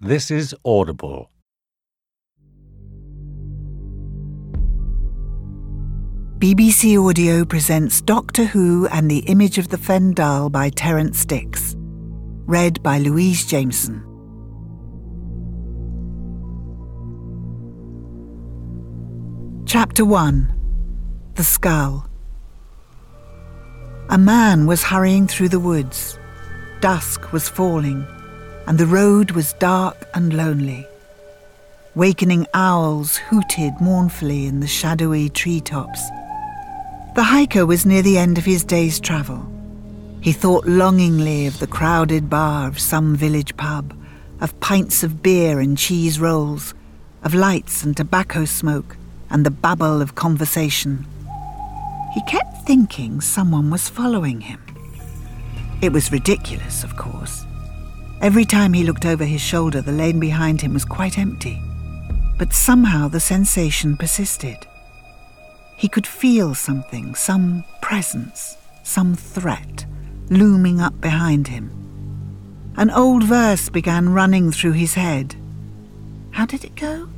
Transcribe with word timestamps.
This 0.00 0.30
is 0.30 0.54
Audible. 0.64 1.28
BBC 6.38 7.04
Audio 7.04 7.44
presents 7.44 8.00
Doctor 8.00 8.44
Who 8.44 8.86
and 8.92 9.10
the 9.10 9.24
Image 9.26 9.58
of 9.58 9.70
the 9.70 9.76
Fendahl 9.76 10.52
by 10.52 10.70
Terrance 10.70 11.24
Dicks. 11.24 11.74
Read 12.46 12.80
by 12.80 12.98
Louise 12.98 13.44
Jameson. 13.44 14.04
Chapter 19.66 20.04
1 20.04 21.32
The 21.34 21.42
Skull. 21.42 22.08
A 24.10 24.16
man 24.16 24.66
was 24.66 24.84
hurrying 24.84 25.26
through 25.26 25.48
the 25.48 25.58
woods. 25.58 26.20
Dusk 26.80 27.32
was 27.32 27.48
falling, 27.48 28.06
and 28.68 28.76
the 28.76 28.86
road 28.86 29.30
was 29.30 29.54
dark 29.54 29.96
and 30.12 30.34
lonely. 30.34 30.86
Wakening 31.94 32.46
owls 32.52 33.16
hooted 33.16 33.72
mournfully 33.80 34.44
in 34.44 34.60
the 34.60 34.66
shadowy 34.66 35.30
treetops. 35.30 36.02
The 37.14 37.22
hiker 37.22 37.64
was 37.64 37.86
near 37.86 38.02
the 38.02 38.18
end 38.18 38.36
of 38.36 38.44
his 38.44 38.64
day's 38.64 39.00
travel. 39.00 39.50
He 40.20 40.32
thought 40.32 40.66
longingly 40.66 41.46
of 41.46 41.60
the 41.60 41.66
crowded 41.66 42.28
bar 42.28 42.68
of 42.68 42.78
some 42.78 43.16
village 43.16 43.56
pub, 43.56 43.98
of 44.42 44.60
pints 44.60 45.02
of 45.02 45.22
beer 45.22 45.60
and 45.60 45.78
cheese 45.78 46.20
rolls, 46.20 46.74
of 47.22 47.32
lights 47.32 47.82
and 47.84 47.96
tobacco 47.96 48.44
smoke, 48.44 48.98
and 49.30 49.46
the 49.46 49.50
babble 49.50 50.02
of 50.02 50.14
conversation. 50.14 51.06
He 52.12 52.20
kept 52.24 52.66
thinking 52.66 53.22
someone 53.22 53.70
was 53.70 53.88
following 53.88 54.42
him. 54.42 54.60
It 55.80 55.90
was 55.90 56.12
ridiculous, 56.12 56.84
of 56.84 56.96
course. 56.96 57.46
Every 58.20 58.44
time 58.44 58.72
he 58.72 58.82
looked 58.82 59.06
over 59.06 59.24
his 59.24 59.40
shoulder, 59.40 59.80
the 59.80 59.92
lane 59.92 60.18
behind 60.18 60.60
him 60.60 60.74
was 60.74 60.84
quite 60.84 61.18
empty. 61.18 61.62
But 62.36 62.52
somehow 62.52 63.06
the 63.06 63.20
sensation 63.20 63.96
persisted. 63.96 64.66
He 65.76 65.88
could 65.88 66.06
feel 66.06 66.54
something, 66.56 67.14
some 67.14 67.62
presence, 67.80 68.56
some 68.82 69.14
threat, 69.14 69.86
looming 70.30 70.80
up 70.80 71.00
behind 71.00 71.46
him. 71.46 71.70
An 72.76 72.90
old 72.90 73.22
verse 73.22 73.68
began 73.68 74.08
running 74.08 74.50
through 74.50 74.72
his 74.72 74.94
head. 74.94 75.36
How 76.32 76.44
did 76.44 76.64
it 76.64 76.74
go? 76.74 77.08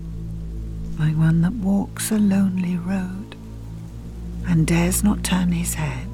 Like 0.99 1.17
one 1.17 1.41
that 1.41 1.55
walks 1.55 2.11
a 2.11 2.19
lonely 2.19 2.77
road 2.77 3.37
and 4.47 4.67
dares 4.67 5.03
not 5.03 5.25
turn 5.25 5.53
his 5.53 5.75
head 5.75 6.09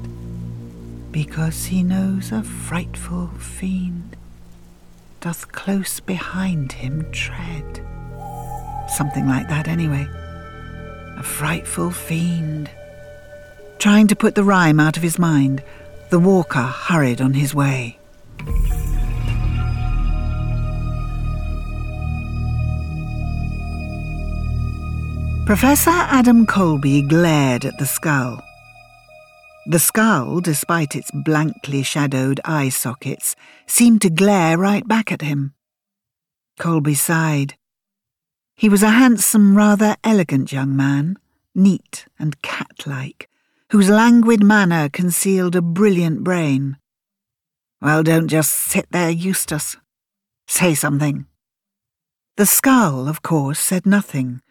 because 1.11 1.65
he 1.65 1.83
knows 1.83 2.31
a 2.31 2.43
frightful 2.43 3.27
fiend 3.37 4.06
doth 5.19 5.51
close 5.51 5.99
behind 5.99 6.71
him 6.71 7.05
tread. 7.11 7.81
Something 8.89 9.27
like 9.27 9.49
that, 9.49 9.67
anyway. 9.67 10.07
A 11.17 11.23
frightful 11.23 11.91
fiend. 11.91 12.69
Trying 13.79 14.07
to 14.07 14.15
put 14.15 14.35
the 14.35 14.43
rhyme 14.43 14.79
out 14.79 14.97
of 14.97 15.03
his 15.03 15.19
mind, 15.19 15.63
the 16.09 16.19
walker 16.19 16.61
hurried 16.61 17.21
on 17.21 17.33
his 17.33 17.53
way. 17.53 17.99
Professor 25.45 25.91
Adam 25.91 26.45
Colby 26.45 27.01
glared 27.01 27.65
at 27.65 27.77
the 27.77 27.85
skull. 27.85 28.43
The 29.69 29.79
skull, 29.79 30.39
despite 30.39 30.95
its 30.95 31.11
blankly 31.11 31.83
shadowed 31.83 32.39
eye 32.45 32.69
sockets, 32.69 33.35
seemed 33.65 34.01
to 34.03 34.09
glare 34.09 34.57
right 34.57 34.87
back 34.87 35.11
at 35.11 35.21
him. 35.21 35.55
Colby 36.57 36.93
sighed. 36.93 37.55
He 38.55 38.69
was 38.69 38.81
a 38.81 38.91
handsome, 38.91 39.57
rather 39.57 39.97
elegant 40.05 40.53
young 40.53 40.73
man, 40.73 41.17
neat 41.53 42.05
and 42.17 42.41
cat-like, 42.41 43.29
whose 43.71 43.89
languid 43.89 44.41
manner 44.41 44.87
concealed 44.87 45.53
a 45.57 45.61
brilliant 45.61 46.23
brain. 46.23 46.77
Well, 47.81 48.03
don't 48.03 48.29
just 48.29 48.53
sit 48.53 48.87
there, 48.91 49.09
Eustace. 49.09 49.75
Say 50.47 50.75
something. 50.75 51.25
The 52.37 52.45
skull, 52.45 53.09
of 53.09 53.21
course, 53.21 53.59
said 53.59 53.85
nothing, 53.85 54.41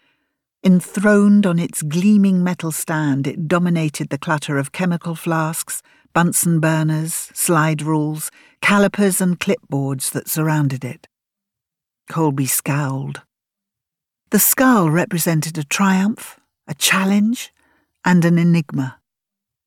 Enthroned 0.67 1.47
on 1.47 1.61
its 1.61 1.81
gleaming 1.81 2.43
metal 2.43 2.73
stand, 2.73 3.29
it 3.29 3.47
dominated 3.47 4.09
the 4.09 4.19
clutter 4.19 4.59
of 4.59 4.73
chemical 4.73 5.15
flasks, 5.15 5.81
Bunsen 6.13 6.59
burners, 6.59 7.31
slide 7.33 7.83
rules, 7.83 8.33
calipers, 8.61 9.21
and 9.21 9.39
clipboards 9.39 10.11
that 10.11 10.29
surrounded 10.29 10.85
it. 10.85 11.07
Colby 12.11 12.47
scowled. 12.47 13.23
The 14.31 14.41
skull 14.41 14.91
represented 14.91 15.57
a 15.57 15.63
triumph, 15.63 16.41
a 16.67 16.75
challenge, 16.75 17.53
and 18.05 18.25
an 18.25 18.37
enigma. 18.37 18.99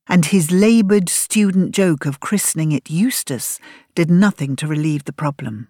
And 0.05 0.25
his 0.25 0.51
laboured 0.51 1.07
student 1.07 1.71
joke 1.71 2.05
of 2.05 2.19
christening 2.19 2.73
it 2.73 2.89
Eustace 2.89 3.57
did 3.95 4.11
nothing 4.11 4.57
to 4.57 4.67
relieve 4.67 5.05
the 5.05 5.13
problem. 5.13 5.69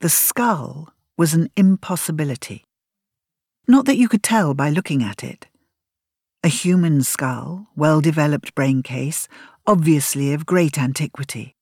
The 0.00 0.08
skull 0.08 0.92
was 1.16 1.34
an 1.34 1.50
impossibility. 1.56 2.64
Not 3.70 3.84
that 3.84 3.98
you 3.98 4.08
could 4.08 4.22
tell 4.22 4.54
by 4.54 4.70
looking 4.70 5.02
at 5.02 5.22
it. 5.22 5.46
A 6.42 6.48
human 6.48 7.02
skull, 7.02 7.66
well 7.76 8.00
developed 8.00 8.54
brain 8.54 8.82
case, 8.82 9.28
obviously 9.66 10.32
of 10.32 10.46
great 10.46 10.78
antiquity. 10.78 11.54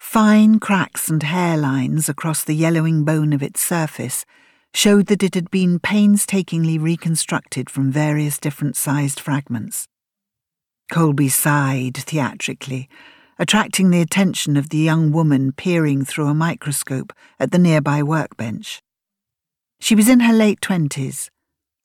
Fine 0.00 0.58
cracks 0.58 1.08
and 1.08 1.22
hairlines 1.22 2.08
across 2.08 2.42
the 2.42 2.54
yellowing 2.54 3.04
bone 3.04 3.32
of 3.32 3.44
its 3.44 3.60
surface 3.60 4.24
showed 4.74 5.06
that 5.06 5.22
it 5.22 5.36
had 5.36 5.52
been 5.52 5.78
painstakingly 5.78 6.78
reconstructed 6.78 7.70
from 7.70 7.92
various 7.92 8.36
different 8.38 8.76
sized 8.76 9.20
fragments. 9.20 9.86
Colby 10.90 11.28
sighed 11.28 11.96
theatrically, 11.96 12.88
attracting 13.38 13.90
the 13.90 14.00
attention 14.00 14.56
of 14.56 14.70
the 14.70 14.78
young 14.78 15.12
woman 15.12 15.52
peering 15.52 16.04
through 16.04 16.26
a 16.26 16.34
microscope 16.34 17.12
at 17.38 17.52
the 17.52 17.58
nearby 17.58 18.02
workbench. 18.02 18.82
She 19.80 19.94
was 19.94 20.08
in 20.08 20.20
her 20.20 20.32
late 20.32 20.60
twenties, 20.60 21.30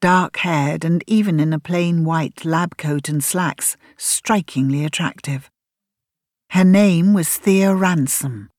dark 0.01 0.37
haired 0.37 0.85
and 0.85 1.03
even 1.07 1.39
in 1.39 1.51
a 1.53 1.59
plain 1.59 2.05
white 2.05 2.45
lab 2.45 2.77
coat 2.77 3.09
and 3.09 3.23
slacks, 3.23 3.75
strikingly 3.97 4.85
attractive. 4.85 5.49
Her 6.51 6.63
name 6.63 7.13
was 7.13 7.37
Thea 7.37 7.75
Ransom. 7.75 8.49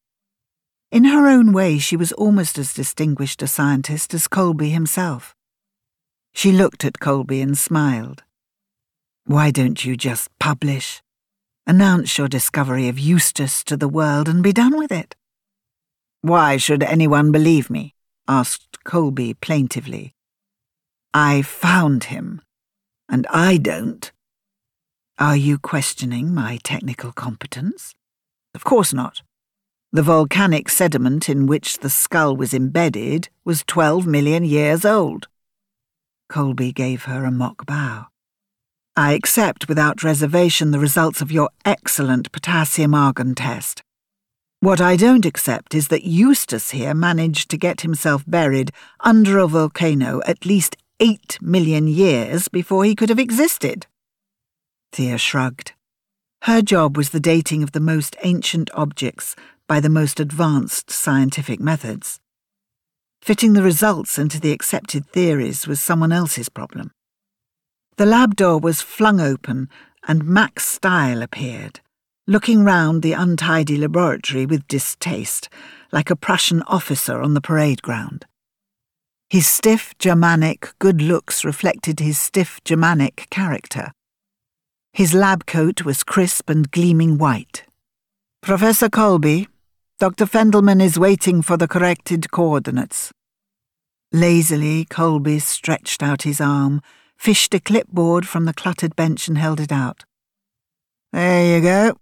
In 0.92 1.04
her 1.04 1.28
own 1.28 1.52
way, 1.52 1.78
she 1.78 1.96
was 1.96 2.12
almost 2.12 2.58
as 2.58 2.74
distinguished 2.74 3.42
a 3.42 3.46
scientist 3.46 4.12
as 4.12 4.28
Colby 4.28 4.70
himself. 4.70 5.34
She 6.32 6.52
looked 6.52 6.84
at 6.84 7.00
Colby 7.00 7.40
and 7.40 7.56
smiled. 7.56 8.22
Why 9.24 9.50
don't 9.50 9.84
you 9.84 9.96
just 9.96 10.28
publish? 10.38 11.02
Announce 11.66 12.18
your 12.18 12.28
discovery 12.28 12.88
of 12.88 12.98
Eustace 12.98 13.62
to 13.64 13.76
the 13.76 13.88
world 13.88 14.28
and 14.28 14.42
be 14.42 14.52
done 14.52 14.76
with 14.76 14.90
it. 14.90 15.14
Why 16.20 16.56
should 16.56 16.82
anyone 16.82 17.32
believe 17.32 17.70
me? 17.70 17.94
Asked 18.30 18.84
Colby 18.84 19.34
plaintively. 19.34 20.14
I 21.12 21.42
found 21.42 22.04
him, 22.04 22.40
and 23.08 23.26
I 23.28 23.56
don't. 23.56 24.12
Are 25.18 25.36
you 25.36 25.58
questioning 25.58 26.32
my 26.32 26.60
technical 26.62 27.10
competence? 27.10 27.92
Of 28.54 28.62
course 28.62 28.92
not. 28.92 29.22
The 29.92 30.04
volcanic 30.04 30.68
sediment 30.68 31.28
in 31.28 31.48
which 31.48 31.80
the 31.80 31.90
skull 31.90 32.36
was 32.36 32.54
embedded 32.54 33.28
was 33.44 33.64
12 33.66 34.06
million 34.06 34.44
years 34.44 34.84
old. 34.84 35.26
Colby 36.28 36.70
gave 36.70 37.04
her 37.04 37.24
a 37.24 37.32
mock 37.32 37.66
bow. 37.66 38.06
I 38.96 39.14
accept 39.14 39.68
without 39.68 40.04
reservation 40.04 40.70
the 40.70 40.78
results 40.78 41.20
of 41.20 41.32
your 41.32 41.50
excellent 41.64 42.30
potassium 42.30 42.94
argon 42.94 43.34
test. 43.34 43.82
What 44.62 44.78
I 44.78 44.96
don't 44.96 45.24
accept 45.24 45.74
is 45.74 45.88
that 45.88 46.04
Eustace 46.04 46.72
here 46.72 46.92
managed 46.92 47.48
to 47.48 47.56
get 47.56 47.80
himself 47.80 48.24
buried 48.26 48.72
under 49.00 49.38
a 49.38 49.46
volcano 49.46 50.20
at 50.26 50.44
least 50.44 50.76
eight 51.00 51.38
million 51.40 51.88
years 51.88 52.48
before 52.48 52.84
he 52.84 52.94
could 52.94 53.08
have 53.08 53.18
existed. 53.18 53.86
Thea 54.92 55.16
shrugged. 55.16 55.72
Her 56.42 56.60
job 56.60 56.98
was 56.98 57.08
the 57.08 57.20
dating 57.20 57.62
of 57.62 57.72
the 57.72 57.80
most 57.80 58.16
ancient 58.22 58.70
objects 58.74 59.34
by 59.66 59.80
the 59.80 59.88
most 59.88 60.20
advanced 60.20 60.90
scientific 60.90 61.58
methods. 61.58 62.20
Fitting 63.22 63.54
the 63.54 63.62
results 63.62 64.18
into 64.18 64.38
the 64.38 64.52
accepted 64.52 65.06
theories 65.06 65.66
was 65.66 65.80
someone 65.80 66.12
else's 66.12 66.50
problem. 66.50 66.90
The 67.96 68.04
lab 68.04 68.36
door 68.36 68.58
was 68.58 68.82
flung 68.82 69.22
open 69.22 69.70
and 70.06 70.22
Max 70.22 70.66
Style 70.66 71.22
appeared 71.22 71.80
looking 72.26 72.64
round 72.64 73.02
the 73.02 73.12
untidy 73.12 73.76
laboratory 73.76 74.46
with 74.46 74.68
distaste, 74.68 75.48
like 75.92 76.10
a 76.10 76.16
Prussian 76.16 76.62
officer 76.62 77.20
on 77.20 77.34
the 77.34 77.40
parade 77.40 77.82
ground. 77.82 78.26
His 79.28 79.46
stiff 79.46 79.94
Germanic 79.98 80.72
good 80.78 81.00
looks 81.00 81.44
reflected 81.44 82.00
his 82.00 82.18
stiff 82.18 82.60
Germanic 82.64 83.26
character. 83.30 83.92
His 84.92 85.14
lab 85.14 85.46
coat 85.46 85.84
was 85.84 86.02
crisp 86.02 86.50
and 86.50 86.70
gleaming 86.70 87.16
white. 87.16 87.64
Professor 88.42 88.88
Colby, 88.88 89.48
Dr. 90.00 90.26
Fendelman 90.26 90.82
is 90.82 90.98
waiting 90.98 91.42
for 91.42 91.56
the 91.56 91.68
corrected 91.68 92.30
coordinates. 92.30 93.12
Lazily, 94.12 94.86
Colby 94.86 95.38
stretched 95.38 96.02
out 96.02 96.22
his 96.22 96.40
arm, 96.40 96.82
fished 97.16 97.54
a 97.54 97.60
clipboard 97.60 98.26
from 98.26 98.46
the 98.46 98.54
cluttered 98.54 98.96
bench 98.96 99.28
and 99.28 99.38
held 99.38 99.60
it 99.60 99.70
out. 99.70 100.04
There 101.12 101.56
you 101.56 101.62
go. 101.62 101.96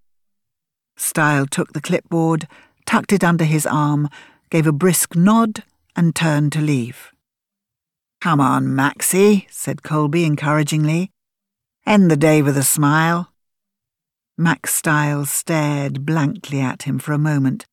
Style 0.99 1.47
took 1.47 1.73
the 1.73 1.81
clipboard, 1.81 2.47
tucked 2.85 3.13
it 3.13 3.25
under 3.25 3.45
his 3.45 3.67
arm, 3.67 4.11
gave 4.51 4.67
a 4.67 4.73
brisk 4.73 5.15
nod, 5.15 5.63
and 5.97 6.15
turned 6.15 6.53
to 6.53 6.61
leave. 6.61 7.13
Come 8.21 8.41
on, 8.41 8.75
Maxie, 8.75 9.47
said 9.51 9.83
Colby 9.83 10.25
encouragingly. 10.25 11.13
End 11.87 12.11
the 12.11 12.17
day 12.17 12.43
with 12.43 12.57
a 12.57 12.63
smile. 12.63 13.33
Max 14.37 14.75
Stiles 14.75 15.31
stared 15.31 16.05
blankly 16.05 16.61
at 16.61 16.83
him 16.83 16.99
for 16.99 17.13
a 17.13 17.19
moment. 17.19 17.65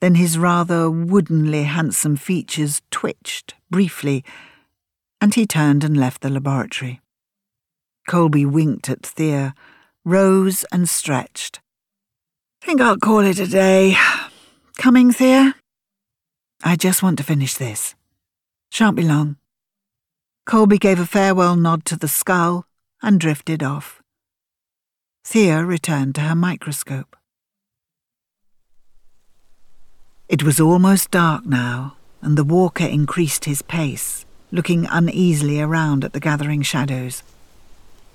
Then 0.00 0.16
his 0.16 0.38
rather 0.38 0.90
woodenly 0.90 1.64
handsome 1.64 2.16
features 2.16 2.82
twitched 2.90 3.54
briefly, 3.70 4.24
and 5.20 5.34
he 5.34 5.46
turned 5.46 5.84
and 5.84 5.96
left 5.96 6.20
the 6.20 6.30
laboratory. 6.30 7.00
Colby 8.08 8.44
winked 8.44 8.90
at 8.90 9.06
Thea, 9.06 9.54
rose 10.04 10.64
and 10.72 10.88
stretched. 10.88 11.60
Think 12.64 12.80
I'll 12.80 12.96
call 12.96 13.20
it 13.20 13.40
a 13.40 13.46
day. 13.48 13.96
Cummings 14.78 15.18
here? 15.18 15.54
I 16.62 16.76
just 16.76 17.02
want 17.02 17.18
to 17.18 17.24
finish 17.24 17.56
this. 17.56 17.96
Shan't 18.70 18.94
be 18.94 19.02
long. 19.02 19.36
Colby 20.46 20.78
gave 20.78 21.00
a 21.00 21.04
farewell 21.04 21.56
nod 21.56 21.84
to 21.86 21.96
the 21.96 22.06
skull 22.06 22.64
and 23.02 23.18
drifted 23.18 23.64
off. 23.64 24.00
Thea 25.24 25.64
returned 25.64 26.14
to 26.14 26.20
her 26.20 26.36
microscope. 26.36 27.16
It 30.28 30.44
was 30.44 30.60
almost 30.60 31.10
dark 31.10 31.44
now, 31.44 31.96
and 32.22 32.38
the 32.38 32.44
walker 32.44 32.86
increased 32.86 33.44
his 33.44 33.62
pace, 33.62 34.24
looking 34.52 34.86
uneasily 34.86 35.60
around 35.60 36.04
at 36.04 36.12
the 36.12 36.20
gathering 36.20 36.62
shadows. 36.62 37.24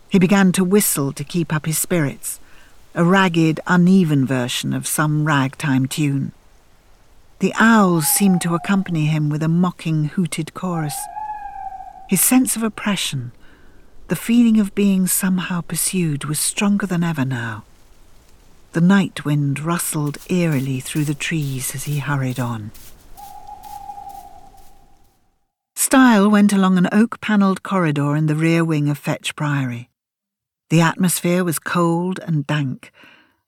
He 0.08 0.20
began 0.20 0.54
to 0.54 0.64
whistle 0.64 1.12
to 1.12 1.26
keep 1.26 1.54
up 1.54 1.66
his 1.66 1.78
spirits, 1.78 2.40
a 2.98 3.04
ragged, 3.04 3.60
uneven 3.68 4.26
version 4.26 4.74
of 4.74 4.88
some 4.88 5.24
ragtime 5.24 5.86
tune. 5.86 6.32
The 7.38 7.54
owls 7.60 8.08
seemed 8.08 8.42
to 8.42 8.56
accompany 8.56 9.06
him 9.06 9.30
with 9.30 9.44
a 9.44 9.48
mocking, 9.48 10.06
hooted 10.06 10.56
chorus. 10.56 10.98
His 12.10 12.22
sense 12.22 12.56
of 12.56 12.64
oppression 12.64 13.32
the 14.08 14.16
feeling 14.16 14.58
of 14.60 14.74
being 14.74 15.06
somehow 15.06 15.60
pursued 15.60 16.24
was 16.26 16.40
stronger 16.40 16.86
than 16.88 17.04
ever 17.04 17.26
now. 17.26 17.66
The 18.72 18.82
night 18.82 19.26
wind 19.26 19.60
rustled 19.60 20.18
eerily 20.30 20.80
through 20.80 21.04
the 21.04 21.14
trees 21.14 21.76
as 21.76 21.84
he 21.84 22.00
hurried 22.00 22.40
on. 22.40 22.72
Style 25.76 26.30
went 26.30 26.54
along 26.54 26.78
an 26.78 26.88
oak 26.92 27.20
panelled 27.20 27.64
corridor 27.64 28.16
in 28.16 28.28
the 28.28 28.36
rear 28.36 28.64
wing 28.64 28.90
of 28.90 28.98
Fetch 28.98 29.36
Priory. 29.36 29.90
The 30.70 30.82
atmosphere 30.82 31.44
was 31.44 31.60
cold 31.60 32.20
and 32.28 32.46
dank, 32.46 32.92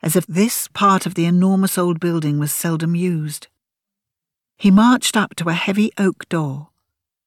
as 0.02 0.16
if 0.16 0.26
this 0.26 0.70
part 0.70 1.06
of 1.06 1.16
the 1.16 1.26
enormous 1.26 1.78
old 1.78 2.00
building 2.00 2.40
was 2.40 2.54
seldom 2.54 2.96
used. 2.96 3.48
He 4.58 4.72
marched 4.72 5.18
up 5.18 5.36
to 5.36 5.50
a 5.50 5.54
heavy 5.54 5.92
oak 5.98 6.30
door, 6.30 6.70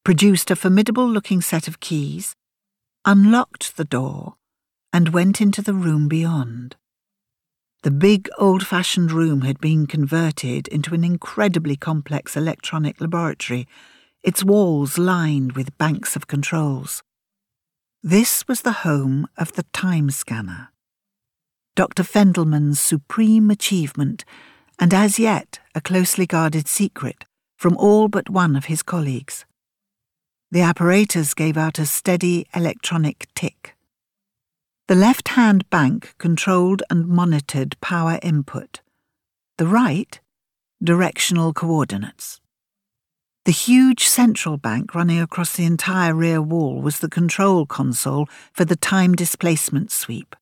produced 0.04 0.50
a 0.50 0.56
formidable 0.56 1.06
looking 1.06 1.42
set 1.42 1.68
of 1.68 1.80
keys, 1.80 2.34
unlocked 3.04 3.76
the 3.76 3.84
door, 3.84 4.36
and 4.92 5.10
went 5.10 5.40
into 5.40 5.60
the 5.60 5.74
room 5.74 6.08
beyond. 6.08 6.76
The 7.82 7.90
big 7.90 8.30
old 8.38 8.66
fashioned 8.66 9.12
room 9.12 9.42
had 9.42 9.60
been 9.60 9.86
converted 9.86 10.68
into 10.68 10.94
an 10.94 11.04
incredibly 11.04 11.76
complex 11.76 12.36
electronic 12.36 13.00
laboratory, 13.00 13.66
its 14.22 14.44
walls 14.44 14.98
lined 14.98 15.52
with 15.52 15.76
banks 15.78 16.14
of 16.14 16.28
controls. 16.28 17.02
This 18.04 18.48
was 18.48 18.62
the 18.62 18.82
home 18.82 19.28
of 19.38 19.52
the 19.52 19.62
time 19.72 20.10
scanner. 20.10 20.70
Dr. 21.76 22.02
Fendelman's 22.02 22.80
supreme 22.80 23.48
achievement, 23.48 24.24
and 24.76 24.92
as 24.92 25.20
yet 25.20 25.60
a 25.72 25.80
closely 25.80 26.26
guarded 26.26 26.66
secret 26.66 27.26
from 27.56 27.76
all 27.76 28.08
but 28.08 28.28
one 28.28 28.56
of 28.56 28.64
his 28.64 28.82
colleagues. 28.82 29.44
The 30.50 30.62
apparatus 30.62 31.32
gave 31.32 31.56
out 31.56 31.78
a 31.78 31.86
steady 31.86 32.44
electronic 32.56 33.28
tick. 33.36 33.76
The 34.88 34.96
left 34.96 35.28
hand 35.28 35.70
bank 35.70 36.16
controlled 36.18 36.82
and 36.90 37.06
monitored 37.06 37.80
power 37.80 38.18
input. 38.20 38.80
The 39.58 39.66
right, 39.68 40.18
directional 40.82 41.52
coordinates. 41.52 42.41
The 43.44 43.50
huge 43.50 44.06
central 44.06 44.56
bank 44.56 44.94
running 44.94 45.18
across 45.18 45.56
the 45.56 45.64
entire 45.64 46.14
rear 46.14 46.40
wall 46.40 46.80
was 46.80 47.00
the 47.00 47.08
control 47.08 47.66
console 47.66 48.28
for 48.52 48.64
the 48.64 48.76
time 48.76 49.14
displacement 49.14 49.90
sweep. 49.90 50.36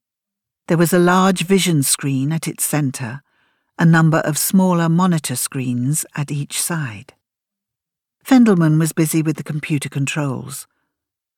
There 0.69 0.76
was 0.76 0.93
a 0.93 0.99
large 0.99 1.43
vision 1.44 1.82
screen 1.82 2.31
at 2.31 2.47
its 2.47 2.62
centre, 2.62 3.23
a 3.79 3.87
number 3.87 4.19
of 4.19 4.37
smaller 4.37 4.91
monitor 4.91 5.35
screens 5.35 6.05
at 6.14 6.31
each 6.31 6.61
side. 6.61 7.14
Fendelman 8.23 8.79
was 8.79 8.93
busy 8.93 9.23
with 9.23 9.37
the 9.37 9.43
computer 9.43 9.88
controls. 9.88 10.67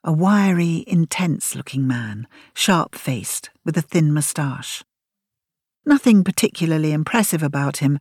A 0.03 0.13
wiry, 0.13 0.83
intense 0.89 1.55
looking 1.55 1.87
man, 1.87 2.27
sharp 2.55 2.97
faced, 2.97 3.51
with 3.65 3.77
a 3.77 3.83
thin 3.83 4.13
moustache. 4.13 4.83
Nothing 5.87 6.25
particularly 6.25 6.91
impressive 6.91 7.43
about 7.45 7.77
him, 7.77 8.01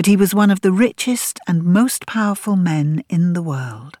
but 0.00 0.06
he 0.06 0.16
was 0.16 0.34
one 0.34 0.50
of 0.50 0.62
the 0.62 0.72
richest 0.72 1.38
and 1.46 1.62
most 1.62 2.06
powerful 2.06 2.56
men 2.56 3.04
in 3.10 3.34
the 3.34 3.42
world. 3.42 3.98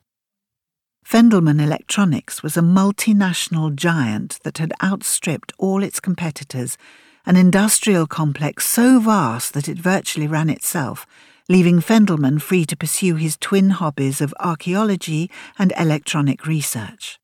Fendelman 1.04 1.60
Electronics 1.60 2.42
was 2.42 2.56
a 2.56 2.62
multinational 2.62 3.76
giant 3.76 4.38
that 4.42 4.56
had 4.56 4.72
outstripped 4.82 5.52
all 5.58 5.82
its 5.82 6.00
competitors, 6.00 6.78
an 7.26 7.36
industrial 7.36 8.06
complex 8.06 8.64
so 8.64 8.98
vast 8.98 9.52
that 9.52 9.68
it 9.68 9.76
virtually 9.76 10.26
ran 10.26 10.48
itself 10.48 11.06
leaving 11.50 11.80
Fendelman 11.80 12.40
free 12.40 12.64
to 12.64 12.78
pursue 12.78 13.16
his 13.16 13.36
twin 13.36 13.68
hobbies 13.68 14.22
of 14.22 14.32
archaeology 14.40 15.30
and 15.58 15.70
electronic 15.76 16.46
research. 16.46 17.18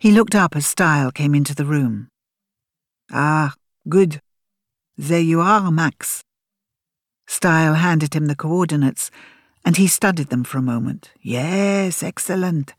He 0.00 0.10
looked 0.10 0.34
up 0.34 0.56
as 0.56 0.66
Style 0.66 1.12
came 1.12 1.32
into 1.32 1.54
the 1.54 1.64
room. 1.64 2.08
Ah, 3.12 3.54
good. 3.88 4.20
There 4.96 5.20
you 5.20 5.40
are, 5.40 5.70
Max. 5.70 6.24
Style 7.28 7.74
handed 7.74 8.14
him 8.14 8.26
the 8.26 8.34
coordinates, 8.34 9.12
and 9.64 9.76
he 9.76 9.86
studied 9.86 10.30
them 10.30 10.42
for 10.42 10.58
a 10.58 10.62
moment. 10.62 11.12
Yes, 11.20 12.02
excellent. 12.02 12.74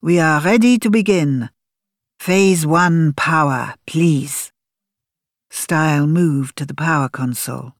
We 0.00 0.20
are 0.20 0.40
ready 0.40 0.78
to 0.78 0.90
begin. 0.90 1.50
Phase 2.20 2.64
one 2.66 3.14
power, 3.14 3.74
please. 3.86 4.52
Style 5.50 6.06
moved 6.06 6.56
to 6.58 6.66
the 6.66 6.74
power 6.74 7.08
console. 7.08 7.72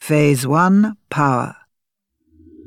Phase 0.00 0.46
1 0.46 0.96
Power. 1.10 1.56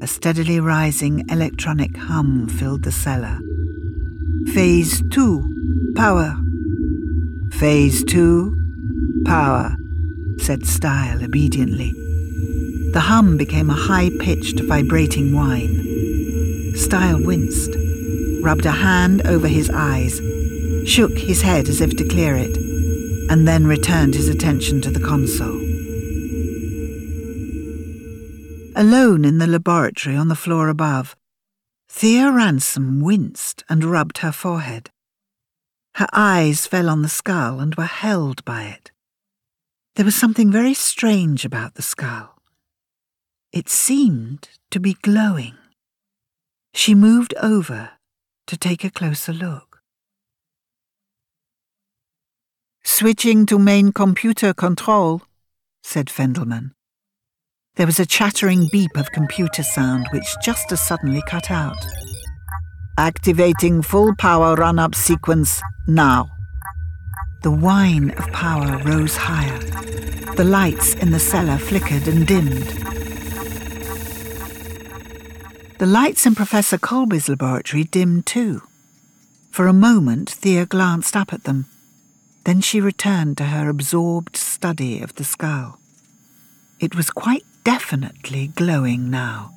A 0.02 0.08
steadily 0.08 0.60
rising 0.60 1.26
electronic 1.30 1.96
hum 1.96 2.48
filled 2.48 2.84
the 2.84 2.92
cellar. 2.92 3.40
Phase 4.54 5.02
2 5.12 5.94
Power. 5.96 6.36
Phase 7.54 8.04
2 8.04 9.24
Power, 9.26 9.76
said 10.38 10.66
Style 10.66 11.24
obediently. 11.24 11.94
The 12.94 13.02
hum 13.02 13.38
became 13.38 13.70
a 13.70 13.74
high 13.74 14.10
pitched, 14.20 14.62
vibrating 14.62 15.34
whine. 15.34 16.76
Style 16.76 17.24
winced, 17.24 17.72
rubbed 18.44 18.66
a 18.66 18.72
hand 18.72 19.26
over 19.28 19.48
his 19.48 19.70
eyes, 19.70 20.20
shook 20.88 21.18
his 21.18 21.42
head 21.42 21.68
as 21.68 21.82
if 21.82 21.96
to 21.98 22.08
clear 22.08 22.36
it, 22.36 22.58
and 23.30 23.48
then 23.48 23.68
returned 23.68 24.16
his 24.16 24.28
attention 24.28 24.82
to 24.82 24.92
the 24.92 25.00
console. 25.00 25.70
alone 28.80 29.26
in 29.26 29.40
the 29.40 29.48
laboratory 29.48 30.16
on 30.16 30.30
the 30.30 30.36
floor 30.36 30.70
above. 30.70 31.14
Thea 31.90 32.32
Ransom 32.32 33.02
winced 33.02 33.62
and 33.68 33.84
rubbed 33.84 34.20
her 34.20 34.32
forehead. 34.32 34.90
Her 35.96 36.08
eyes 36.14 36.66
fell 36.66 36.90
on 36.90 37.02
the 37.02 37.10
skull 37.10 37.60
and 37.60 37.76
were 37.76 37.84
held 37.84 38.46
by 38.46 38.64
it. 38.64 38.92
There 39.96 40.06
was 40.06 40.16
something 40.16 40.50
very 40.50 40.74
strange 40.74 41.44
about 41.44 41.74
the 41.76 41.82
skull. 41.82 42.39
It 43.52 43.68
seemed 43.68 44.50
to 44.70 44.80
be 44.80 44.94
glowing. 45.02 45.56
She 46.74 46.94
moved 46.94 47.34
over 47.42 47.92
to 48.46 48.58
take 48.58 48.84
a 48.84 48.92
closer 48.92 49.34
look. 49.34 49.82
Switching 52.84 53.48
to 53.48 53.58
main 53.58 53.92
computer 53.92 54.54
control, 54.54 55.24
said 55.82 56.08
Fendelman. 56.08 56.72
There 57.76 57.88
was 57.88 58.00
a 58.00 58.06
chattering 58.06 58.68
beep 58.72 58.96
of 58.96 59.12
computer 59.12 59.64
sound 59.64 60.08
which 60.12 60.28
just 60.44 60.72
as 60.72 60.82
suddenly 60.82 61.24
cut 61.28 61.50
out. 61.50 61.84
Activating 63.00 63.82
full 63.82 64.14
power 64.18 64.56
run 64.56 64.78
up 64.78 64.94
sequence 64.94 65.62
now. 65.88 66.30
The 67.42 67.52
whine 67.52 68.12
of 68.12 68.28
power 68.32 68.78
rose 68.84 69.16
higher. 69.16 69.58
The 70.36 70.44
lights 70.44 70.94
in 70.96 71.12
the 71.12 71.20
cellar 71.20 71.58
flickered 71.58 72.08
and 72.08 72.28
dimmed. 72.28 72.99
The 75.80 75.86
lights 75.86 76.26
in 76.26 76.36
Professor 76.36 76.78
Colby's 76.78 77.30
laboratory 77.30 77.86
dimmed 77.86 78.26
too. 78.26 78.64
For 79.50 79.66
a 79.66 79.72
moment, 79.72 80.30
Thea 80.30 80.66
glanced 80.66 81.16
up 81.16 81.32
at 81.32 81.46
them. 81.46 81.68
Then 82.44 82.60
she 82.60 82.82
returned 82.82 83.38
to 83.38 83.46
her 83.46 83.70
absorbed 83.70 84.36
study 84.36 85.02
of 85.02 85.16
the 85.16 85.24
skull. 85.24 85.80
It 86.82 86.96
was 86.96 87.10
quite 87.10 87.46
definitely 87.64 88.48
glowing 88.48 89.10
now. 89.10 89.54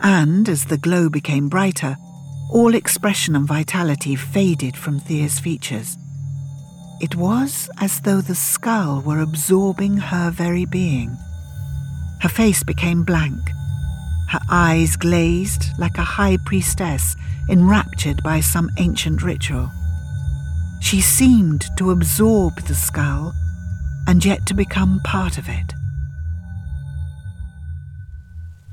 And 0.00 0.48
as 0.48 0.64
the 0.64 0.78
glow 0.78 1.10
became 1.10 1.50
brighter, 1.50 1.98
all 2.50 2.74
expression 2.74 3.36
and 3.36 3.46
vitality 3.46 4.16
faded 4.16 4.74
from 4.74 5.00
Thea's 5.00 5.38
features. 5.38 5.98
It 6.98 7.14
was 7.14 7.68
as 7.78 8.00
though 8.00 8.22
the 8.22 8.34
skull 8.34 9.02
were 9.02 9.20
absorbing 9.20 9.98
her 9.98 10.30
very 10.30 10.64
being. 10.64 11.14
Her 12.22 12.30
face 12.30 12.62
became 12.62 13.04
blank, 13.04 13.50
her 14.32 14.40
eyes 14.48 14.96
glazed 14.96 15.66
like 15.78 15.98
a 15.98 16.02
high 16.02 16.38
priestess 16.46 17.16
enraptured 17.50 18.22
by 18.22 18.40
some 18.40 18.70
ancient 18.78 19.22
ritual. 19.22 19.70
She 20.80 21.02
seemed 21.02 21.66
to 21.76 21.90
absorb 21.90 22.56
the 22.62 22.74
skull 22.74 23.34
and 24.06 24.24
yet 24.24 24.46
to 24.46 24.54
become 24.54 25.00
part 25.04 25.36
of 25.36 25.50
it. 25.50 25.74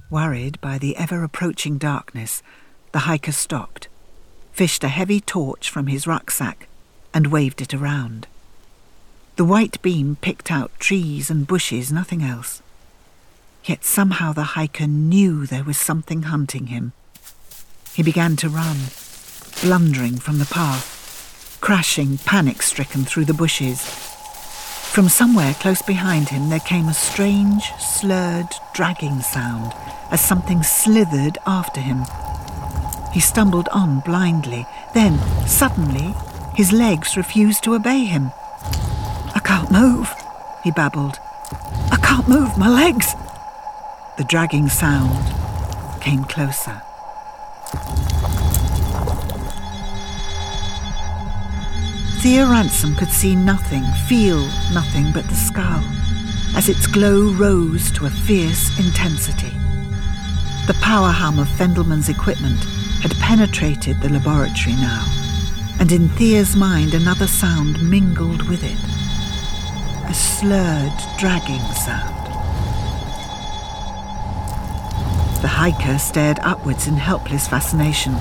Worried 0.09 0.61
by 0.61 0.77
the 0.77 0.95
ever 0.95 1.25
approaching 1.25 1.77
darkness, 1.77 2.41
the 2.93 2.99
hiker 2.99 3.33
stopped, 3.33 3.89
fished 4.53 4.85
a 4.85 4.87
heavy 4.87 5.19
torch 5.19 5.69
from 5.69 5.87
his 5.87 6.07
rucksack, 6.07 6.69
and 7.13 7.27
waved 7.27 7.61
it 7.61 7.73
around. 7.73 8.27
The 9.35 9.43
white 9.43 9.81
beam 9.81 10.15
picked 10.21 10.51
out 10.51 10.71
trees 10.79 11.29
and 11.29 11.45
bushes, 11.45 11.91
nothing 11.91 12.23
else. 12.23 12.61
Yet 13.69 13.85
somehow 13.85 14.33
the 14.33 14.55
hiker 14.57 14.87
knew 14.87 15.45
there 15.45 15.63
was 15.63 15.77
something 15.77 16.23
hunting 16.23 16.65
him. 16.73 16.93
He 17.93 18.01
began 18.01 18.35
to 18.37 18.49
run, 18.49 18.77
blundering 19.61 20.17
from 20.17 20.39
the 20.39 20.49
path, 20.51 21.59
crashing 21.61 22.17
panic 22.17 22.63
stricken 22.63 23.05
through 23.05 23.25
the 23.25 23.33
bushes. 23.35 23.79
From 24.91 25.07
somewhere 25.07 25.53
close 25.53 25.83
behind 25.83 26.29
him 26.29 26.49
there 26.49 26.61
came 26.61 26.87
a 26.87 26.95
strange, 26.95 27.71
slurred, 27.77 28.47
dragging 28.73 29.21
sound 29.21 29.71
as 30.09 30.19
something 30.19 30.63
slithered 30.63 31.37
after 31.45 31.79
him. 31.79 32.05
He 33.13 33.19
stumbled 33.19 33.69
on 33.71 33.99
blindly. 33.99 34.65
Then, 34.95 35.19
suddenly, 35.45 36.15
his 36.55 36.71
legs 36.71 37.15
refused 37.15 37.63
to 37.65 37.75
obey 37.75 38.05
him. 38.05 38.31
I 39.35 39.41
can't 39.43 39.69
move, 39.69 40.11
he 40.63 40.71
babbled. 40.71 41.19
I 41.91 41.99
can't 42.01 42.27
move 42.27 42.57
my 42.57 42.67
legs. 42.67 43.13
The 44.19 44.25
dragging 44.25 44.67
sound 44.67 45.31
came 46.01 46.25
closer. 46.25 46.81
Thea 52.19 52.45
Ransom 52.45 52.97
could 52.97 53.07
see 53.07 53.33
nothing, 53.33 53.81
feel 54.09 54.41
nothing 54.73 55.13
but 55.13 55.25
the 55.29 55.35
skull, 55.35 55.81
as 56.53 56.67
its 56.67 56.85
glow 56.85 57.31
rose 57.31 57.91
to 57.93 58.07
a 58.07 58.09
fierce 58.09 58.77
intensity. 58.77 59.57
The 60.67 60.77
power 60.81 61.11
hum 61.11 61.39
of 61.39 61.47
Fendelman's 61.47 62.09
equipment 62.09 62.61
had 63.01 63.15
penetrated 63.21 64.01
the 64.01 64.09
laboratory 64.09 64.75
now, 64.75 65.05
and 65.79 65.93
in 65.93 66.09
Thea's 66.09 66.57
mind 66.57 66.93
another 66.93 67.25
sound 67.25 67.89
mingled 67.89 68.49
with 68.49 68.65
it. 68.65 70.09
A 70.09 70.13
slurred, 70.13 70.91
dragging 71.17 71.61
sound. 71.71 72.18
The 75.41 75.47
hiker 75.47 75.97
stared 75.97 76.37
upwards 76.41 76.87
in 76.87 76.95
helpless 76.95 77.47
fascination. 77.47 78.13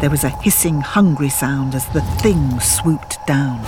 There 0.00 0.10
was 0.10 0.24
a 0.24 0.28
hissing, 0.42 0.80
hungry 0.80 1.28
sound 1.28 1.76
as 1.76 1.86
the 1.90 2.00
thing 2.20 2.58
swooped 2.58 3.24
down. 3.28 3.60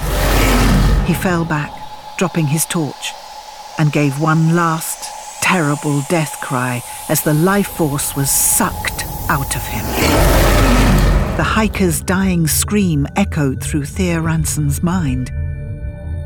He 1.07 1.15
fell 1.15 1.45
back, 1.45 1.71
dropping 2.19 2.47
his 2.47 2.67
torch, 2.67 3.13
and 3.79 3.93
gave 3.93 4.21
one 4.21 4.57
last, 4.57 5.41
terrible 5.41 6.03
death 6.09 6.41
cry 6.41 6.83
as 7.09 7.23
the 7.23 7.35
life 7.35 7.69
force 7.69 8.17
was 8.17 8.29
sucked 8.29 9.05
out 9.29 9.55
of 9.55 9.63
him. 9.63 9.85
The 11.37 11.45
hiker's 11.45 12.01
dying 12.01 12.49
scream 12.49 13.07
echoed 13.15 13.63
through 13.63 13.85
Thea 13.85 14.21
Ransom's 14.21 14.83
mind. 14.83 15.29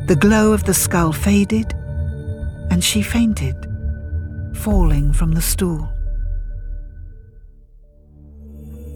The 0.07 0.17
glow 0.19 0.55
of 0.55 0.65
the 0.65 0.73
skull 0.73 1.13
faded, 1.13 1.75
and 2.71 2.83
she 2.83 3.03
fainted, 3.03 3.67
falling 4.55 5.13
from 5.13 5.33
the 5.33 5.43
stool. 5.43 5.93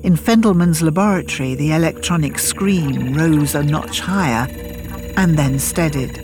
In 0.03 0.17
Fendelman's 0.17 0.83
laboratory, 0.83 1.55
the 1.55 1.71
electronic 1.71 2.37
screen 2.37 3.15
rose 3.15 3.55
a 3.55 3.63
notch 3.63 4.01
higher 4.01 4.49
and 5.17 5.39
then 5.39 5.61
steadied. 5.61 6.19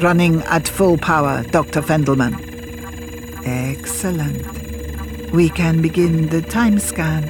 Running 0.00 0.42
at 0.42 0.68
full 0.68 0.96
power, 0.96 1.42
Dr. 1.50 1.82
Fendelman. 1.82 2.36
Excellent. 3.44 4.46
We 5.32 5.48
can 5.48 5.82
begin 5.82 6.28
the 6.28 6.40
time 6.40 6.78
scan. 6.78 7.24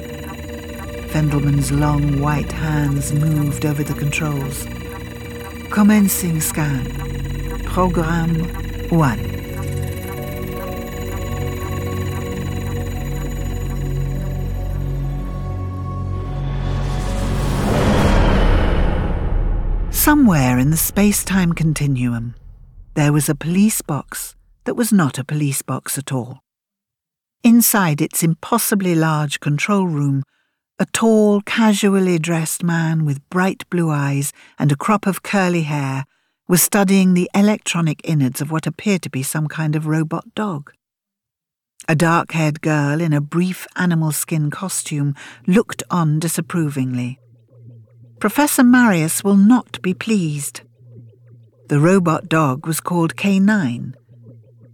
Fendelman's 1.09 1.71
long 1.71 2.21
white 2.21 2.51
hands 2.51 3.11
moved 3.11 3.65
over 3.65 3.83
the 3.83 3.95
controls. 3.95 4.67
Commencing 5.71 6.41
scan. 6.41 6.85
Program 7.65 8.35
1. 8.89 9.38
Somewhere 20.09 20.57
in 20.57 20.71
the 20.71 20.75
space 20.75 21.23
time 21.23 21.53
continuum, 21.53 22.33
there 22.95 23.13
was 23.13 23.29
a 23.29 23.35
police 23.35 23.83
box 23.83 24.35
that 24.63 24.73
was 24.73 24.91
not 24.91 25.19
a 25.19 25.23
police 25.23 25.61
box 25.61 25.99
at 25.99 26.11
all. 26.11 26.39
Inside 27.43 28.01
its 28.01 28.23
impossibly 28.23 28.95
large 28.95 29.39
control 29.39 29.85
room, 29.85 30.23
a 30.79 30.87
tall, 30.87 31.41
casually 31.41 32.17
dressed 32.17 32.63
man 32.63 33.05
with 33.05 33.29
bright 33.29 33.69
blue 33.69 33.91
eyes 33.91 34.33
and 34.57 34.71
a 34.71 34.75
crop 34.75 35.05
of 35.05 35.21
curly 35.21 35.61
hair 35.61 36.05
was 36.47 36.63
studying 36.63 37.13
the 37.13 37.29
electronic 37.35 38.01
innards 38.03 38.41
of 38.41 38.49
what 38.49 38.65
appeared 38.65 39.03
to 39.03 39.11
be 39.11 39.21
some 39.21 39.45
kind 39.45 39.75
of 39.75 39.85
robot 39.85 40.33
dog. 40.33 40.71
A 41.87 41.95
dark 41.95 42.31
haired 42.31 42.61
girl 42.61 42.99
in 42.99 43.13
a 43.13 43.21
brief 43.21 43.67
animal 43.75 44.11
skin 44.11 44.49
costume 44.49 45.13
looked 45.45 45.83
on 45.91 46.17
disapprovingly. 46.17 47.19
Professor 48.19 48.65
Marius 48.65 49.23
will 49.23 49.37
not 49.37 49.81
be 49.81 49.93
pleased. 49.93 50.61
The 51.69 51.79
robot 51.79 52.27
dog 52.27 52.67
was 52.67 52.81
called 52.81 53.15
K9. 53.15 53.93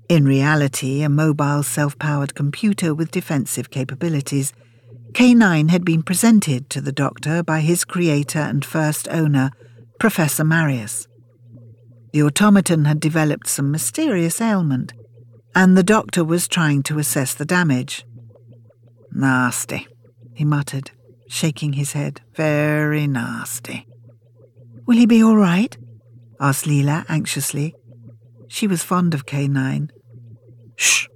In 0.10 0.26
reality, 0.26 1.04
a 1.04 1.10
mobile 1.10 1.62
self 1.62 2.00
powered 2.00 2.34
computer 2.34 2.96
with 2.96 3.12
defensive 3.12 3.70
capabilities, 3.70 4.52
K9 5.12 5.70
had 5.70 5.86
been 5.86 6.02
presented 6.02 6.72
to 6.72 6.82
the 6.82 6.92
doctor 6.92 7.44
by 7.44 7.60
his 7.60 7.86
creator 7.86 8.40
and 8.40 8.66
first 8.66 9.08
owner, 9.10 9.52
Professor 10.00 10.44
Marius. 10.44 11.08
The 12.14 12.24
automaton 12.24 12.86
had 12.86 13.00
developed 13.00 13.48
some 13.48 13.70
mysterious 13.70 14.42
ailment, 14.42 14.94
and 15.54 15.78
the 15.78 15.84
doctor 15.84 16.24
was 16.24 16.48
trying 16.48 16.82
to 16.84 16.98
assess 16.98 17.36
the 17.36 17.46
damage. 17.46 18.06
Nasty, 19.12 19.88
he 20.34 20.44
muttered 20.44 20.90
shaking 21.28 21.74
his 21.74 21.94
head. 21.94 22.22
Very 22.36 23.08
nasty. 23.08 23.88
Will 24.86 24.98
he 24.98 25.06
be 25.06 25.24
all 25.24 25.38
right? 25.38 25.78
asked 26.40 26.66
Leela 26.66 27.06
anxiously. 27.10 27.76
She 28.48 28.68
was 28.68 28.84
fond 28.84 29.14
of 29.14 29.26
K9. 29.26 29.90
Shh! 30.76 31.08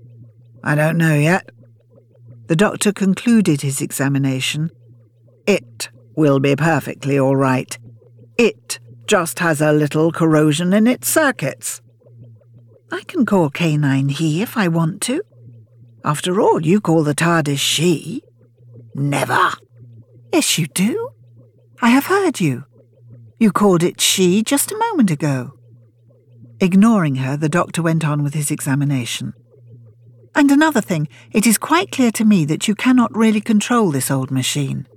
I 0.64 0.76
don't 0.76 0.98
know 0.98 1.16
yet. 1.16 1.50
The 2.48 2.56
doctor 2.56 2.92
concluded 2.92 3.62
his 3.62 3.82
examination. 3.82 4.72
It 5.46 5.90
will 6.16 6.40
be 6.40 6.56
perfectly 6.56 7.20
all 7.20 7.36
right. 7.36 7.78
It 8.38 8.80
just 9.06 9.40
has 9.40 9.62
a 9.62 9.72
little 9.72 10.12
corrosion 10.12 10.74
in 10.74 10.88
its 10.88 11.08
circuits. 11.08 11.82
I 12.92 13.04
can 13.04 13.26
call 13.26 13.52
K9 13.52 14.12
he 14.12 14.42
if 14.42 14.58
I 14.58 14.68
want 14.68 15.02
to. 15.04 15.22
After 16.04 16.42
all, 16.42 16.66
you 16.66 16.82
call 16.82 17.04
the 17.04 17.14
TARDIS 17.14 17.60
she. 17.60 18.24
Never. 18.96 19.52
Yes, 20.32 20.58
you 20.58 20.68
do. 20.68 21.10
I 21.82 21.90
have 21.90 22.06
heard 22.06 22.40
you. 22.40 22.66
You 23.40 23.52
called 23.52 23.84
it 23.84 24.02
she 24.02 24.44
just 24.44 24.72
a 24.72 24.78
moment 24.78 25.12
ago. 25.12 25.54
Ignoring 26.60 27.16
her, 27.16 27.38
the 27.38 27.50
doctor 27.50 27.82
went 27.82 28.06
on 28.06 28.22
with 28.22 28.34
his 28.34 28.52
examination. 28.52 29.34
And 30.36 30.52
another 30.52 30.82
thing, 30.82 31.08
it 31.32 31.48
is 31.48 31.58
quite 31.58 31.92
clear 31.92 32.12
to 32.12 32.26
me 32.26 32.46
that 32.46 32.68
you 32.68 32.76
cannot 32.76 33.16
really 33.16 33.42
control 33.42 33.92
this 33.92 34.12
old 34.12 34.30
machine. 34.30 34.88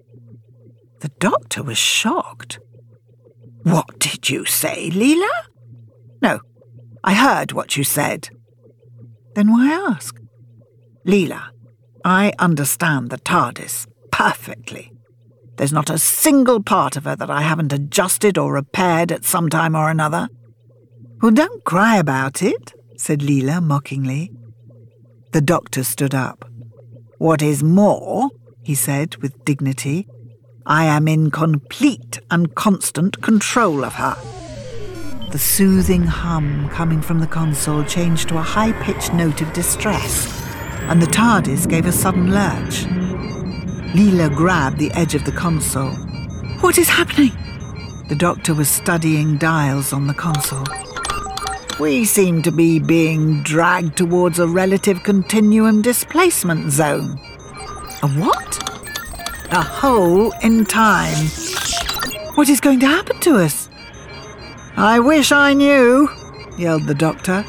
The 1.00 1.10
doctor 1.20 1.62
was 1.62 1.78
shocked. 1.78 2.58
What 3.62 3.98
did 3.98 4.28
you 4.28 4.44
say, 4.44 4.90
Leela? 4.90 5.30
No, 6.20 6.40
I 7.02 7.14
heard 7.14 7.52
what 7.52 7.76
you 7.76 7.84
said. 7.84 8.30
Then 9.34 9.50
why 9.50 9.70
ask? 9.72 10.20
Leela, 11.06 11.48
I 12.04 12.32
understand 12.38 13.10
the 13.10 13.18
TARDIS 13.18 13.86
perfectly. 14.10 14.92
There's 15.56 15.72
not 15.72 15.90
a 15.90 15.98
single 15.98 16.62
part 16.62 16.96
of 16.96 17.04
her 17.04 17.16
that 17.16 17.30
I 17.30 17.42
haven't 17.42 17.72
adjusted 17.72 18.38
or 18.38 18.52
repaired 18.52 19.12
at 19.12 19.24
some 19.24 19.48
time 19.48 19.74
or 19.74 19.90
another. 19.90 20.28
Well, 21.20 21.30
don't 21.30 21.64
cry 21.64 21.98
about 21.98 22.42
it, 22.42 22.72
said 22.96 23.20
Leela 23.20 23.62
mockingly. 23.62 24.32
The 25.32 25.40
doctor 25.40 25.84
stood 25.84 26.14
up. 26.14 26.44
What 27.18 27.42
is 27.42 27.62
more, 27.62 28.30
he 28.62 28.74
said 28.74 29.16
with 29.16 29.44
dignity, 29.44 30.08
I 30.66 30.84
am 30.84 31.08
in 31.08 31.30
complete 31.30 32.20
and 32.30 32.54
constant 32.54 33.20
control 33.22 33.84
of 33.84 33.94
her. 33.94 34.16
The 35.30 35.38
soothing 35.38 36.02
hum 36.02 36.68
coming 36.70 37.00
from 37.00 37.20
the 37.20 37.26
console 37.26 37.84
changed 37.84 38.28
to 38.28 38.38
a 38.38 38.42
high 38.42 38.72
pitched 38.82 39.14
note 39.14 39.40
of 39.40 39.52
distress, 39.52 40.26
and 40.82 41.00
the 41.00 41.06
TARDIS 41.06 41.68
gave 41.68 41.86
a 41.86 41.92
sudden 41.92 42.32
lurch. 42.32 42.84
Leela 43.92 44.34
grabbed 44.34 44.78
the 44.78 44.90
edge 44.92 45.14
of 45.14 45.24
the 45.24 45.32
console. 45.32 45.92
What 46.60 46.78
is 46.78 46.88
happening? 46.88 47.32
The 48.08 48.14
doctor 48.14 48.54
was 48.54 48.70
studying 48.70 49.36
dials 49.36 49.92
on 49.92 50.06
the 50.06 50.14
console. 50.14 50.64
We 51.78 52.06
seem 52.06 52.40
to 52.42 52.50
be 52.50 52.78
being 52.78 53.42
dragged 53.42 53.98
towards 53.98 54.38
a 54.38 54.48
relative 54.48 55.02
continuum 55.02 55.82
displacement 55.82 56.70
zone. 56.70 57.20
A 58.02 58.08
what? 58.08 59.52
A 59.52 59.60
hole 59.60 60.32
in 60.42 60.64
time. 60.64 61.26
What 62.34 62.48
is 62.48 62.60
going 62.60 62.80
to 62.80 62.86
happen 62.86 63.20
to 63.20 63.36
us? 63.36 63.68
I 64.74 65.00
wish 65.00 65.32
I 65.32 65.52
knew, 65.52 66.08
yelled 66.56 66.86
the 66.86 66.94
doctor. 66.94 67.44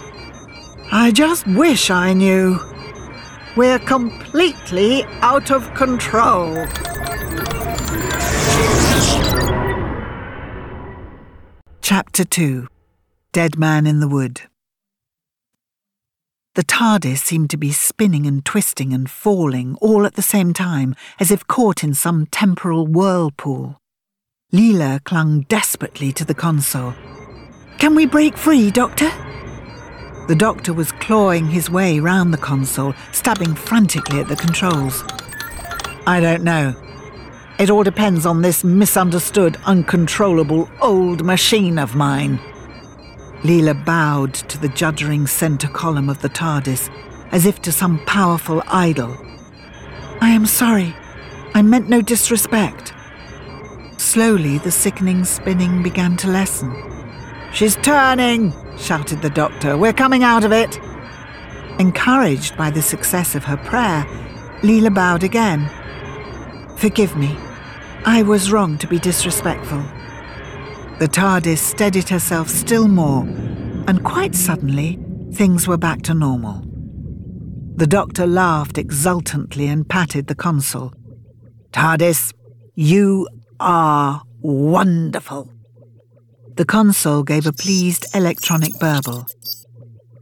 I 0.91 1.11
just 1.11 1.47
wish 1.47 1.89
I 1.89 2.11
knew. 2.11 2.59
We're 3.55 3.79
completely 3.79 5.03
out 5.21 5.51
of 5.51 5.73
control. 5.73 6.65
Chapter 11.81 12.23
2 12.23 12.67
Dead 13.31 13.57
Man 13.57 13.85
in 13.85 13.99
the 13.99 14.07
Wood 14.07 14.41
the 16.55 16.63
TARDIS 16.63 17.17
seemed 17.17 17.49
to 17.49 17.57
be 17.57 17.71
spinning 17.71 18.27
and 18.27 18.45
twisting 18.45 18.93
and 18.93 19.09
falling 19.09 19.75
all 19.81 20.05
at 20.05 20.13
the 20.13 20.21
same 20.21 20.53
time, 20.53 20.95
as 21.19 21.31
if 21.31 21.47
caught 21.47 21.83
in 21.83 21.95
some 21.95 22.27
temporal 22.27 22.85
whirlpool. 22.85 23.79
Leela 24.53 25.03
clung 25.03 25.41
desperately 25.49 26.11
to 26.11 26.23
the 26.23 26.35
console. 26.35 26.93
Can 27.79 27.95
we 27.95 28.05
break 28.05 28.37
free, 28.37 28.69
Doctor? 28.69 29.11
The 30.27 30.35
doctor 30.35 30.71
was 30.73 30.93
clawing 30.93 31.47
his 31.47 31.69
way 31.69 31.99
round 31.99 32.33
the 32.33 32.37
console, 32.37 32.93
stabbing 33.11 33.55
frantically 33.55 34.21
at 34.21 34.29
the 34.29 34.37
controls. 34.37 35.03
I 36.07 36.21
don't 36.21 36.43
know. 36.43 36.75
It 37.59 37.69
all 37.69 37.83
depends 37.83 38.25
on 38.25 38.41
this 38.41 38.63
misunderstood, 38.63 39.57
uncontrollable 39.65 40.69
old 40.81 41.25
machine 41.25 41.77
of 41.77 41.95
mine. 41.95 42.39
Leela 43.41 43.83
bowed 43.85 44.33
to 44.33 44.57
the 44.57 44.69
juddering 44.69 45.27
centre 45.27 45.67
column 45.67 46.09
of 46.09 46.21
the 46.21 46.29
TARDIS, 46.29 46.89
as 47.33 47.45
if 47.45 47.61
to 47.61 47.73
some 47.73 47.99
powerful 48.05 48.63
idol. 48.67 49.17
I 50.21 50.29
am 50.29 50.45
sorry. 50.45 50.95
I 51.53 51.61
meant 51.61 51.89
no 51.89 52.01
disrespect. 52.01 52.93
Slowly, 53.97 54.57
the 54.57 54.71
sickening 54.71 55.25
spinning 55.25 55.83
began 55.83 56.15
to 56.17 56.29
lessen. 56.29 56.73
She's 57.51 57.75
turning, 57.75 58.53
shouted 58.77 59.21
the 59.21 59.29
doctor. 59.29 59.77
We're 59.77 59.93
coming 59.93 60.23
out 60.23 60.43
of 60.43 60.51
it. 60.51 60.79
Encouraged 61.79 62.57
by 62.57 62.69
the 62.69 62.81
success 62.81 63.35
of 63.35 63.43
her 63.45 63.57
prayer, 63.57 64.05
Leela 64.61 64.93
bowed 64.93 65.23
again. 65.23 65.69
Forgive 66.77 67.15
me. 67.15 67.37
I 68.05 68.21
was 68.23 68.51
wrong 68.51 68.77
to 68.79 68.87
be 68.87 68.99
disrespectful. 68.99 69.83
The 70.99 71.07
TARDIS 71.07 71.59
steadied 71.59 72.09
herself 72.09 72.49
still 72.49 72.87
more, 72.87 73.23
and 73.87 74.03
quite 74.03 74.35
suddenly, 74.35 74.99
things 75.33 75.67
were 75.67 75.77
back 75.77 76.01
to 76.03 76.13
normal. 76.13 76.63
The 77.75 77.87
doctor 77.87 78.27
laughed 78.27 78.77
exultantly 78.77 79.67
and 79.67 79.87
patted 79.87 80.27
the 80.27 80.35
console. 80.35 80.93
TARDIS, 81.71 82.33
you 82.75 83.27
are 83.59 84.21
wonderful. 84.41 85.52
The 86.55 86.65
console 86.65 87.23
gave 87.23 87.47
a 87.47 87.53
pleased 87.53 88.05
electronic 88.13 88.79
burble. 88.79 89.25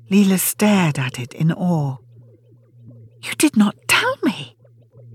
Leela 0.09 0.39
stared 0.39 0.97
at 0.97 1.19
it 1.19 1.33
in 1.33 1.51
awe. 1.51 1.97
You 3.21 3.33
did 3.37 3.55
not 3.55 3.75
tell 3.87 4.15
me. 4.23 4.55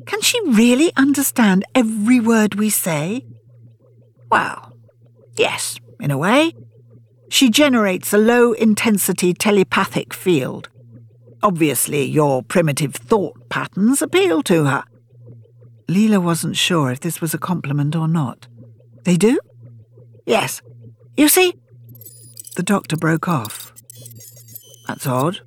Can 0.06 0.20
she 0.20 0.40
really 0.46 0.92
understand 0.96 1.64
every 1.74 2.20
word 2.20 2.54
we 2.54 2.70
say? 2.70 3.26
Well, 4.30 4.66
Yes, 5.36 5.78
in 6.00 6.10
a 6.10 6.18
way. 6.18 6.54
She 7.28 7.50
generates 7.50 8.12
a 8.12 8.18
low 8.18 8.52
intensity 8.52 9.34
telepathic 9.34 10.14
field. 10.14 10.68
Obviously, 11.42 12.04
your 12.04 12.42
primitive 12.42 12.94
thought 12.94 13.48
patterns 13.48 14.00
appeal 14.00 14.42
to 14.44 14.64
her. 14.64 14.84
Leela 15.88 16.22
wasn't 16.22 16.56
sure 16.56 16.90
if 16.90 17.00
this 17.00 17.20
was 17.20 17.34
a 17.34 17.38
compliment 17.38 17.94
or 17.94 18.08
not. 18.08 18.48
They 19.04 19.16
do? 19.16 19.38
Yes. 20.24 20.62
You 21.16 21.28
see? 21.28 21.54
The 22.56 22.62
doctor 22.62 22.96
broke 22.96 23.28
off. 23.28 23.72
That's 24.86 25.06
odd. 25.06 25.40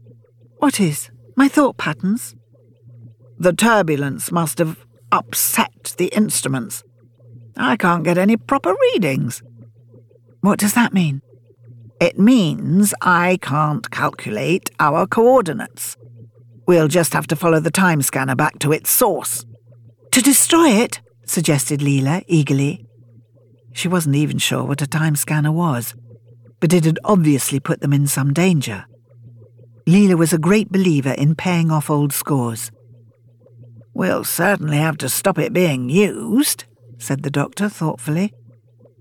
What 0.57 0.79
is? 0.79 1.09
My 1.35 1.47
thought 1.47 1.77
patterns? 1.77 2.35
The 3.37 3.53
turbulence 3.53 4.31
must 4.31 4.57
have 4.57 4.85
upset 5.11 5.95
the 5.97 6.07
instruments. 6.07 6.83
I 7.55 7.77
can't 7.77 8.03
get 8.03 8.17
any 8.17 8.35
proper 8.35 8.75
readings. 8.93 9.41
What 10.41 10.59
does 10.59 10.73
that 10.73 10.93
mean? 10.93 11.21
It 12.01 12.17
means 12.17 12.93
I 13.01 13.37
can't 13.41 13.89
calculate 13.91 14.69
our 14.79 15.05
coordinates. 15.05 15.97
We'll 16.65 16.87
just 16.87 17.13
have 17.13 17.27
to 17.27 17.35
follow 17.35 17.59
the 17.59 17.71
time 17.71 18.01
scanner 18.01 18.35
back 18.35 18.59
to 18.59 18.71
its 18.71 18.89
source. 18.89 19.45
To 20.11 20.21
destroy 20.21 20.69
it? 20.69 21.01
suggested 21.25 21.79
Leela 21.81 22.23
eagerly. 22.27 22.85
She 23.79 23.87
wasn't 23.87 24.17
even 24.17 24.39
sure 24.39 24.65
what 24.65 24.81
a 24.81 24.87
time 24.87 25.15
scanner 25.15 25.53
was, 25.53 25.95
but 26.59 26.73
it 26.73 26.83
had 26.83 26.99
obviously 27.05 27.61
put 27.61 27.79
them 27.79 27.93
in 27.93 28.07
some 28.07 28.33
danger. 28.33 28.83
Leela 29.87 30.17
was 30.17 30.33
a 30.33 30.37
great 30.37 30.69
believer 30.69 31.13
in 31.13 31.33
paying 31.33 31.71
off 31.71 31.89
old 31.89 32.11
scores. 32.11 32.73
We'll 33.93 34.25
certainly 34.25 34.79
have 34.79 34.97
to 34.97 35.07
stop 35.07 35.39
it 35.39 35.53
being 35.53 35.87
used, 35.87 36.65
said 36.97 37.23
the 37.23 37.31
doctor 37.31 37.69
thoughtfully. 37.69 38.33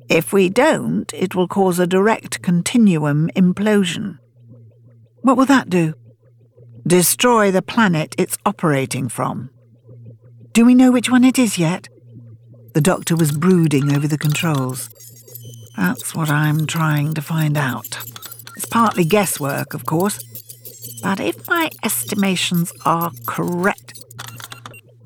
If 0.08 0.32
we 0.32 0.48
don't, 0.48 1.12
it 1.12 1.34
will 1.34 1.48
cause 1.48 1.80
a 1.80 1.86
direct 1.88 2.40
continuum 2.40 3.30
implosion. 3.34 4.18
What 5.22 5.36
will 5.36 5.46
that 5.46 5.68
do? 5.68 5.94
Destroy 6.86 7.50
the 7.50 7.62
planet 7.62 8.14
it's 8.16 8.38
operating 8.46 9.08
from. 9.08 9.50
Do 10.52 10.64
we 10.64 10.76
know 10.76 10.92
which 10.92 11.10
one 11.10 11.24
it 11.24 11.36
is 11.36 11.58
yet? 11.58 11.88
The 12.78 12.82
doctor 12.82 13.16
was 13.16 13.32
brooding 13.32 13.92
over 13.92 14.06
the 14.06 14.16
controls. 14.16 14.88
That's 15.76 16.14
what 16.14 16.30
I'm 16.30 16.64
trying 16.64 17.12
to 17.14 17.20
find 17.20 17.56
out. 17.56 17.98
It's 18.56 18.66
partly 18.66 19.04
guesswork, 19.04 19.74
of 19.74 19.84
course. 19.84 20.22
But 21.02 21.18
if 21.18 21.48
my 21.48 21.70
estimations 21.82 22.72
are 22.86 23.10
correct. 23.26 24.04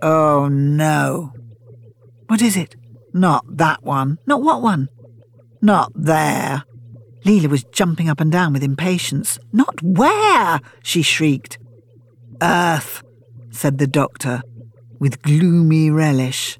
Oh 0.02 0.48
no. 0.48 1.32
What 2.26 2.42
is 2.42 2.58
it? 2.58 2.76
Not 3.14 3.46
that 3.56 3.82
one. 3.82 4.18
Not 4.26 4.42
what 4.42 4.60
one? 4.60 4.90
Not 5.62 5.92
there. 5.94 6.64
Leela 7.24 7.46
was 7.46 7.64
jumping 7.64 8.10
up 8.10 8.20
and 8.20 8.30
down 8.30 8.52
with 8.52 8.62
impatience. 8.62 9.38
Not 9.50 9.82
where? 9.82 10.60
she 10.82 11.00
shrieked. 11.00 11.56
Earth, 12.42 13.02
said 13.50 13.78
the 13.78 13.86
doctor, 13.86 14.42
with 14.98 15.22
gloomy 15.22 15.90
relish. 15.90 16.58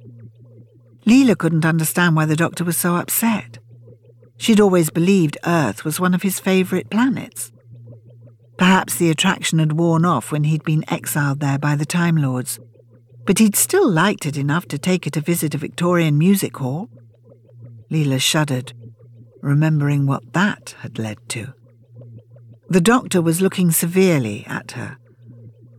Leela 1.07 1.37
couldn't 1.37 1.65
understand 1.65 2.17
why 2.17 2.27
the 2.27 2.37
doctor 2.37 2.65
was 2.65 2.77
so 2.77 2.97
upset. 2.97 3.59
She'd 4.37 4.61
always 4.61 4.91
believed 4.91 5.39
Earth 5.45 5.85
was 5.85 6.01
one 6.01 6.15
of 6.15 6.23
his 6.23 6.41
favourite 6.41 6.91
planets. 6.91 7.53
Perhaps 8.57 8.97
the 8.97 9.11
attraction 9.11 9.59
had 9.59 9.73
worn 9.73 10.05
off 10.05 10.31
when 10.31 10.45
he'd 10.45 10.65
been 10.65 10.85
exiled 10.93 11.41
there 11.41 11.59
by 11.59 11.75
the 11.75 11.87
Time 11.87 12.17
Lords, 12.17 12.59
but 13.25 13.39
he'd 13.39 13.57
still 13.57 13.89
liked 13.89 14.27
it 14.27 14.37
enough 14.37 14.67
to 14.67 14.79
take 14.79 15.05
her 15.05 15.11
to 15.11 15.21
visit 15.21 15.55
a 15.55 15.59
Victorian 15.59 16.19
music 16.19 16.57
hall. 16.57 16.89
Leela 17.91 18.21
shuddered 18.21 18.73
remembering 19.43 20.07
what 20.07 20.33
that 20.33 20.77
had 20.81 20.99
led 20.99 21.19
to. 21.29 21.53
The 22.69 22.81
doctor 22.81 23.21
was 23.21 23.43
looking 23.43 23.71
severely 23.71 24.47
at 24.47 24.73
her. 24.73 24.97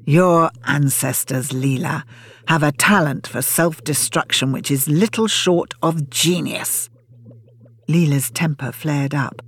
Your 0.06 0.52
ancestors, 0.66 1.50
Leela, 1.50 2.04
have 2.48 2.64
a 2.64 2.72
talent 2.72 3.28
for 3.28 3.42
self 3.42 3.84
destruction 3.84 4.52
which 4.52 4.70
is 4.70 4.88
little 4.88 5.28
short 5.28 5.74
of 5.82 6.10
genius. 6.10 6.90
Leela's 7.88 8.32
temper 8.32 8.72
flared 8.72 9.14
up. 9.14 9.42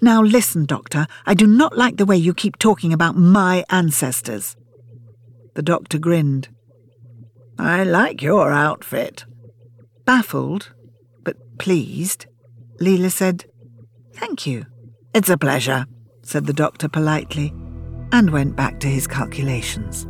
Now 0.00 0.22
listen, 0.22 0.66
Doctor, 0.66 1.06
I 1.26 1.34
do 1.34 1.46
not 1.46 1.78
like 1.78 1.96
the 1.96 2.06
way 2.06 2.16
you 2.16 2.34
keep 2.34 2.58
talking 2.58 2.92
about 2.92 3.16
my 3.16 3.64
ancestors. 3.70 4.56
The 5.54 5.62
doctor 5.62 5.98
grinned. 5.98 6.48
I 7.58 7.84
like 7.84 8.20
your 8.20 8.52
outfit. 8.52 9.24
Baffled, 10.04 10.72
but 11.22 11.36
pleased, 11.58 12.26
Leela 12.80 13.10
said, 13.10 13.46
Thank 14.12 14.46
you. 14.46 14.66
It's 15.14 15.28
a 15.28 15.38
pleasure, 15.38 15.86
said 16.22 16.46
the 16.46 16.52
doctor 16.52 16.88
politely, 16.88 17.54
and 18.12 18.30
went 18.30 18.56
back 18.56 18.80
to 18.80 18.88
his 18.88 19.06
calculations. 19.06 20.06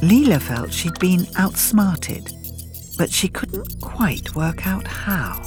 Leela 0.00 0.40
felt 0.40 0.72
she'd 0.72 0.98
been 0.98 1.26
outsmarted, 1.36 2.32
but 2.96 3.10
she 3.10 3.28
couldn't 3.28 3.80
quite 3.82 4.34
work 4.34 4.66
out 4.66 4.86
how. 4.86 5.42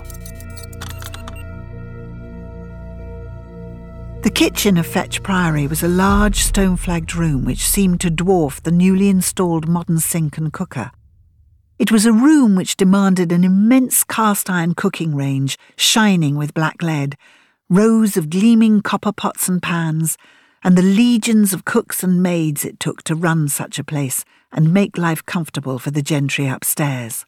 The 4.21 4.31
kitchen 4.33 4.77
of 4.77 4.85
Fetch 4.85 5.23
Priory 5.23 5.65
was 5.65 5.81
a 5.81 5.87
large 5.87 6.43
stone 6.43 6.77
flagged 6.77 7.15
room 7.15 7.45
which 7.45 7.67
seemed 7.67 7.99
to 8.01 8.11
dwarf 8.11 8.61
the 8.61 8.71
newly 8.71 9.09
installed 9.09 9.67
modern 9.67 9.99
sink 9.99 10.37
and 10.37 10.53
cooker. 10.53 10.91
It 11.79 11.91
was 11.91 12.05
a 12.05 12.13
room 12.13 12.55
which 12.55 12.77
demanded 12.77 13.31
an 13.31 13.43
immense 13.43 14.03
cast 14.03 14.51
iron 14.51 14.75
cooking 14.75 15.15
range, 15.15 15.57
shining 15.75 16.37
with 16.37 16.53
black 16.53 16.83
lead, 16.83 17.17
rows 17.69 18.15
of 18.17 18.29
gleaming 18.29 18.81
copper 18.81 19.11
pots 19.11 19.49
and 19.49 19.63
pans, 19.63 20.15
and 20.63 20.77
the 20.77 20.83
legions 20.83 21.51
of 21.53 21.65
cooks 21.65 22.03
and 22.03 22.21
maids 22.21 22.63
it 22.63 22.79
took 22.79 23.03
to 23.03 23.15
run 23.15 23.49
such 23.49 23.79
a 23.79 23.83
place 23.83 24.23
and 24.53 24.73
make 24.73 24.97
life 24.97 25.25
comfortable 25.25 25.79
for 25.79 25.91
the 25.91 26.01
gentry 26.01 26.47
upstairs. 26.47 27.25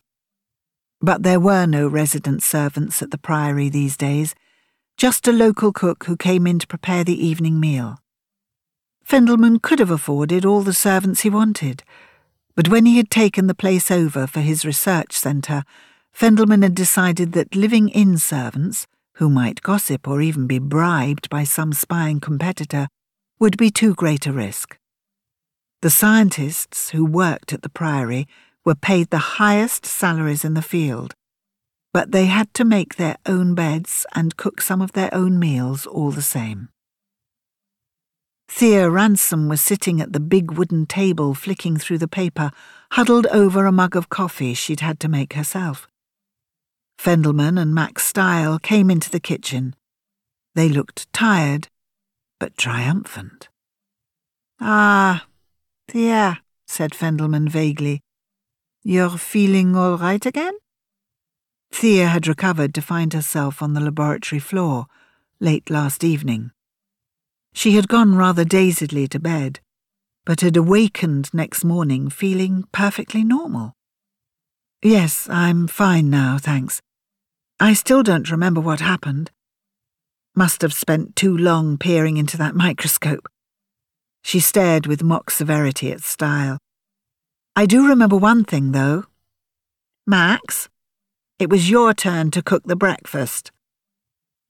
But 1.01 1.23
there 1.23 1.39
were 1.39 1.65
no 1.65 1.87
resident 1.87 2.43
servants 2.43 3.01
at 3.01 3.11
the 3.11 3.17
Priory 3.17 3.67
these 3.69 3.97
days 3.97 4.35
just 4.97 5.27
a 5.27 5.31
local 5.31 5.73
cook 5.73 6.05
who 6.05 6.15
came 6.15 6.47
in 6.47 6.57
to 6.57 6.67
prepare 6.67 7.03
the 7.03 7.25
evening 7.25 7.59
meal. 7.59 7.99
Fendelman 9.03 9.61
could 9.61 9.79
have 9.79 9.91
afforded 9.91 10.45
all 10.45 10.61
the 10.61 10.73
servants 10.73 11.21
he 11.21 11.29
wanted, 11.29 11.83
but 12.55 12.69
when 12.69 12.85
he 12.85 12.95
had 12.97 13.09
taken 13.09 13.47
the 13.47 13.53
place 13.53 13.91
over 13.91 14.25
for 14.25 14.39
his 14.39 14.65
research 14.65 15.11
centre, 15.11 15.63
Fendelman 16.13 16.63
had 16.63 16.73
decided 16.73 17.33
that 17.33 17.55
living 17.55 17.89
in 17.89 18.17
servants, 18.17 18.87
who 19.15 19.29
might 19.29 19.61
gossip 19.61 20.07
or 20.07 20.21
even 20.21 20.47
be 20.47 20.59
bribed 20.59 21.29
by 21.29 21.43
some 21.43 21.73
spying 21.73 22.21
competitor, 22.21 22.87
would 23.37 23.57
be 23.57 23.69
too 23.69 23.93
great 23.93 24.25
a 24.25 24.31
risk. 24.31 24.77
The 25.81 25.89
scientists 25.89 26.89
who 26.89 27.05
worked 27.05 27.53
at 27.53 27.61
the 27.61 27.69
Priory 27.69 28.27
were 28.63 28.75
paid 28.75 29.09
the 29.09 29.37
highest 29.39 29.85
salaries 29.85 30.43
in 30.43 30.55
the 30.55 30.61
field, 30.61 31.13
but 31.93 32.11
they 32.11 32.25
had 32.25 32.53
to 32.55 32.65
make 32.65 32.95
their 32.95 33.17
own 33.25 33.55
beds 33.55 34.05
and 34.15 34.37
cook 34.37 34.61
some 34.61 34.81
of 34.81 34.93
their 34.93 35.13
own 35.13 35.37
meals 35.37 35.85
all 35.85 36.11
the 36.11 36.21
same. 36.21 36.69
Thea 38.47 38.89
Ransom 38.89 39.49
was 39.49 39.61
sitting 39.61 39.99
at 39.99 40.13
the 40.13 40.19
big 40.19 40.51
wooden 40.51 40.85
table 40.85 41.33
flicking 41.33 41.77
through 41.77 41.97
the 41.97 42.07
paper, 42.07 42.51
huddled 42.91 43.27
over 43.27 43.65
a 43.65 43.71
mug 43.71 43.95
of 43.95 44.09
coffee 44.09 44.53
she'd 44.53 44.79
had 44.79 44.99
to 45.01 45.09
make 45.09 45.33
herself. 45.33 45.87
Fendelman 46.97 47.59
and 47.59 47.73
Max 47.75 48.05
Style 48.05 48.59
came 48.59 48.89
into 48.89 49.09
the 49.09 49.19
kitchen. 49.19 49.75
They 50.53 50.69
looked 50.69 51.11
tired, 51.11 51.67
but 52.39 52.57
triumphant. 52.57 53.49
Ah, 54.61 55.25
Thea, 55.87 56.41
said 56.67 56.91
Fendelman 56.91 57.47
vaguely. 57.49 58.01
You're 58.83 59.17
feeling 59.17 59.75
all 59.75 59.97
right 59.97 60.25
again? 60.25 60.53
Thea 61.71 62.07
had 62.07 62.27
recovered 62.27 62.73
to 62.75 62.81
find 62.81 63.13
herself 63.13 63.61
on 63.61 63.73
the 63.73 63.81
laboratory 63.81 64.39
floor 64.39 64.87
late 65.39 65.69
last 65.69 66.03
evening. 66.03 66.51
She 67.53 67.71
had 67.73 67.87
gone 67.87 68.15
rather 68.15 68.45
dazedly 68.45 69.07
to 69.09 69.19
bed, 69.19 69.59
but 70.25 70.41
had 70.41 70.57
awakened 70.57 71.33
next 71.33 71.63
morning 71.63 72.09
feeling 72.09 72.65
perfectly 72.71 73.23
normal. 73.23 73.73
Yes, 74.81 75.27
I'm 75.29 75.67
fine 75.67 76.09
now, 76.09 76.37
thanks. 76.39 76.81
I 77.59 77.73
still 77.73 78.03
don't 78.03 78.31
remember 78.31 78.59
what 78.59 78.81
happened. 78.81 79.31
Must 80.35 80.61
have 80.61 80.73
spent 80.73 81.15
too 81.15 81.35
long 81.35 81.77
peering 81.77 82.17
into 82.17 82.37
that 82.37 82.55
microscope. 82.55 83.27
She 84.25 84.39
stared 84.39 84.87
with 84.87 85.03
mock 85.03 85.29
severity 85.29 85.91
at 85.91 86.01
Style. 86.01 86.57
I 87.55 87.67
do 87.67 87.87
remember 87.87 88.17
one 88.17 88.43
thing, 88.43 88.71
though. 88.71 89.03
Max, 90.07 90.67
it 91.37 91.47
was 91.47 91.69
your 91.69 91.93
turn 91.93 92.31
to 92.31 92.41
cook 92.41 92.63
the 92.65 92.75
breakfast. 92.75 93.51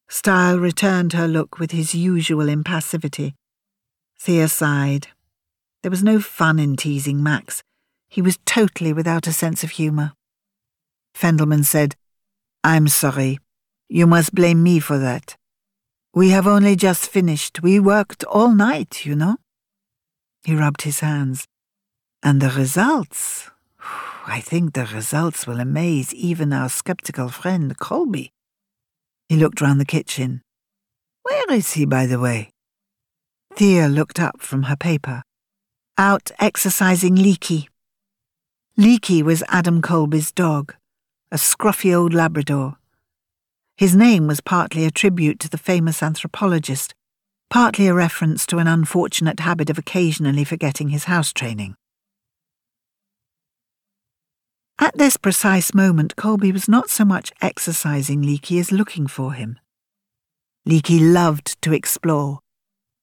Style 0.08 0.58
returned 0.58 1.12
her 1.12 1.28
look 1.28 1.60
with 1.60 1.72
his 1.72 1.94
usual 1.94 2.46
impassivity. 2.46 3.34
Thea 4.18 4.48
sighed. 4.48 5.08
There 5.84 5.92
was 5.92 6.06
no 6.06 6.22
fun 6.22 6.58
in 6.58 6.78
teasing 6.78 7.22
Max. 7.22 7.62
He 8.08 8.22
was 8.22 8.40
totally 8.46 8.94
without 8.94 9.28
a 9.28 9.34
sense 9.34 9.62
of 9.62 9.72
humour. 9.72 10.14
Fendelman 11.14 11.66
said, 11.66 11.98
I'm 12.64 12.88
sorry. 12.88 13.40
You 13.90 14.08
must 14.08 14.34
blame 14.34 14.64
me 14.64 14.80
for 14.80 14.98
that. 15.00 15.36
We 16.14 16.30
have 16.30 16.48
only 16.48 16.78
just 16.78 17.10
finished. 17.10 17.62
We 17.62 17.78
worked 17.78 18.24
all 18.24 18.54
night, 18.54 19.06
you 19.06 19.18
know. 19.18 19.36
He 20.46 20.56
rubbed 20.56 20.84
his 20.84 21.00
hands. 21.00 21.48
And 22.22 22.40
the 22.40 22.52
results? 22.52 23.50
I 24.28 24.40
think 24.42 24.74
the 24.74 24.86
results 24.86 25.48
will 25.48 25.60
amaze 25.60 26.14
even 26.14 26.54
our 26.54 26.70
skeptical 26.70 27.30
friend 27.30 27.76
Colby. 27.80 28.32
He 29.28 29.38
looked 29.38 29.60
round 29.60 29.82
the 29.82 29.86
kitchen. 29.86 30.42
Where 31.24 31.52
is 31.52 31.74
he, 31.74 31.86
by 31.86 32.06
the 32.06 32.20
way? 32.20 32.52
Thea 33.56 33.88
looked 33.88 34.20
up 34.20 34.40
from 34.40 34.64
her 34.64 34.76
paper. 34.76 35.24
Out 35.98 36.30
exercising 36.40 37.16
Leaky. 37.16 37.68
Leaky 38.78 39.24
was 39.24 39.44
Adam 39.48 39.82
Colby's 39.82 40.32
dog, 40.32 40.76
a 41.32 41.38
scruffy 41.38 41.96
old 41.96 42.14
Labrador. 42.14 42.78
His 43.78 43.96
name 43.96 44.28
was 44.28 44.42
partly 44.42 44.86
a 44.86 44.92
tribute 44.92 45.40
to 45.40 45.50
the 45.50 45.58
famous 45.58 46.04
anthropologist, 46.04 46.94
partly 47.50 47.88
a 47.88 47.94
reference 47.94 48.46
to 48.46 48.58
an 48.58 48.68
unfortunate 48.68 49.40
habit 49.40 49.70
of 49.70 49.78
occasionally 49.78 50.44
forgetting 50.44 50.90
his 50.90 51.06
house 51.06 51.32
training. 51.32 51.76
At 54.78 54.98
this 54.98 55.16
precise 55.16 55.74
moment, 55.74 56.16
Colby 56.16 56.52
was 56.52 56.68
not 56.68 56.90
so 56.90 57.06
much 57.06 57.32
exercising 57.42 58.22
Leaky 58.22 58.60
as 58.60 58.74
looking 58.74 59.08
for 59.08 59.34
him. 59.34 59.58
Leaky 60.66 61.00
loved 61.00 61.62
to 61.62 61.72
explore, 61.74 62.40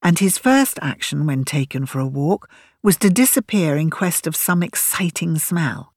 and 0.03 0.19
his 0.19 0.37
first 0.37 0.79
action 0.83 1.27
when 1.27 1.45
taken 1.45 1.87
for 1.87 1.99
a 1.99 2.07
walk 2.07 2.51
was 2.83 2.97
to 2.99 3.09
disappear 3.09 3.77
in 3.77 3.89
quest 3.89 4.27
of 4.27 4.37
some 4.37 4.63
exciting 4.63 5.39
smell. 5.39 5.95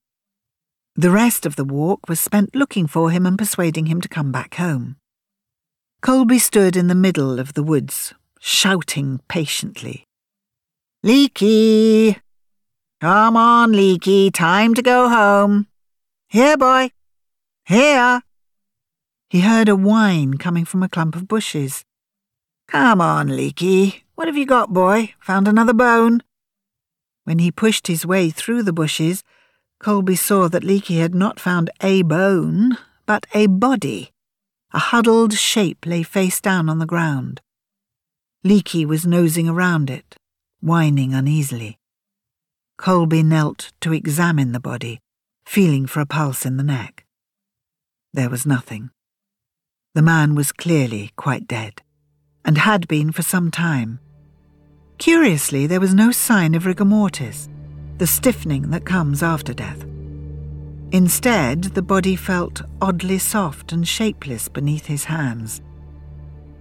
The 0.96 1.12
rest 1.12 1.46
of 1.46 1.58
the 1.58 1.66
walk 1.66 2.08
was 2.08 2.22
spent 2.22 2.56
looking 2.56 2.88
for 2.88 3.12
him 3.12 3.26
and 3.26 3.38
persuading 3.38 3.88
him 3.88 4.00
to 4.00 4.08
come 4.08 4.32
back 4.32 4.56
home. 4.56 4.96
Colby 6.02 6.40
stood 6.40 6.78
in 6.78 6.88
the 6.88 6.96
middle 6.96 7.38
of 7.38 7.54
the 7.54 7.64
woods, 7.64 8.14
shouting 8.48 9.20
patiently. 9.28 10.06
Leaky! 11.02 12.16
Come 13.02 13.36
on, 13.36 13.72
Leaky, 13.72 14.30
time 14.30 14.76
to 14.76 14.84
go 14.84 15.10
home. 15.10 15.66
Here, 16.30 16.56
boy. 16.56 16.92
Here. 17.66 18.22
He 19.32 19.40
heard 19.42 19.68
a 19.68 19.76
whine 19.76 20.38
coming 20.38 20.64
from 20.64 20.84
a 20.84 20.90
clump 20.90 21.16
of 21.16 21.28
bushes. 21.28 21.86
Come 22.68 23.02
on, 23.02 23.36
Leaky. 23.36 24.04
What 24.14 24.28
have 24.28 24.38
you 24.38 24.46
got, 24.46 24.72
boy? 24.72 25.16
Found 25.22 25.48
another 25.48 25.74
bone? 25.74 26.22
When 27.24 27.40
he 27.40 27.50
pushed 27.50 27.88
his 27.88 28.06
way 28.06 28.30
through 28.30 28.62
the 28.62 28.72
bushes, 28.72 29.24
Colby 29.80 30.16
saw 30.16 30.50
that 30.50 30.64
Leaky 30.64 31.00
had 31.00 31.16
not 31.16 31.40
found 31.40 31.72
a 31.82 32.04
bone, 32.04 32.78
but 33.08 33.26
a 33.34 33.48
body. 33.48 34.12
A 34.72 34.78
huddled 34.78 35.34
shape 35.34 35.88
lay 35.88 36.04
face 36.04 36.40
down 36.40 36.70
on 36.70 36.78
the 36.78 36.86
ground. 36.86 37.42
Leaky 38.46 38.86
was 38.86 39.08
nosing 39.08 39.50
around 39.50 39.90
it, 39.90 40.18
whining 40.62 41.16
uneasily. 41.16 41.80
Colby 42.78 43.24
knelt 43.24 43.72
to 43.82 43.92
examine 43.92 44.52
the 44.52 44.60
body, 44.60 45.00
feeling 45.48 45.88
for 45.88 46.00
a 46.00 46.06
pulse 46.06 46.46
in 46.46 46.58
the 46.58 46.64
neck. 46.64 47.06
There 48.14 48.30
was 48.30 48.46
nothing. 48.46 48.92
The 49.96 50.04
man 50.04 50.36
was 50.36 50.52
clearly 50.52 51.12
quite 51.16 51.48
dead, 51.48 51.82
and 52.46 52.60
had 52.60 52.88
been 52.88 53.12
for 53.12 53.24
some 53.24 53.50
time. 53.50 54.00
Curiously, 55.00 55.66
there 55.66 55.80
was 55.80 55.96
no 55.96 56.12
sign 56.12 56.54
of 56.54 56.68
rigor 56.68 56.86
mortis, 56.86 57.50
the 57.98 58.06
stiffening 58.06 58.70
that 58.70 58.86
comes 58.86 59.24
after 59.24 59.56
death. 59.56 59.84
Instead, 60.92 61.64
the 61.74 61.82
body 61.82 62.16
felt 62.16 62.62
oddly 62.80 63.18
soft 63.18 63.72
and 63.72 63.88
shapeless 63.88 64.48
beneath 64.50 64.86
his 64.86 65.06
hands. 65.06 65.64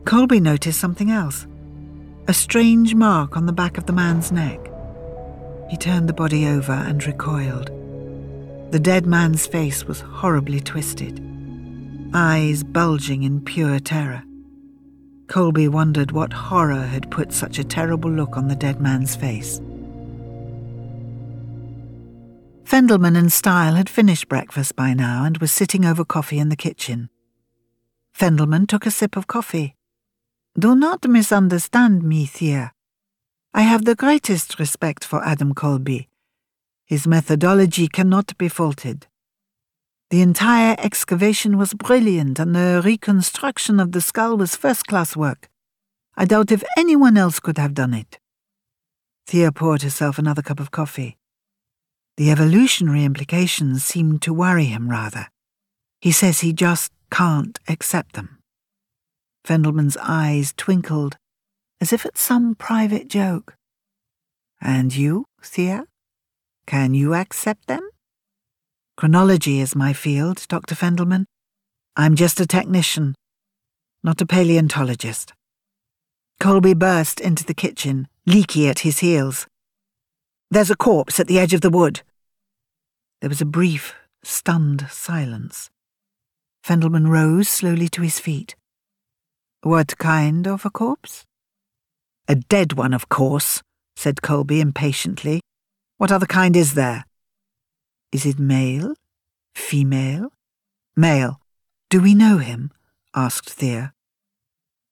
Colby 0.06 0.40
noticed 0.40 0.80
something 0.80 1.10
else 1.10 1.46
a 2.26 2.32
strange 2.32 2.94
mark 2.94 3.37
on 3.37 3.44
the 3.44 3.52
back 3.52 3.76
of 3.76 3.87
the 3.87 3.92
man's 3.92 4.32
neck. 4.32 4.58
He 5.68 5.76
turned 5.76 6.08
the 6.08 6.14
body 6.14 6.46
over 6.46 6.72
and 6.72 7.04
recoiled. 7.06 7.70
The 8.72 8.80
dead 8.80 9.04
man's 9.04 9.46
face 9.46 9.84
was 9.84 10.00
horribly 10.00 10.60
twisted, 10.60 11.22
eyes 12.14 12.62
bulging 12.62 13.24
in 13.24 13.42
pure 13.42 13.78
terror. 13.78 14.22
Colby 15.26 15.68
wondered 15.68 16.12
what 16.12 16.32
horror 16.32 16.82
had 16.82 17.10
put 17.10 17.32
such 17.32 17.58
a 17.58 17.64
terrible 17.64 18.10
look 18.10 18.37
on 18.37 18.48
the 18.48 18.56
dead 18.56 18.80
man's 18.80 19.14
face. 19.14 19.60
Fendelman 22.64 23.16
and 23.16 23.32
Style 23.32 23.74
had 23.74 23.90
finished 23.90 24.28
breakfast 24.28 24.74
by 24.74 24.94
now 24.94 25.24
and 25.24 25.38
were 25.38 25.46
sitting 25.46 25.84
over 25.84 26.04
coffee 26.04 26.38
in 26.38 26.48
the 26.48 26.56
kitchen. 26.56 27.10
Fendelman 28.14 28.66
took 28.66 28.87
a 28.87 28.90
sip 28.90 29.16
of 29.16 29.26
coffee. 29.26 29.76
Do 30.56 30.76
not 30.76 31.08
misunderstand 31.08 32.04
me, 32.04 32.26
Thea. 32.26 32.72
I 33.52 33.62
have 33.62 33.84
the 33.84 33.96
greatest 33.96 34.60
respect 34.60 35.04
for 35.04 35.24
Adam 35.24 35.52
Colby. 35.52 36.08
His 36.86 37.08
methodology 37.08 37.88
cannot 37.88 38.38
be 38.38 38.48
faulted. 38.48 39.08
The 40.10 40.22
entire 40.22 40.76
excavation 40.78 41.58
was 41.58 41.74
brilliant, 41.74 42.38
and 42.38 42.54
the 42.54 42.80
reconstruction 42.84 43.80
of 43.80 43.90
the 43.90 44.00
skull 44.00 44.36
was 44.36 44.54
first 44.54 44.86
class 44.86 45.16
work. 45.16 45.48
I 46.16 46.24
doubt 46.24 46.52
if 46.52 46.62
anyone 46.78 47.16
else 47.16 47.40
could 47.40 47.58
have 47.58 47.74
done 47.74 47.92
it. 47.92 48.20
Thea 49.26 49.50
poured 49.50 49.82
herself 49.82 50.18
another 50.18 50.42
cup 50.42 50.60
of 50.60 50.70
coffee. 50.70 51.16
The 52.16 52.30
evolutionary 52.30 53.04
implications 53.04 53.82
seemed 53.82 54.22
to 54.22 54.32
worry 54.32 54.66
him 54.66 54.88
rather. 54.88 55.30
He 56.00 56.12
says 56.12 56.40
he 56.40 56.52
just 56.52 56.92
can't 57.10 57.58
accept 57.66 58.12
them. 58.12 58.33
Fendelman's 59.44 59.96
eyes 59.98 60.54
twinkled, 60.57 61.16
as 61.80 61.92
if 61.92 62.07
at 62.07 62.16
some 62.16 62.54
private 62.54 63.09
joke. 63.09 63.57
And 64.61 64.94
you, 64.94 65.26
Thea? 65.42 65.85
Can 66.66 66.94
you 66.94 67.14
accept 67.14 67.66
them? 67.66 67.88
Chronology 68.96 69.61
is 69.61 69.76
my 69.76 69.92
field, 69.92 70.46
Dr. 70.48 70.74
Fendelman. 70.74 71.26
I'm 71.96 72.14
just 72.14 72.40
a 72.40 72.46
technician, 72.46 73.14
not 74.02 74.20
a 74.20 74.26
paleontologist. 74.26 75.33
Colby 76.40 76.74
burst 76.74 77.20
into 77.20 77.44
the 77.44 77.54
kitchen, 77.54 78.09
Leakey 78.26 78.68
at 78.68 78.80
his 78.80 79.00
heels. 79.00 79.46
There's 80.50 80.70
a 80.70 80.76
corpse 80.76 81.20
at 81.20 81.26
the 81.26 81.38
edge 81.38 81.54
of 81.54 81.61
the 81.61 81.70
wood. 81.70 82.02
There 83.20 83.28
was 83.28 83.40
a 83.40 83.46
brief, 83.46 83.94
stunned 84.22 84.87
silence. 84.90 85.70
Fendelman 86.62 87.09
rose 87.09 87.48
slowly 87.48 87.88
to 87.90 88.02
his 88.02 88.18
feet. 88.18 88.54
What 89.64 89.96
kind 89.96 90.46
of 90.46 90.66
a 90.66 90.70
corpse? 90.70 91.24
A 92.29 92.35
dead 92.35 92.74
one, 92.74 92.92
of 92.92 93.09
course, 93.09 93.62
said 93.96 94.20
Colby 94.20 94.61
impatiently. 94.61 95.40
What 95.96 96.12
other 96.12 96.27
kind 96.27 96.55
is 96.55 96.74
there? 96.74 97.07
Is 98.12 98.27
it 98.27 98.38
male? 98.38 98.92
Female? 99.55 100.33
Male. 100.94 101.40
Do 101.88 102.03
we 102.03 102.14
know 102.14 102.37
him? 102.37 102.72
asked 103.14 103.48
Thea. 103.48 103.94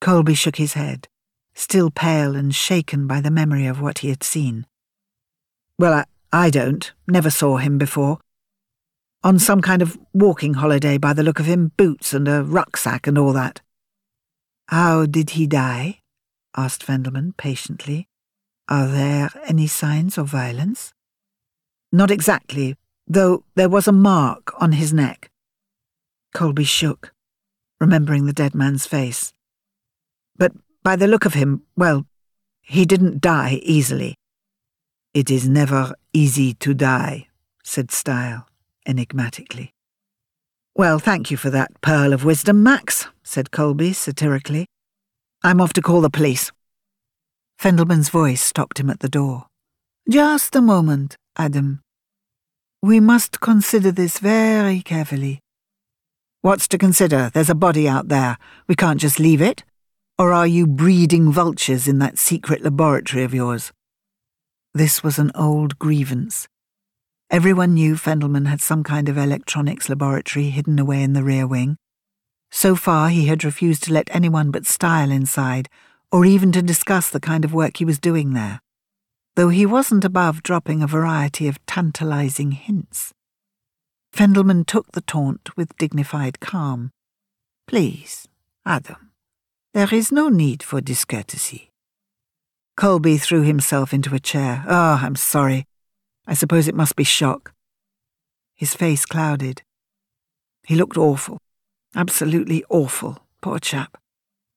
Colby 0.01 0.33
shook 0.33 0.55
his 0.55 0.73
head, 0.73 1.07
still 1.53 1.91
pale 1.91 2.35
and 2.35 2.55
shaken 2.55 3.05
by 3.05 3.21
the 3.21 3.29
memory 3.29 3.67
of 3.67 3.79
what 3.79 3.99
he 3.99 4.09
had 4.09 4.23
seen. 4.23 4.65
Well, 5.77 5.93
I, 5.93 6.05
I 6.47 6.49
don't. 6.49 6.91
Never 7.07 7.29
saw 7.29 7.57
him 7.57 7.77
before. 7.77 8.17
On 9.23 9.37
some 9.37 9.61
kind 9.61 9.83
of 9.83 9.99
walking 10.13 10.55
holiday 10.55 10.97
by 10.97 11.13
the 11.13 11.21
look 11.21 11.39
of 11.39 11.45
him, 11.45 11.73
boots 11.77 12.11
and 12.11 12.27
a 12.27 12.41
rucksack 12.41 13.05
and 13.05 13.19
all 13.19 13.33
that. 13.33 13.61
How 14.67 15.05
did 15.05 15.31
he 15.31 15.47
die? 15.47 15.99
asked 16.55 16.85
Fendelman 16.85 17.35
patiently. 17.37 18.07
Are 18.69 18.87
there 18.87 19.29
any 19.45 19.67
signs 19.67 20.17
of 20.17 20.27
violence? 20.27 20.93
Not 21.91 22.11
exactly, 22.11 22.75
though 23.07 23.43
there 23.55 23.69
was 23.69 23.87
a 23.87 23.91
mark 23.91 24.53
on 24.61 24.71
his 24.73 24.93
neck. 24.93 25.29
Colby 26.33 26.63
shook, 26.63 27.13
remembering 27.79 28.25
the 28.25 28.33
dead 28.33 28.55
man's 28.55 28.85
face. 28.85 29.33
But 30.37 30.53
by 30.81 30.95
the 30.95 31.07
look 31.07 31.25
of 31.25 31.33
him, 31.33 31.63
well, 31.75 32.05
he 32.61 32.85
didn't 32.85 33.21
die 33.21 33.59
easily. 33.63 34.15
It 35.13 35.29
is 35.29 35.47
never 35.47 35.93
easy 36.13 36.53
to 36.55 36.73
die, 36.73 37.27
said 37.63 37.91
Style 37.91 38.47
enigmatically. 38.87 39.72
Well, 40.75 40.97
thank 40.97 41.29
you 41.29 41.37
for 41.37 41.51
that 41.51 41.81
pearl 41.81 42.13
of 42.13 42.25
wisdom, 42.25 42.63
Max, 42.63 43.05
said 43.21 43.51
Colby 43.51 43.93
satirically. 43.93 44.65
I'm 45.43 45.61
off 45.61 45.71
to 45.73 45.83
call 45.83 46.01
the 46.01 46.09
police. 46.09 46.51
Fendelman's 47.59 48.09
voice 48.09 48.41
stopped 48.41 48.79
him 48.79 48.89
at 48.89 48.99
the 48.99 49.07
door. 49.07 49.45
Just 50.09 50.55
a 50.55 50.61
moment, 50.61 51.15
Adam. 51.37 51.81
We 52.81 52.99
must 52.99 53.39
consider 53.39 53.91
this 53.91 54.17
very 54.17 54.81
carefully. 54.81 55.39
What's 56.41 56.67
to 56.69 56.79
consider? 56.79 57.29
There's 57.31 57.51
a 57.51 57.55
body 57.55 57.87
out 57.87 58.07
there. 58.07 58.37
We 58.67 58.75
can't 58.75 58.99
just 58.99 59.19
leave 59.19 59.41
it. 59.41 59.63
Or 60.17 60.33
are 60.33 60.47
you 60.47 60.65
breeding 60.65 61.31
vultures 61.31 61.87
in 61.87 61.99
that 61.99 62.17
secret 62.17 62.63
laboratory 62.63 63.23
of 63.23 63.33
yours? 63.33 63.71
This 64.73 65.03
was 65.03 65.19
an 65.19 65.31
old 65.35 65.77
grievance. 65.77 66.47
Everyone 67.33 67.73
knew 67.73 67.95
Fendelman 67.95 68.47
had 68.47 68.61
some 68.61 68.81
kind 68.81 69.09
of 69.09 69.17
electronics 69.17 69.89
laboratory 69.89 70.49
hidden 70.49 70.79
away 70.79 71.03
in 71.03 71.11
the 71.11 71.23
rear 71.23 71.45
wing. 71.45 71.75
So 72.49 72.77
far, 72.77 73.09
he 73.09 73.25
had 73.25 73.43
refused 73.43 73.83
to 73.83 73.93
let 73.93 74.15
anyone 74.15 74.51
but 74.51 74.65
Style 74.65 75.11
inside, 75.11 75.67
or 76.13 76.23
even 76.23 76.53
to 76.53 76.61
discuss 76.61 77.09
the 77.09 77.19
kind 77.19 77.43
of 77.43 77.53
work 77.53 77.77
he 77.77 77.85
was 77.85 77.99
doing 77.99 78.33
there 78.33 78.61
though 79.35 79.49
he 79.49 79.65
wasn't 79.65 80.05
above 80.05 80.43
dropping 80.43 80.81
a 80.81 80.87
variety 80.87 81.47
of 81.47 81.63
tantalizing 81.65 82.51
hints. 82.51 83.13
Fendelman 84.11 84.65
took 84.65 84.91
the 84.91 85.01
taunt 85.01 85.55
with 85.57 85.77
dignified 85.77 86.39
calm. 86.39 86.91
Please, 87.67 88.27
Adam, 88.65 89.11
there 89.73 89.91
is 89.91 90.11
no 90.11 90.29
need 90.29 90.61
for 90.61 90.81
discourtesy. 90.81 91.71
Colby 92.77 93.17
threw 93.17 93.41
himself 93.41 93.93
into 93.93 94.13
a 94.13 94.19
chair. 94.19 94.63
Ah, 94.67 94.99
oh, 95.01 95.05
I'm 95.05 95.15
sorry. 95.15 95.65
I 96.25 96.33
suppose 96.33 96.67
it 96.67 96.75
must 96.75 96.95
be 96.95 97.03
shock. 97.03 97.53
His 98.55 98.73
face 98.73 99.05
clouded. 99.05 99.61
He 100.65 100.75
looked 100.75 100.97
awful. 100.97 101.37
Absolutely 101.95 102.63
awful, 102.69 103.19
poor 103.41 103.59
chap. 103.59 103.97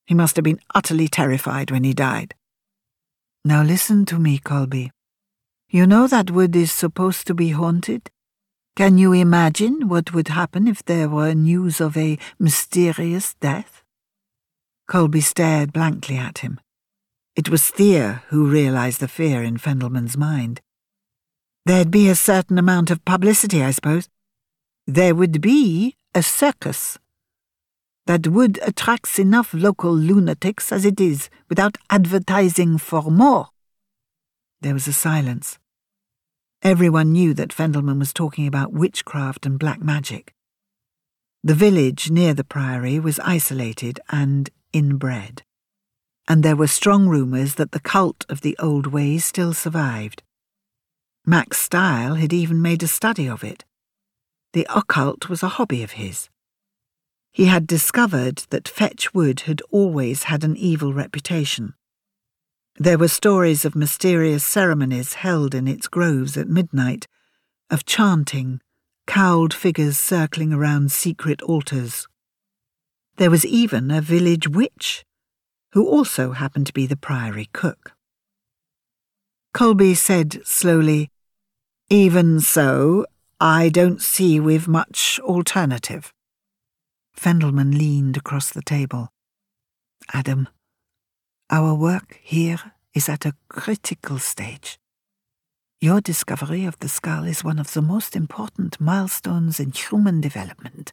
He 0.07 0.15
must 0.15 0.37
have 0.37 0.45
been 0.45 0.61
utterly 0.75 1.09
terrified 1.09 1.71
when 1.71 1.85
he 1.85 1.93
died. 1.93 2.35
Now 3.45 3.63
listen 3.63 4.07
to 4.07 4.19
me, 4.19 4.39
Colby. 4.39 4.91
You 5.69 5.87
know 5.87 6.07
that 6.07 6.31
wood 6.31 6.55
is 6.55 6.71
supposed 6.71 7.27
to 7.27 7.35
be 7.35 7.51
haunted? 7.51 8.11
Can 8.77 8.99
you 8.99 9.13
imagine 9.13 9.89
what 9.89 10.13
would 10.13 10.29
happen 10.29 10.69
if 10.69 10.85
there 10.85 11.09
were 11.09 11.35
news 11.35 11.81
of 11.81 11.97
a 11.97 12.19
mysterious 12.39 13.35
death? 13.35 13.83
Colby 14.87 15.21
stared 15.21 15.73
blankly 15.73 16.17
at 16.17 16.39
him. 16.39 16.61
It 17.35 17.49
was 17.49 17.69
Thea 17.69 18.23
who 18.29 18.51
realized 18.51 19.01
the 19.01 19.09
fear 19.09 19.43
in 19.43 19.59
Fendelman's 19.59 20.17
mind. 20.17 20.61
There'd 21.67 21.91
be 21.91 22.09
a 22.09 22.15
certain 22.15 22.59
amount 22.59 22.93
of 22.93 23.05
publicity, 23.05 23.61
I 23.61 23.73
suppose. 23.73 24.09
There 24.87 25.17
would 25.17 25.41
be 25.41 25.97
a 26.15 26.23
circus 26.23 26.97
that 28.07 28.29
would 28.29 28.61
attract 28.63 29.19
enough 29.19 29.53
local 29.53 29.93
lunatics 29.93 30.71
as 30.71 30.85
it 30.85 31.01
is 31.01 31.29
without 31.49 31.77
advertising 31.91 32.79
for 32.79 33.11
more. 33.11 33.49
There 34.61 34.75
was 34.75 34.87
a 34.87 34.93
silence. 34.93 35.59
Everyone 36.63 37.11
knew 37.11 37.35
that 37.35 37.53
Fendelman 37.53 37.99
was 37.99 38.13
talking 38.13 38.47
about 38.47 38.73
witchcraft 38.73 39.45
and 39.45 39.59
black 39.59 39.83
magic. 39.83 40.33
The 41.43 41.57
village 41.57 42.13
near 42.13 42.33
the 42.33 42.45
priory 42.45 43.01
was 43.01 43.19
isolated 43.19 43.99
and 44.09 44.51
inbred, 44.73 45.43
and 46.29 46.45
there 46.45 46.55
were 46.55 46.69
strong 46.69 47.09
rumours 47.09 47.57
that 47.57 47.73
the 47.73 47.81
cult 47.81 48.25
of 48.29 48.43
the 48.43 48.57
old 48.61 48.87
ways 48.87 49.25
still 49.25 49.53
survived. 49.53 50.23
Max 51.29 51.59
Style 51.59 52.15
had 52.15 52.33
even 52.33 52.62
made 52.62 52.85
a 52.85 52.87
study 52.87 53.29
of 53.29 53.43
it. 53.43 53.65
The 54.53 54.65
occult 54.73 55.29
was 55.29 55.43
a 55.43 55.49
hobby 55.49 55.83
of 55.83 55.93
his. 55.93 56.29
He 57.33 57.47
had 57.47 57.67
discovered 57.67 58.45
that 58.51 58.69
Fetch 58.69 59.12
Wood 59.12 59.41
had 59.41 59.61
always 59.73 60.25
had 60.25 60.45
an 60.45 60.57
evil 60.57 60.93
reputation. 60.93 61.75
There 62.79 62.97
were 62.97 63.09
stories 63.09 63.65
of 63.65 63.75
mysterious 63.75 64.45
ceremonies 64.45 65.15
held 65.15 65.53
in 65.53 65.67
its 65.67 65.89
groves 65.89 66.37
at 66.37 66.49
midnight, 66.49 67.09
of 67.71 67.85
chanting, 67.85 68.61
cowled 69.09 69.53
figures 69.53 69.99
circling 69.99 70.53
around 70.53 70.93
secret 70.93 71.43
altars. 71.43 72.07
There 73.17 73.33
was 73.33 73.45
even 73.45 73.91
a 73.91 74.01
village 74.01 74.47
witch, 74.47 75.05
who 75.73 75.89
also 75.89 76.33
happened 76.33 76.69
to 76.69 76.73
be 76.73 76.87
the 76.87 76.97
priory 76.97 77.49
cook. 77.53 77.95
Colby 79.53 79.95
said 79.95 80.47
slowly, 80.47 81.11
Even 81.88 82.40
so, 82.40 83.07
I 83.40 83.68
don't 83.68 84.03
see 84.03 84.40
we've 84.40 84.66
much 84.66 85.20
alternative. 85.20 86.12
Fendelman 87.16 87.79
leaned 87.79 88.16
across 88.16 88.51
the 88.51 88.62
table. 88.62 89.12
Adam, 90.12 90.49
our 91.49 91.75
work 91.75 92.18
here 92.25 92.72
is 92.92 93.09
at 93.09 93.25
a 93.25 93.37
critical 93.49 94.18
stage. 94.18 94.81
Your 95.81 96.01
discovery 96.01 96.64
of 96.64 96.77
the 96.81 96.88
skull 96.88 97.22
is 97.22 97.44
one 97.44 97.61
of 97.61 97.72
the 97.72 97.83
most 97.83 98.16
important 98.16 98.81
milestones 98.81 99.61
in 99.61 99.70
human 99.70 100.20
development. 100.20 100.92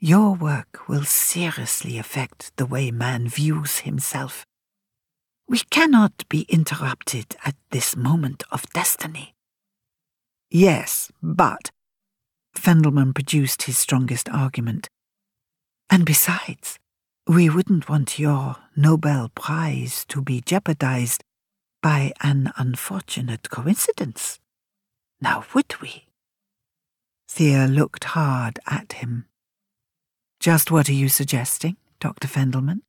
Your 0.00 0.34
work 0.34 0.88
will 0.88 1.04
seriously 1.04 1.98
affect 1.98 2.56
the 2.56 2.64
way 2.64 2.90
man 2.90 3.28
views 3.28 3.80
himself. 3.80 4.46
We 5.46 5.58
cannot 5.58 6.26
be 6.30 6.46
interrupted 6.48 7.36
at 7.44 7.56
this 7.70 7.94
moment 7.94 8.42
of 8.50 8.70
destiny. 8.70 9.34
Yes, 10.54 11.10
but. 11.22 11.70
Fendelman 12.54 13.14
produced 13.14 13.62
his 13.62 13.78
strongest 13.78 14.28
argument. 14.28 14.90
And 15.88 16.04
besides, 16.04 16.78
we 17.26 17.48
wouldn't 17.48 17.88
want 17.88 18.18
your 18.18 18.56
Nobel 18.76 19.30
Prize 19.34 20.04
to 20.08 20.20
be 20.20 20.42
jeopardized 20.42 21.24
by 21.82 22.12
an 22.20 22.52
unfortunate 22.58 23.48
coincidence. 23.48 24.40
Now, 25.22 25.46
would 25.54 25.80
we? 25.80 26.08
Thea 27.30 27.66
looked 27.66 28.04
hard 28.04 28.60
at 28.66 28.92
him. 28.92 29.24
Just 30.38 30.70
what 30.70 30.86
are 30.90 30.92
you 30.92 31.08
suggesting, 31.08 31.78
Dr. 31.98 32.28
Fendelman? 32.28 32.82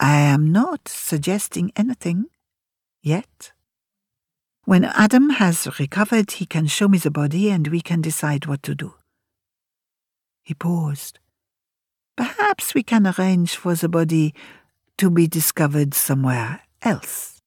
I 0.00 0.16
am 0.16 0.50
not 0.50 0.88
suggesting 0.88 1.72
anything. 1.76 2.24
Yet. 3.02 3.52
When 4.64 4.84
Adam 4.84 5.28
has 5.30 5.68
recovered, 5.78 6.30
he 6.32 6.46
can 6.46 6.66
show 6.66 6.88
me 6.88 6.96
the 6.96 7.10
body 7.10 7.50
and 7.50 7.68
we 7.68 7.82
can 7.82 8.00
decide 8.00 8.46
what 8.46 8.62
to 8.62 8.74
do. 8.74 8.94
He 10.42 10.54
paused. 10.54 11.18
Perhaps 12.16 12.74
we 12.74 12.82
can 12.82 13.06
arrange 13.06 13.56
for 13.56 13.74
the 13.74 13.90
body 13.90 14.34
to 14.96 15.10
be 15.10 15.26
discovered 15.26 15.92
somewhere 15.92 16.62
else. 16.80 17.42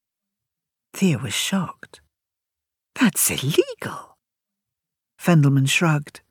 Thea 0.94 1.18
was 1.18 1.34
shocked. 1.34 2.02
That's 2.94 3.32
illegal. 3.32 4.18
Fendelman 5.20 5.68
shrugged. 5.70 6.22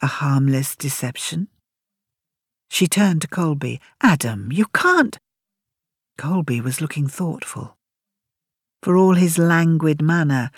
A 0.00 0.06
harmless 0.06 0.74
deception? 0.74 1.46
She 2.68 2.88
turned 2.88 3.22
to 3.22 3.28
Colby. 3.28 3.80
Adam, 4.00 4.50
you 4.50 4.66
can't. 4.74 5.16
Colby 6.18 6.60
was 6.60 6.80
looking 6.80 7.06
thoughtful. 7.06 7.76
For 8.82 8.96
all 8.96 9.14
his 9.14 9.38
languid 9.38 10.02
manner, 10.02 10.50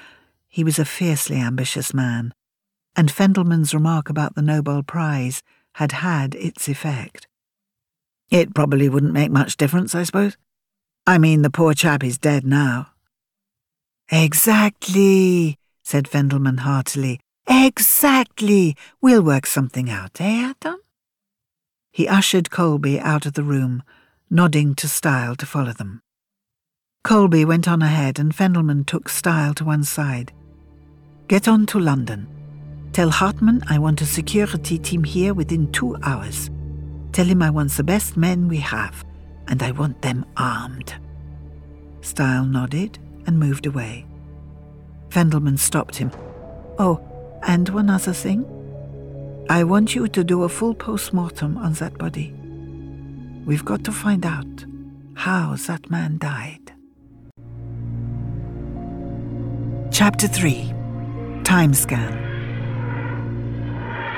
he 0.48 0.64
was 0.64 0.78
a 0.78 0.86
fiercely 0.86 1.36
ambitious 1.36 1.92
man, 1.92 2.32
and 2.96 3.10
Fendelman's 3.12 3.74
remark 3.74 4.08
about 4.08 4.34
the 4.34 4.42
Nobel 4.42 4.82
Prize 4.82 5.42
had 5.74 5.92
had 5.92 6.34
its 6.34 6.66
effect. 6.66 7.28
It 8.30 8.54
probably 8.54 8.88
wouldn't 8.88 9.12
make 9.12 9.30
much 9.30 9.58
difference, 9.58 9.94
I 9.94 10.04
suppose. 10.04 10.38
I 11.06 11.18
mean, 11.18 11.42
the 11.42 11.50
poor 11.50 11.74
chap 11.74 12.02
is 12.02 12.16
dead 12.16 12.46
now. 12.46 12.92
Exactly, 14.10 15.58
said 15.82 16.08
Fendelman 16.08 16.60
heartily. 16.60 17.20
Exactly. 17.46 18.74
We'll 19.02 19.22
work 19.22 19.44
something 19.44 19.90
out, 19.90 20.18
eh, 20.18 20.50
Adam? 20.50 20.80
He 21.92 22.08
ushered 22.08 22.50
Colby 22.50 22.98
out 22.98 23.26
of 23.26 23.34
the 23.34 23.42
room, 23.42 23.82
nodding 24.30 24.74
to 24.76 24.88
Stael 24.88 25.36
to 25.36 25.44
follow 25.44 25.72
them. 25.72 26.00
Colby 27.04 27.44
went 27.44 27.68
on 27.68 27.82
ahead 27.82 28.18
and 28.18 28.34
Fendelman 28.34 28.86
took 28.86 29.10
Stael 29.10 29.52
to 29.54 29.64
one 29.64 29.84
side. 29.84 30.32
Get 31.28 31.46
on 31.46 31.66
to 31.66 31.78
London. 31.78 32.26
Tell 32.94 33.10
Hartman 33.10 33.62
I 33.68 33.78
want 33.78 34.00
a 34.00 34.06
security 34.06 34.78
team 34.78 35.04
here 35.04 35.34
within 35.34 35.70
two 35.70 35.96
hours. 36.02 36.50
Tell 37.12 37.26
him 37.26 37.42
I 37.42 37.50
want 37.50 37.72
the 37.72 37.84
best 37.84 38.16
men 38.16 38.48
we 38.48 38.56
have, 38.56 39.04
and 39.48 39.62
I 39.62 39.72
want 39.72 40.00
them 40.00 40.24
armed. 40.38 40.94
Stael 42.00 42.46
nodded 42.46 42.98
and 43.26 43.38
moved 43.38 43.66
away. 43.66 44.06
Fendelman 45.10 45.58
stopped 45.58 45.96
him. 45.96 46.10
Oh, 46.78 47.00
and 47.42 47.68
one 47.68 47.90
other 47.90 48.14
thing. 48.14 48.46
I 49.50 49.62
want 49.64 49.94
you 49.94 50.08
to 50.08 50.24
do 50.24 50.44
a 50.44 50.48
full 50.48 50.74
post-mortem 50.74 51.58
on 51.58 51.74
that 51.74 51.98
body. 51.98 52.32
We've 53.44 53.64
got 53.64 53.84
to 53.84 53.92
find 53.92 54.24
out 54.24 54.64
how 55.12 55.54
that 55.66 55.90
man 55.90 56.16
died. 56.16 56.63
Chapter 59.94 60.26
3 60.26 60.74
Time 61.44 61.72
Scan 61.72 62.10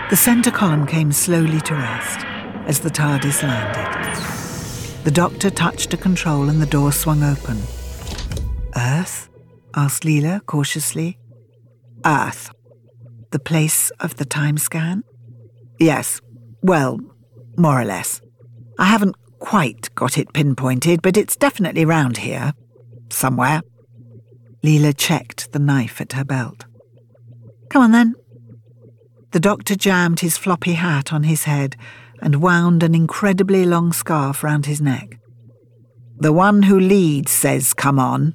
The 0.08 0.16
centre 0.16 0.50
column 0.50 0.86
came 0.86 1.12
slowly 1.12 1.60
to 1.60 1.74
rest 1.74 2.24
as 2.66 2.80
the 2.80 2.88
TARDIS 2.88 3.42
landed. 3.42 5.04
The 5.04 5.10
doctor 5.10 5.50
touched 5.50 5.92
a 5.92 5.98
control 5.98 6.48
and 6.48 6.62
the 6.62 6.66
door 6.66 6.92
swung 6.92 7.22
open. 7.22 7.58
Earth? 8.74 9.28
asked 9.74 10.04
Leela 10.04 10.40
cautiously. 10.46 11.18
Earth. 12.06 12.50
The 13.30 13.38
place 13.38 13.90
of 14.00 14.16
the 14.16 14.24
time 14.24 14.56
scan? 14.56 15.04
Yes. 15.78 16.22
Well, 16.62 16.98
more 17.58 17.78
or 17.78 17.84
less. 17.84 18.22
I 18.78 18.86
haven't 18.86 19.16
quite 19.40 19.94
got 19.94 20.16
it 20.16 20.32
pinpointed, 20.32 21.02
but 21.02 21.18
it's 21.18 21.36
definitely 21.36 21.84
round 21.84 22.16
here. 22.16 22.54
Somewhere. 23.10 23.60
Leela 24.62 24.94
checked 24.96 25.52
the 25.52 25.58
knife 25.58 26.00
at 26.00 26.12
her 26.12 26.24
belt. 26.24 26.64
Come 27.68 27.82
on 27.82 27.92
then. 27.92 28.14
The 29.32 29.40
doctor 29.40 29.74
jammed 29.74 30.20
his 30.20 30.38
floppy 30.38 30.74
hat 30.74 31.12
on 31.12 31.24
his 31.24 31.44
head 31.44 31.76
and 32.22 32.40
wound 32.42 32.82
an 32.82 32.94
incredibly 32.94 33.64
long 33.64 33.92
scarf 33.92 34.42
round 34.42 34.66
his 34.66 34.80
neck. 34.80 35.18
The 36.18 36.32
one 36.32 36.62
who 36.62 36.80
leads 36.80 37.30
says, 37.30 37.74
Come 37.74 37.98
on. 37.98 38.34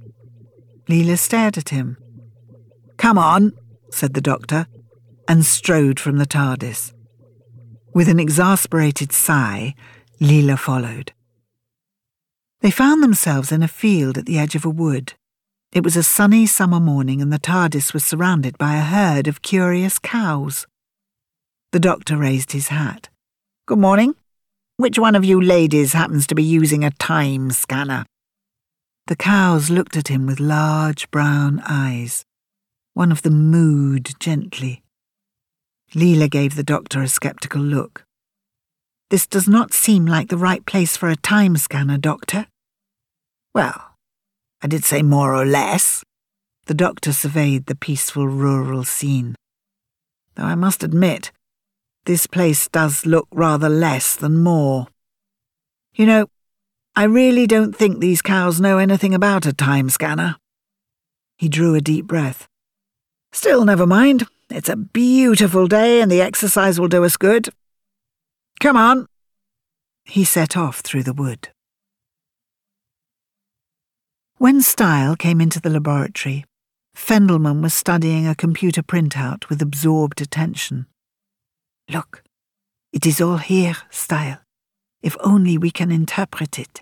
Leela 0.88 1.18
stared 1.18 1.58
at 1.58 1.70
him. 1.70 1.98
Come 2.98 3.18
on, 3.18 3.54
said 3.90 4.14
the 4.14 4.22
doctor, 4.22 4.68
and 5.28 5.46
strode 5.46 6.00
from 6.00 6.18
the 6.18 6.28
TARDIS. 6.28 6.94
With 7.94 8.08
an 8.08 8.20
exasperated 8.20 9.12
sigh, 9.12 9.74
Leela 10.22 10.58
followed. 10.58 11.14
They 12.62 12.72
found 12.72 13.02
themselves 13.02 13.52
in 13.52 13.64
a 13.64 13.68
field 13.68 14.20
at 14.20 14.28
the 14.28 14.38
edge 14.38 14.56
of 14.56 14.66
a 14.66 14.70
wood. 14.70 15.14
It 15.74 15.86
was 15.86 15.96
a 15.96 16.04
sunny 16.04 16.46
summer 16.48 16.82
morning, 16.82 17.22
and 17.22 17.32
the 17.32 17.40
TARDIS 17.40 17.94
was 17.94 18.04
surrounded 18.04 18.58
by 18.58 18.76
a 18.76 18.82
herd 18.82 19.30
of 19.30 19.42
curious 19.42 20.00
cows. 20.00 20.68
The 21.72 21.80
doctor 21.80 22.18
raised 22.18 22.52
his 22.52 22.68
hat. 22.68 23.08
Good 23.68 23.80
morning. 23.80 24.16
Which 24.76 25.00
one 25.00 25.16
of 25.16 25.24
you 25.24 25.40
ladies 25.40 25.94
happens 25.94 26.28
to 26.28 26.36
be 26.36 26.44
using 26.44 26.84
a 26.84 26.92
time 26.92 27.52
scanner? 27.52 28.06
The 29.08 29.16
cows 29.16 29.70
looked 29.70 29.96
at 29.96 30.10
him 30.10 30.26
with 30.26 30.42
large 30.42 31.10
brown 31.10 31.62
eyes. 31.66 32.26
One 32.94 33.14
of 33.14 33.22
them 33.22 33.50
mooed 33.50 34.20
gently. 34.20 34.84
Leela 35.96 36.30
gave 36.30 36.56
the 36.56 36.64
doctor 36.64 37.02
a 37.02 37.08
sceptical 37.08 37.62
look. 37.62 38.04
This 39.10 39.26
does 39.26 39.48
not 39.48 39.72
seem 39.72 40.06
like 40.06 40.28
the 40.28 40.38
right 40.38 40.66
place 40.66 40.98
for 40.98 41.08
a 41.08 41.16
time 41.16 41.56
scanner, 41.56 41.98
Doctor. 41.98 42.48
Well, 43.56 43.91
I 44.62 44.68
did 44.68 44.84
say 44.86 45.02
more 45.02 45.36
or 45.36 45.46
less. 45.46 46.04
The 46.68 46.74
doctor 46.74 47.12
surveyed 47.14 47.66
the 47.66 47.76
peaceful 47.76 48.28
rural 48.28 48.84
scene. 48.84 49.36
Though 50.36 50.44
I 50.44 50.56
must 50.56 50.84
admit, 50.84 51.32
this 52.06 52.28
place 52.28 52.68
does 52.68 53.06
look 53.06 53.28
rather 53.32 53.70
less 53.70 54.16
than 54.16 54.42
more. 54.42 54.88
You 55.94 56.06
know, 56.06 56.28
I 56.96 57.04
really 57.04 57.48
don't 57.48 57.76
think 57.76 58.00
these 58.00 58.22
cows 58.22 58.62
know 58.62 58.78
anything 58.78 59.14
about 59.14 59.46
a 59.46 59.54
time 59.54 59.90
scanner. 59.90 60.36
He 61.38 61.50
drew 61.50 61.76
a 61.76 61.82
deep 61.82 62.06
breath. 62.06 62.48
Still, 63.32 63.66
never 63.66 63.88
mind. 63.88 64.28
It's 64.50 64.70
a 64.70 64.76
beautiful 64.76 65.68
day 65.68 66.02
and 66.02 66.12
the 66.12 66.22
exercise 66.22 66.80
will 66.80 66.88
do 66.88 67.04
us 67.06 67.18
good. 67.18 67.50
Come 68.60 68.78
on. 68.78 69.08
He 70.06 70.24
set 70.24 70.58
off 70.58 70.82
through 70.82 71.04
the 71.04 71.14
wood. 71.14 71.50
When 74.42 74.64
Stael 74.64 75.16
came 75.16 75.40
into 75.40 75.60
the 75.60 75.70
laboratory, 75.70 76.46
Fendelman 76.96 77.62
was 77.62 77.76
studying 77.76 78.26
a 78.26 78.34
computer 78.34 78.82
printout 78.82 79.50
with 79.50 79.62
absorbed 79.62 80.20
attention. 80.20 80.88
Look, 81.88 82.24
it 82.92 83.06
is 83.06 83.22
all 83.22 83.38
here, 83.38 83.76
Stael, 83.92 84.40
if 85.04 85.16
only 85.20 85.60
we 85.60 85.70
can 85.70 85.92
interpret 85.92 86.58
it. 86.58 86.82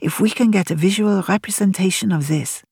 If 0.00 0.18
we 0.18 0.30
can 0.30 0.50
get 0.50 0.72
a 0.72 0.74
visual 0.74 1.22
representation 1.28 2.10
of 2.10 2.26
this, 2.26 2.64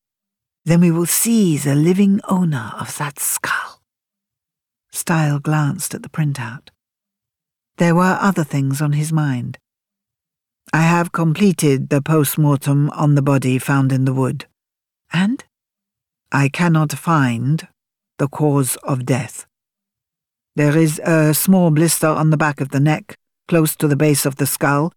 then 0.64 0.80
we 0.80 0.90
will 0.90 1.06
see 1.06 1.56
the 1.56 1.76
living 1.76 2.20
owner 2.28 2.72
of 2.80 2.98
that 2.98 3.20
skull. 3.20 3.82
Stael 4.90 5.38
glanced 5.38 5.94
at 5.94 6.02
the 6.02 6.08
printout. 6.08 6.70
There 7.76 7.94
were 7.94 8.18
other 8.20 8.42
things 8.42 8.82
on 8.82 8.94
his 8.94 9.12
mind. 9.12 9.58
I 10.72 10.82
have 10.82 11.12
completed 11.12 11.88
the 11.88 12.02
post-mortem 12.02 12.90
on 12.90 13.14
the 13.14 13.22
body 13.22 13.58
found 13.58 13.92
in 13.92 14.04
the 14.04 14.14
wood. 14.14 14.46
And? 15.12 15.44
I 16.32 16.48
cannot 16.48 16.92
find 16.92 17.68
the 18.18 18.28
cause 18.28 18.76
of 18.82 19.06
death. 19.06 19.46
There 20.56 20.76
is 20.76 20.98
a 21.00 21.34
small 21.34 21.70
blister 21.70 22.08
on 22.08 22.30
the 22.30 22.36
back 22.36 22.60
of 22.60 22.70
the 22.70 22.80
neck, 22.80 23.16
close 23.46 23.76
to 23.76 23.86
the 23.86 23.96
base 23.96 24.26
of 24.26 24.36
the 24.36 24.46
skull, 24.46 24.92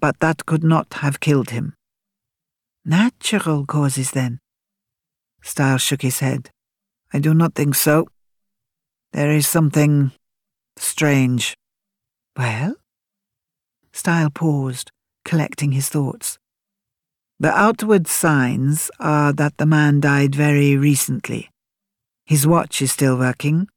but 0.00 0.20
that 0.20 0.46
could 0.46 0.64
not 0.64 0.94
have 0.94 1.20
killed 1.20 1.50
him. 1.50 1.74
Natural 2.84 3.66
causes, 3.66 4.12
then? 4.12 4.38
Stael 5.42 5.78
shook 5.78 6.02
his 6.02 6.20
head. 6.20 6.50
I 7.12 7.18
do 7.18 7.34
not 7.34 7.54
think 7.54 7.74
so. 7.74 8.06
There 9.12 9.30
is 9.30 9.46
something 9.46 10.12
strange. 10.76 11.54
Well? 12.36 12.76
Stael 13.96 14.28
paused, 14.28 14.90
collecting 15.24 15.72
his 15.72 15.88
thoughts. 15.88 16.38
The 17.40 17.50
outward 17.50 18.06
signs 18.06 18.90
are 19.00 19.32
that 19.32 19.56
the 19.56 19.64
man 19.64 20.00
died 20.00 20.34
very 20.34 20.76
recently. 20.76 21.48
His 22.26 22.46
watch 22.46 22.82
is 22.82 22.92
still 22.92 23.16
working. 23.18 23.68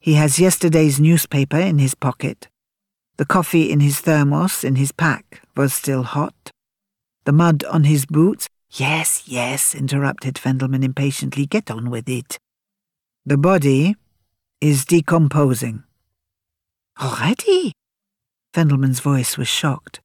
He 0.00 0.14
has 0.14 0.38
yesterday's 0.38 0.98
newspaper 0.98 1.58
in 1.58 1.78
his 1.78 1.94
pocket. 1.94 2.48
The 3.18 3.26
coffee 3.26 3.70
in 3.70 3.80
his 3.80 4.00
thermos 4.00 4.64
in 4.64 4.76
his 4.76 4.90
pack 4.90 5.42
was 5.54 5.74
still 5.74 6.02
hot. 6.02 6.50
The 7.24 7.32
mud 7.32 7.62
on 7.64 7.84
his 7.84 8.06
boots. 8.06 8.48
Yes, 8.70 9.24
yes, 9.26 9.74
interrupted 9.74 10.36
Fendelman 10.36 10.82
impatiently. 10.82 11.44
Get 11.44 11.70
on 11.70 11.90
with 11.90 12.08
it. 12.08 12.38
The 13.26 13.36
body 13.36 13.96
is 14.62 14.86
decomposing. 14.86 15.84
Already? 17.00 17.74
Fendelman's 18.52 19.00
voice 19.00 19.38
was 19.38 19.48
shocked. 19.48 20.00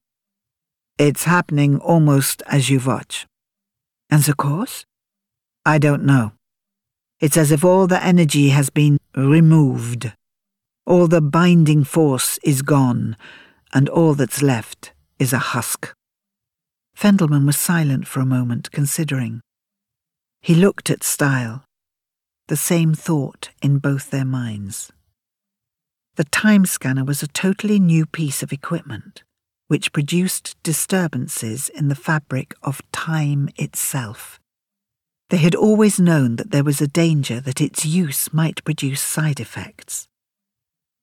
It's 0.98 1.26
happening 1.26 1.80
almost 1.80 2.42
as 2.48 2.70
you 2.70 2.80
watch. 2.80 3.28
And 4.10 4.24
the 4.24 4.34
cause? 4.34 4.86
I 5.66 5.78
don't 5.78 6.04
know. 6.04 6.32
It's 7.20 7.36
as 7.36 7.52
if 7.52 7.66
all 7.66 7.88
the 7.88 8.04
energy 8.04 8.50
has 8.50 8.70
been 8.70 9.00
removed. 9.16 10.14
All 10.86 11.08
the 11.08 11.22
binding 11.22 11.84
force 11.84 12.40
is 12.44 12.62
gone, 12.62 13.18
and 13.74 13.90
all 13.90 14.14
that's 14.14 14.42
left 14.42 14.94
is 15.20 15.34
a 15.34 15.40
husk. 15.40 15.94
Fendelman 16.96 17.46
was 17.46 17.58
silent 17.58 18.08
for 18.08 18.22
a 18.22 18.26
moment, 18.26 18.72
considering. 18.72 19.42
He 20.42 20.56
looked 20.56 20.90
at 20.90 21.04
Stael, 21.04 21.66
the 22.48 22.56
same 22.56 22.94
thought 22.94 23.50
in 23.62 23.80
both 23.80 24.10
their 24.10 24.26
minds. 24.26 24.92
The 26.18 26.24
time 26.26 26.66
scanner 26.66 27.04
was 27.06 27.22
a 27.22 27.28
totally 27.28 27.80
new 27.80 28.08
piece 28.08 28.42
of 28.42 28.52
equipment, 28.52 29.22
which 29.68 29.94
produced 29.94 30.56
disturbances 30.64 31.70
in 31.70 31.90
the 31.90 31.96
fabric 31.96 32.56
of 32.64 32.82
time 32.92 33.50
itself. 33.56 34.40
They 35.30 35.38
had 35.38 35.54
always 35.54 36.00
known 36.00 36.38
that 36.38 36.50
there 36.50 36.64
was 36.64 36.82
a 36.82 36.88
danger 36.88 37.40
that 37.42 37.62
its 37.62 37.86
use 37.86 38.34
might 38.34 38.64
produce 38.64 39.00
side 39.00 39.40
effects. 39.40 40.08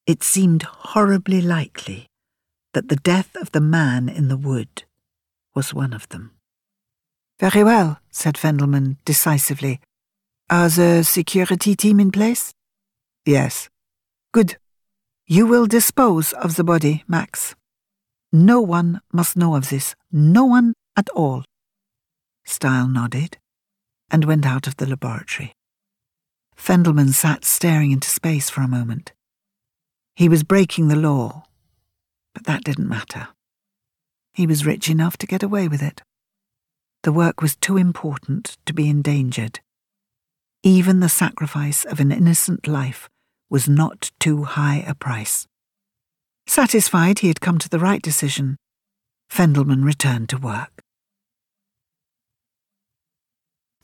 It 0.05 0.25
seemed 0.25 0.65
horribly 0.65 1.41
likely 1.41 2.09
that 2.73 2.89
the 2.89 2.97
death 2.97 3.37
of 3.37 3.53
the 3.53 3.61
man 3.61 4.09
in 4.09 4.27
the 4.27 4.37
wood 4.37 4.83
was 5.55 5.73
one 5.73 5.93
of 5.93 6.09
them. 6.09 6.33
Very 7.39 7.63
well, 7.63 8.01
said 8.11 8.35
Fendelman 8.35 8.97
decisively. 9.05 9.79
Are 10.51 10.69
the 10.69 11.05
security 11.05 11.77
team 11.77 12.01
in 12.01 12.11
place? 12.11 12.53
Yes. 13.25 13.69
Good. 14.33 14.57
You 15.27 15.47
will 15.47 15.67
dispose 15.67 16.35
of 16.35 16.57
the 16.57 16.65
body, 16.65 17.03
Max. 17.09 17.55
No 18.31 18.61
one 18.61 19.01
must 19.11 19.39
know 19.39 19.55
of 19.55 19.71
this. 19.71 19.95
No 20.13 20.45
one 20.45 20.75
at 20.99 21.09
all. 21.11 21.45
Stael 22.45 22.89
nodded 22.89 23.39
and 24.11 24.27
went 24.27 24.45
out 24.45 24.67
of 24.67 24.77
the 24.77 24.87
laboratory. 24.87 25.55
Fendelman 26.57 27.15
sat 27.15 27.43
staring 27.45 27.91
into 27.91 28.09
space 28.09 28.51
for 28.51 28.61
a 28.61 28.69
moment. 28.69 29.13
He 30.15 30.29
was 30.29 30.45
breaking 30.45 30.89
the 30.89 30.97
law, 30.97 31.45
but 32.35 32.45
that 32.45 32.63
didn't 32.63 32.89
matter. 32.89 33.29
He 34.35 34.47
was 34.47 34.67
rich 34.67 34.91
enough 34.91 35.17
to 35.19 35.27
get 35.27 35.43
away 35.43 35.69
with 35.69 35.83
it. 35.83 36.03
The 37.03 37.13
work 37.13 37.41
was 37.41 37.57
too 37.57 37.79
important 37.79 38.59
to 38.67 38.75
be 38.75 38.91
endangered. 38.91 39.61
Even 40.63 41.01
the 41.01 41.09
sacrifice 41.09 41.87
of 41.87 41.99
an 41.99 42.13
innocent 42.13 42.67
life 42.67 43.09
was 43.55 43.69
not 43.69 44.11
too 44.19 44.43
high 44.43 44.85
a 44.85 44.97
price. 44.97 45.47
Satisfied 46.49 47.21
he 47.21 47.29
had 47.29 47.41
come 47.41 47.57
to 47.61 47.69
the 47.69 47.79
right 47.79 48.03
decision, 48.03 48.57
Fendelman 49.31 49.85
returned 49.85 50.29
to 50.31 50.39
work. 50.39 50.83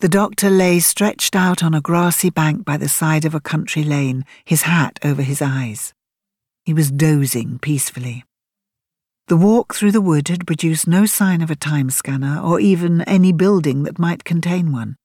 The 0.00 0.08
doctor 0.08 0.50
lay 0.50 0.80
stretched 0.80 1.36
out 1.36 1.62
on 1.62 1.72
a 1.72 1.80
grassy 1.80 2.30
bank 2.30 2.64
by 2.64 2.78
the 2.78 2.88
side 2.88 3.24
of 3.24 3.32
a 3.32 3.46
country 3.52 3.84
lane, 3.84 4.24
his 4.44 4.62
hat 4.62 4.98
over 5.04 5.22
his 5.22 5.40
eyes. 5.40 5.94
He 6.64 6.74
was 6.74 6.90
dozing 6.90 7.60
peacefully. 7.60 8.24
The 9.28 9.36
walk 9.36 9.76
through 9.76 9.92
the 9.92 10.00
wood 10.00 10.26
had 10.26 10.48
produced 10.48 10.88
no 10.88 11.06
sign 11.06 11.42
of 11.42 11.50
a 11.52 11.54
time 11.70 11.90
scanner 11.90 12.40
or 12.42 12.58
even 12.58 13.02
any 13.02 13.32
building 13.32 13.84
that 13.84 14.00
might 14.00 14.24
contain 14.24 14.72
one. 14.72 14.96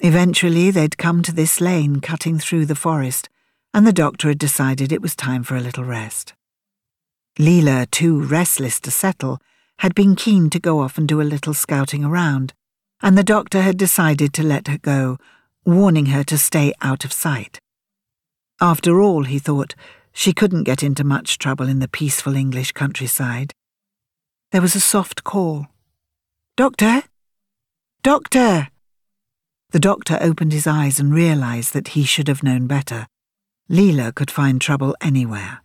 Eventually, 0.00 0.72
they'd 0.72 0.98
come 0.98 1.22
to 1.22 1.32
this 1.32 1.60
lane 1.60 2.00
cutting 2.00 2.40
through 2.40 2.66
the 2.66 2.74
forest, 2.74 3.29
and 3.72 3.86
the 3.86 3.92
doctor 3.92 4.28
had 4.28 4.38
decided 4.38 4.92
it 4.92 5.02
was 5.02 5.14
time 5.14 5.42
for 5.42 5.56
a 5.56 5.60
little 5.60 5.84
rest. 5.84 6.34
Leela, 7.38 7.90
too 7.90 8.20
restless 8.20 8.80
to 8.80 8.90
settle, 8.90 9.38
had 9.78 9.94
been 9.94 10.16
keen 10.16 10.50
to 10.50 10.58
go 10.58 10.80
off 10.80 10.98
and 10.98 11.08
do 11.08 11.20
a 11.20 11.22
little 11.22 11.54
scouting 11.54 12.04
around, 12.04 12.52
and 13.02 13.16
the 13.16 13.24
doctor 13.24 13.62
had 13.62 13.78
decided 13.78 14.34
to 14.34 14.42
let 14.42 14.68
her 14.68 14.78
go, 14.78 15.16
warning 15.64 16.06
her 16.06 16.24
to 16.24 16.36
stay 16.36 16.72
out 16.82 17.04
of 17.04 17.12
sight. 17.12 17.58
After 18.60 19.00
all, 19.00 19.24
he 19.24 19.38
thought, 19.38 19.74
she 20.12 20.32
couldn't 20.32 20.64
get 20.64 20.82
into 20.82 21.04
much 21.04 21.38
trouble 21.38 21.68
in 21.68 21.78
the 21.78 21.88
peaceful 21.88 22.34
English 22.34 22.72
countryside. 22.72 23.54
There 24.52 24.60
was 24.60 24.74
a 24.74 24.80
soft 24.80 25.24
call. 25.24 25.68
Doctor? 26.56 27.04
Doctor! 28.02 28.68
The 29.70 29.78
doctor 29.78 30.18
opened 30.20 30.52
his 30.52 30.66
eyes 30.66 30.98
and 30.98 31.14
realized 31.14 31.72
that 31.72 31.88
he 31.88 32.04
should 32.04 32.28
have 32.28 32.42
known 32.42 32.66
better. 32.66 33.06
Leela 33.70 34.12
could 34.12 34.32
find 34.32 34.60
trouble 34.60 34.96
anywhere. 35.00 35.62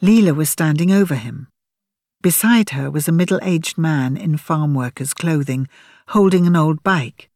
Leela 0.00 0.34
was 0.34 0.48
standing 0.48 0.90
over 0.90 1.14
him. 1.14 1.48
Beside 2.22 2.70
her 2.70 2.90
was 2.90 3.06
a 3.06 3.12
middle 3.12 3.38
aged 3.42 3.76
man 3.76 4.16
in 4.16 4.38
farm 4.38 4.72
worker's 4.72 5.12
clothing, 5.12 5.68
holding 6.08 6.46
an 6.46 6.56
old 6.56 6.82
bike. 6.82 7.28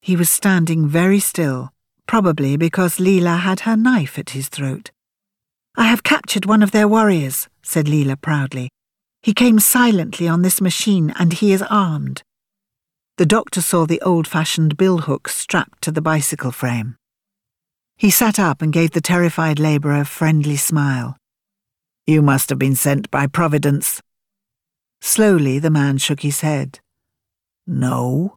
He 0.00 0.14
was 0.14 0.30
standing 0.30 0.86
very 0.86 1.18
still, 1.18 1.72
probably 2.06 2.56
because 2.56 2.98
Leela 2.98 3.40
had 3.40 3.60
her 3.60 3.76
knife 3.76 4.16
at 4.16 4.30
his 4.30 4.48
throat. 4.48 4.92
I 5.76 5.86
have 5.86 6.04
captured 6.04 6.46
one 6.46 6.62
of 6.62 6.70
their 6.70 6.86
warriors, 6.86 7.48
said 7.64 7.86
Leela 7.86 8.20
proudly. 8.20 8.68
He 9.22 9.34
came 9.34 9.58
silently 9.58 10.28
on 10.28 10.42
this 10.42 10.60
machine 10.60 11.12
and 11.18 11.32
he 11.32 11.50
is 11.50 11.62
armed. 11.62 12.22
The 13.16 13.26
doctor 13.26 13.60
saw 13.60 13.86
the 13.86 14.00
old 14.02 14.28
fashioned 14.28 14.76
billhook 14.76 15.26
strapped 15.28 15.82
to 15.82 15.90
the 15.90 16.00
bicycle 16.00 16.52
frame. 16.52 16.97
He 17.98 18.10
sat 18.10 18.38
up 18.38 18.62
and 18.62 18.72
gave 18.72 18.92
the 18.92 19.00
terrified 19.00 19.58
labourer 19.58 20.00
a 20.00 20.04
friendly 20.04 20.56
smile. 20.56 21.16
You 22.06 22.22
must 22.22 22.48
have 22.48 22.58
been 22.58 22.76
sent 22.76 23.10
by 23.10 23.26
Providence. 23.26 24.00
Slowly 25.00 25.58
the 25.58 25.68
man 25.68 25.98
shook 25.98 26.20
his 26.20 26.42
head. 26.42 26.78
No, 27.66 28.36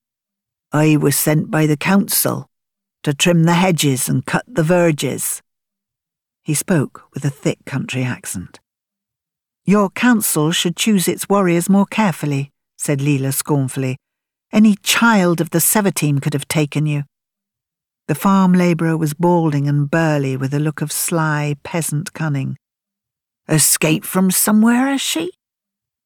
I 0.72 0.98
was 0.98 1.16
sent 1.16 1.52
by 1.52 1.68
the 1.68 1.78
council 1.78 2.50
to 3.04 3.14
trim 3.14 3.44
the 3.44 3.54
hedges 3.54 4.10
and 4.10 4.26
cut 4.26 4.44
the 4.48 4.64
verges. 4.64 5.44
He 6.42 6.56
spoke 6.56 7.04
with 7.14 7.24
a 7.24 7.30
thick 7.30 7.64
country 7.66 8.04
accent. 8.04 8.60
Your 9.64 9.92
council 9.92 10.52
should 10.52 10.76
choose 10.76 11.08
its 11.08 11.30
warriors 11.30 11.70
more 11.70 11.86
carefully, 11.86 12.52
said 12.80 13.00
Leela 13.00 13.32
scornfully. 13.32 13.98
Any 14.52 14.76
child 14.82 15.40
of 15.40 15.52
the 15.52 15.60
Sevateem 15.60 16.20
could 16.20 16.34
have 16.34 16.48
taken 16.48 16.88
you. 16.88 17.04
The 18.08 18.16
farm 18.16 18.54
labourer 18.54 18.98
was 18.98 19.14
balding 19.14 19.68
and 19.68 19.90
burly 19.90 20.36
with 20.36 20.54
a 20.54 20.60
look 20.60 20.82
of 20.82 20.92
sly 20.92 21.56
peasant 21.64 22.14
cunning. 22.14 22.58
Escape 23.48 24.04
from 24.04 24.32
somewhere, 24.32 24.88
has 24.88 25.02
she? 25.02 25.32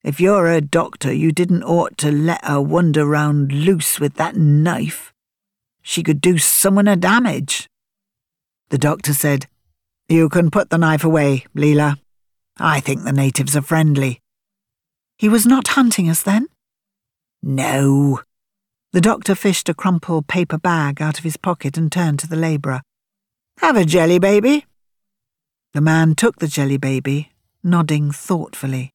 If 0.04 0.20
you're 0.20 0.48
a 0.52 0.62
doctor, 0.62 1.12
you 1.12 1.32
didn't 1.32 1.64
ought 1.64 1.98
to 1.98 2.12
let 2.12 2.46
her 2.46 2.62
wander 2.62 3.06
round 3.06 3.52
loose 3.52 4.00
with 4.00 4.16
that 4.16 4.36
knife. 4.36 5.14
She 5.82 6.04
could 6.04 6.22
do 6.22 6.38
someone 6.38 6.88
a 6.88 6.96
damage. 6.96 7.68
The 8.70 8.78
doctor 8.78 9.14
said, 9.14 9.48
you 10.08 10.30
can 10.30 10.52
put 10.52 10.70
the 10.70 10.78
knife 10.78 11.04
away, 11.04 11.46
Leela. 11.56 11.98
I 12.58 12.80
think 12.80 13.04
the 13.04 13.12
natives 13.12 13.56
are 13.56 13.62
friendly. 13.62 14.22
He 15.18 15.28
was 15.28 15.48
not 15.48 15.70
hunting 15.70 16.10
us 16.10 16.22
then? 16.22 16.48
No. 17.42 18.22
The 18.96 19.02
doctor 19.02 19.36
fished 19.36 19.68
a 19.68 19.74
crumpled 19.74 20.28
paper 20.28 20.58
bag 20.58 21.02
out 21.02 21.18
of 21.18 21.26
his 21.26 21.36
pocket 21.36 21.78
and 21.78 21.92
turned 21.92 22.18
to 22.20 22.30
the 22.30 22.38
labourer. 22.38 22.82
Have 23.60 23.76
a 23.76 23.84
jelly 23.84 24.20
baby. 24.20 24.66
The 25.74 25.82
man 25.82 26.16
took 26.16 26.38
the 26.38 26.48
jelly 26.48 26.78
baby, 26.78 27.34
nodding 27.62 28.14
thoughtfully. 28.14 28.92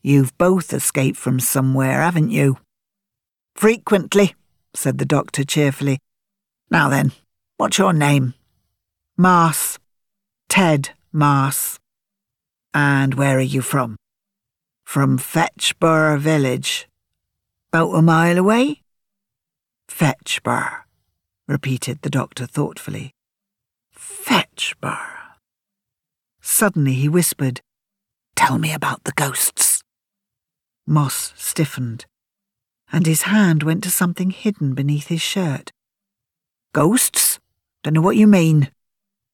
You've 0.00 0.34
both 0.38 0.72
escaped 0.72 1.18
from 1.18 1.38
somewhere, 1.38 2.00
haven't 2.00 2.30
you? 2.30 2.56
Frequently, 3.54 4.36
said 4.72 4.96
the 4.96 5.04
doctor 5.04 5.44
cheerfully. 5.44 5.98
Now 6.70 6.88
then, 6.88 7.12
what's 7.58 7.76
your 7.76 7.92
name? 7.92 8.32
Moss. 9.18 9.78
Ted 10.48 10.92
Moss. 11.12 11.78
And 12.72 13.16
where 13.16 13.36
are 13.36 13.42
you 13.42 13.60
from? 13.60 13.96
From 14.82 15.18
Fetchborough 15.18 16.20
village. 16.20 16.88
About 17.70 17.92
a 17.92 18.00
mile 18.00 18.38
away? 18.38 18.80
Fetchborough, 19.88 20.82
repeated 21.46 22.02
the 22.02 22.10
doctor 22.10 22.46
thoughtfully. 22.46 23.14
Fetchborough. 23.92 25.38
Suddenly 26.40 26.94
he 26.94 27.08
whispered, 27.08 27.60
Tell 28.36 28.58
me 28.58 28.72
about 28.72 29.04
the 29.04 29.12
ghosts. 29.12 29.82
Moss 30.86 31.32
stiffened, 31.36 32.06
and 32.92 33.06
his 33.06 33.22
hand 33.22 33.62
went 33.62 33.82
to 33.84 33.90
something 33.90 34.30
hidden 34.30 34.74
beneath 34.74 35.06
his 35.06 35.22
shirt. 35.22 35.72
Ghosts? 36.72 37.38
Don't 37.82 37.94
know 37.94 38.00
what 38.00 38.16
you 38.16 38.26
mean. 38.26 38.70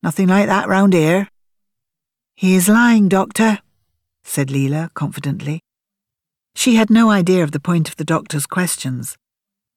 Nothing 0.03 0.28
like 0.28 0.46
that 0.46 0.68
round 0.68 0.92
here. 0.92 1.28
He 2.36 2.55
is 2.55 2.68
lying, 2.68 3.09
Doctor, 3.09 3.59
said 4.22 4.48
Leela 4.48 4.92
confidently. 4.94 5.61
She 6.55 6.76
had 6.76 6.90
no 6.90 7.11
idea 7.11 7.42
of 7.42 7.53
the 7.53 7.61
point 7.61 7.88
of 7.88 7.96
the 7.96 8.05
doctor's 8.05 8.46
questions, 8.46 9.16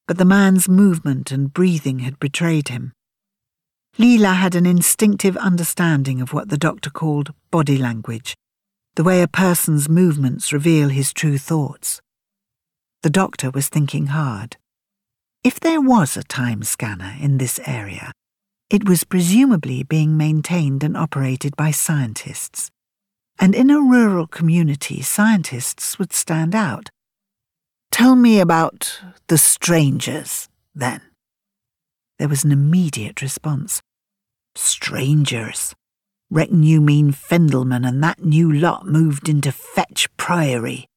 but 0.08 0.18
the 0.18 0.26
man's 0.26 0.68
movement 0.68 1.32
and 1.32 1.54
breathing 1.54 2.00
had 2.00 2.20
betrayed 2.20 2.68
him. 2.68 2.94
Leela 3.98 4.36
had 4.36 4.56
an 4.56 4.66
instinctive 4.66 5.38
understanding 5.38 6.20
of 6.20 6.34
what 6.34 6.50
the 6.50 6.58
doctor 6.58 6.90
called 6.90 7.34
body 7.52 7.78
language, 7.78 8.36
the 8.96 9.04
way 9.04 9.22
a 9.22 9.28
person's 9.28 9.88
movements 9.88 10.52
reveal 10.52 10.90
his 10.90 11.14
true 11.14 11.38
thoughts. 11.38 12.02
The 13.04 13.10
doctor 13.10 13.52
was 13.52 13.70
thinking 13.70 14.08
hard. 14.08 14.58
If 15.44 15.60
there 15.60 15.82
was 15.82 16.16
a 16.18 16.24
time 16.24 16.64
scanner 16.64 17.16
in 17.20 17.38
this 17.38 17.60
area, 17.66 18.14
it 18.70 18.88
was 18.88 19.04
presumably 19.04 19.84
being 19.84 20.18
maintained 20.18 20.84
and 20.84 20.98
operated 20.98 21.56
by 21.56 21.72
scientists. 21.72 22.72
And 23.40 23.54
in 23.54 23.70
a 23.70 23.82
rural 23.82 24.26
community, 24.26 25.02
scientists 25.02 26.00
would 26.00 26.14
stand 26.14 26.56
out. 26.56 26.90
Tell 27.94 28.16
me 28.16 28.40
about 28.40 29.00
the 29.28 29.38
strangers, 29.38 30.50
then. 30.74 31.00
There 32.18 32.28
was 32.28 32.44
an 32.44 32.52
immediate 32.52 33.22
response. 33.22 33.84
Strangers. 34.56 35.76
Reckon 36.32 36.64
you 36.64 36.82
mean 36.82 37.12
Fendelman 37.12 37.88
and 37.88 38.04
that 38.04 38.24
new 38.24 38.52
lot 38.52 38.88
moved 38.88 39.30
into 39.30 39.52
Fetch 39.52 40.08
Priory. 40.18 40.88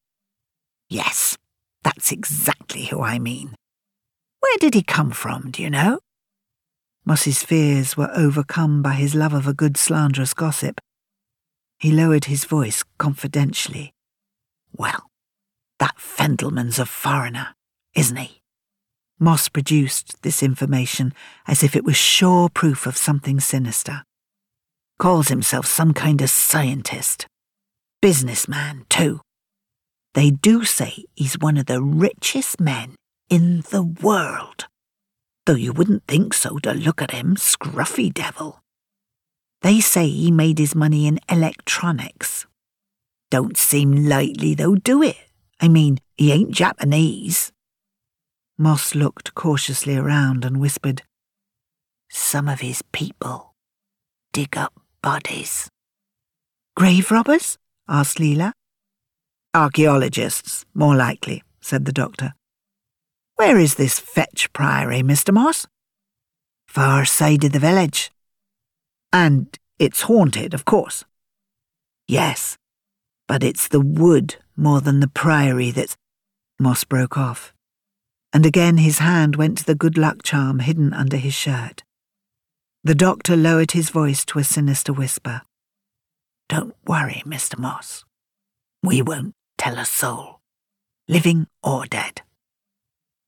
Yes, 0.89 1.37
that's 1.83 2.11
exactly 2.11 2.85
who 2.85 3.03
I 3.03 3.19
mean. 3.19 3.53
Where 4.39 4.57
did 4.57 4.73
he 4.73 4.81
come 4.81 5.11
from, 5.11 5.51
do 5.51 5.61
you 5.61 5.69
know? 5.69 5.99
Moss's 7.05 7.43
fears 7.43 7.95
were 7.95 8.09
overcome 8.15 8.81
by 8.81 8.93
his 8.93 9.13
love 9.13 9.33
of 9.33 9.45
a 9.45 9.53
good 9.53 9.77
slanderous 9.77 10.33
gossip. 10.33 10.81
He 11.77 11.91
lowered 11.91 12.25
his 12.25 12.45
voice 12.45 12.83
confidentially. 12.97 13.93
Well, 14.75 15.06
that 15.79 15.99
Fendelman's 15.99 16.79
a 16.79 16.85
foreigner, 16.85 17.55
isn't 17.95 18.17
he? 18.17 18.41
Moss 19.19 19.49
produced 19.49 20.21
this 20.21 20.43
information 20.43 21.13
as 21.47 21.63
if 21.63 21.75
it 21.75 21.83
was 21.83 21.97
sure 21.97 22.49
proof 22.49 22.85
of 22.85 22.97
something 22.97 23.39
sinister. 23.39 24.03
Calls 24.99 25.27
himself 25.27 25.65
some 25.65 25.93
kind 25.93 26.21
of 26.21 26.29
scientist. 26.29 27.27
Businessman, 28.01 28.85
too. 28.89 29.21
They 30.13 30.31
do 30.31 30.63
say 30.63 31.05
he's 31.15 31.37
one 31.39 31.57
of 31.57 31.65
the 31.65 31.81
richest 31.81 32.59
men 32.59 32.95
in 33.29 33.61
the 33.69 33.83
world. 33.83 34.65
Though 35.45 35.55
you 35.55 35.73
wouldn't 35.73 36.07
think 36.07 36.33
so 36.33 36.57
to 36.59 36.73
look 36.73 37.01
at 37.01 37.11
him, 37.11 37.35
scruffy 37.35 38.13
devil. 38.13 38.59
They 39.61 39.79
say 39.79 40.07
he 40.07 40.31
made 40.31 40.59
his 40.59 40.75
money 40.75 41.07
in 41.07 41.19
electronics. 41.29 42.45
Don't 43.29 43.57
seem 43.57 44.07
likely 44.07 44.53
they'll 44.53 44.75
do 44.75 45.01
it. 45.01 45.26
I 45.59 45.67
mean, 45.67 45.99
he 46.15 46.31
ain't 46.31 46.51
Japanese. 46.51 47.51
Moss 48.57 48.95
looked 48.95 49.33
cautiously 49.35 49.95
around 49.95 50.45
and 50.45 50.59
whispered, 50.59 51.03
Some 52.09 52.47
of 52.47 52.61
his 52.61 52.81
people 52.91 53.53
dig 54.33 54.57
up 54.57 54.73
bodies. 55.01 55.69
Grave 56.75 57.11
robbers? 57.11 57.57
asked 57.87 58.17
Leela. 58.17 58.51
Archaeologists, 59.53 60.65
more 60.73 60.95
likely, 60.95 61.43
said 61.61 61.85
the 61.85 61.91
doctor. 61.91 62.33
Where 63.35 63.57
is 63.57 63.75
this 63.75 63.99
fetch 63.99 64.51
priory, 64.53 65.01
Mr. 65.01 65.33
Moss? 65.33 65.67
Far 66.67 67.05
side 67.05 67.43
of 67.43 67.51
the 67.51 67.59
village. 67.59 68.11
And 69.13 69.57
it's 69.79 70.01
haunted, 70.03 70.53
of 70.53 70.65
course. 70.65 71.05
Yes, 72.07 72.57
but 73.27 73.43
it's 73.43 73.67
the 73.67 73.81
wood 73.81 74.35
more 74.55 74.81
than 74.81 74.99
the 74.99 75.07
priory 75.07 75.71
that's. 75.71 75.95
Moss 76.59 76.83
broke 76.83 77.17
off 77.17 77.53
and 78.33 78.45
again 78.45 78.77
his 78.77 78.99
hand 78.99 79.35
went 79.35 79.57
to 79.57 79.65
the 79.65 79.75
good 79.75 79.97
luck 79.97 80.21
charm 80.23 80.59
hidden 80.59 80.93
under 80.93 81.17
his 81.17 81.33
shirt. 81.33 81.83
The 82.83 82.95
doctor 82.95 83.35
lowered 83.35 83.71
his 83.71 83.89
voice 83.89 84.23
to 84.25 84.39
a 84.39 84.43
sinister 84.43 84.93
whisper. 84.93 85.41
Don't 86.49 86.75
worry, 86.85 87.23
Mr. 87.25 87.57
Moss. 87.57 88.05
We 88.83 89.01
won't 89.01 89.33
tell 89.57 89.77
a 89.77 89.85
soul, 89.85 90.39
living 91.07 91.47
or 91.63 91.85
dead. 91.85 92.21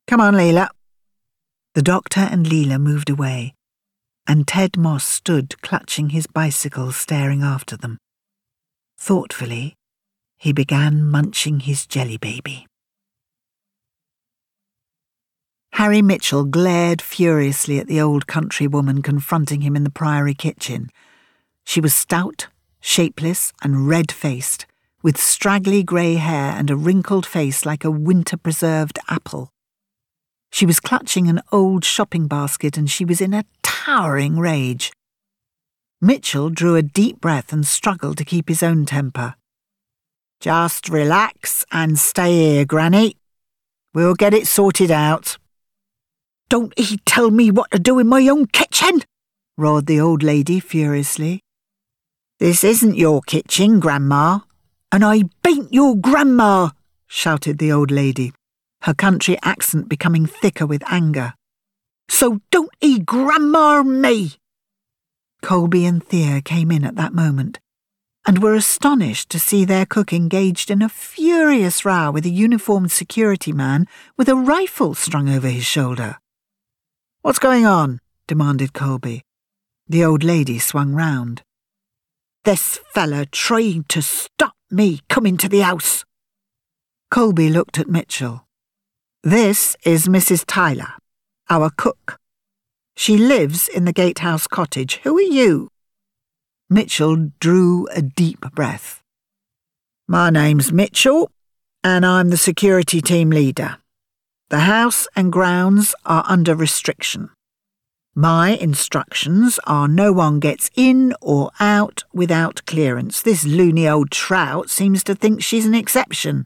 Come 0.07 0.21
on, 0.21 0.35
Leela. 0.35 0.69
The 1.75 1.81
doctor 1.81 2.21
and 2.21 2.45
Leela 2.45 2.79
moved 2.79 3.09
away, 3.09 3.55
and 4.27 4.47
Ted 4.47 4.77
Moss 4.77 5.03
stood 5.05 5.61
clutching 5.61 6.09
his 6.09 6.27
bicycle, 6.27 6.91
staring 6.91 7.41
after 7.41 7.75
them. 7.75 7.97
Thoughtfully, 8.97 9.75
he 10.39 10.53
began 10.53 11.03
munching 11.03 11.59
his 11.59 11.85
jelly 11.85 12.17
baby. 12.17 12.65
Harry 15.73 16.01
Mitchell 16.01 16.45
glared 16.45 17.01
furiously 17.01 17.77
at 17.79 17.87
the 17.87 18.01
old 18.01 18.25
country 18.25 18.67
woman 18.67 19.01
confronting 19.01 19.61
him 19.61 19.75
in 19.75 19.83
the 19.83 19.89
priory 19.89 20.33
kitchen. 20.33 20.89
She 21.65 21.79
was 21.79 21.93
stout, 21.93 22.47
shapeless, 22.79 23.53
and 23.61 23.87
red 23.87 24.11
faced, 24.11 24.65
with 25.01 25.17
straggly 25.17 25.83
grey 25.83 26.15
hair 26.15 26.53
and 26.57 26.69
a 26.69 26.75
wrinkled 26.75 27.25
face 27.25 27.65
like 27.65 27.85
a 27.85 27.91
winter 27.91 28.35
preserved 28.35 28.99
apple. 29.07 29.51
She 30.51 30.65
was 30.65 30.79
clutching 30.79 31.27
an 31.27 31.41
old 31.51 31.85
shopping 31.85 32.27
basket 32.27 32.77
and 32.77 32.89
she 32.89 33.05
was 33.05 33.21
in 33.21 33.33
a 33.33 33.45
towering 33.61 34.39
rage. 34.39 34.91
Mitchell 36.01 36.49
drew 36.49 36.75
a 36.75 36.81
deep 36.81 37.21
breath 37.21 37.53
and 37.53 37.67
struggled 37.67 38.17
to 38.17 38.25
keep 38.25 38.49
his 38.49 38.63
own 38.63 38.85
temper. 38.85 39.35
Just 40.39 40.87
relax 40.87 41.65
and 41.69 41.99
stay 41.99 42.53
here, 42.53 42.65
Granny. 42.65 43.17
We'll 43.93 44.13
get 44.13 44.33
it 44.33 44.47
sorted 44.47 44.89
out. 44.89 45.37
Don't 46.47 46.71
he 46.79 46.97
tell 47.05 47.29
me 47.29 47.51
what 47.51 47.71
to 47.71 47.79
do 47.79 47.99
in 47.99 48.07
my 48.07 48.25
own 48.29 48.45
kitchen? 48.45 49.01
roared 49.57 49.85
the 49.85 49.99
old 49.99 50.23
lady 50.23 50.61
furiously. 50.61 51.41
This 52.39 52.63
isn't 52.63 52.95
your 52.95 53.21
kitchen, 53.21 53.81
Grandma. 53.81 54.39
And 54.93 55.03
I 55.03 55.23
bain't 55.43 55.73
your 55.73 55.97
grandma, 55.97 56.69
shouted 57.05 57.57
the 57.57 57.73
old 57.73 57.91
lady, 57.91 58.31
her 58.83 58.93
country 58.93 59.37
accent 59.43 59.89
becoming 59.89 60.25
thicker 60.25 60.65
with 60.65 60.89
anger. 60.89 61.33
So 62.07 62.39
don't 62.49 62.71
he 62.79 62.99
grandma 62.99 63.83
me. 63.83 64.35
Colby 65.41 65.85
and 65.85 66.01
Thea 66.01 66.41
came 66.41 66.71
in 66.71 66.85
at 66.85 66.95
that 66.95 67.13
moment 67.13 67.59
and 68.29 68.43
were 68.43 68.53
astonished 68.53 69.27
to 69.27 69.39
see 69.39 69.65
their 69.65 69.87
cook 69.87 70.13
engaged 70.13 70.69
in 70.69 70.83
a 70.83 70.87
furious 70.87 71.83
row 71.83 72.11
with 72.11 72.27
a 72.27 72.29
uniformed 72.29 72.91
security 72.91 73.51
man 73.51 73.87
with 74.17 74.29
a 74.29 74.35
rifle 74.35 74.93
strung 74.93 75.27
over 75.27 75.47
his 75.47 75.65
shoulder. 75.65 76.15
What's 77.23 77.39
going 77.39 77.65
on? 77.65 78.01
demanded 78.27 78.71
Colby. 78.71 79.23
The 79.87 80.05
old 80.05 80.23
lady 80.23 80.59
swung 80.59 80.93
round. 80.93 81.41
This 82.43 82.79
fella 82.93 83.25
trying 83.25 83.85
to 83.85 84.03
stop 84.03 84.53
me 84.69 84.99
coming 85.09 85.35
to 85.37 85.49
the 85.49 85.61
house. 85.61 86.05
Colby 87.09 87.49
looked 87.49 87.79
at 87.79 87.89
Mitchell. 87.89 88.45
This 89.23 89.75
is 89.83 90.07
Mrs. 90.07 90.43
Tyler, 90.45 90.93
our 91.49 91.71
cook. 91.75 92.19
She 92.95 93.17
lives 93.17 93.67
in 93.67 93.85
the 93.85 93.91
gatehouse 93.91 94.45
cottage. 94.45 94.97
Who 94.97 95.17
are 95.17 95.21
you? 95.21 95.71
Mitchell 96.71 97.31
drew 97.39 97.87
a 97.87 98.01
deep 98.03 98.41
breath. 98.53 99.01
My 100.07 100.29
name's 100.29 100.71
Mitchell, 100.71 101.31
and 101.83 102.05
I'm 102.05 102.29
the 102.29 102.37
security 102.37 103.01
team 103.01 103.31
leader. 103.31 103.77
The 104.49 104.59
house 104.59 105.07
and 105.15 105.31
grounds 105.31 105.95
are 106.05 106.23
under 106.27 106.53
restriction. 106.53 107.31
My 108.13 108.51
instructions 108.51 109.59
are 109.65 109.87
no 109.87 110.13
one 110.13 110.39
gets 110.39 110.69
in 110.75 111.15
or 111.21 111.49
out 111.59 112.03
without 112.13 112.63
clearance. 112.67 113.23
This 113.23 113.45
loony 113.45 113.87
old 113.87 114.11
trout 114.11 114.69
seems 114.69 115.03
to 115.05 115.15
think 115.15 115.41
she's 115.41 115.65
an 115.65 115.73
exception. 115.73 116.45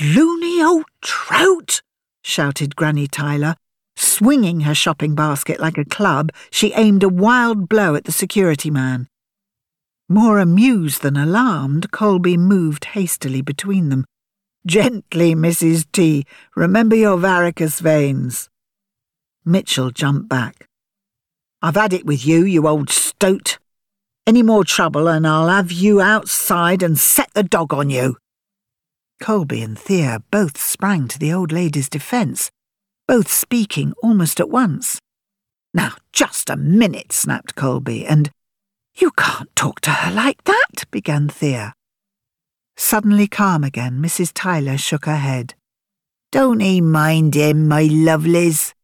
Loony 0.00 0.62
old 0.62 0.84
trout! 1.02 1.82
shouted 2.22 2.76
Granny 2.76 3.08
Tyler. 3.08 3.56
Swinging 4.00 4.60
her 4.60 4.74
shopping 4.74 5.14
basket 5.14 5.60
like 5.60 5.76
a 5.76 5.84
club, 5.84 6.32
she 6.50 6.72
aimed 6.72 7.02
a 7.02 7.08
wild 7.10 7.68
blow 7.68 7.94
at 7.94 8.04
the 8.04 8.12
security 8.12 8.70
man. 8.70 9.06
More 10.08 10.38
amused 10.38 11.02
than 11.02 11.18
alarmed, 11.18 11.90
Colby 11.90 12.38
moved 12.38 12.86
hastily 12.86 13.42
between 13.42 13.90
them. 13.90 14.06
Gently, 14.66 15.34
Mrs. 15.34 15.84
T. 15.92 16.24
Remember 16.56 16.96
your 16.96 17.18
varicose 17.18 17.80
veins. 17.80 18.48
Mitchell 19.44 19.90
jumped 19.90 20.30
back. 20.30 20.66
I've 21.60 21.76
had 21.76 21.92
it 21.92 22.06
with 22.06 22.26
you, 22.26 22.46
you 22.46 22.66
old 22.66 22.88
stoat. 22.88 23.58
Any 24.26 24.42
more 24.42 24.64
trouble 24.64 25.08
and 25.08 25.26
I'll 25.26 25.48
have 25.48 25.70
you 25.70 26.00
outside 26.00 26.82
and 26.82 26.98
set 26.98 27.28
the 27.34 27.42
dog 27.42 27.74
on 27.74 27.90
you. 27.90 28.16
Colby 29.20 29.60
and 29.60 29.78
Thea 29.78 30.22
both 30.30 30.58
sprang 30.58 31.06
to 31.08 31.18
the 31.18 31.34
old 31.34 31.52
lady's 31.52 31.90
defence, 31.90 32.50
both 33.10 33.28
speaking 33.28 33.92
almost 34.04 34.38
at 34.38 34.48
once. 34.48 35.00
Now, 35.74 35.94
just 36.12 36.48
a 36.48 36.54
minute, 36.56 37.10
snapped 37.10 37.56
Colby, 37.56 38.06
and 38.06 38.30
You 38.94 39.10
can't 39.10 39.50
talk 39.56 39.80
to 39.80 39.90
her 39.90 40.12
like 40.12 40.44
that, 40.44 40.88
began 40.92 41.28
Thea. 41.28 41.74
Suddenly 42.76 43.26
calm 43.26 43.64
again, 43.64 44.00
Mrs. 44.00 44.30
Tyler 44.32 44.78
shook 44.78 45.06
her 45.06 45.16
head. 45.16 45.54
Don't 46.30 46.60
he 46.60 46.80
mind 46.80 47.34
him, 47.34 47.66
my 47.66 47.82
lovelies? 47.82 48.74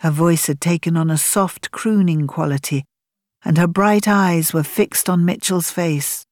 Her 0.00 0.10
voice 0.10 0.46
had 0.46 0.60
taken 0.60 0.94
on 0.94 1.10
a 1.10 1.16
soft 1.16 1.70
crooning 1.70 2.26
quality, 2.26 2.84
and 3.46 3.56
her 3.56 3.66
bright 3.66 4.06
eyes 4.06 4.52
were 4.52 4.62
fixed 4.62 5.08
on 5.08 5.24
Mitchell's 5.24 5.70
face. 5.70 6.26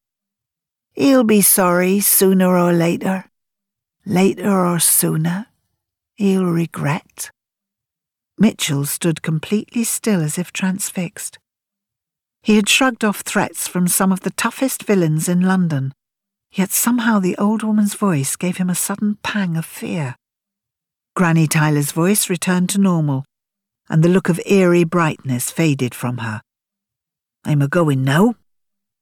He'll 0.93 1.25
be 1.25 1.41
sorry 1.41 2.01
sooner 2.01 2.59
or 2.59 2.75
later. 2.75 3.25
Later 4.05 4.67
or 4.67 4.79
sooner, 4.79 5.47
he'll 6.23 6.45
regret. 6.45 7.33
Mitchell 8.39 8.85
stood 8.85 9.23
completely 9.23 9.83
still 9.83 10.21
as 10.21 10.39
if 10.39 10.53
transfixed. 10.53 11.37
He 12.45 12.55
had 12.55 12.69
shrugged 12.69 13.05
off 13.05 13.23
threats 13.23 13.67
from 13.67 13.89
some 13.89 14.13
of 14.13 14.21
the 14.21 14.31
toughest 14.31 14.85
villains 14.85 15.29
in 15.29 15.41
London, 15.41 15.93
yet 16.53 16.71
somehow 16.71 17.19
the 17.19 17.37
old 17.39 17.65
woman's 17.65 17.95
voice 17.95 18.37
gave 18.37 18.59
him 18.59 18.71
a 18.71 18.77
sudden 18.77 19.19
pang 19.25 19.57
of 19.57 19.65
fear. 19.65 20.15
Granny 21.17 21.49
Tyler's 21.49 21.91
voice 21.91 22.31
returned 22.31 22.69
to 22.71 22.81
normal, 22.81 23.25
and 23.91 24.05
the 24.05 24.09
look 24.09 24.29
of 24.29 24.41
eerie 24.47 24.85
brightness 24.85 25.51
faded 25.51 25.93
from 25.93 26.19
her. 26.19 26.41
I'm 27.45 27.63
a 27.63 27.67
going 27.67 28.05
now. 28.05 28.37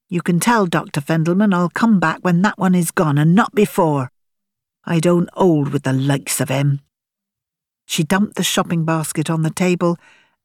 You 0.08 0.22
can 0.22 0.40
tell 0.40 0.64
Dr. 0.64 1.02
Fendelman 1.02 1.52
I'll 1.52 1.68
come 1.68 2.00
back 2.00 2.20
when 2.22 2.40
that 2.40 2.56
one 2.56 2.74
is 2.74 2.90
gone 2.90 3.18
and 3.18 3.34
not 3.34 3.54
before. 3.54 4.10
I 4.86 5.00
don't 5.00 5.28
hold 5.34 5.68
with 5.68 5.82
the 5.82 5.92
likes 5.92 6.40
of 6.40 6.48
him. 6.48 6.80
She 7.91 8.05
dumped 8.05 8.36
the 8.36 8.45
shopping 8.45 8.84
basket 8.84 9.28
on 9.28 9.43
the 9.43 9.51
table 9.51 9.99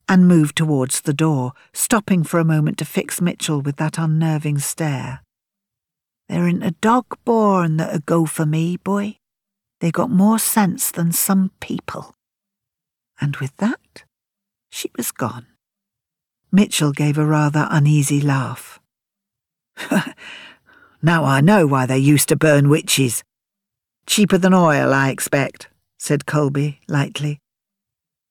and 0.10 0.28
moved 0.28 0.56
towards 0.56 1.02
the 1.02 1.14
door, 1.14 1.54
stopping 1.74 2.24
for 2.24 2.40
a 2.40 2.44
moment 2.44 2.80
to 2.80 2.86
fix 2.86 3.22
Mitchell 3.22 3.62
with 3.62 3.76
that 3.76 4.00
unnerving 4.00 4.58
stare. 4.58 5.22
There 6.28 6.48
ain't 6.48 6.66
a 6.66 6.72
dog 6.72 7.06
born 7.24 7.78
that'll 7.78 8.00
go 8.00 8.26
for 8.26 8.48
me, 8.48 8.78
boy. 8.78 9.18
They 9.80 9.92
got 9.92 10.10
more 10.10 10.40
sense 10.40 10.90
than 10.90 11.12
some 11.12 11.52
people. 11.60 12.16
And 13.22 13.36
with 13.36 13.56
that, 13.58 14.06
she 14.72 14.90
was 14.98 15.12
gone. 15.12 15.46
Mitchell 16.52 16.94
gave 16.94 17.20
a 17.20 17.26
rather 17.28 17.68
uneasy 17.70 18.22
laugh. 18.22 18.80
now 21.04 21.24
I 21.24 21.42
know 21.42 21.68
why 21.68 21.86
they 21.86 22.00
used 22.00 22.28
to 22.30 22.36
burn 22.36 22.70
witches. 22.70 23.24
Cheaper 24.08 24.40
than 24.40 24.56
oil, 24.56 24.92
I 24.92 25.10
expect, 25.10 25.70
said 25.98 26.26
Colby 26.26 26.80
lightly. 26.88 27.40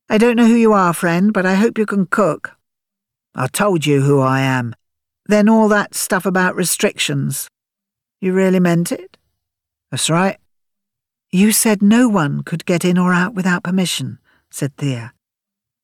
I 0.09 0.19
don't 0.19 0.37
know 0.37 0.47
who 0.47 0.55
you 0.55 0.73
are, 0.73 0.93
friend, 0.93 1.33
but 1.33 1.47
I 1.47 1.55
hope 1.55 1.79
you 1.79 1.87
can 1.87 2.07
cook. 2.07 2.57
I 3.35 3.47
told 3.47 3.87
you 3.87 4.03
who 4.03 4.21
I 4.21 4.41
am. 4.41 4.75
Then 5.27 5.49
all 5.49 5.69
that 5.69 5.95
stuff 5.95 6.27
about 6.27 6.57
restrictions. 6.57 7.49
You 8.21 8.33
really 8.33 8.61
meant 8.61 8.93
it? 8.93 9.17
That's 9.91 10.11
right. 10.11 10.39
You 11.33 11.53
said 11.53 11.83
no 11.83 12.09
one 12.09 12.43
could 12.43 12.65
get 12.65 12.85
in 12.85 12.99
or 12.99 13.12
out 13.12 13.35
without 13.35 13.65
permission, 13.65 14.19
said 14.51 14.77
Thea. 14.77 15.12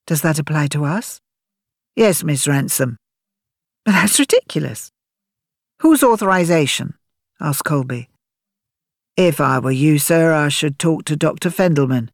Does 0.07 0.21
that 0.21 0.39
apply 0.39 0.67
to 0.67 0.85
us? 0.85 1.19
Yes, 1.95 2.23
Miss 2.23 2.47
Ransome. 2.47 2.97
But 3.83 3.93
that's 3.93 4.19
ridiculous. 4.19 4.91
Whose 5.79 6.03
authorization? 6.03 6.93
asked 7.39 7.65
Colby. 7.65 8.10
If 9.17 9.41
I 9.41 9.59
were 9.59 9.71
you, 9.71 9.99
sir, 9.99 10.33
I 10.33 10.47
should 10.49 10.79
talk 10.79 11.05
to 11.05 11.15
Dr. 11.15 11.49
Fendelman. 11.49 12.09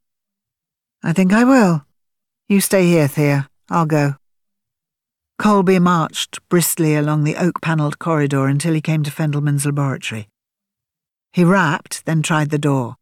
I 1.03 1.13
think 1.13 1.31
I 1.31 1.43
will. 1.43 1.85
You 2.49 2.59
stay 2.59 2.87
here, 2.87 3.07
Thea. 3.07 3.49
I'll 3.69 3.85
go. 3.85 4.15
Colby 5.37 5.77
marched 5.77 6.39
briskly 6.49 6.95
along 6.95 7.23
the 7.23 7.35
oak 7.35 7.61
panelled 7.61 7.99
corridor 7.99 8.47
until 8.47 8.73
he 8.73 8.81
came 8.81 9.03
to 9.03 9.11
Fendelman's 9.11 9.65
laboratory. 9.65 10.29
He 11.31 11.43
rapped, 11.43 12.05
then 12.05 12.23
tried 12.23 12.49
the 12.49 12.57
door. 12.57 12.95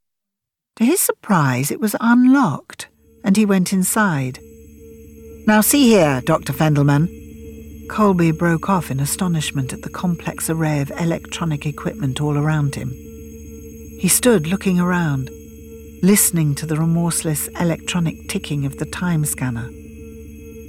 To 0.76 0.84
his 0.84 1.00
surprise, 1.00 1.72
it 1.72 1.80
was 1.80 1.96
unlocked, 2.02 2.90
and 3.24 3.38
he 3.38 3.46
went 3.46 3.72
inside. 3.72 4.40
Now 5.48 5.62
see 5.62 5.88
here, 5.88 6.22
Dr. 6.26 6.52
Fendelman. 6.52 7.08
Colby 7.88 8.32
broke 8.32 8.70
off 8.70 8.92
in 8.92 9.00
astonishment 9.00 9.72
at 9.72 9.84
the 9.84 9.90
complex 9.90 10.50
array 10.50 10.82
of 10.82 10.92
electronic 11.00 11.66
equipment 11.66 12.20
all 12.20 12.38
around 12.38 12.76
him. 12.76 12.92
He 14.06 14.10
stood 14.10 14.46
looking 14.46 14.80
around, 14.80 15.32
listening 16.04 16.54
to 16.56 16.68
the 16.68 16.76
remorseless 16.76 17.48
electronic 17.60 18.28
ticking 18.28 18.64
of 18.64 18.78
the 18.78 18.86
time 18.86 19.26
scanner. 19.26 19.72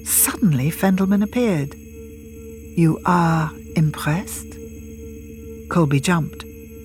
Suddenly, 0.07 0.71
Fendelman 0.71 1.23
appeared. 1.23 1.75
You 1.75 2.99
are 3.05 3.53
impressed? 3.77 4.57
Colby 5.69 6.01
jumped 6.01 6.45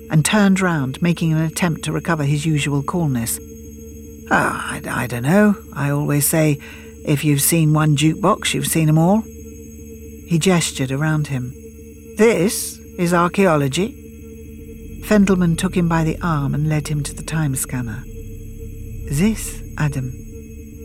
and 0.10 0.26
turned 0.26 0.60
round, 0.60 1.02
making 1.02 1.32
an 1.32 1.42
attempt 1.42 1.84
to 1.84 1.94
recover 1.94 2.26
his 2.26 2.46
usual 2.46 2.84
coolness. 2.84 3.40
Ah, 4.30 4.74
I, 4.74 5.04
I 5.04 5.08
don't 5.08 5.24
know. 5.24 5.56
I 5.72 5.90
always 5.90 6.28
say, 6.28 6.58
if 7.06 7.24
you've 7.24 7.42
seen 7.42 7.72
one 7.72 7.96
jukebox, 7.96 8.54
you've 8.54 8.68
seen 8.68 8.88
them 8.88 8.98
all. 8.98 9.22
He 9.22 10.38
gestured 10.38 10.92
around 10.92 11.28
him. 11.28 11.54
This 12.18 12.78
is 12.98 13.14
archaeology. 13.14 14.01
Fendelman 15.04 15.58
took 15.58 15.76
him 15.76 15.90
by 15.90 16.04
the 16.04 16.18
arm 16.22 16.54
and 16.54 16.70
led 16.70 16.88
him 16.88 17.04
to 17.04 17.14
the 17.14 17.24
time 17.24 17.56
scanner. 17.56 18.04
This, 19.10 19.62
Adam, 19.78 20.14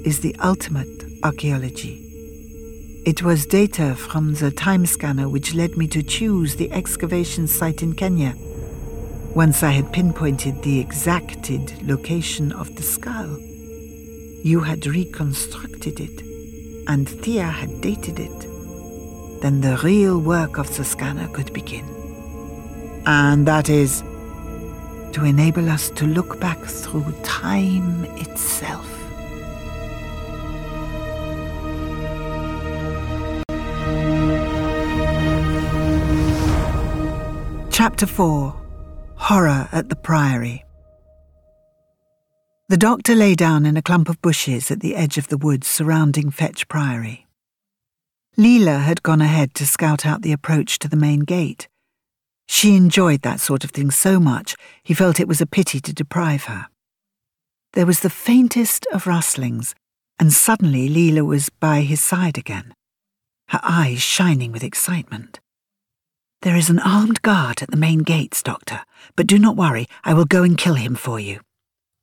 is 0.05 0.21
the 0.21 0.35
ultimate 0.43 1.05
archaeology. 1.23 2.03
It 3.07 3.23
was 3.23 3.47
data 3.47 3.95
from 3.95 4.35
the 4.35 4.51
time 4.51 4.85
scanner 4.85 5.29
which 5.29 5.55
led 5.55 5.77
me 5.77 5.87
to 5.89 6.03
choose 6.03 6.57
the 6.57 6.73
excavation 6.73 7.47
site 7.47 7.83
in 7.83 7.95
Kenya. 7.95 8.35
Once 9.35 9.63
I 9.63 9.71
had 9.71 9.93
pinpointed 9.93 10.63
the 10.63 10.81
exacted 10.81 11.87
location 11.87 12.53
of 12.53 12.75
the 12.75 12.83
skull, 12.83 13.39
you 14.43 14.61
had 14.61 14.87
reconstructed 14.87 16.01
it, 16.01 16.23
and 16.89 17.09
Thea 17.09 17.45
had 17.45 17.81
dated 17.81 18.19
it. 18.19 18.41
Then 19.43 19.61
the 19.61 19.79
real 19.85 20.19
work 20.19 20.59
of 20.59 20.77
the 20.77 20.85
scanner 20.85 21.29
could 21.29 21.53
begin. 21.53 21.96
And 23.07 23.47
that 23.47 23.69
is 23.69 24.03
to 25.13 25.25
enable 25.25 25.69
us 25.71 25.91
to 25.91 26.07
look 26.07 26.41
back 26.41 26.59
through 26.59 27.15
time 27.23 28.05
itself. 28.17 28.93
Chapter 37.71 38.07
4 38.07 38.55
Horror 39.15 39.69
at 39.71 39.89
the 39.89 39.97
Priory. 39.97 40.65
The 42.69 42.77
doctor 42.77 43.15
lay 43.15 43.37
down 43.37 43.65
in 43.65 43.77
a 43.77 43.83
clump 43.83 44.09
of 44.09 44.21
bushes 44.21 44.71
at 44.73 44.81
the 44.81 44.97
edge 44.97 45.17
of 45.17 45.29
the 45.29 45.37
woods 45.37 45.69
surrounding 45.69 46.31
Fetch 46.31 46.67
Priory. 46.67 47.27
Leela 48.37 48.83
had 48.83 49.05
gone 49.05 49.21
ahead 49.21 49.55
to 49.55 49.65
scout 49.65 50.05
out 50.05 50.23
the 50.23 50.33
approach 50.33 50.81
to 50.81 50.89
the 50.89 50.97
main 50.97 51.21
gate. 51.21 51.69
She 52.47 52.77
enjoyed 52.77 53.23
that 53.23 53.41
sort 53.41 53.65
of 53.65 53.71
thing 53.71 53.91
so 53.91 54.21
much 54.21 54.57
he 54.83 54.95
felt 54.95 55.21
it 55.21 55.29
was 55.29 55.41
a 55.41 55.47
pity 55.47 55.81
to 55.81 55.93
deprive 55.93 56.45
her. 56.45 56.67
There 57.73 57.87
was 57.87 58.01
the 58.01 58.11
faintest 58.11 58.87
of 58.93 59.07
rustlings, 59.07 59.75
and 60.19 60.33
suddenly 60.33 60.89
Leela 60.89 61.27
was 61.27 61.51
by 61.51 61.83
his 61.83 62.01
side 62.01 62.39
again, 62.39 62.75
her 63.49 63.61
eyes 63.63 64.01
shining 64.01 64.53
with 64.53 64.65
excitement. 64.65 65.41
There 66.43 66.57
is 66.57 66.71
an 66.71 66.79
armed 66.79 67.23
guard 67.23 67.63
at 67.63 67.71
the 67.71 67.77
main 67.77 67.99
gates, 67.99 68.43
Doctor, 68.43 68.83
but 69.17 69.27
do 69.27 69.39
not 69.39 69.57
worry, 69.57 69.87
I 70.05 70.15
will 70.15 70.25
go 70.25 70.43
and 70.43 70.57
kill 70.57 70.75
him 70.75 70.95
for 70.95 71.19
you. 71.19 71.41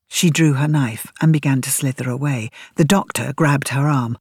She 0.09 0.29
drew 0.29 0.53
her 0.53 0.67
knife 0.67 1.11
and 1.21 1.33
began 1.33 1.61
to 1.61 1.71
slither 1.71 2.07
away. 2.09 2.51
The 2.75 2.85
doctor 2.85 3.33
grabbed 3.33 3.69
her 3.69 3.87
arm. 3.87 4.17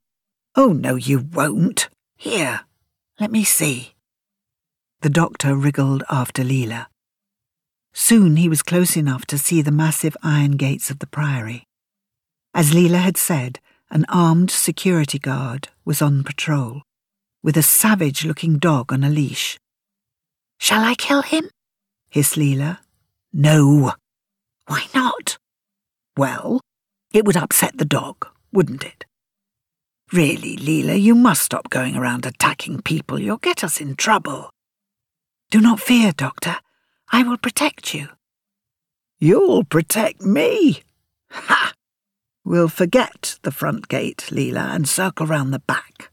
Oh, 0.55 0.73
no, 0.73 0.95
you 0.95 1.18
won't. 1.18 1.91
Here, 2.16 2.61
let 3.20 3.31
me 3.31 3.45
see. 3.45 3.91
The 5.03 5.11
doctor 5.11 5.57
wriggled 5.57 6.05
after 6.09 6.45
Leela. 6.45 6.87
Soon 7.93 8.37
he 8.37 8.49
was 8.49 8.63
close 8.63 8.97
enough 8.97 9.27
to 9.27 9.37
see 9.37 9.61
the 9.61 9.73
massive 9.73 10.17
iron 10.23 10.53
gates 10.53 10.91
of 10.91 11.01
the 11.01 11.09
priory. 11.09 11.65
As 12.55 12.71
Leela 12.71 13.01
had 13.01 13.17
said, 13.17 13.59
an 13.91 14.07
armed 14.09 14.53
security 14.53 15.19
guard 15.19 15.71
was 15.85 16.03
on 16.03 16.23
patrol, 16.23 16.83
with 17.43 17.57
a 17.57 17.65
savage 17.65 18.25
looking 18.25 18.59
dog 18.59 18.93
on 18.93 19.03
a 19.03 19.11
leash. 19.11 19.59
Shall 20.61 20.85
I 20.85 20.95
kill 20.95 21.23
him? 21.23 21.51
hissed 22.09 22.37
Leela. 22.37 22.79
No. 23.33 23.95
Why 24.69 24.85
not? 24.95 25.37
Well, 26.17 26.61
it 27.13 27.25
would 27.25 27.37
upset 27.37 27.77
the 27.77 27.85
dog, 27.85 28.29
wouldn't 28.53 28.85
it? 28.85 29.05
Really, 30.13 30.57
Leela, 30.57 31.01
you 31.01 31.17
must 31.17 31.43
stop 31.43 31.71
going 31.71 31.97
around 31.97 32.25
attacking 32.25 32.83
people. 32.83 33.19
You'll 33.19 33.39
get 33.39 33.65
us 33.65 33.81
in 33.81 33.97
trouble. 33.97 34.52
Do 35.53 35.61
not 35.61 35.81
fear, 35.81 36.13
Doctor. 36.13 36.57
I 37.13 37.23
will 37.23 37.37
protect 37.37 37.93
you. 37.93 38.09
You'll 39.21 39.65
protect 39.65 40.23
me? 40.23 40.83
Ha! 41.31 41.75
We'll 42.43 42.71
forget 42.71 43.39
the 43.43 43.53
front 43.53 43.89
gate, 43.89 44.29
Leela, 44.31 44.75
and 44.75 44.89
circle 44.89 45.27
round 45.27 45.53
the 45.53 45.59
back. 45.59 46.11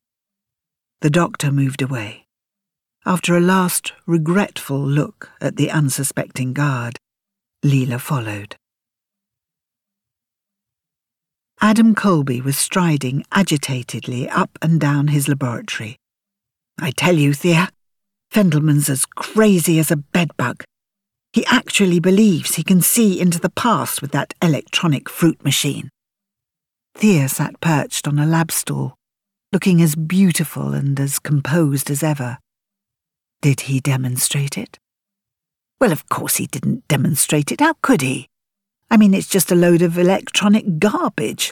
The 1.00 1.10
doctor 1.10 1.54
moved 1.54 1.82
away. 1.82 2.28
After 3.06 3.38
a 3.38 3.40
last 3.40 3.94
regretful 4.06 4.86
look 4.86 5.30
at 5.40 5.56
the 5.56 5.72
unsuspecting 5.72 6.52
guard, 6.52 7.00
Leela 7.64 8.02
followed. 8.02 8.58
Adam 11.62 11.96
Colby 11.96 12.42
was 12.42 12.58
striding 12.58 13.24
agitatedly 13.32 14.28
up 14.28 14.60
and 14.62 14.82
down 14.82 15.08
his 15.08 15.30
laboratory. 15.30 15.96
I 16.78 16.92
tell 16.92 17.16
you, 17.16 17.34
Thea, 17.34 17.70
Fendelman's 18.32 18.90
as 18.90 19.06
crazy 19.06 19.80
as 19.80 19.90
a 19.90 19.98
bedbug. 19.98 20.64
He 21.34 21.46
actually 21.48 22.00
believes 22.00 22.56
he 22.56 22.64
can 22.64 22.82
see 22.82 23.20
into 23.20 23.40
the 23.40 23.50
past 23.50 24.02
with 24.02 24.12
that 24.12 24.34
electronic 24.42 25.10
fruit 25.10 25.44
machine. 25.44 25.90
Thea 26.96 27.30
sat 27.30 27.60
perched 27.62 28.08
on 28.08 28.20
a 28.20 28.26
lab 28.26 28.52
stool, 28.52 28.96
looking 29.52 29.82
as 29.82 29.96
beautiful 29.96 30.74
and 30.74 31.00
as 31.00 31.18
composed 31.18 31.90
as 31.90 32.04
ever. 32.04 32.38
Did 33.42 33.62
he 33.62 33.80
demonstrate 33.80 34.58
it? 34.58 34.78
Well, 35.80 35.92
of 35.92 36.10
course 36.10 36.36
he 36.38 36.46
didn't 36.46 36.88
demonstrate 36.88 37.52
it. 37.52 37.62
How 37.62 37.74
could 37.82 38.02
he? 38.02 38.28
I 38.92 38.98
mean, 38.98 39.14
it's 39.14 39.30
just 39.30 39.52
a 39.52 39.56
load 39.56 39.82
of 39.82 39.98
electronic 39.98 40.78
garbage. 40.78 41.52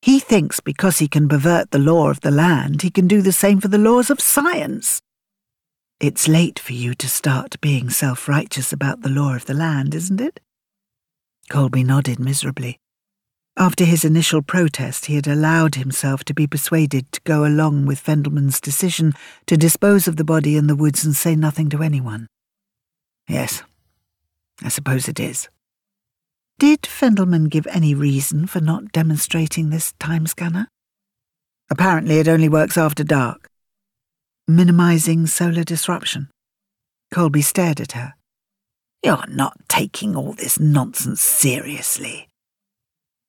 He 0.00 0.20
thinks 0.20 0.60
because 0.60 0.98
he 0.98 1.08
can 1.08 1.28
pervert 1.28 1.70
the 1.70 1.78
law 1.78 2.08
of 2.08 2.20
the 2.20 2.30
land, 2.30 2.82
he 2.82 2.90
can 2.90 3.08
do 3.08 3.22
the 3.22 3.32
same 3.32 3.60
for 3.60 3.68
the 3.68 3.78
laws 3.78 4.10
of 4.10 4.20
science. 4.20 5.00
It's 6.02 6.26
late 6.26 6.58
for 6.58 6.72
you 6.72 6.94
to 6.96 7.08
start 7.08 7.60
being 7.60 7.88
self 7.88 8.26
righteous 8.26 8.72
about 8.72 9.02
the 9.02 9.08
law 9.08 9.36
of 9.36 9.44
the 9.44 9.54
land, 9.54 9.94
isn't 9.94 10.20
it? 10.20 10.40
Colby 11.48 11.84
nodded 11.84 12.18
miserably. 12.18 12.80
After 13.56 13.84
his 13.84 14.04
initial 14.04 14.42
protest, 14.42 15.06
he 15.06 15.14
had 15.14 15.28
allowed 15.28 15.76
himself 15.76 16.24
to 16.24 16.34
be 16.34 16.48
persuaded 16.48 17.12
to 17.12 17.20
go 17.20 17.44
along 17.44 17.86
with 17.86 18.00
Fendelman's 18.00 18.60
decision 18.60 19.12
to 19.46 19.56
dispose 19.56 20.08
of 20.08 20.16
the 20.16 20.24
body 20.24 20.56
in 20.56 20.66
the 20.66 20.74
woods 20.74 21.04
and 21.04 21.14
say 21.14 21.36
nothing 21.36 21.70
to 21.70 21.84
anyone. 21.84 22.26
Yes, 23.28 23.62
I 24.60 24.70
suppose 24.70 25.06
it 25.06 25.20
is. 25.20 25.48
Did 26.58 26.82
Fendelman 26.82 27.48
give 27.48 27.68
any 27.68 27.94
reason 27.94 28.48
for 28.48 28.60
not 28.60 28.90
demonstrating 28.90 29.70
this 29.70 29.92
time 30.00 30.26
scanner? 30.26 30.66
Apparently, 31.70 32.18
it 32.18 32.26
only 32.26 32.48
works 32.48 32.76
after 32.76 33.04
dark. 33.04 33.51
Minimizing 34.52 35.26
solar 35.28 35.64
disruption. 35.64 36.28
Colby 37.10 37.40
stared 37.40 37.80
at 37.80 37.92
her. 37.92 38.12
You're 39.02 39.24
not 39.26 39.56
taking 39.66 40.14
all 40.14 40.34
this 40.34 40.60
nonsense 40.60 41.22
seriously. 41.22 42.28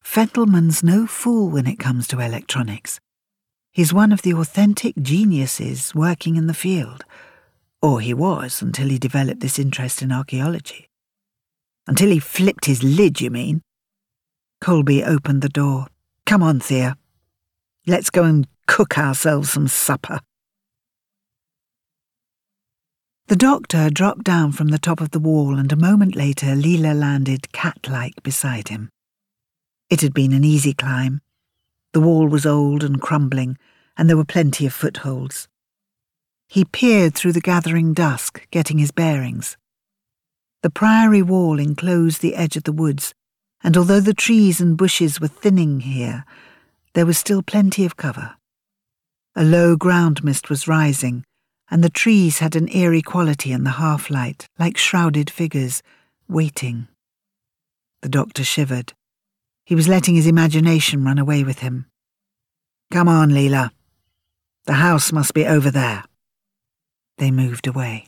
Fendelman's 0.04 0.84
no 0.84 1.08
fool 1.08 1.50
when 1.50 1.66
it 1.66 1.80
comes 1.80 2.10
to 2.10 2.20
electronics. 2.20 3.00
He's 3.72 3.94
one 3.94 4.12
of 4.12 4.24
the 4.24 4.34
authentic 4.34 4.98
geniuses 5.02 5.96
working 5.96 6.36
in 6.36 6.48
the 6.48 6.54
field. 6.54 7.06
Or 7.82 8.02
he 8.02 8.14
was 8.14 8.62
until 8.62 8.90
he 8.90 9.00
developed 9.00 9.40
this 9.40 9.58
interest 9.58 10.02
in 10.02 10.12
archaeology. 10.12 10.90
Until 11.88 12.10
he 12.10 12.20
flipped 12.20 12.66
his 12.66 12.84
lid, 12.84 13.22
you 13.22 13.30
mean? 13.30 13.62
Colby 14.60 15.06
opened 15.06 15.42
the 15.42 15.48
door. 15.48 15.88
Come 16.26 16.44
on, 16.44 16.60
Thea. 16.60 16.98
Let's 17.88 18.10
go 18.10 18.24
and 18.24 18.46
cook 18.68 18.98
ourselves 18.98 19.52
some 19.52 19.70
supper. 19.70 20.20
The 23.34 23.38
doctor 23.38 23.90
dropped 23.90 24.24
down 24.24 24.52
from 24.52 24.68
the 24.68 24.78
top 24.78 25.02
of 25.02 25.10
the 25.10 25.18
wall, 25.18 25.58
and 25.58 25.72
a 25.72 25.76
moment 25.76 26.16
later 26.16 26.54
Leela 26.54 26.94
landed 26.96 27.52
cat 27.52 27.90
like 27.90 28.22
beside 28.22 28.68
him. 28.68 28.92
It 29.90 30.02
had 30.02 30.14
been 30.14 30.34
an 30.34 30.44
easy 30.44 30.76
climb. 30.76 31.20
The 31.94 32.02
wall 32.02 32.28
was 32.28 32.46
old 32.46 32.84
and 32.84 33.02
crumbling, 33.02 33.58
and 33.98 34.08
there 34.08 34.18
were 34.18 34.24
plenty 34.24 34.68
of 34.68 34.74
footholds. 34.76 35.48
He 36.48 36.64
peered 36.64 37.16
through 37.16 37.32
the 37.32 37.42
gathering 37.42 37.96
dusk, 37.96 38.48
getting 38.52 38.78
his 38.78 38.92
bearings. 38.92 39.58
The 40.62 40.70
priory 40.70 41.24
wall 41.24 41.58
enclosed 41.58 42.22
the 42.22 42.36
edge 42.36 42.56
of 42.56 42.66
the 42.66 42.72
woods, 42.72 43.16
and 43.64 43.76
although 43.76 44.00
the 44.00 44.14
trees 44.14 44.62
and 44.62 44.78
bushes 44.78 45.20
were 45.20 45.28
thinning 45.28 45.80
here, 45.80 46.24
there 46.94 47.08
was 47.08 47.18
still 47.18 47.42
plenty 47.42 47.84
of 47.84 47.98
cover. 47.98 48.36
A 49.36 49.44
low 49.44 49.76
ground 49.76 50.24
mist 50.24 50.52
was 50.52 50.68
rising, 50.68 51.26
and 51.74 51.84
the 51.84 51.90
trees 51.90 52.38
had 52.38 52.56
an 52.56 52.70
eerie 52.70 53.02
quality 53.02 53.52
in 53.52 53.64
the 53.64 53.72
half 53.72 54.12
light, 54.12 54.46
like 54.60 54.78
shrouded 54.78 55.28
figures, 55.28 55.82
waiting. 56.30 56.88
The 58.04 58.10
doctor 58.10 58.44
shivered. 58.44 58.94
He 59.66 59.74
was 59.74 59.88
letting 59.88 60.14
his 60.14 60.28
imagination 60.28 61.04
run 61.04 61.18
away 61.18 61.44
with 61.44 61.60
him. 61.60 61.88
Come 62.92 63.08
on, 63.08 63.32
Leela. 63.32 63.72
The 64.66 64.74
house 64.74 65.12
must 65.12 65.34
be 65.34 65.48
over 65.48 65.72
there. 65.72 66.04
They 67.18 67.32
moved 67.32 67.66
away. 67.66 68.08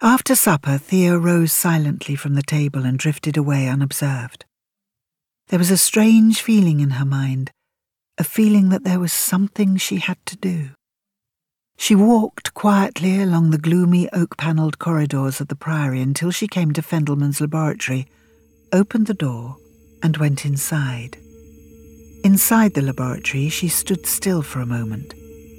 After 0.00 0.36
supper, 0.36 0.78
Thea 0.78 1.18
rose 1.18 1.50
silently 1.50 2.14
from 2.14 2.34
the 2.34 2.44
table 2.44 2.84
and 2.84 2.96
drifted 2.96 3.36
away 3.36 3.66
unobserved. 3.66 4.44
There 5.48 5.58
was 5.58 5.72
a 5.72 5.76
strange 5.76 6.40
feeling 6.40 6.78
in 6.78 6.90
her 6.90 7.04
mind, 7.04 7.50
a 8.18 8.24
feeling 8.24 8.68
that 8.68 8.84
there 8.84 9.00
was 9.00 9.12
something 9.12 9.76
she 9.76 9.96
had 9.96 10.18
to 10.26 10.36
do. 10.36 10.70
She 11.76 11.94
walked 11.94 12.54
quietly 12.54 13.20
along 13.20 13.50
the 13.50 13.58
gloomy 13.58 14.08
oak 14.12 14.36
panelled 14.36 14.78
corridors 14.78 15.40
of 15.40 15.48
the 15.48 15.56
Priory 15.56 16.00
until 16.00 16.30
she 16.30 16.46
came 16.46 16.72
to 16.72 16.82
Fendelman's 16.82 17.40
laboratory, 17.40 18.06
opened 18.72 19.06
the 19.06 19.14
door, 19.14 19.56
and 20.02 20.16
went 20.16 20.46
inside. 20.46 21.16
Inside 22.22 22.74
the 22.74 22.82
laboratory, 22.82 23.48
she 23.48 23.68
stood 23.68 24.06
still 24.06 24.42
for 24.42 24.60
a 24.60 24.66
moment, 24.66 25.14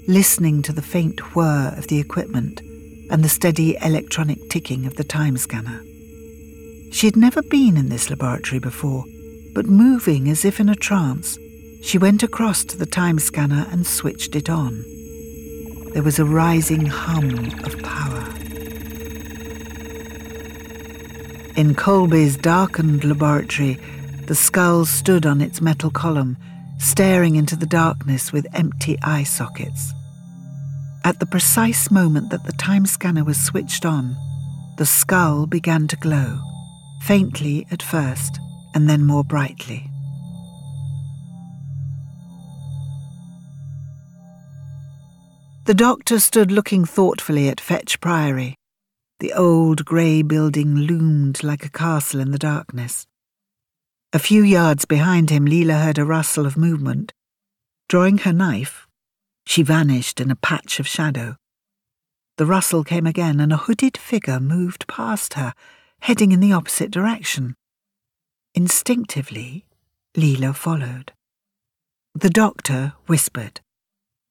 listening 0.07 0.61
to 0.63 0.73
the 0.73 0.81
faint 0.81 1.35
whir 1.35 1.73
of 1.77 1.87
the 1.87 1.99
equipment 1.99 2.61
and 3.11 3.23
the 3.23 3.29
steady 3.29 3.77
electronic 3.83 4.49
ticking 4.49 4.85
of 4.85 4.95
the 4.95 5.03
time 5.03 5.37
scanner. 5.37 5.81
She 6.91 7.07
had 7.07 7.17
never 7.17 7.41
been 7.43 7.77
in 7.77 7.89
this 7.89 8.09
laboratory 8.09 8.59
before, 8.59 9.03
but 9.53 9.65
moving 9.65 10.29
as 10.29 10.45
if 10.45 10.59
in 10.59 10.69
a 10.69 10.75
trance, 10.75 11.37
she 11.85 11.99
went 11.99 12.23
across 12.23 12.65
to 12.65 12.75
the 12.75 12.85
time 12.87 13.19
scanner 13.19 13.67
and 13.69 13.85
switched 13.85 14.35
it 14.35 14.49
on. 14.49 14.83
There 15.93 16.01
was 16.01 16.17
a 16.17 16.25
rising 16.25 16.87
hum 16.87 17.29
of 17.63 17.79
power. 17.83 18.23
In 21.55 21.75
Colby's 21.75 22.37
darkened 22.37 23.03
laboratory, 23.03 23.79
the 24.25 24.33
skull 24.33 24.85
stood 24.85 25.27
on 25.27 25.41
its 25.41 25.61
metal 25.61 25.91
column, 25.91 26.37
staring 26.79 27.35
into 27.35 27.55
the 27.55 27.67
darkness 27.67 28.33
with 28.33 28.47
empty 28.55 28.97
eye 29.03 29.23
sockets. 29.23 29.93
At 31.03 31.19
the 31.19 31.27
precise 31.27 31.91
moment 31.91 32.31
that 32.31 32.45
the 32.45 32.53
time 32.53 32.87
scanner 32.87 33.23
was 33.23 33.39
switched 33.39 33.85
on, 33.85 34.15
the 34.79 34.87
skull 34.87 35.45
began 35.45 35.87
to 35.89 35.95
glow, 35.97 36.39
faintly 37.03 37.67
at 37.69 37.83
first, 37.83 38.39
and 38.73 38.89
then 38.89 39.05
more 39.05 39.23
brightly. 39.23 39.91
The 45.65 45.73
doctor 45.73 46.19
stood 46.19 46.51
looking 46.51 46.85
thoughtfully 46.85 47.49
at 47.49 47.59
Fetch 47.59 47.99
Priory. 47.99 48.53
The 49.19 49.33
old 49.33 49.83
grey 49.83 50.21
building 50.21 50.75
loomed 50.75 51.43
like 51.43 51.65
a 51.65 51.71
castle 51.71 52.19
in 52.19 52.29
the 52.29 52.37
darkness. 52.37 53.07
A 54.13 54.19
few 54.19 54.43
yards 54.43 54.85
behind 54.85 55.31
him, 55.31 55.47
Leela 55.47 55.81
heard 55.81 55.97
a 55.97 56.05
rustle 56.05 56.45
of 56.45 56.55
movement. 56.55 57.13
Drawing 57.89 58.19
her 58.19 58.31
knife, 58.31 58.85
she 59.47 59.63
vanished 59.63 60.21
in 60.21 60.29
a 60.29 60.35
patch 60.35 60.79
of 60.79 60.87
shadow. 60.87 61.35
The 62.37 62.45
rustle 62.45 62.83
came 62.83 63.07
again, 63.07 63.39
and 63.39 63.51
a 63.51 63.57
hooded 63.57 63.97
figure 63.97 64.39
moved 64.39 64.87
past 64.87 65.33
her, 65.33 65.55
heading 66.01 66.31
in 66.31 66.41
the 66.41 66.53
opposite 66.53 66.91
direction. 66.91 67.55
Instinctively, 68.53 69.65
Leela 70.15 70.55
followed. 70.55 71.11
The 72.13 72.29
doctor 72.29 72.93
whispered, 73.07 73.61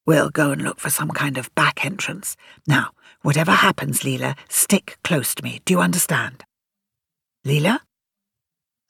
We'll 0.07 0.31
go 0.31 0.51
and 0.51 0.63
look 0.63 0.81
for 0.81 0.91
some 0.91 1.11
kind 1.11 1.39
of 1.39 1.55
back 1.55 1.85
entrance. 1.85 2.37
Now, 2.67 2.91
whatever 3.23 3.53
happens, 3.53 4.01
Leela, 4.01 4.37
stick 4.49 4.99
close 5.03 5.35
to 5.35 5.43
me. 5.43 5.61
Do 5.65 5.75
you 5.75 5.81
understand? 5.81 6.45
Leela? 7.47 7.81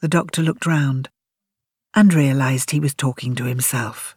The 0.01 0.09
doctor 0.09 0.43
looked 0.43 0.67
round 0.67 1.09
and 1.95 2.13
realized 2.13 2.71
he 2.71 2.81
was 2.81 2.95
talking 2.95 3.35
to 3.37 3.45
himself. 3.45 4.17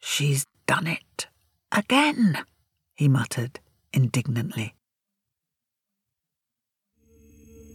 She's 0.00 0.46
done 0.66 0.86
it 0.86 1.28
again, 1.72 2.38
he 2.94 3.08
muttered 3.08 3.60
indignantly. 3.92 4.74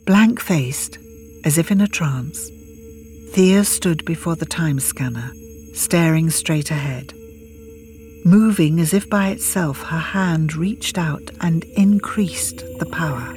Blank 0.05 0.39
faced, 0.39 0.97
as 1.43 1.57
if 1.57 1.71
in 1.71 1.81
a 1.81 1.87
trance, 1.87 2.49
Thea 3.33 3.63
stood 3.63 4.05
before 4.05 4.35
the 4.35 4.45
time 4.45 4.79
scanner, 4.79 5.31
staring 5.73 6.29
straight 6.29 6.71
ahead. 6.71 7.13
Moving 8.25 8.79
as 8.79 8.93
if 8.93 9.09
by 9.09 9.29
itself, 9.29 9.81
her 9.83 9.97
hand 9.97 10.55
reached 10.55 10.97
out 10.97 11.31
and 11.41 11.63
increased 11.63 12.63
the 12.79 12.85
power. 12.85 13.33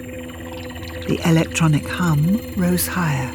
The 1.07 1.21
electronic 1.25 1.87
hum 1.87 2.41
rose 2.57 2.87
higher. 2.87 3.35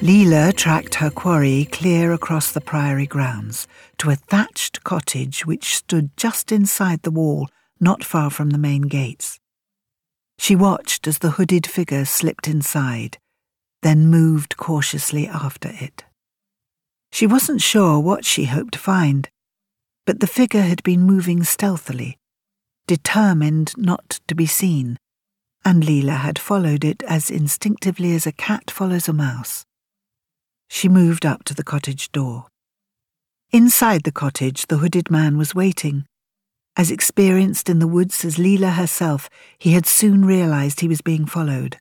Leela 0.00 0.54
tracked 0.54 0.96
her 0.96 1.10
quarry 1.10 1.66
clear 1.72 2.12
across 2.12 2.52
the 2.52 2.60
priory 2.60 3.06
grounds 3.06 3.66
to 3.98 4.10
a 4.10 4.16
thatched 4.16 4.84
cottage 4.84 5.46
which 5.46 5.74
stood 5.74 6.14
just 6.16 6.52
inside 6.52 7.02
the 7.02 7.10
wall, 7.10 7.48
not 7.80 8.04
far 8.04 8.28
from 8.28 8.50
the 8.50 8.58
main 8.58 8.82
gates. 8.82 9.40
She 10.38 10.54
watched 10.54 11.06
as 11.06 11.18
the 11.18 11.30
hooded 11.30 11.66
figure 11.66 12.04
slipped 12.04 12.48
inside, 12.48 13.16
then 13.82 14.08
moved 14.08 14.56
cautiously 14.56 15.26
after 15.26 15.70
it. 15.72 16.04
She 17.14 17.28
wasn't 17.28 17.62
sure 17.62 18.00
what 18.00 18.24
she 18.24 18.46
hoped 18.46 18.72
to 18.72 18.80
find, 18.80 19.28
but 20.04 20.18
the 20.18 20.26
figure 20.26 20.62
had 20.62 20.82
been 20.82 21.02
moving 21.02 21.44
stealthily, 21.44 22.18
determined 22.88 23.72
not 23.76 24.18
to 24.26 24.34
be 24.34 24.46
seen, 24.46 24.96
and 25.64 25.84
Leela 25.84 26.16
had 26.16 26.40
followed 26.40 26.84
it 26.84 27.04
as 27.04 27.30
instinctively 27.30 28.16
as 28.16 28.26
a 28.26 28.32
cat 28.32 28.68
follows 28.68 29.06
a 29.06 29.12
mouse. 29.12 29.64
She 30.68 30.88
moved 30.88 31.24
up 31.24 31.44
to 31.44 31.54
the 31.54 31.62
cottage 31.62 32.10
door. 32.10 32.48
Inside 33.52 34.02
the 34.02 34.10
cottage, 34.10 34.66
the 34.66 34.78
hooded 34.78 35.08
man 35.08 35.38
was 35.38 35.54
waiting. 35.54 36.06
As 36.76 36.90
experienced 36.90 37.68
in 37.68 37.78
the 37.78 37.86
woods 37.86 38.24
as 38.24 38.38
Leela 38.38 38.74
herself, 38.74 39.30
he 39.56 39.70
had 39.70 39.86
soon 39.86 40.24
realized 40.24 40.80
he 40.80 40.88
was 40.88 41.00
being 41.00 41.26
followed. 41.26 41.78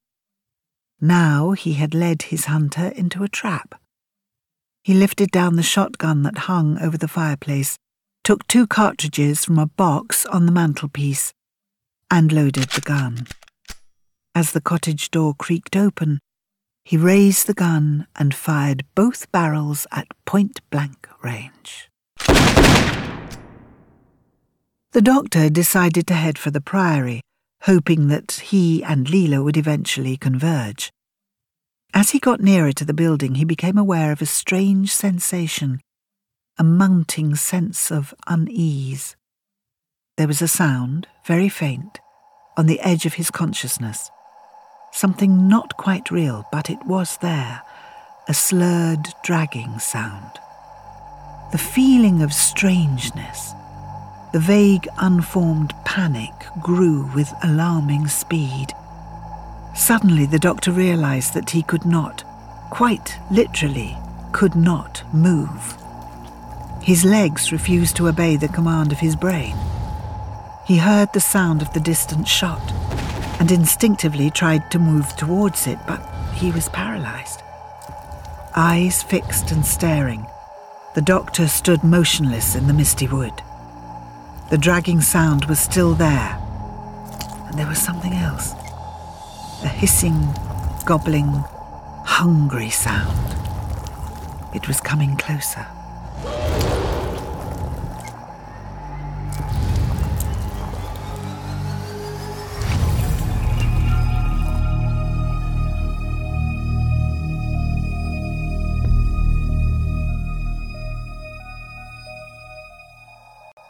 Now 1.01 1.53
he 1.53 1.73
had 1.73 1.95
led 1.95 2.21
his 2.21 2.45
hunter 2.45 2.89
into 2.89 3.23
a 3.23 3.27
trap. 3.27 3.73
He 4.83 4.93
lifted 4.93 5.31
down 5.31 5.55
the 5.55 5.63
shotgun 5.63 6.23
that 6.23 6.49
hung 6.49 6.77
over 6.79 6.97
the 6.97 7.07
fireplace, 7.07 7.77
took 8.23 8.45
two 8.47 8.67
cartridges 8.67 9.45
from 9.45 9.57
a 9.57 9.65
box 9.65 10.25
on 10.25 10.45
the 10.45 10.51
mantelpiece, 10.51 11.31
and 12.11 12.33
loaded 12.33 12.69
the 12.71 12.81
gun. 12.81 13.27
As 14.35 14.51
the 14.51 14.61
cottage 14.61 15.09
door 15.09 15.35
creaked 15.35 15.77
open, 15.77 16.19
he 16.83 16.97
raised 16.97 17.47
the 17.47 17.53
gun 17.53 18.07
and 18.17 18.35
fired 18.35 18.83
both 18.93 19.31
barrels 19.31 19.87
at 19.91 20.07
point 20.25 20.59
blank 20.69 21.07
range. 21.21 21.89
The 24.91 25.01
doctor 25.01 25.49
decided 25.49 26.05
to 26.07 26.13
head 26.13 26.37
for 26.37 26.51
the 26.51 26.61
priory, 26.61 27.21
hoping 27.61 28.09
that 28.09 28.31
he 28.51 28.83
and 28.83 29.07
Leela 29.07 29.43
would 29.43 29.55
eventually 29.57 30.17
converge. 30.17 30.91
As 31.95 32.09
he 32.09 32.19
got 32.19 32.41
nearer 32.41 32.71
to 32.73 32.85
the 32.85 32.93
building, 32.93 33.35
he 33.35 33.45
became 33.45 33.77
aware 33.77 34.11
of 34.11 34.21
a 34.21 34.25
strange 34.25 34.91
sensation, 34.91 35.79
a 36.57 36.63
mounting 36.63 37.35
sense 37.35 37.91
of 37.91 38.15
unease. 38.25 39.15
There 40.17 40.27
was 40.27 40.41
a 40.41 40.47
sound, 40.47 41.05
very 41.27 41.49
faint, 41.49 41.99
on 42.57 42.65
the 42.65 42.79
edge 42.79 43.05
of 43.05 43.13
his 43.13 43.29
consciousness. 43.29 44.09
Something 44.91 45.47
not 45.47 45.77
quite 45.77 46.09
real, 46.09 46.47
but 46.51 46.67
it 46.67 46.83
was 46.83 47.17
there, 47.17 47.61
a 48.27 48.33
slurred, 48.33 49.09
dragging 49.23 49.77
sound. 49.77 50.31
The 51.51 51.59
feeling 51.59 52.23
of 52.23 52.33
strangeness, 52.33 53.53
the 54.33 54.39
vague, 54.39 54.87
unformed 54.97 55.75
panic 55.85 56.33
grew 56.59 57.11
with 57.13 57.31
alarming 57.43 58.07
speed. 58.07 58.73
Suddenly, 59.73 60.27
the 60.27 60.39
doctor 60.39 60.71
realized 60.71 61.33
that 61.33 61.49
he 61.49 61.63
could 61.63 61.85
not, 61.85 62.23
quite 62.69 63.17
literally, 63.31 63.97
could 64.31 64.55
not 64.55 65.03
move. 65.13 65.77
His 66.81 67.03
legs 67.03 67.51
refused 67.51 67.95
to 67.97 68.07
obey 68.07 68.35
the 68.35 68.47
command 68.47 68.91
of 68.91 68.99
his 68.99 69.15
brain. 69.15 69.55
He 70.65 70.77
heard 70.77 71.11
the 71.11 71.19
sound 71.19 71.61
of 71.61 71.73
the 71.73 71.79
distant 71.79 72.27
shot 72.27 72.71
and 73.39 73.51
instinctively 73.51 74.29
tried 74.29 74.69
to 74.71 74.79
move 74.79 75.15
towards 75.15 75.65
it, 75.65 75.79
but 75.87 76.01
he 76.33 76.51
was 76.51 76.69
paralyzed. 76.69 77.41
Eyes 78.55 79.01
fixed 79.01 79.51
and 79.51 79.65
staring, 79.65 80.27
the 80.93 81.01
doctor 81.01 81.47
stood 81.47 81.83
motionless 81.83 82.55
in 82.55 82.67
the 82.67 82.73
misty 82.73 83.07
wood. 83.07 83.41
The 84.51 84.57
dragging 84.59 85.01
sound 85.01 85.45
was 85.45 85.59
still 85.59 85.95
there, 85.95 86.39
and 87.47 87.57
there 87.57 87.67
was 87.67 87.79
something 87.79 88.13
else 88.13 88.53
a 89.65 89.67
hissing, 89.67 90.19
gobbling, 90.85 91.31
hungry 92.05 92.69
sound. 92.69 93.35
It 94.53 94.67
was 94.67 94.79
coming 94.81 95.15
closer. 95.15 95.65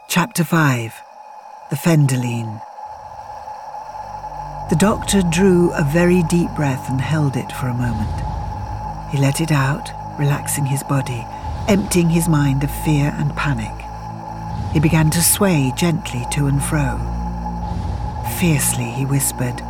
Chapter 0.09 0.43
5 0.43 0.93
The 1.69 1.75
Fendahleen 1.75 2.61
The 4.69 4.77
doctor 4.77 5.21
drew 5.21 5.71
a 5.73 5.83
very 5.83 6.23
deep 6.23 6.49
breath 6.51 6.89
and 6.89 6.99
held 6.99 7.35
it 7.35 7.51
for 7.51 7.67
a 7.67 7.73
moment. 7.73 9.11
He 9.11 9.17
let 9.17 9.41
it 9.41 9.51
out, 9.51 9.91
relaxing 10.17 10.65
his 10.65 10.83
body, 10.83 11.25
emptying 11.67 12.09
his 12.09 12.27
mind 12.27 12.63
of 12.63 12.71
fear 12.83 13.13
and 13.17 13.35
panic. 13.35 13.73
He 14.73 14.79
began 14.79 15.09
to 15.11 15.21
sway 15.21 15.71
gently 15.75 16.25
to 16.31 16.47
and 16.47 16.63
fro. 16.63 16.97
Fiercely, 18.39 18.85
he 18.85 19.05
whispered, 19.05 19.61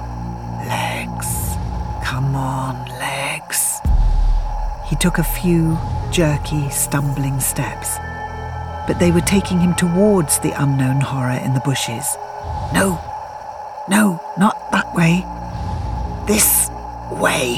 Legs, 0.67 1.55
come 2.03 2.35
on, 2.35 2.87
legs. 2.99 3.79
He 4.85 4.95
took 4.95 5.17
a 5.17 5.23
few 5.23 5.77
jerky, 6.11 6.69
stumbling 6.69 7.39
steps 7.39 7.97
but 8.87 8.99
they 8.99 9.11
were 9.11 9.21
taking 9.21 9.59
him 9.59 9.73
towards 9.75 10.39
the 10.39 10.51
unknown 10.61 10.99
horror 10.99 11.39
in 11.43 11.53
the 11.53 11.59
bushes. 11.61 12.17
No, 12.73 12.99
no, 13.89 14.21
not 14.38 14.71
that 14.71 14.93
way. 14.95 15.25
This 16.27 16.69
way. 17.11 17.57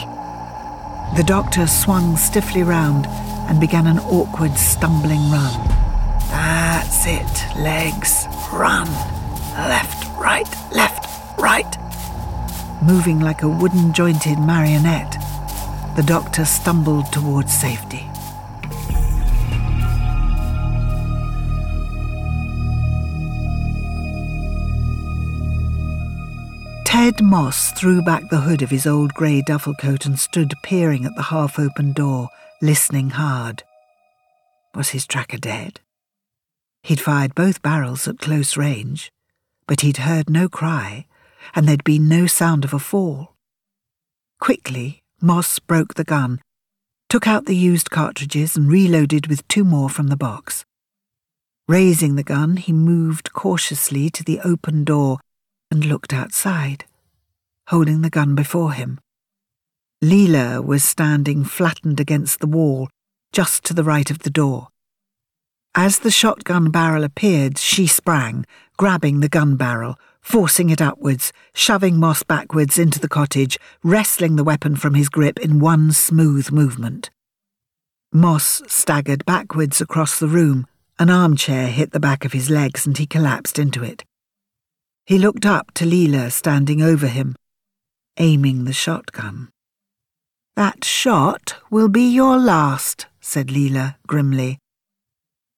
The 1.15 1.23
doctor 1.23 1.67
swung 1.67 2.17
stiffly 2.17 2.63
round 2.63 3.05
and 3.47 3.59
began 3.59 3.85
an 3.87 3.99
awkward, 3.99 4.57
stumbling 4.57 5.29
run. 5.29 5.67
That's 6.29 7.05
it, 7.05 7.57
legs. 7.57 8.25
Run. 8.51 8.87
Left, 9.53 10.07
right, 10.17 10.49
left, 10.71 11.39
right. 11.39 11.77
Moving 12.81 13.19
like 13.19 13.43
a 13.43 13.49
wooden 13.49 13.93
jointed 13.93 14.39
marionette, 14.39 15.17
the 15.95 16.03
doctor 16.03 16.43
stumbled 16.43 17.11
towards 17.13 17.53
safety. 17.53 18.04
Ted 27.05 27.21
Moss 27.21 27.71
threw 27.73 28.01
back 28.01 28.23
the 28.31 28.41
hood 28.41 28.63
of 28.63 28.71
his 28.71 28.87
old 28.87 29.13
grey 29.13 29.43
duffel 29.45 29.75
coat 29.75 30.07
and 30.07 30.19
stood 30.19 30.55
peering 30.63 31.05
at 31.05 31.15
the 31.15 31.21
half 31.21 31.59
open 31.59 31.93
door, 31.93 32.29
listening 32.63 33.11
hard. 33.11 33.61
Was 34.73 34.89
his 34.89 35.05
tracker 35.05 35.37
dead? 35.37 35.81
He'd 36.81 36.99
fired 36.99 37.35
both 37.35 37.61
barrels 37.61 38.07
at 38.07 38.17
close 38.17 38.57
range, 38.57 39.11
but 39.67 39.81
he'd 39.81 39.97
heard 39.97 40.31
no 40.31 40.49
cry, 40.49 41.05
and 41.53 41.67
there'd 41.67 41.83
been 41.83 42.09
no 42.09 42.25
sound 42.25 42.65
of 42.65 42.73
a 42.73 42.79
fall. 42.79 43.35
Quickly, 44.39 45.03
Moss 45.21 45.59
broke 45.59 45.93
the 45.93 46.03
gun, 46.03 46.41
took 47.07 47.27
out 47.27 47.45
the 47.45 47.55
used 47.55 47.91
cartridges, 47.91 48.57
and 48.57 48.67
reloaded 48.67 49.27
with 49.27 49.47
two 49.47 49.63
more 49.63 49.91
from 49.91 50.07
the 50.07 50.17
box. 50.17 50.65
Raising 51.67 52.15
the 52.15 52.23
gun, 52.23 52.57
he 52.57 52.73
moved 52.73 53.31
cautiously 53.31 54.09
to 54.09 54.23
the 54.23 54.39
open 54.39 54.83
door 54.83 55.19
and 55.69 55.85
looked 55.85 56.11
outside 56.11 56.85
holding 57.67 58.01
the 58.01 58.09
gun 58.09 58.35
before 58.35 58.73
him. 58.73 58.99
Leela 60.03 60.63
was 60.63 60.83
standing 60.83 61.43
flattened 61.43 61.99
against 61.99 62.39
the 62.39 62.47
wall, 62.47 62.89
just 63.31 63.63
to 63.63 63.73
the 63.73 63.83
right 63.83 64.09
of 64.11 64.19
the 64.19 64.29
door. 64.29 64.67
As 65.73 65.99
the 65.99 66.11
shotgun 66.11 66.71
barrel 66.71 67.03
appeared, 67.03 67.57
she 67.57 67.87
sprang, 67.87 68.45
grabbing 68.77 69.19
the 69.19 69.29
gun 69.29 69.55
barrel, 69.55 69.99
forcing 70.21 70.69
it 70.69 70.81
upwards, 70.81 71.33
shoving 71.53 71.97
Moss 71.97 72.23
backwards 72.23 72.79
into 72.79 72.99
the 72.99 73.09
cottage, 73.09 73.59
wresting 73.83 74.35
the 74.35 74.43
weapon 74.43 74.75
from 74.75 74.93
his 74.93 75.09
grip 75.09 75.39
in 75.39 75.59
one 75.59 75.91
smooth 75.91 76.51
movement. 76.51 77.09
Moss 78.13 78.61
staggered 78.67 79.25
backwards 79.25 79.81
across 79.81 80.17
the 80.17 80.27
room. 80.27 80.65
An 80.97 81.09
armchair 81.09 81.67
hit 81.67 81.91
the 81.91 81.99
back 81.99 82.23
of 82.23 82.31
his 82.31 82.49
legs 82.49 82.87
and 82.87 82.97
he 82.97 83.05
collapsed 83.05 83.59
into 83.59 83.83
it. 83.83 84.05
He 85.05 85.19
looked 85.19 85.45
up 85.45 85.73
to 85.73 85.85
Leela 85.85 86.31
standing 86.31 86.81
over 86.81 87.07
him, 87.07 87.35
aiming 88.17 88.65
the 88.65 88.73
shotgun. 88.73 89.49
That 90.55 90.85
shot 90.85 91.55
will 91.69 91.89
be 91.89 92.07
your 92.07 92.37
last, 92.37 93.07
said 93.19 93.47
Leela 93.47 93.95
grimly. 94.07 94.59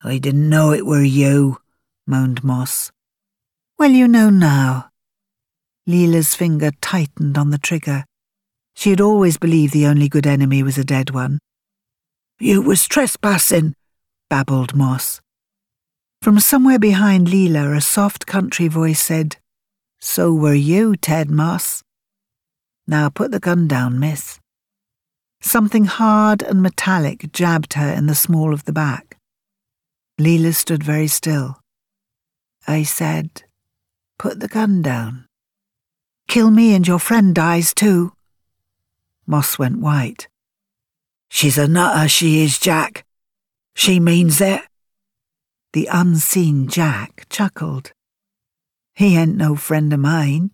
I 0.04 0.18
didn't 0.18 0.50
know 0.50 0.72
it 0.72 0.86
were 0.86 1.04
you, 1.04 1.58
moaned 2.08 2.44
Moss. 2.44 2.92
Well, 3.78 3.92
you 3.92 4.08
know 4.08 4.30
now. 4.30 4.90
Leela's 5.88 6.34
finger 6.34 6.72
tightened 6.82 7.38
on 7.38 7.52
the 7.52 7.58
trigger. 7.58 8.06
She 8.76 8.90
had 8.90 9.02
always 9.02 9.38
believed 9.38 9.74
the 9.74 9.88
only 9.88 10.10
good 10.10 10.28
enemy 10.28 10.62
was 10.64 10.78
a 10.78 10.84
dead 10.84 11.12
one, 11.12 11.40
You 12.40 12.62
was 12.62 12.88
trespassing, 12.88 13.74
babbled 14.30 14.76
Moss. 14.76 15.22
From 16.22 16.40
somewhere 16.40 16.80
behind 16.80 17.28
Leela, 17.28 17.76
a 17.76 17.82
soft 17.82 18.26
country 18.26 18.68
voice 18.68 19.02
said, 19.02 19.38
So 20.00 20.34
were 20.34 20.54
you, 20.54 20.96
Ted 20.96 21.30
Moss. 21.32 21.84
Now 22.88 23.10
put 23.10 23.32
the 23.32 23.40
gun 23.40 23.68
down, 23.68 24.00
miss. 24.00 24.40
Something 25.42 25.86
hard 25.86 26.42
and 26.42 26.62
metallic 26.62 27.32
jabbed 27.34 27.74
her 27.74 27.92
in 27.92 28.08
the 28.08 28.16
small 28.16 28.54
of 28.54 28.64
the 28.64 28.74
back. 28.74 29.18
Leela 30.20 30.56
stood 30.56 30.84
very 30.84 31.08
still. 31.08 31.60
I 32.66 32.84
said, 32.84 33.44
Put 34.18 34.40
the 34.40 34.48
gun 34.48 34.82
down. 34.82 35.28
Kill 36.28 36.50
me 36.50 36.74
and 36.74 36.88
your 36.88 37.00
friend 37.00 37.36
dies 37.36 37.74
too. 37.74 38.14
Moss 39.28 39.60
went 39.60 39.80
white. 39.80 40.28
She's 41.30 41.58
a 41.58 41.68
nutter, 41.68 42.08
she 42.08 42.44
is, 42.44 42.58
Jack. 42.58 43.06
She 43.76 44.00
means 44.00 44.42
it. 44.42 44.62
The 45.74 45.88
unseen 45.92 46.68
Jack 46.68 47.28
chuckled. 47.30 47.92
He 48.96 49.18
ain't 49.18 49.38
no 49.38 49.56
friend 49.56 49.94
of 49.94 50.00
mine, 50.00 50.52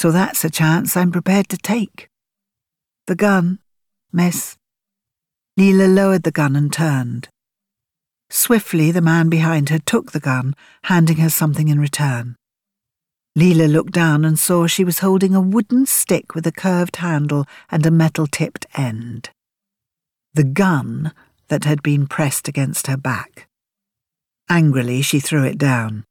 so 0.00 0.10
that's 0.10 0.46
a 0.46 0.48
chance 0.48 0.96
I'm 0.96 1.12
prepared 1.12 1.50
to 1.50 1.58
take. 1.58 2.08
The 3.06 3.14
gun, 3.14 3.58
miss. 4.10 4.56
Leela 5.58 5.94
lowered 5.94 6.22
the 6.22 6.30
gun 6.30 6.56
and 6.56 6.72
turned. 6.72 7.28
Swiftly, 8.30 8.90
the 8.92 9.02
man 9.02 9.28
behind 9.28 9.68
her 9.68 9.78
took 9.78 10.12
the 10.12 10.18
gun, 10.18 10.54
handing 10.84 11.18
her 11.18 11.28
something 11.28 11.68
in 11.68 11.78
return. 11.78 12.36
Leela 13.38 13.70
looked 13.70 13.92
down 13.92 14.24
and 14.24 14.38
saw 14.38 14.66
she 14.66 14.84
was 14.84 15.00
holding 15.00 15.34
a 15.34 15.40
wooden 15.54 15.84
stick 15.84 16.34
with 16.34 16.46
a 16.46 16.52
curved 16.52 16.96
handle 16.96 17.44
and 17.70 17.84
a 17.84 17.90
metal 17.90 18.26
tipped 18.26 18.64
end. 18.78 19.28
The 20.32 20.44
gun 20.44 21.12
that 21.48 21.64
had 21.64 21.82
been 21.82 22.06
pressed 22.06 22.48
against 22.48 22.86
her 22.86 22.96
back. 22.96 23.48
Angrily, 24.48 25.02
she 25.02 25.20
threw 25.20 25.44
it 25.44 25.58
down. 25.58 26.04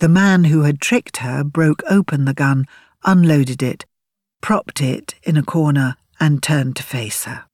The 0.00 0.08
man 0.08 0.44
who 0.44 0.62
had 0.62 0.80
tricked 0.80 1.18
her 1.18 1.44
broke 1.44 1.82
open 1.88 2.24
the 2.24 2.34
gun, 2.34 2.66
unloaded 3.04 3.62
it, 3.62 3.84
propped 4.40 4.80
it 4.80 5.14
in 5.22 5.36
a 5.36 5.42
corner, 5.42 5.96
and 6.20 6.42
turned 6.42 6.76
to 6.76 6.82
face 6.82 7.24
her. 7.24 7.44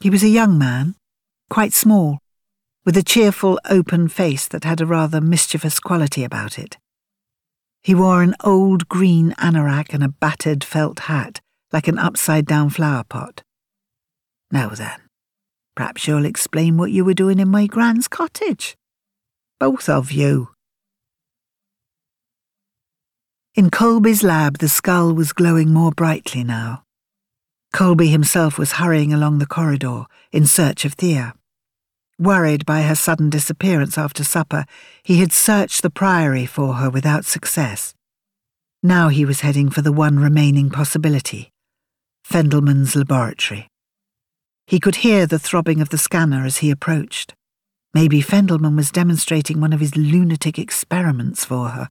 He 0.00 0.10
was 0.10 0.22
a 0.22 0.28
young 0.28 0.58
man, 0.58 0.94
quite 1.50 1.72
small, 1.72 2.18
with 2.84 2.96
a 2.96 3.02
cheerful, 3.02 3.58
open 3.68 4.08
face 4.08 4.48
that 4.48 4.64
had 4.64 4.80
a 4.80 4.86
rather 4.86 5.20
mischievous 5.20 5.80
quality 5.80 6.24
about 6.24 6.58
it. 6.58 6.78
He 7.82 7.94
wore 7.94 8.22
an 8.22 8.34
old 8.42 8.88
green 8.88 9.32
anorak 9.32 9.92
and 9.92 10.02
a 10.02 10.08
battered 10.08 10.64
felt 10.64 11.00
hat, 11.00 11.40
like 11.72 11.88
an 11.88 11.98
upside 11.98 12.46
down 12.46 12.70
flower 12.70 13.04
pot. 13.04 13.42
Now 14.50 14.70
then, 14.70 15.00
perhaps 15.74 16.06
you'll 16.06 16.24
explain 16.24 16.76
what 16.76 16.90
you 16.90 17.04
were 17.04 17.14
doing 17.14 17.38
in 17.38 17.48
my 17.48 17.66
grand's 17.66 18.08
cottage. 18.08 18.76
Both 19.60 19.88
of 19.88 20.10
you. 20.12 20.50
In 23.58 23.70
Colby's 23.70 24.22
lab, 24.22 24.58
the 24.58 24.68
skull 24.68 25.12
was 25.12 25.32
glowing 25.32 25.72
more 25.72 25.90
brightly 25.90 26.44
now. 26.44 26.84
Colby 27.72 28.06
himself 28.06 28.56
was 28.56 28.78
hurrying 28.78 29.12
along 29.12 29.40
the 29.40 29.48
corridor 29.48 30.04
in 30.30 30.46
search 30.46 30.84
of 30.84 30.92
Thea. 30.92 31.34
Worried 32.20 32.64
by 32.64 32.82
her 32.82 32.94
sudden 32.94 33.30
disappearance 33.30 33.98
after 33.98 34.22
supper, 34.22 34.64
he 35.02 35.18
had 35.18 35.32
searched 35.32 35.82
the 35.82 35.90
priory 35.90 36.46
for 36.46 36.74
her 36.74 36.88
without 36.88 37.24
success. 37.24 37.94
Now 38.80 39.08
he 39.08 39.24
was 39.24 39.40
heading 39.40 39.70
for 39.70 39.82
the 39.82 39.90
one 39.90 40.20
remaining 40.20 40.70
possibility 40.70 41.50
Fendelman's 42.22 42.94
laboratory. 42.94 43.66
He 44.68 44.78
could 44.78 45.02
hear 45.02 45.26
the 45.26 45.40
throbbing 45.40 45.80
of 45.80 45.88
the 45.88 45.98
scanner 45.98 46.46
as 46.46 46.58
he 46.58 46.70
approached. 46.70 47.34
Maybe 47.92 48.22
Fendelman 48.22 48.76
was 48.76 48.92
demonstrating 48.92 49.60
one 49.60 49.72
of 49.72 49.80
his 49.80 49.96
lunatic 49.96 50.60
experiments 50.60 51.44
for 51.44 51.70
her. 51.70 51.88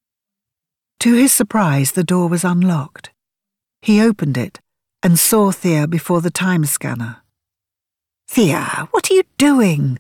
To 1.02 1.14
his 1.14 1.32
surprise, 1.32 1.92
the 1.92 2.04
door 2.04 2.28
was 2.28 2.44
unlocked. 2.44 3.12
He 3.82 4.02
opened 4.02 4.38
it 4.38 4.60
and 5.04 5.20
saw 5.20 5.52
Thea 5.52 5.88
before 5.88 6.22
the 6.22 6.32
time 6.32 6.66
scanner. 6.66 7.18
Thea, 8.28 8.88
what 8.92 9.10
are 9.10 9.14
you 9.14 9.24
doing? 9.38 10.00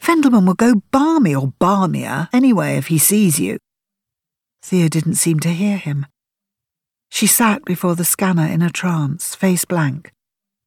Fendelman 0.00 0.46
will 0.46 0.54
go 0.54 0.82
balmy 0.92 1.34
or 1.34 1.52
balmier 1.60 2.28
anyway 2.32 2.76
if 2.76 2.86
he 2.86 2.98
sees 2.98 3.40
you. 3.40 3.58
Thea 4.62 4.88
didn't 4.88 5.16
seem 5.16 5.40
to 5.40 5.48
hear 5.48 5.76
him. 5.76 6.06
She 7.10 7.26
sat 7.26 7.64
before 7.64 7.96
the 7.96 8.04
scanner 8.04 8.46
in 8.46 8.62
a 8.62 8.70
trance, 8.70 9.34
face 9.34 9.64
blank, 9.64 10.12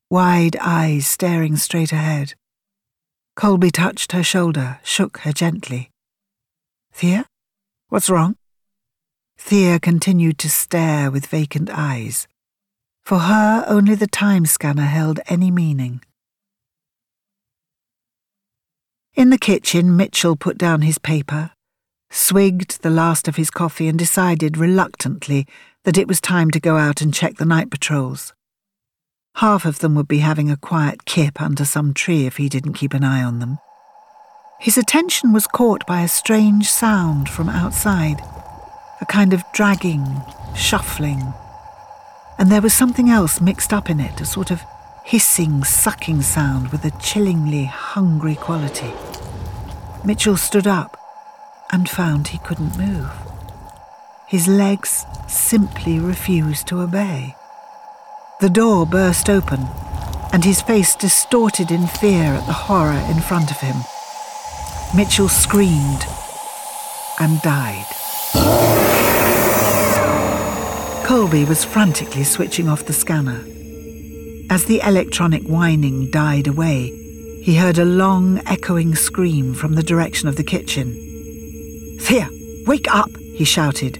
wide 0.09 0.57
eyes 0.57 1.07
staring 1.07 1.55
straight 1.55 1.93
ahead. 1.93 2.33
Colby 3.35 3.71
touched 3.71 4.11
her 4.11 4.23
shoulder, 4.23 4.79
shook 4.83 5.19
her 5.19 5.31
gently. 5.31 5.91
Thea? 6.91 7.25
What's 7.87 8.09
wrong? 8.09 8.35
Thea 9.43 9.81
continued 9.81 10.37
to 10.37 10.49
stare 10.49 11.11
with 11.11 11.25
vacant 11.25 11.69
eyes. 11.69 12.25
For 13.03 13.19
her, 13.19 13.65
only 13.67 13.95
the 13.95 14.07
time 14.07 14.45
scanner 14.45 14.85
held 14.85 15.19
any 15.27 15.51
meaning. 15.51 16.01
In 19.13 19.29
the 19.29 19.37
kitchen, 19.37 19.97
Mitchell 19.97 20.37
put 20.37 20.57
down 20.57 20.83
his 20.83 20.99
paper, 20.99 21.51
swigged 22.09 22.81
the 22.81 22.89
last 22.89 23.27
of 23.27 23.35
his 23.35 23.51
coffee, 23.51 23.89
and 23.89 23.99
decided 23.99 24.57
reluctantly 24.57 25.45
that 25.83 25.97
it 25.97 26.07
was 26.07 26.21
time 26.21 26.49
to 26.51 26.59
go 26.61 26.77
out 26.77 27.01
and 27.01 27.13
check 27.13 27.35
the 27.35 27.45
night 27.45 27.69
patrols. 27.69 28.33
Half 29.35 29.65
of 29.65 29.79
them 29.79 29.95
would 29.95 30.07
be 30.07 30.19
having 30.19 30.49
a 30.49 30.55
quiet 30.55 31.03
kip 31.03 31.41
under 31.41 31.65
some 31.65 31.93
tree 31.93 32.25
if 32.25 32.37
he 32.37 32.47
didn't 32.47 32.73
keep 32.73 32.93
an 32.93 33.03
eye 33.03 33.23
on 33.23 33.39
them. 33.39 33.57
His 34.61 34.77
attention 34.77 35.33
was 35.33 35.47
caught 35.47 35.85
by 35.85 36.03
a 36.03 36.07
strange 36.07 36.69
sound 36.69 37.27
from 37.27 37.49
outside, 37.49 38.21
a 39.01 39.05
kind 39.05 39.33
of 39.33 39.43
dragging, 39.51 40.21
shuffling. 40.55 41.33
And 42.37 42.51
there 42.51 42.61
was 42.61 42.73
something 42.73 43.09
else 43.09 43.41
mixed 43.41 43.73
up 43.73 43.89
in 43.89 43.99
it, 43.99 44.21
a 44.21 44.25
sort 44.25 44.51
of 44.51 44.61
hissing, 45.03 45.63
sucking 45.63 46.21
sound 46.21 46.71
with 46.71 46.85
a 46.85 46.97
chillingly 47.01 47.65
hungry 47.65 48.35
quality. 48.35 48.93
Mitchell 50.05 50.37
stood 50.37 50.67
up 50.67 50.97
and 51.71 51.89
found 51.89 52.27
he 52.27 52.37
couldn't 52.39 52.77
move. 52.77 53.11
His 54.27 54.47
legs 54.47 55.05
simply 55.27 55.99
refused 55.99 56.67
to 56.67 56.81
obey. 56.81 57.35
The 58.39 58.49
door 58.49 58.85
burst 58.85 59.29
open, 59.29 59.67
and 60.31 60.45
his 60.45 60.61
face 60.61 60.95
distorted 60.95 61.71
in 61.71 61.87
fear 61.87 62.33
at 62.33 62.45
the 62.45 62.53
horror 62.53 63.05
in 63.09 63.21
front 63.21 63.51
of 63.51 63.57
him. 63.57 63.75
Mitchell 64.95 65.29
screamed 65.29 66.05
and 67.19 67.41
died. 67.41 67.85
Colby 71.05 71.43
was 71.45 71.65
frantically 71.65 72.23
switching 72.23 72.69
off 72.69 72.85
the 72.85 72.93
scanner. 72.93 73.43
As 74.49 74.65
the 74.65 74.81
electronic 74.83 75.43
whining 75.43 76.09
died 76.11 76.47
away, 76.47 76.89
he 77.43 77.55
heard 77.55 77.77
a 77.77 77.85
long, 77.85 78.41
echoing 78.45 78.95
scream 78.95 79.53
from 79.53 79.75
the 79.75 79.83
direction 79.83 80.29
of 80.29 80.35
the 80.35 80.43
kitchen. 80.43 80.93
Thea, 81.99 82.29
wake 82.65 82.93
up, 82.93 83.09
he 83.17 83.43
shouted. 83.43 83.97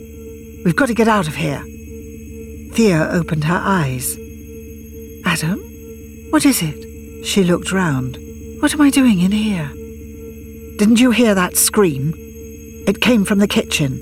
We've 0.64 0.76
got 0.76 0.88
to 0.88 0.94
get 0.94 1.08
out 1.08 1.28
of 1.28 1.36
here. 1.36 1.64
Thea 2.74 3.10
opened 3.12 3.44
her 3.46 3.62
eyes. 3.62 4.18
Adam? 5.26 5.60
What 6.30 6.46
is 6.46 6.62
it? 6.62 7.26
She 7.26 7.44
looked 7.44 7.72
round. 7.72 8.18
What 8.62 8.74
am 8.74 8.82
I 8.82 8.90
doing 8.90 9.20
in 9.20 9.32
here? 9.32 9.70
Didn't 10.78 11.00
you 11.00 11.12
hear 11.12 11.36
that 11.36 11.58
scream? 11.58 12.14
It 12.88 13.02
came 13.02 13.26
from 13.26 13.40
the 13.40 13.48
kitchen. 13.48 14.00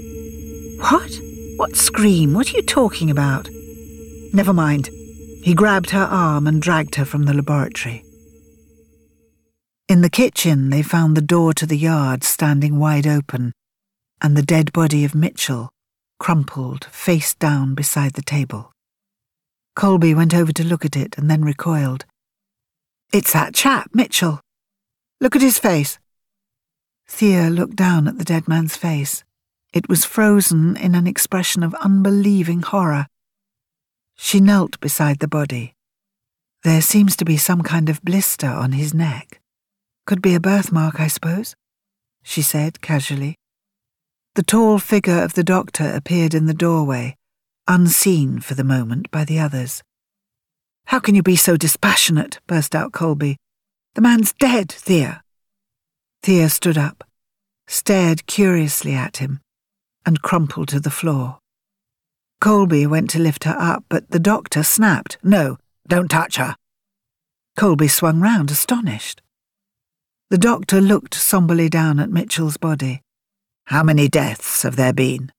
What? 0.80 1.20
What 1.58 1.76
scream? 1.76 2.34
What 2.34 2.54
are 2.54 2.58
you 2.58 2.64
talking 2.64 3.12
about? 3.12 3.50
Never 4.34 4.54
mind. 4.54 4.90
He 5.44 5.54
grabbed 5.54 5.90
her 5.90 6.04
arm 6.04 6.48
and 6.48 6.62
dragged 6.62 6.96
her 6.96 7.06
from 7.06 7.24
the 7.24 7.34
laboratory. 7.34 8.04
In 9.88 10.02
the 10.02 10.10
kitchen, 10.10 10.70
they 10.70 10.82
found 10.82 11.18
the 11.18 11.22
door 11.22 11.54
to 11.56 11.66
the 11.66 11.78
yard 11.78 12.24
standing 12.24 12.80
wide 12.80 13.08
open, 13.08 13.54
and 14.22 14.38
the 14.38 14.44
dead 14.44 14.72
body 14.72 15.04
of 15.04 15.16
Mitchell, 15.16 15.70
crumpled, 16.20 16.86
face 16.86 17.34
down 17.34 17.76
beside 17.76 18.14
the 18.14 18.22
table. 18.22 18.72
Colby 19.76 20.14
went 20.14 20.36
over 20.36 20.54
to 20.54 20.64
look 20.64 20.86
at 20.86 20.96
it 20.96 21.18
and 21.18 21.30
then 21.30 21.44
recoiled. 21.44 22.06
It's 23.12 23.34
that 23.34 23.54
chap, 23.54 23.90
Mitchell. 23.94 24.42
Look 25.20 25.36
at 25.36 25.42
his 25.42 25.58
face. 25.58 26.00
Thea 27.08 27.50
looked 27.50 27.76
down 27.76 28.08
at 28.08 28.18
the 28.18 28.24
dead 28.24 28.48
man's 28.48 28.78
face. 28.78 29.24
It 29.72 29.88
was 29.88 30.06
frozen 30.06 30.76
in 30.78 30.96
an 30.96 31.06
expression 31.06 31.62
of 31.62 31.76
unbelieving 31.76 32.62
horror. 32.62 33.08
She 34.16 34.40
knelt 34.40 34.80
beside 34.80 35.20
the 35.20 35.28
body. 35.28 35.76
There 36.64 36.82
seems 36.82 37.16
to 37.18 37.26
be 37.26 37.38
some 37.38 37.62
kind 37.62 37.88
of 37.88 38.02
blister 38.02 38.48
on 38.48 38.72
his 38.74 38.94
neck. 38.94 39.40
Could 40.06 40.22
be 40.22 40.34
a 40.34 40.40
birthmark, 40.40 41.00
I 41.00 41.08
suppose, 41.08 41.56
she 42.24 42.42
said 42.42 42.82
casually. 42.82 43.36
The 44.36 44.44
tall 44.44 44.80
figure 44.80 45.24
of 45.24 45.34
the 45.34 45.44
doctor 45.44 45.92
appeared 45.94 46.34
in 46.34 46.48
the 46.48 46.54
doorway, 46.54 47.16
unseen 47.68 48.40
for 48.40 48.56
the 48.56 48.64
moment 48.64 49.12
by 49.12 49.24
the 49.24 49.40
others. 49.40 49.84
How 50.86 51.00
can 51.00 51.14
you 51.14 51.22
be 51.22 51.36
so 51.36 51.56
dispassionate? 51.58 52.40
burst 52.48 52.74
out 52.74 52.92
Colby. 52.92 53.38
The 53.94 54.02
man's 54.02 54.34
dead, 54.34 54.72
Thea. 54.72 55.22
Thea 56.24 56.50
stood 56.50 56.78
up, 56.78 57.04
stared 57.68 58.26
curiously 58.26 58.94
at 58.94 59.18
him, 59.18 59.40
and 60.06 60.22
crumpled 60.22 60.68
to 60.70 60.80
the 60.80 60.90
floor. 60.90 61.40
Colby 62.42 62.88
went 62.88 63.10
to 63.12 63.20
lift 63.20 63.44
her 63.44 63.56
up, 63.60 63.84
but 63.90 64.12
the 64.12 64.20
doctor 64.20 64.64
snapped, 64.64 65.18
No, 65.24 65.58
don't 65.88 66.10
touch 66.10 66.38
her. 66.38 66.56
Colby 67.58 67.88
swung 67.88 68.22
round, 68.22 68.52
astonished. 68.52 69.22
The 70.30 70.38
doctor 70.38 70.80
looked 70.80 71.16
somberly 71.16 71.70
down 71.70 72.00
at 72.00 72.12
Mitchell's 72.12 72.58
body. 72.58 73.02
How 73.66 73.84
many 73.84 74.08
deaths 74.08 74.64
have 74.64 74.76
there 74.76 74.94
been? 74.94 75.32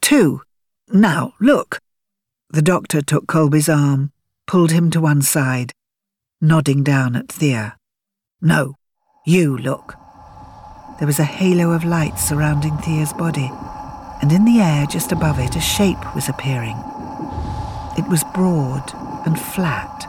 Two. 0.00 0.42
Now, 0.88 1.34
look. 1.40 1.78
The 2.50 2.62
doctor 2.62 3.02
took 3.02 3.26
Colby's 3.26 3.68
arm, 3.68 4.12
pulled 4.46 4.70
him 4.70 4.90
to 4.92 5.00
one 5.00 5.22
side, 5.22 5.72
nodding 6.40 6.82
down 6.82 7.16
at 7.16 7.28
Thea. 7.28 7.76
No, 8.40 8.74
you 9.24 9.56
look. 9.56 9.94
There 10.98 11.06
was 11.06 11.18
a 11.18 11.24
halo 11.24 11.72
of 11.72 11.84
light 11.84 12.18
surrounding 12.18 12.76
Thea's 12.78 13.12
body, 13.12 13.50
and 14.20 14.32
in 14.32 14.44
the 14.44 14.60
air 14.60 14.86
just 14.86 15.12
above 15.12 15.38
it 15.38 15.56
a 15.56 15.60
shape 15.60 16.14
was 16.14 16.28
appearing. 16.28 16.76
It 17.98 18.08
was 18.08 18.24
broad 18.34 18.92
and 19.26 19.38
flat, 19.38 20.06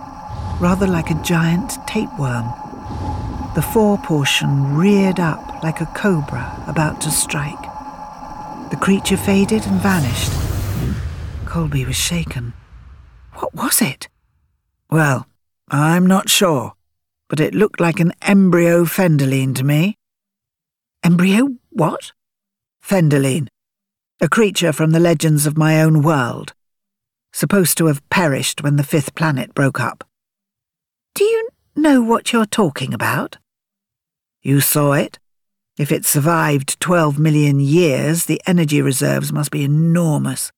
rather 0.59 0.87
like 0.87 1.09
a 1.09 1.21
giant 1.23 1.77
tapeworm. 1.87 2.45
The 3.55 3.61
fore 3.61 3.97
portion 3.97 4.75
reared 4.75 5.19
up 5.19 5.63
like 5.63 5.81
a 5.81 5.85
cobra 5.87 6.63
about 6.67 7.01
to 7.01 7.11
strike. 7.11 7.61
The 8.69 8.77
creature 8.79 9.17
faded 9.17 9.65
and 9.65 9.81
vanished. 9.81 10.31
Colby 11.45 11.85
was 11.85 11.95
shaken. 11.95 12.53
What 13.33 13.55
was 13.55 13.81
it? 13.81 14.09
Well, 14.91 15.27
I'm 15.69 16.05
not 16.05 16.29
sure, 16.29 16.73
but 17.29 17.39
it 17.39 17.55
looked 17.55 17.79
like 17.79 17.99
an 17.99 18.13
embryo 18.21 18.85
Fendahleen 18.85 19.55
to 19.55 19.63
me. 19.63 19.97
Embryo 21.03 21.57
what? 21.69 22.11
Fendahleen. 22.83 23.47
A 24.19 24.27
creature 24.27 24.73
from 24.73 24.93
the 24.93 24.99
legends 24.99 25.45
of 25.45 25.59
my 25.59 25.79
own 25.79 26.01
world. 26.01 26.53
Supposed 27.33 27.77
to 27.77 27.85
have 27.85 28.07
perished 28.09 28.63
when 28.63 28.75
the 28.75 28.83
fifth 28.83 29.13
planet 29.13 29.53
broke 29.53 29.79
up. 29.79 30.03
Do 31.13 31.23
you 31.23 31.49
know 31.75 32.01
what 32.01 32.33
you're 32.33 32.47
talking 32.47 32.95
about? 32.95 33.37
You 34.41 34.59
saw 34.59 34.93
it? 34.93 35.19
If 35.77 35.91
it 35.91 36.03
survived 36.03 36.79
12 36.79 37.19
million 37.19 37.59
years, 37.59 38.25
the 38.25 38.41
energy 38.47 38.81
reserves 38.81 39.31
must 39.31 39.51
be 39.51 39.63
enormous. 39.63 40.51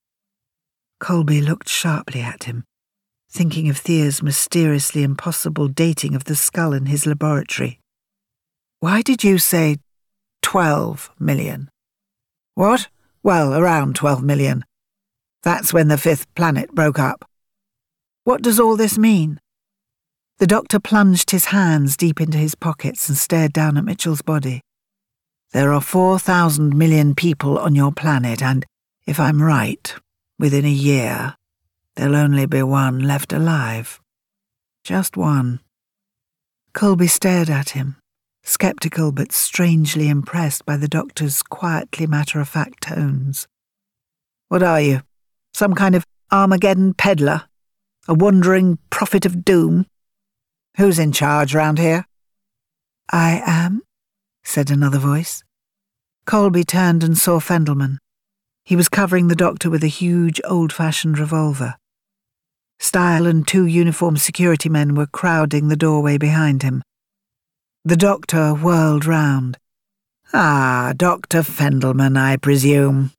Colby 1.02 1.42
looked 1.42 1.68
sharply 1.68 2.22
at 2.22 2.46
him, 2.46 2.64
thinking 3.30 3.68
of 3.68 3.78
Thea's 3.78 4.24
mysteriously 4.24 5.04
impossible 5.04 5.68
dating 5.68 6.16
of 6.16 6.24
the 6.24 6.36
skull 6.36 6.72
in 6.72 6.86
his 6.86 7.06
laboratory. 7.06 7.82
Why 8.80 9.02
did 9.02 9.22
you 9.26 9.38
say 9.38 9.80
12 10.44 11.12
million? 11.20 11.70
What? 12.56 12.88
Well, 13.22 13.54
around 13.54 13.96
12 13.96 14.24
million. 14.24 14.64
That's 15.44 15.74
when 15.74 15.88
the 15.88 15.98
fifth 15.98 16.34
planet 16.36 16.74
broke 16.74 17.00
up. 17.00 17.26
What 18.24 18.42
does 18.42 18.60
all 18.60 18.78
this 18.78 18.98
mean? 18.98 19.40
The 20.38 20.48
doctor 20.48 20.80
plunged 20.80 21.32
his 21.32 21.46
hands 21.46 21.98
deep 21.98 22.22
into 22.22 22.38
his 22.38 22.56
pockets 22.56 23.10
and 23.10 23.18
stared 23.18 23.52
down 23.52 23.78
at 23.78 23.84
Mitchell's 23.84 24.22
body. 24.22 24.62
There 25.52 25.74
are 25.74 25.82
4,000 25.82 26.78
million 26.78 27.16
people 27.16 27.58
on 27.58 27.76
your 27.76 27.92
planet, 27.92 28.42
and, 28.42 28.66
if 29.06 29.20
I'm 29.20 29.42
right, 29.42 29.94
within 30.38 30.64
a 30.64 30.70
year, 30.70 31.36
there'll 31.96 32.16
only 32.16 32.46
be 32.46 32.64
one 32.64 33.00
left 33.00 33.34
alive. 33.34 34.00
Just 34.84 35.18
one. 35.18 35.60
Colby 36.74 37.08
stared 37.08 37.50
at 37.50 37.72
him, 37.72 37.98
sceptical 38.44 39.12
but 39.12 39.32
strangely 39.32 40.10
impressed 40.10 40.66
by 40.66 40.78
the 40.78 40.88
doctor's 40.88 41.44
quietly 41.44 42.08
matter 42.08 42.40
of 42.40 42.50
fact 42.50 42.82
tones. 42.84 43.48
What 44.48 44.64
are 44.64 44.82
you? 44.82 45.02
Some 45.54 45.74
kind 45.74 45.96
of 45.96 46.06
Armageddon 46.32 46.94
peddler? 46.94 47.44
A 48.08 48.14
wandering 48.14 48.80
prophet 48.90 49.26
of 49.26 49.46
doom? 49.46 49.86
Who's 50.78 51.00
in 51.00 51.12
charge 51.12 51.54
round 51.54 51.80
here? 51.80 52.06
I 53.12 53.42
am, 53.46 53.82
said 54.44 54.72
another 54.72 55.00
voice. 55.00 55.44
Colby 56.26 56.64
turned 56.64 57.04
and 57.04 57.18
saw 57.18 57.40
Fendelman. 57.40 57.98
He 58.64 58.76
was 58.76 58.88
covering 58.90 59.28
the 59.28 59.36
doctor 59.36 59.70
with 59.70 59.84
a 59.84 59.88
huge, 59.88 60.40
old 60.46 60.72
fashioned 60.72 61.18
revolver. 61.18 61.76
Stael 62.80 63.26
and 63.26 63.48
two 63.48 63.66
uniformed 63.66 64.22
security 64.22 64.70
men 64.70 64.96
were 64.96 65.08
crowding 65.08 65.68
the 65.68 65.76
doorway 65.76 66.18
behind 66.18 66.64
him. 66.64 66.82
The 67.90 67.98
doctor 67.98 68.54
whirled 68.54 69.08
round. 69.08 69.58
Ah, 70.32 70.94
Dr. 70.96 71.42
Fendelman, 71.42 72.20
I 72.20 72.38
presume. 72.38 73.14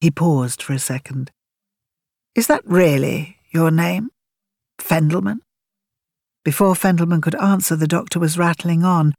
He 0.00 0.10
paused 0.10 0.62
for 0.62 0.72
a 0.72 0.78
second. 0.78 1.30
Is 2.34 2.46
that 2.46 2.62
really 2.64 3.36
your 3.50 3.70
name? 3.70 4.08
Fendelman? 4.80 5.40
Before 6.42 6.72
Fendelman 6.72 7.20
could 7.20 7.34
answer, 7.34 7.76
the 7.76 7.86
doctor 7.86 8.18
was 8.18 8.38
rattling 8.38 8.82
on, 8.82 9.12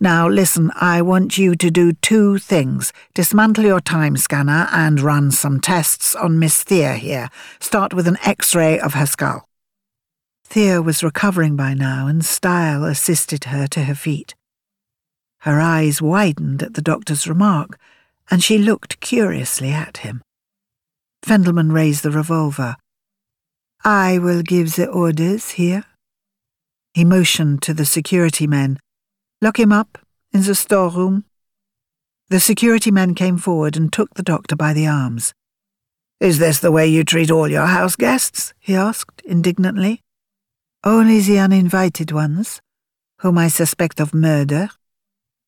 now 0.00 0.26
listen, 0.26 0.72
I 0.74 1.02
want 1.02 1.36
you 1.36 1.54
to 1.54 1.70
do 1.70 1.92
two 1.92 2.38
things. 2.38 2.94
Dismantle 3.12 3.66
your 3.66 3.80
time 3.80 4.16
scanner 4.16 4.68
and 4.72 5.02
run 5.02 5.30
some 5.32 5.60
tests 5.60 6.14
on 6.14 6.38
Miss 6.38 6.64
Thea 6.64 6.94
here. 6.94 7.28
Start 7.60 7.92
with 7.92 8.08
an 8.08 8.16
x-ray 8.24 8.80
of 8.80 8.94
her 8.94 9.06
skull. 9.06 9.46
Thea 10.52 10.82
was 10.82 11.02
recovering 11.02 11.56
by 11.56 11.72
now, 11.72 12.06
and 12.06 12.22
Stael 12.22 12.84
assisted 12.84 13.44
her 13.44 13.66
to 13.68 13.84
her 13.84 13.94
feet. 13.94 14.34
Her 15.38 15.58
eyes 15.58 16.02
widened 16.02 16.62
at 16.62 16.74
the 16.74 16.82
doctor's 16.82 17.26
remark, 17.26 17.78
and 18.30 18.44
she 18.44 18.58
looked 18.58 19.00
curiously 19.00 19.70
at 19.70 19.98
him. 20.04 20.20
Fendelman 21.22 21.72
raised 21.72 22.02
the 22.02 22.10
revolver. 22.10 22.76
I 23.82 24.18
will 24.18 24.42
give 24.42 24.76
the 24.76 24.90
orders 24.90 25.52
here. 25.52 25.84
He 26.92 27.02
motioned 27.02 27.62
to 27.62 27.72
the 27.72 27.86
security 27.86 28.46
men 28.46 28.78
Lock 29.40 29.58
him 29.58 29.72
up 29.72 29.96
in 30.34 30.42
the 30.42 30.54
storeroom. 30.54 31.24
The 32.28 32.40
security 32.40 32.90
men 32.90 33.14
came 33.14 33.38
forward 33.38 33.74
and 33.74 33.90
took 33.90 34.12
the 34.12 34.22
doctor 34.22 34.54
by 34.54 34.74
the 34.74 34.86
arms. 34.86 35.32
Is 36.20 36.38
this 36.38 36.58
the 36.58 36.70
way 36.70 36.86
you 36.86 37.04
treat 37.04 37.30
all 37.30 37.48
your 37.48 37.68
house 37.68 37.96
guests? 37.96 38.52
he 38.60 38.74
asked 38.74 39.22
indignantly. 39.24 40.02
Only 40.84 41.20
the 41.20 41.38
uninvited 41.38 42.10
ones, 42.10 42.60
whom 43.18 43.38
I 43.38 43.46
suspect 43.46 44.00
of 44.00 44.12
murder. 44.12 44.70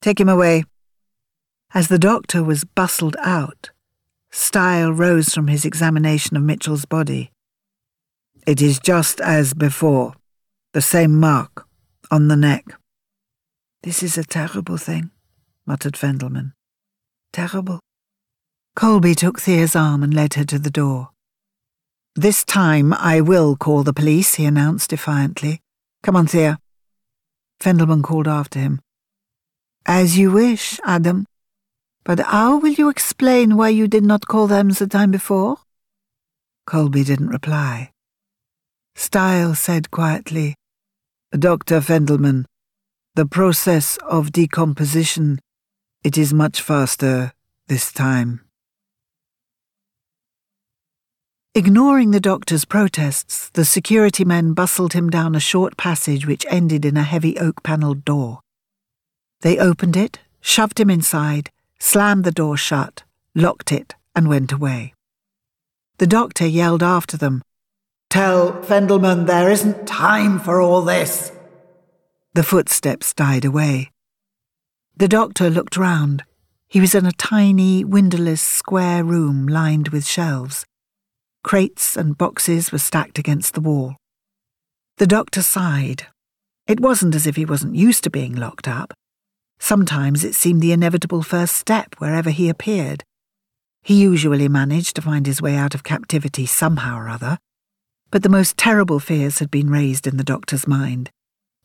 Take 0.00 0.20
him 0.20 0.28
away. 0.28 0.64
As 1.72 1.88
the 1.88 1.98
doctor 1.98 2.44
was 2.44 2.62
bustled 2.62 3.16
out, 3.18 3.70
Stael 4.30 4.92
rose 4.92 5.34
from 5.34 5.48
his 5.48 5.64
examination 5.64 6.36
of 6.36 6.44
Mitchell's 6.44 6.84
body. 6.84 7.32
It 8.46 8.62
is 8.62 8.78
just 8.78 9.20
as 9.20 9.54
before, 9.54 10.14
the 10.72 10.82
same 10.82 11.18
mark 11.18 11.66
on 12.12 12.28
the 12.28 12.36
neck. 12.36 12.66
This 13.82 14.02
is 14.02 14.16
a 14.16 14.24
terrible 14.24 14.76
thing, 14.76 15.10
muttered 15.66 15.94
Fendelman. 15.94 16.52
Terrible. 17.32 17.80
Colby 18.76 19.16
took 19.16 19.40
Thea's 19.40 19.74
arm 19.74 20.04
and 20.04 20.14
led 20.14 20.34
her 20.34 20.44
to 20.44 20.58
the 20.60 20.70
door. 20.70 21.10
This 22.16 22.44
time 22.44 22.92
I 22.92 23.20
will 23.20 23.56
call 23.56 23.82
the 23.82 23.92
police, 23.92 24.34
he 24.34 24.44
announced 24.44 24.90
defiantly. 24.90 25.60
Come 26.04 26.14
on, 26.14 26.28
Thea. 26.28 26.58
Fendelman 27.60 28.04
called 28.04 28.28
after 28.28 28.60
him. 28.60 28.80
As 29.84 30.16
you 30.16 30.30
wish, 30.30 30.78
Adam. 30.84 31.26
But 32.04 32.20
how 32.20 32.58
will 32.58 32.72
you 32.72 32.88
explain 32.88 33.56
why 33.56 33.70
you 33.70 33.88
did 33.88 34.04
not 34.04 34.28
call 34.28 34.46
them 34.46 34.68
the 34.68 34.86
time 34.86 35.10
before? 35.10 35.56
Colby 36.66 37.02
didn't 37.02 37.30
reply. 37.30 37.90
Stael 38.94 39.56
said 39.56 39.90
quietly, 39.90 40.54
Dr. 41.32 41.80
Fendelman, 41.80 42.44
the 43.16 43.26
process 43.26 43.98
of 44.08 44.30
decomposition, 44.30 45.40
it 46.04 46.16
is 46.16 46.32
much 46.32 46.60
faster 46.60 47.32
this 47.66 47.92
time. 47.92 48.43
Ignoring 51.56 52.10
the 52.10 52.18
doctor's 52.18 52.64
protests, 52.64 53.48
the 53.50 53.64
security 53.64 54.24
men 54.24 54.54
bustled 54.54 54.92
him 54.92 55.08
down 55.08 55.36
a 55.36 55.40
short 55.40 55.76
passage 55.76 56.26
which 56.26 56.44
ended 56.50 56.84
in 56.84 56.96
a 56.96 57.04
heavy 57.04 57.38
oak 57.38 57.62
panelled 57.62 58.04
door. 58.04 58.40
They 59.42 59.56
opened 59.58 59.96
it, 59.96 60.18
shoved 60.40 60.80
him 60.80 60.90
inside, 60.90 61.50
slammed 61.78 62.24
the 62.24 62.32
door 62.32 62.56
shut, 62.56 63.04
locked 63.36 63.70
it, 63.70 63.94
and 64.16 64.28
went 64.28 64.50
away. 64.50 64.94
The 65.98 66.08
doctor 66.08 66.44
yelled 66.44 66.82
after 66.82 67.16
them, 67.16 67.44
Tell 68.10 68.60
Fendelman 68.64 69.26
there 69.26 69.48
isn't 69.48 69.86
time 69.86 70.40
for 70.40 70.60
all 70.60 70.82
this. 70.82 71.30
The 72.32 72.42
footsteps 72.42 73.14
died 73.14 73.44
away. 73.44 73.92
The 74.96 75.06
doctor 75.06 75.50
looked 75.50 75.76
round. 75.76 76.24
He 76.66 76.80
was 76.80 76.96
in 76.96 77.06
a 77.06 77.12
tiny, 77.12 77.84
windowless, 77.84 78.42
square 78.42 79.04
room 79.04 79.46
lined 79.46 79.90
with 79.90 80.04
shelves. 80.04 80.66
Crates 81.44 81.94
and 81.94 82.16
boxes 82.16 82.72
were 82.72 82.78
stacked 82.78 83.18
against 83.18 83.52
the 83.52 83.60
wall. 83.60 83.96
The 84.96 85.06
doctor 85.06 85.42
sighed. 85.42 86.06
It 86.66 86.80
wasn't 86.80 87.14
as 87.14 87.26
if 87.26 87.36
he 87.36 87.44
wasn't 87.44 87.76
used 87.76 88.02
to 88.04 88.10
being 88.10 88.34
locked 88.34 88.66
up. 88.66 88.94
Sometimes 89.58 90.24
it 90.24 90.34
seemed 90.34 90.62
the 90.62 90.72
inevitable 90.72 91.22
first 91.22 91.54
step 91.54 91.96
wherever 91.98 92.30
he 92.30 92.48
appeared. 92.48 93.04
He 93.82 94.00
usually 94.00 94.48
managed 94.48 94.96
to 94.96 95.02
find 95.02 95.26
his 95.26 95.42
way 95.42 95.54
out 95.54 95.74
of 95.74 95.84
captivity 95.84 96.46
somehow 96.46 96.98
or 96.98 97.10
other. 97.10 97.36
But 98.10 98.22
the 98.22 98.30
most 98.30 98.56
terrible 98.56 98.98
fears 98.98 99.38
had 99.38 99.50
been 99.50 99.68
raised 99.68 100.06
in 100.06 100.16
the 100.16 100.24
doctor's 100.24 100.66
mind, 100.66 101.10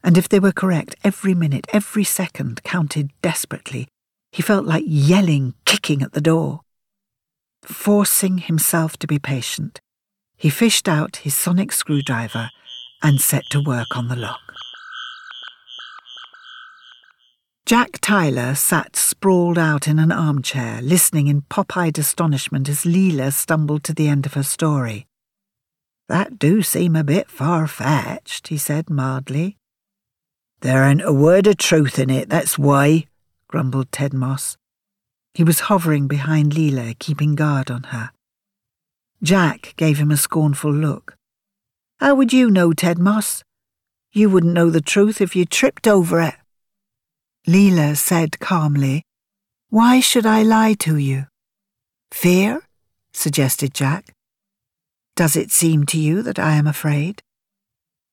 and 0.03 0.17
if 0.17 0.27
they 0.27 0.41
were 0.41 0.51
correct, 0.51 0.97
every 1.05 1.33
minute, 1.33 1.67
every 1.71 2.03
second 2.03 2.63
counted 2.63 3.11
desperately. 3.21 3.87
He 4.33 4.41
felt 4.41 4.65
like 4.65 4.83
yelling, 4.85 5.53
kicking 5.65 6.01
at 6.01 6.11
the 6.11 6.21
door. 6.21 6.61
Forcing 7.69 8.39
himself 8.39 8.97
to 8.97 9.05
be 9.05 9.19
patient, 9.19 9.79
he 10.35 10.49
fished 10.49 10.89
out 10.89 11.17
his 11.17 11.35
sonic 11.35 11.71
screwdriver 11.71 12.49
and 13.03 13.21
set 13.21 13.43
to 13.51 13.63
work 13.63 13.95
on 13.95 14.07
the 14.07 14.15
lock. 14.15 14.41
Jack 17.67 17.99
Tyler 18.01 18.55
sat 18.55 18.95
sprawled 18.95 19.59
out 19.59 19.87
in 19.87 19.99
an 19.99 20.11
armchair, 20.11 20.81
listening 20.81 21.27
in 21.27 21.43
pop 21.43 21.77
eyed 21.77 21.99
astonishment 21.99 22.67
as 22.67 22.85
Leela 22.85 23.31
stumbled 23.31 23.83
to 23.83 23.93
the 23.93 24.07
end 24.07 24.25
of 24.25 24.33
her 24.33 24.43
story. 24.43 25.05
That 26.07 26.39
do 26.39 26.63
seem 26.63 26.95
a 26.95 27.03
bit 27.03 27.29
far 27.29 27.67
fetched, 27.67 28.47
he 28.47 28.57
said 28.57 28.89
mildly. 28.89 29.57
There 30.61 30.83
ain't 30.83 31.05
a 31.05 31.13
word 31.13 31.45
of 31.45 31.57
truth 31.57 31.99
in 31.99 32.09
it, 32.09 32.29
that's 32.29 32.57
why, 32.57 33.05
grumbled 33.47 33.91
Ted 33.91 34.11
Moss. 34.11 34.57
He 35.33 35.43
was 35.43 35.61
hovering 35.61 36.07
behind 36.07 36.53
Leela, 36.53 36.97
keeping 36.99 37.35
guard 37.35 37.69
on 37.69 37.83
her. 37.83 38.11
Jack 39.21 39.73
gave 39.77 39.97
him 39.97 40.11
a 40.11 40.17
scornful 40.17 40.71
look. 40.71 41.15
How 41.99 42.15
would 42.15 42.31
you 42.31 42.49
know, 42.49 42.73
Ted 42.73 42.97
Moss? 42.97 43.43
You 44.11 44.29
wouldn't 44.29 44.53
know 44.53 44.69
the 44.69 44.81
truth 44.81 45.21
if 45.21 45.35
you 45.35 45.45
tripped 45.45 45.87
over 45.87 46.21
it. 46.21 46.35
Leela 47.47 47.95
said 47.97 48.39
calmly, 48.39 49.03
Why 49.69 49.99
should 49.99 50.25
I 50.25 50.43
lie 50.43 50.73
to 50.79 50.97
you? 50.97 51.27
Fear? 52.11 52.61
suggested 53.11 53.73
Jack. 53.73 54.13
Does 55.15 55.35
it 55.35 55.51
seem 55.51 55.85
to 55.87 55.99
you 55.99 56.21
that 56.21 56.39
I 56.39 56.53
am 56.53 56.67
afraid? 56.67 57.21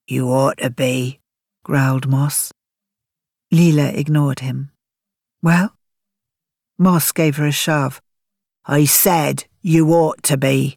You 0.09 0.29
ought 0.29 0.59
to 0.59 0.71
be, 0.71 1.21
growled 1.65 2.09
Moss. 2.09 2.53
Leela 3.53 3.97
ignored 3.97 4.41
him. 4.41 4.71
Well? 5.43 5.76
Moss 6.78 7.12
gave 7.12 7.36
her 7.36 7.47
a 7.47 7.53
shove. 7.53 8.01
I 8.65 8.85
said 8.85 9.44
you 9.62 9.89
ought 9.93 10.23
to 10.24 10.36
be. 10.36 10.77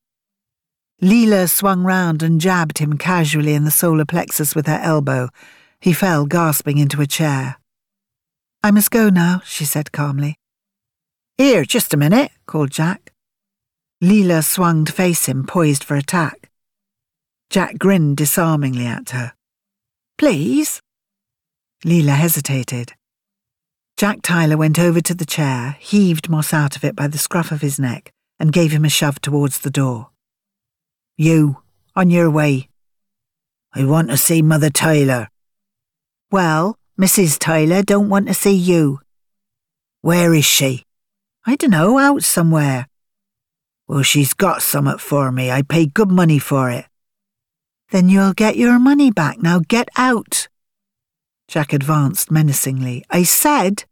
Leela 1.02 1.50
swung 1.50 1.84
round 1.84 2.22
and 2.22 2.42
jabbed 2.42 2.80
him 2.80 2.98
casually 2.98 3.54
in 3.54 3.64
the 3.64 3.72
solar 3.72 4.06
plexus 4.06 4.54
with 4.54 4.68
her 4.68 4.80
elbow. 4.82 5.30
He 5.80 5.94
fell 5.94 6.26
gasping 6.26 6.78
into 6.78 7.02
a 7.02 7.08
chair. 7.08 7.58
I 8.62 8.72
must 8.72 8.92
go 8.92 9.10
now, 9.10 9.42
she 9.46 9.64
said 9.64 9.92
calmly. 9.92 10.36
Here, 11.38 11.64
just 11.64 11.94
a 11.94 11.98
minute, 11.98 12.32
called 12.46 12.72
Jack. 12.72 13.14
Leela 14.04 14.44
swung 14.44 14.84
to 14.86 14.92
face 14.92 15.26
him, 15.26 15.46
poised 15.46 15.84
for 15.84 15.96
attack. 15.96 16.50
Jack 17.50 17.78
grinned 17.80 18.18
disarmingly 18.18 18.86
at 18.86 19.12
her. 19.12 19.34
Please? 20.18 20.82
Leela 21.86 22.16
hesitated. 22.16 22.94
Jack 24.00 24.22
Tyler 24.22 24.56
went 24.56 24.80
over 24.80 25.02
to 25.02 25.14
the 25.14 25.26
chair, 25.26 25.76
heaved 25.78 26.30
Moss 26.30 26.54
out 26.54 26.78
of 26.78 26.86
it 26.86 26.96
by 26.96 27.06
the 27.06 27.18
scruff 27.18 27.52
of 27.52 27.60
his 27.60 27.78
neck, 27.78 28.14
and 28.40 28.54
gave 28.54 28.72
him 28.72 28.86
a 28.86 28.90
shove 28.90 29.20
towards 29.20 29.60
the 29.60 29.70
door. 29.70 30.08
You, 31.18 31.58
on 31.98 32.10
your 32.10 32.32
way. 32.32 32.70
I 33.74 33.84
want 33.84 34.10
to 34.10 34.16
see 34.16 34.42
Mother 34.42 34.70
Tyler. 34.70 35.28
Well, 36.32 36.78
Mrs. 36.98 37.38
Tyler 37.38 37.84
don't 37.84 38.08
want 38.08 38.30
to 38.30 38.34
see 38.34 38.54
you. 38.56 39.02
Where 40.00 40.34
is 40.34 40.46
she? 40.46 40.86
I 41.46 41.58
dunno, 41.58 41.98
out 41.98 42.24
somewhere. 42.24 42.88
Well, 43.86 44.04
she's 44.04 44.34
got 44.34 44.62
summat 44.62 45.02
for 45.02 45.30
me. 45.30 45.52
I 45.52 45.62
paid 45.62 45.94
good 45.94 46.10
money 46.10 46.40
for 46.40 46.72
it. 46.72 46.86
Then 47.92 48.08
you'll 48.08 48.32
get 48.32 48.56
your 48.56 48.80
money 48.80 49.12
back. 49.12 49.44
Now 49.44 49.60
get 49.60 49.90
out. 49.98 50.48
Jack 51.50 51.74
advanced 51.74 52.32
menacingly. 52.32 53.04
I 53.10 53.24
said, 53.24 53.84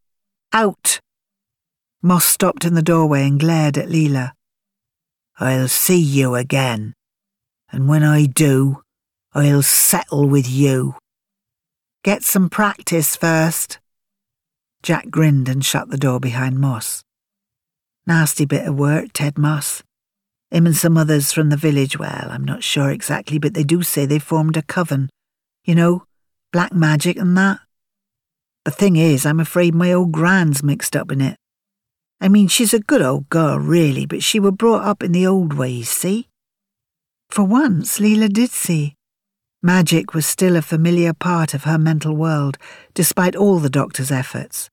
out. 0.53 0.99
Moss 2.01 2.25
stopped 2.25 2.65
in 2.65 2.73
the 2.73 2.81
doorway 2.81 3.27
and 3.27 3.39
glared 3.39 3.77
at 3.77 3.89
Leela. 3.89 4.31
I'll 5.39 5.67
see 5.67 5.99
you 5.99 6.35
again. 6.35 6.93
And 7.71 7.87
when 7.87 8.03
I 8.03 8.25
do, 8.25 8.81
I'll 9.33 9.61
settle 9.61 10.27
with 10.27 10.49
you. 10.49 10.95
Get 12.03 12.23
some 12.23 12.49
practice 12.49 13.15
first. 13.15 13.79
Jack 14.81 15.09
grinned 15.09 15.49
and 15.49 15.65
shut 15.65 15.89
the 15.89 15.97
door 15.97 16.19
behind 16.19 16.59
Moss. 16.59 17.03
Nasty 18.05 18.45
bit 18.45 18.65
of 18.65 18.79
work, 18.79 19.07
Ted 19.13 19.37
Moss. 19.37 19.83
Him 20.49 20.65
and 20.65 20.75
some 20.75 20.97
others 20.97 21.33
from 21.33 21.49
the 21.49 21.57
village, 21.57 21.99
well, 21.99 22.29
I'm 22.29 22.45
not 22.45 22.63
sure 22.63 22.89
exactly, 22.89 23.37
but 23.37 23.53
they 23.53 23.63
do 23.63 23.83
say 23.83 24.05
they 24.05 24.19
formed 24.19 24.55
a 24.55 24.61
coven. 24.61 25.09
You 25.65 25.75
know, 25.75 26.05
black 26.53 26.71
magic 26.71 27.17
and 27.17 27.37
that. 27.37 27.59
The 28.67 28.71
thing 28.71 28.97
is, 28.97 29.25
I'm 29.25 29.39
afraid 29.39 29.73
my 29.73 29.93
old 29.93 30.11
gran's 30.11 30.61
mixed 30.61 30.93
up 30.93 31.09
in 31.09 31.21
it. 31.21 31.37
I 32.19 32.27
mean, 32.27 32.49
she's 32.49 32.73
a 32.73 32.81
good 32.81 33.01
old 33.01 33.29
girl, 33.29 33.57
really, 33.57 34.05
but 34.05 34.21
she 34.21 34.41
were 34.41 34.51
brought 34.51 34.83
up 34.83 35.01
in 35.01 35.13
the 35.13 35.25
old 35.25 35.53
ways, 35.53 35.89
see? 35.89 36.27
For 37.29 37.45
once, 37.45 37.97
Leela 37.99 38.27
did 38.27 38.49
see. 38.51 38.95
Magic 39.63 40.13
was 40.13 40.25
still 40.25 40.57
a 40.57 40.61
familiar 40.61 41.13
part 41.13 41.53
of 41.53 41.63
her 41.63 41.77
mental 41.77 42.13
world, 42.13 42.57
despite 42.93 43.37
all 43.37 43.59
the 43.59 43.69
doctor's 43.69 44.11
efforts. 44.11 44.69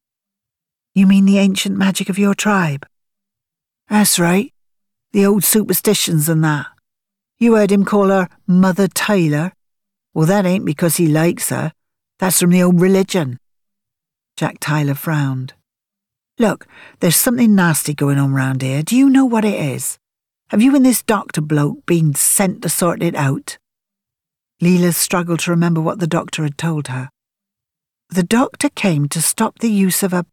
You 0.92 1.06
mean 1.06 1.24
the 1.24 1.38
ancient 1.38 1.78
magic 1.78 2.08
of 2.08 2.18
your 2.18 2.34
tribe? 2.34 2.84
That's 3.88 4.18
right 4.18 4.52
the 5.12 5.24
old 5.24 5.44
superstitions 5.44 6.28
and 6.28 6.42
that. 6.42 6.66
You 7.38 7.54
heard 7.54 7.70
him 7.70 7.84
call 7.84 8.08
her 8.08 8.26
Mother 8.48 8.88
Taylor. 8.88 9.52
Well, 10.12 10.26
that 10.26 10.46
ain't 10.46 10.64
because 10.64 10.96
he 10.96 11.06
likes 11.06 11.50
her. 11.50 11.70
That's 12.18 12.40
from 12.40 12.50
the 12.50 12.64
old 12.64 12.80
religion. 12.80 13.38
Jack 14.36 14.56
Tyler 14.60 14.94
frowned. 14.94 15.54
Look, 16.38 16.66
there's 17.00 17.16
something 17.16 17.54
nasty 17.54 17.94
going 17.94 18.18
on 18.18 18.34
round 18.34 18.62
here. 18.62 18.82
Do 18.82 18.96
you 18.96 19.08
know 19.08 19.24
what 19.24 19.44
it 19.44 19.54
is? 19.54 19.98
Have 20.48 20.60
you 20.60 20.74
and 20.74 20.84
this 20.84 21.02
doctor 21.02 21.40
bloke 21.40 21.86
been 21.86 22.14
sent 22.14 22.62
to 22.62 22.68
sort 22.68 23.02
it 23.02 23.14
out? 23.14 23.56
Leela 24.62 24.92
struggled 24.92 25.40
to 25.40 25.50
remember 25.50 25.80
what 25.80 26.00
the 26.00 26.06
doctor 26.06 26.42
had 26.42 26.58
told 26.58 26.88
her. 26.88 27.10
The 28.10 28.22
doctor 28.22 28.68
came 28.68 29.08
to 29.08 29.22
stop 29.22 29.58
the 29.58 29.70
use 29.70 30.02
of 30.02 30.12
a 30.12 30.26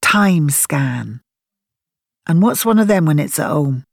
time 0.00 0.50
scan. 0.50 1.20
And 2.26 2.42
what's 2.42 2.64
one 2.64 2.78
of 2.78 2.88
them 2.88 3.06
when 3.06 3.18
it's 3.18 3.38
at 3.38 3.50
home? 3.50 3.84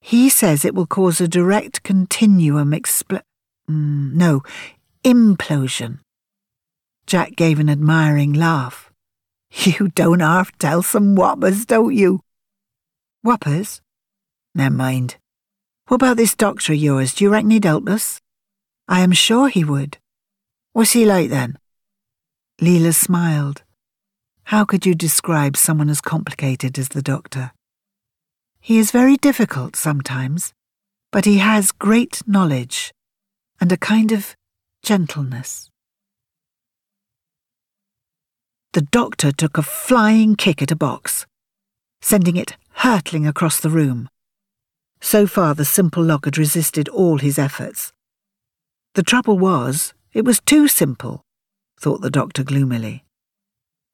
He 0.00 0.28
says 0.28 0.64
it 0.64 0.74
will 0.74 0.86
cause 0.86 1.20
a 1.20 1.28
direct 1.28 1.82
continuum 1.82 2.72
expl... 2.72 3.20
Mm, 3.68 4.14
no, 4.14 4.42
implosion. 5.04 6.00
Jack 7.06 7.36
gave 7.36 7.58
an 7.58 7.68
admiring 7.68 8.32
laugh. 8.32 8.89
You 9.64 9.88
don't 9.88 10.20
half 10.20 10.56
tell 10.58 10.82
some 10.82 11.14
whoppers, 11.16 11.66
don't 11.66 11.94
you? 11.94 12.20
Whoppers? 13.22 13.80
Never 14.54 14.74
mind. 14.74 15.16
What 15.88 15.96
about 15.96 16.16
this 16.16 16.34
doctor 16.34 16.72
of 16.72 16.78
yours? 16.78 17.14
Do 17.14 17.24
you 17.24 17.30
reckon 17.30 17.50
he'd 17.50 17.64
help 17.64 17.88
us? 17.88 18.20
I 18.88 19.00
am 19.00 19.12
sure 19.12 19.48
he 19.48 19.64
would. 19.64 19.98
What's 20.72 20.92
he 20.92 21.04
like 21.04 21.30
then? 21.30 21.58
Leela 22.60 22.94
smiled. 22.94 23.62
How 24.44 24.64
could 24.64 24.84
you 24.84 24.94
describe 24.94 25.56
someone 25.56 25.88
as 25.88 26.00
complicated 26.00 26.78
as 26.78 26.88
the 26.88 27.02
doctor? 27.02 27.52
He 28.60 28.78
is 28.78 28.90
very 28.90 29.16
difficult 29.16 29.76
sometimes, 29.76 30.52
but 31.12 31.24
he 31.24 31.38
has 31.38 31.72
great 31.72 32.20
knowledge 32.26 32.92
and 33.60 33.70
a 33.72 33.76
kind 33.76 34.12
of 34.12 34.36
gentleness. 34.82 35.69
The 38.72 38.82
doctor 38.82 39.32
took 39.32 39.58
a 39.58 39.62
flying 39.62 40.36
kick 40.36 40.62
at 40.62 40.70
a 40.70 40.76
box, 40.76 41.26
sending 42.00 42.36
it 42.36 42.56
hurtling 42.74 43.26
across 43.26 43.58
the 43.58 43.68
room. 43.68 44.08
So 45.00 45.26
far, 45.26 45.56
the 45.56 45.64
simple 45.64 46.04
lock 46.04 46.24
had 46.24 46.38
resisted 46.38 46.88
all 46.88 47.18
his 47.18 47.36
efforts. 47.36 47.92
The 48.94 49.02
trouble 49.02 49.38
was, 49.38 49.92
it 50.12 50.24
was 50.24 50.40
too 50.40 50.68
simple, 50.68 51.24
thought 51.80 52.00
the 52.00 52.10
doctor 52.10 52.44
gloomily. 52.44 53.04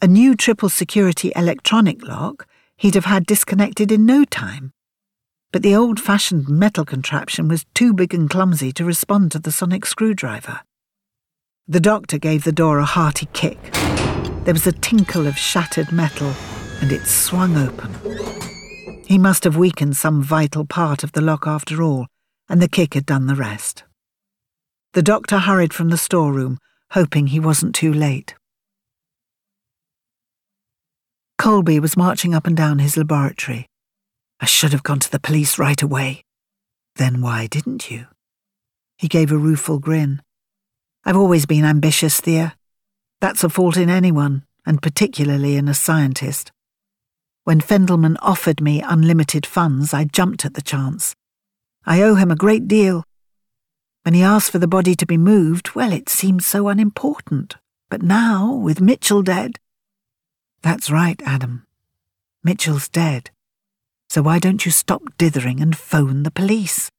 A 0.02 0.06
new 0.06 0.34
triple 0.34 0.68
security 0.68 1.32
electronic 1.34 2.06
lock 2.06 2.46
he'd 2.76 2.96
have 2.96 3.06
had 3.06 3.24
disconnected 3.24 3.90
in 3.90 4.04
no 4.04 4.26
time. 4.26 4.72
But 5.52 5.62
the 5.62 5.74
old 5.74 5.98
fashioned 5.98 6.50
metal 6.50 6.84
contraption 6.84 7.48
was 7.48 7.64
too 7.72 7.94
big 7.94 8.12
and 8.12 8.28
clumsy 8.28 8.72
to 8.72 8.84
respond 8.84 9.32
to 9.32 9.38
the 9.38 9.52
sonic 9.52 9.86
screwdriver. 9.86 10.60
The 11.66 11.80
doctor 11.80 12.18
gave 12.18 12.44
the 12.44 12.52
door 12.52 12.78
a 12.78 12.84
hearty 12.84 13.26
kick. 13.32 13.58
There 14.46 14.54
was 14.54 14.68
a 14.68 14.72
tinkle 14.72 15.26
of 15.26 15.36
shattered 15.36 15.90
metal, 15.90 16.32
and 16.80 16.92
it 16.92 17.04
swung 17.04 17.56
open. 17.56 17.92
He 19.04 19.18
must 19.18 19.42
have 19.42 19.56
weakened 19.56 19.96
some 19.96 20.22
vital 20.22 20.64
part 20.64 21.02
of 21.02 21.10
the 21.10 21.20
lock 21.20 21.48
after 21.48 21.82
all, 21.82 22.06
and 22.48 22.62
the 22.62 22.68
kick 22.68 22.94
had 22.94 23.04
done 23.04 23.26
the 23.26 23.34
rest. 23.34 23.82
The 24.92 25.02
doctor 25.02 25.40
hurried 25.40 25.74
from 25.74 25.88
the 25.88 25.98
storeroom, 25.98 26.58
hoping 26.92 27.26
he 27.26 27.40
wasn't 27.40 27.74
too 27.74 27.92
late. 27.92 28.36
Colby 31.38 31.80
was 31.80 31.96
marching 31.96 32.32
up 32.32 32.46
and 32.46 32.56
down 32.56 32.78
his 32.78 32.96
laboratory. 32.96 33.66
I 34.38 34.46
should 34.46 34.70
have 34.70 34.84
gone 34.84 35.00
to 35.00 35.10
the 35.10 35.18
police 35.18 35.58
right 35.58 35.82
away. 35.82 36.22
Then 36.94 37.20
why 37.20 37.48
didn't 37.48 37.90
you? 37.90 38.06
He 38.96 39.08
gave 39.08 39.32
a 39.32 39.36
rueful 39.36 39.80
grin. 39.80 40.22
I've 41.04 41.16
always 41.16 41.46
been 41.46 41.64
ambitious, 41.64 42.20
Thea. 42.20 42.54
That's 43.20 43.44
a 43.44 43.48
fault 43.48 43.76
in 43.76 43.88
anyone, 43.88 44.44
and 44.66 44.82
particularly 44.82 45.56
in 45.56 45.68
a 45.68 45.74
scientist. 45.74 46.52
When 47.44 47.60
Fendelman 47.60 48.16
offered 48.20 48.60
me 48.60 48.82
unlimited 48.82 49.46
funds, 49.46 49.94
I 49.94 50.04
jumped 50.04 50.44
at 50.44 50.54
the 50.54 50.62
chance. 50.62 51.14
I 51.86 52.02
owe 52.02 52.16
him 52.16 52.30
a 52.30 52.36
great 52.36 52.66
deal. 52.66 53.04
When 54.02 54.14
he 54.14 54.22
asked 54.22 54.50
for 54.50 54.58
the 54.58 54.68
body 54.68 54.94
to 54.96 55.06
be 55.06 55.16
moved, 55.16 55.74
well, 55.74 55.92
it 55.92 56.08
seemed 56.08 56.44
so 56.44 56.68
unimportant. 56.68 57.56
But 57.88 58.02
now, 58.02 58.52
with 58.52 58.80
Mitchell 58.80 59.22
dead. 59.22 59.58
That's 60.62 60.90
right, 60.90 61.20
Adam. 61.24 61.66
Mitchell's 62.42 62.88
dead. 62.88 63.30
So 64.08 64.22
why 64.22 64.38
don't 64.38 64.66
you 64.66 64.72
stop 64.72 65.02
dithering 65.18 65.60
and 65.60 65.76
phone 65.76 66.22
the 66.22 66.30
police? 66.30 66.90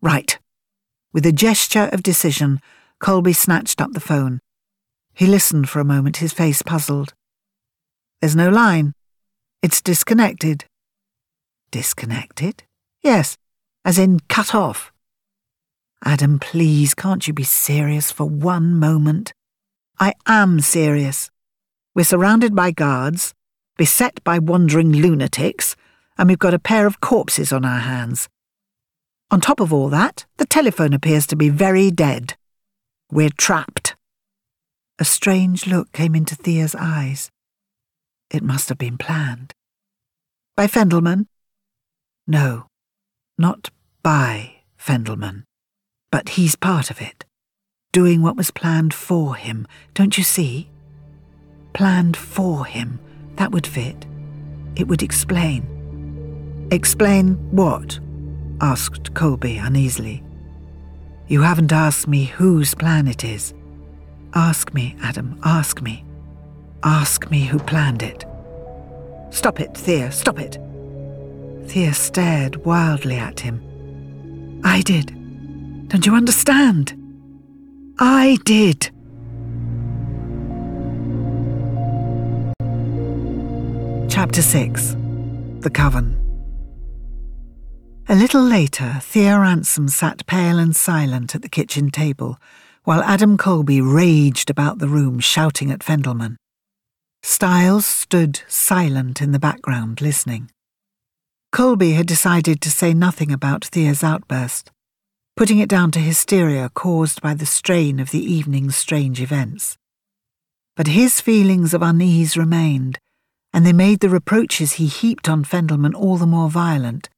Right. 0.00 0.38
With 1.12 1.26
a 1.26 1.32
gesture 1.32 1.90
of 1.92 2.02
decision, 2.02 2.60
Colby 2.98 3.34
snatched 3.34 3.80
up 3.80 3.92
the 3.92 4.00
phone. 4.00 4.40
He 5.14 5.26
listened 5.26 5.68
for 5.68 5.80
a 5.80 5.84
moment, 5.84 6.18
his 6.18 6.32
face 6.32 6.62
puzzled. 6.62 7.14
There's 8.20 8.36
no 8.36 8.48
line. 8.48 8.94
It's 9.62 9.80
disconnected. 9.80 10.64
Disconnected? 11.70 12.62
Yes, 13.02 13.36
as 13.84 13.98
in 13.98 14.20
cut 14.28 14.54
off. 14.54 14.92
Adam, 16.04 16.38
please, 16.38 16.94
can't 16.94 17.26
you 17.26 17.32
be 17.32 17.44
serious 17.44 18.10
for 18.10 18.24
one 18.24 18.74
moment? 18.74 19.32
I 19.98 20.14
am 20.26 20.60
serious. 20.60 21.30
We're 21.94 22.04
surrounded 22.04 22.54
by 22.54 22.70
guards, 22.70 23.34
beset 23.76 24.22
by 24.24 24.38
wandering 24.38 24.92
lunatics, 24.92 25.76
and 26.18 26.28
we've 26.28 26.38
got 26.38 26.54
a 26.54 26.58
pair 26.58 26.86
of 26.86 27.00
corpses 27.00 27.52
on 27.52 27.64
our 27.64 27.80
hands. 27.80 28.28
On 29.30 29.40
top 29.40 29.60
of 29.60 29.72
all 29.72 29.88
that, 29.88 30.26
the 30.36 30.46
telephone 30.46 30.92
appears 30.92 31.26
to 31.28 31.36
be 31.36 31.48
very 31.48 31.90
dead. 31.90 32.34
We're 33.10 33.30
trapped. 33.36 33.81
A 35.02 35.04
strange 35.04 35.66
look 35.66 35.90
came 35.90 36.14
into 36.14 36.36
Thea's 36.36 36.76
eyes. 36.78 37.28
It 38.30 38.44
must 38.44 38.68
have 38.68 38.78
been 38.78 38.96
planned. 38.96 39.52
By 40.56 40.68
Fendelman? 40.68 41.26
No, 42.24 42.68
not 43.36 43.70
by 44.04 44.62
Fendelman. 44.78 45.42
But 46.12 46.28
he's 46.38 46.54
part 46.54 46.88
of 46.88 47.00
it. 47.00 47.24
Doing 47.90 48.22
what 48.22 48.36
was 48.36 48.52
planned 48.52 48.94
for 48.94 49.34
him, 49.34 49.66
don't 49.92 50.16
you 50.16 50.22
see? 50.22 50.70
Planned 51.72 52.16
for 52.16 52.64
him. 52.64 53.00
That 53.34 53.50
would 53.50 53.66
fit. 53.66 54.06
It 54.76 54.86
would 54.86 55.02
explain. 55.02 56.68
Explain 56.70 57.34
what? 57.50 57.98
asked 58.60 59.14
Colby 59.14 59.56
uneasily. 59.56 60.22
You 61.26 61.42
haven't 61.42 61.72
asked 61.72 62.06
me 62.06 62.26
whose 62.26 62.76
plan 62.76 63.08
it 63.08 63.24
is. 63.24 63.52
Ask 64.34 64.72
me, 64.72 64.96
Adam, 65.02 65.38
ask 65.44 65.82
me. 65.82 66.04
Ask 66.82 67.30
me 67.30 67.44
who 67.44 67.58
planned 67.58 68.02
it. 68.02 68.24
Stop 69.30 69.60
it, 69.60 69.76
Thea, 69.76 70.10
stop 70.10 70.38
it. 70.38 70.58
Thea 71.68 71.92
stared 71.92 72.56
wildly 72.64 73.16
at 73.16 73.40
him. 73.40 74.60
I 74.64 74.80
did. 74.80 75.06
Don't 75.88 76.06
you 76.06 76.14
understand? 76.14 76.94
I 77.98 78.38
did. 78.44 78.90
Chapter 84.10 84.42
6 84.42 84.96
The 85.60 85.70
Coven 85.70 86.18
A 88.08 88.14
little 88.14 88.42
later, 88.42 88.98
Thea 89.02 89.38
Ransome 89.38 89.88
sat 89.88 90.26
pale 90.26 90.58
and 90.58 90.74
silent 90.74 91.34
at 91.34 91.42
the 91.42 91.48
kitchen 91.48 91.90
table, 91.90 92.38
while 92.84 93.02
Adam 93.02 93.36
Colby 93.36 93.80
raged 93.80 94.50
about 94.50 94.78
the 94.78 94.88
room 94.88 95.20
shouting 95.20 95.70
at 95.70 95.80
Fendelman. 95.80 96.36
Stael 97.22 97.80
stood 97.80 98.42
silent 98.48 99.22
in 99.22 99.30
the 99.30 99.38
background, 99.38 100.00
listening. 100.00 100.50
Colby 101.52 101.92
had 101.92 102.06
decided 102.06 102.60
to 102.60 102.70
say 102.70 102.92
nothing 102.92 103.30
about 103.30 103.64
Thea's 103.66 104.02
outburst, 104.02 104.70
putting 105.36 105.58
it 105.58 105.68
down 105.68 105.90
to 105.92 106.00
hysteria 106.00 106.70
caused 106.74 107.22
by 107.22 107.34
the 107.34 107.46
strain 107.46 108.00
of 108.00 108.10
the 108.10 108.24
evening's 108.24 108.74
strange 108.74 109.20
events. 109.20 109.76
But 110.76 110.88
his 110.88 111.20
feelings 111.20 111.74
of 111.74 111.82
unease 111.82 112.36
remained, 112.36 112.98
and 113.52 113.64
they 113.64 113.72
made 113.72 114.00
the 114.00 114.08
reproaches 114.08 114.74
he 114.74 114.86
heaped 114.86 115.28
on 115.28 115.44
Fendelman 115.44 115.94
all 115.94 116.16
the 116.16 116.26
more 116.26 116.48
violent. 116.50 117.08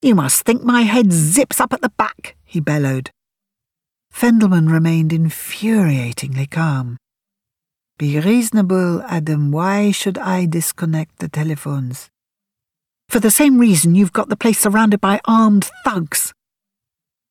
You 0.00 0.14
must 0.14 0.42
think 0.42 0.62
my 0.62 0.82
head 0.82 1.12
zips 1.12 1.60
up 1.60 1.72
at 1.72 1.82
the 1.82 1.90
back, 1.90 2.36
he 2.44 2.60
bellowed. 2.60 3.10
Fendelman 4.12 4.70
remained 4.70 5.10
infuriatingly 5.10 6.50
calm. 6.50 6.96
Be 7.98 8.20
reasonable, 8.20 9.02
Adam. 9.02 9.50
Why 9.50 9.90
should 9.90 10.18
I 10.18 10.46
disconnect 10.46 11.18
the 11.18 11.28
telephones? 11.28 12.10
For 13.08 13.20
the 13.20 13.30
same 13.30 13.58
reason 13.58 13.94
you've 13.94 14.12
got 14.12 14.28
the 14.28 14.36
place 14.36 14.58
surrounded 14.58 15.00
by 15.00 15.20
armed 15.24 15.70
thugs. 15.84 16.32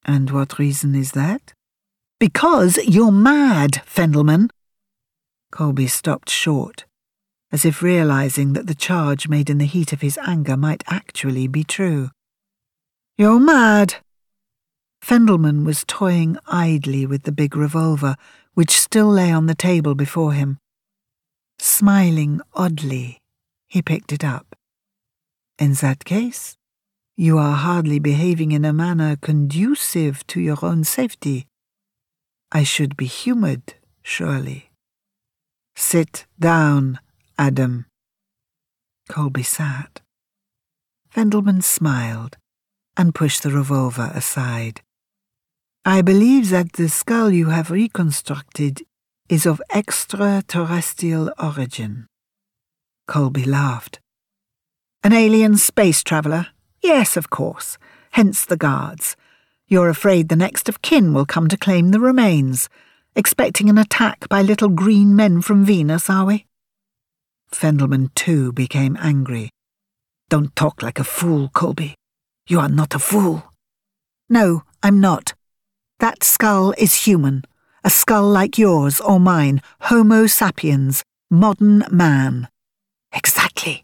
And 0.06 0.32
what 0.32 0.60
reason 0.60 0.96
is 0.96 1.12
that? 1.12 1.54
Because 2.20 2.78
you're 2.78 3.12
mad, 3.12 3.82
Fendelman. 3.86 4.50
Colby 5.52 5.88
stopped 5.88 6.30
short, 6.30 6.86
as 7.52 7.66
if 7.66 7.82
realizing 7.82 8.54
that 8.54 8.68
the 8.68 8.76
charge 8.76 9.28
made 9.28 9.50
in 9.50 9.58
the 9.58 9.66
heat 9.66 9.92
of 9.92 10.02
his 10.02 10.18
anger 10.26 10.56
might 10.56 10.84
actually 10.88 11.48
be 11.48 11.64
true. 11.64 12.10
You're 13.18 13.40
mad, 13.40 13.96
Fendelman 15.02 15.66
was 15.66 15.84
toying 15.88 16.38
idly 16.48 17.06
with 17.06 17.24
the 17.24 17.32
big 17.32 17.56
revolver, 17.56 18.16
which 18.54 18.80
still 18.80 19.08
lay 19.08 19.32
on 19.32 19.48
the 19.48 19.56
table 19.56 19.96
before 19.96 20.34
him. 20.34 20.58
Smiling 21.60 22.40
oddly, 22.54 23.18
he 23.68 23.82
picked 23.82 24.14
it 24.14 24.24
up. 24.24 24.56
In 25.60 25.74
that 25.74 26.06
case, 26.06 26.56
you 27.18 27.38
are 27.38 27.56
hardly 27.56 28.00
behaving 28.00 28.52
in 28.52 28.64
a 28.64 28.74
manner 28.74 29.16
conducive 29.16 30.26
to 30.28 30.40
your 30.40 30.58
own 30.64 30.84
safety. 30.84 31.46
I 32.52 32.64
should 32.64 32.96
be 32.96 33.06
humoured, 33.06 33.76
surely. 34.02 34.70
Sit 35.76 36.26
down, 36.40 37.00
Adam. 37.38 37.86
Colby 39.10 39.44
sat. 39.44 40.02
Fendelman 41.14 41.64
smiled 41.64 42.38
and 42.96 43.16
pushed 43.16 43.44
the 43.44 43.52
revolver 43.52 44.12
aside. 44.14 44.82
I 45.84 46.04
believe 46.04 46.52
that 46.52 46.74
the 46.74 46.90
skull 46.90 47.32
you 47.32 47.50
have 47.50 47.72
reconstructed 47.72 48.84
is 49.30 49.48
of 49.48 49.60
extraterrestrial 49.74 51.34
origin. 51.42 52.06
Colby 53.08 53.46
laughed. 53.46 54.00
An 55.04 55.12
alien 55.12 55.58
space 55.58 56.04
traveller? 56.04 56.50
Yes, 56.84 57.18
of 57.18 57.32
course. 57.32 57.80
Hence 58.12 58.46
the 58.46 58.58
guards. 58.58 59.16
You're 59.66 59.90
afraid 59.90 60.30
the 60.30 60.36
next 60.36 60.70
of 60.70 60.84
kin 60.84 61.16
will 61.16 61.26
come 61.26 61.48
to 61.48 61.58
claim 61.58 61.90
the 61.90 62.00
remains, 62.00 62.70
expecting 63.16 63.68
an 63.68 63.80
attack 63.80 64.30
by 64.30 64.44
little 64.44 64.70
green 64.70 65.16
men 65.16 65.42
from 65.42 65.66
Venus, 65.66 66.12
are 66.12 66.26
we? 66.26 66.46
Fendelman, 67.52 68.14
too, 68.14 68.52
became 68.52 68.98
angry. 69.02 69.50
Don't 70.30 70.56
talk 70.56 70.84
like 70.84 71.00
a 71.00 71.04
fool, 71.04 71.50
Colby. 71.50 71.96
You 72.48 72.60
are 72.60 72.70
not 72.70 72.94
a 72.94 73.00
fool. 73.00 73.52
No, 74.30 74.62
I'm 74.84 75.02
not. 75.02 75.34
That 76.02 76.24
skull 76.24 76.74
is 76.80 77.06
human, 77.06 77.44
a 77.84 77.92
skull 77.92 78.28
like 78.28 78.58
yours 78.58 79.00
or 79.00 79.20
mine, 79.20 79.62
Homo 79.82 80.26
sapiens, 80.26 81.04
modern 81.30 81.84
man. 81.92 82.48
Exactly. 83.14 83.84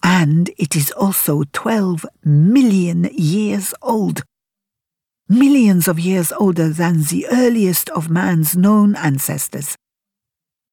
And 0.00 0.50
it 0.56 0.76
is 0.76 0.92
also 0.92 1.42
12 1.52 2.06
million 2.24 3.10
years 3.12 3.74
old. 3.82 4.22
Millions 5.28 5.88
of 5.88 5.98
years 5.98 6.30
older 6.30 6.68
than 6.68 7.02
the 7.02 7.26
earliest 7.32 7.90
of 7.90 8.08
man's 8.08 8.56
known 8.56 8.94
ancestors. 8.94 9.74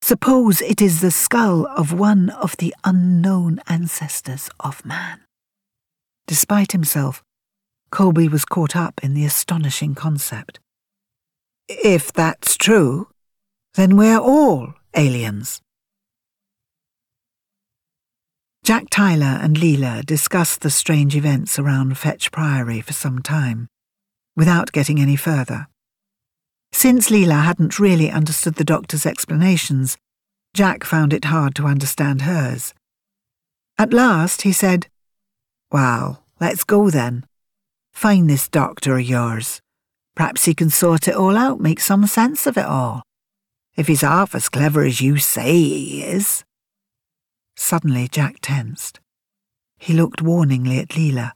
Suppose 0.04 0.62
it 0.62 0.80
is 0.80 1.02
the 1.02 1.10
skull 1.10 1.66
of 1.66 1.91
one 1.91 2.30
of 2.30 2.56
the 2.58 2.76
unknown 2.84 3.62
ancestors 3.68 4.48
of 4.60 4.86
man. 4.86 5.22
Despite 6.28 6.72
himself, 6.72 7.24
Colby 7.90 8.28
was 8.28 8.45
caught 8.45 8.76
up 8.76 9.04
in 9.04 9.16
the 9.16 9.26
astonishing 9.26 9.95
concept. 9.95 10.60
If 11.69 12.14
that's 12.14 12.56
true, 12.56 13.10
then 13.73 13.98
we're 13.98 14.19
all 14.19 14.73
aliens. 14.95 15.61
Jack 18.64 18.85
Tyler 18.89 19.38
and 19.41 19.57
Leela 19.57 20.06
discussed 20.06 20.61
the 20.61 20.69
strange 20.69 21.14
events 21.14 21.60
around 21.60 21.98
Fetch 21.98 22.31
Priory 22.31 22.80
for 22.80 22.94
some 22.94 23.22
time, 23.22 23.68
without 24.35 24.72
getting 24.72 24.99
any 25.02 25.18
further. 25.18 25.68
Since 26.72 27.10
Leela 27.10 27.44
hadn't 27.44 27.80
really 27.80 28.11
understood 28.11 28.56
the 28.56 28.64
doctor's 28.64 29.06
explanations, 29.06 29.98
Jack 30.53 30.85
found 30.85 31.11
it 31.11 31.26
hard 31.26 31.53
to 31.56 31.65
understand 31.65 32.22
hers. 32.22 32.73
At 33.77 33.94
last 33.94 34.44
he 34.44 34.53
said, 34.53 34.88
Well, 35.69 36.23
let's 36.39 36.64
go 36.64 36.89
then. 36.89 37.26
Find 37.94 38.30
this 38.30 38.48
doctor 38.48 38.98
of 38.98 39.03
yours. 39.03 39.61
Perhaps 40.18 40.45
he 40.45 40.56
can 40.56 40.72
sort 40.72 41.07
it 41.07 41.14
all 41.14 41.38
out, 41.38 41.60
make 41.60 41.80
some 41.80 42.07
sense 42.07 42.48
of 42.48 42.57
it 42.57 42.65
all. 42.65 43.03
If 43.76 43.85
he's 43.85 44.02
half 44.02 44.34
as 44.34 44.49
clever 44.49 44.84
as 44.84 44.99
you 44.99 45.18
say 45.18 45.53
he 45.53 46.02
is. 46.02 46.44
Suddenly 47.56 48.07
Jack 48.07 48.38
tensed. 48.41 48.99
He 49.77 49.94
looked 49.94 50.23
warningly 50.23 50.80
at 50.80 50.89
Leela, 50.89 51.34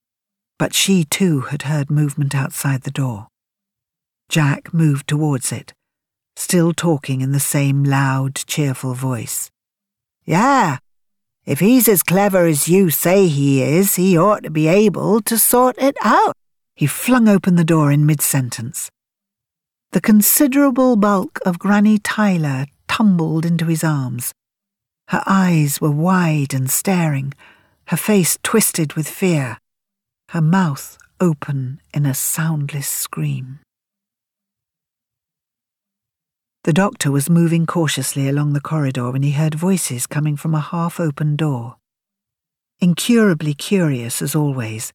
but 0.58 0.74
she 0.74 1.04
too 1.04 1.42
had 1.42 1.62
heard 1.62 1.92
movement 1.92 2.34
outside 2.34 2.82
the 2.82 2.90
door. 2.90 3.28
Jack 4.30 4.74
moved 4.74 5.08
towards 5.08 5.52
it, 5.52 5.76
still 6.36 6.74
talking 6.74 7.22
in 7.22 7.34
the 7.34 7.40
same 7.40 7.84
loud, 7.84 8.34
cheerful 8.34 8.96
voice. 8.96 9.52
Yeah, 10.26 10.80
if 11.46 11.60
he's 11.60 11.88
as 11.88 12.02
clever 12.02 12.48
as 12.48 12.68
you 12.68 12.90
say 12.90 13.28
he 13.28 13.62
is, 13.62 13.98
he 13.98 14.18
ought 14.18 14.42
to 14.42 14.50
be 14.50 14.68
able 14.68 15.22
to 15.22 15.38
sort 15.38 15.76
it 15.78 15.96
out. 16.04 16.36
He 16.82 16.88
flung 16.88 17.30
open 17.30 17.58
the 17.58 17.64
door 17.64 17.92
in 17.92 18.08
mid 18.08 18.22
sentence. 18.22 18.90
The 19.92 20.02
considerable 20.02 20.96
bulk 20.96 21.38
of 21.46 21.60
Granny 21.60 22.00
Tyler 22.00 22.66
tumbled 22.88 23.46
into 23.46 23.68
his 23.68 23.84
arms. 23.84 24.34
Her 25.10 25.22
eyes 25.28 25.80
were 25.80 25.92
wide 25.92 26.56
and 26.56 26.72
staring, 26.72 27.36
her 27.90 27.98
face 27.98 28.40
twisted 28.42 28.94
with 28.94 29.08
fear, 29.08 29.60
her 30.30 30.42
mouth 30.42 30.98
open 31.20 31.82
in 31.94 32.08
a 32.08 32.16
soundless 32.16 32.88
scream. 32.88 33.60
The 36.64 36.74
doctor 36.74 37.12
was 37.12 37.30
moving 37.30 37.68
cautiously 37.68 38.28
along 38.28 38.54
the 38.54 38.60
corridor 38.60 39.12
when 39.12 39.22
he 39.22 39.34
heard 39.34 39.54
voices 39.54 40.08
coming 40.08 40.36
from 40.36 40.56
a 40.56 40.60
half 40.60 41.00
open 41.00 41.36
door. 41.36 41.76
Incurably 42.80 43.54
curious 43.54 44.20
as 44.20 44.34
always, 44.34 44.92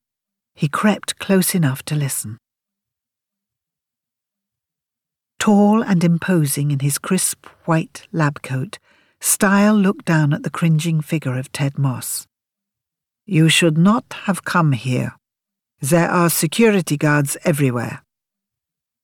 he 0.56 0.68
crept 0.68 1.18
close 1.18 1.54
enough 1.54 1.84
to 1.84 1.94
listen. 1.94 2.38
Tall 5.38 5.82
and 5.82 6.02
imposing 6.02 6.70
in 6.70 6.80
his 6.80 6.98
crisp 6.98 7.46
white 7.66 8.08
lab 8.10 8.42
coat, 8.42 8.78
Stael 9.20 9.74
looked 9.74 10.06
down 10.06 10.32
at 10.32 10.42
the 10.42 10.50
cringing 10.50 11.00
figure 11.02 11.38
of 11.38 11.52
Ted 11.52 11.78
Moss. 11.78 12.26
You 13.26 13.48
should 13.48 13.76
not 13.76 14.04
have 14.24 14.44
come 14.44 14.72
here. 14.72 15.14
There 15.80 16.08
are 16.08 16.30
security 16.30 16.96
guards 16.96 17.36
everywhere. 17.44 18.02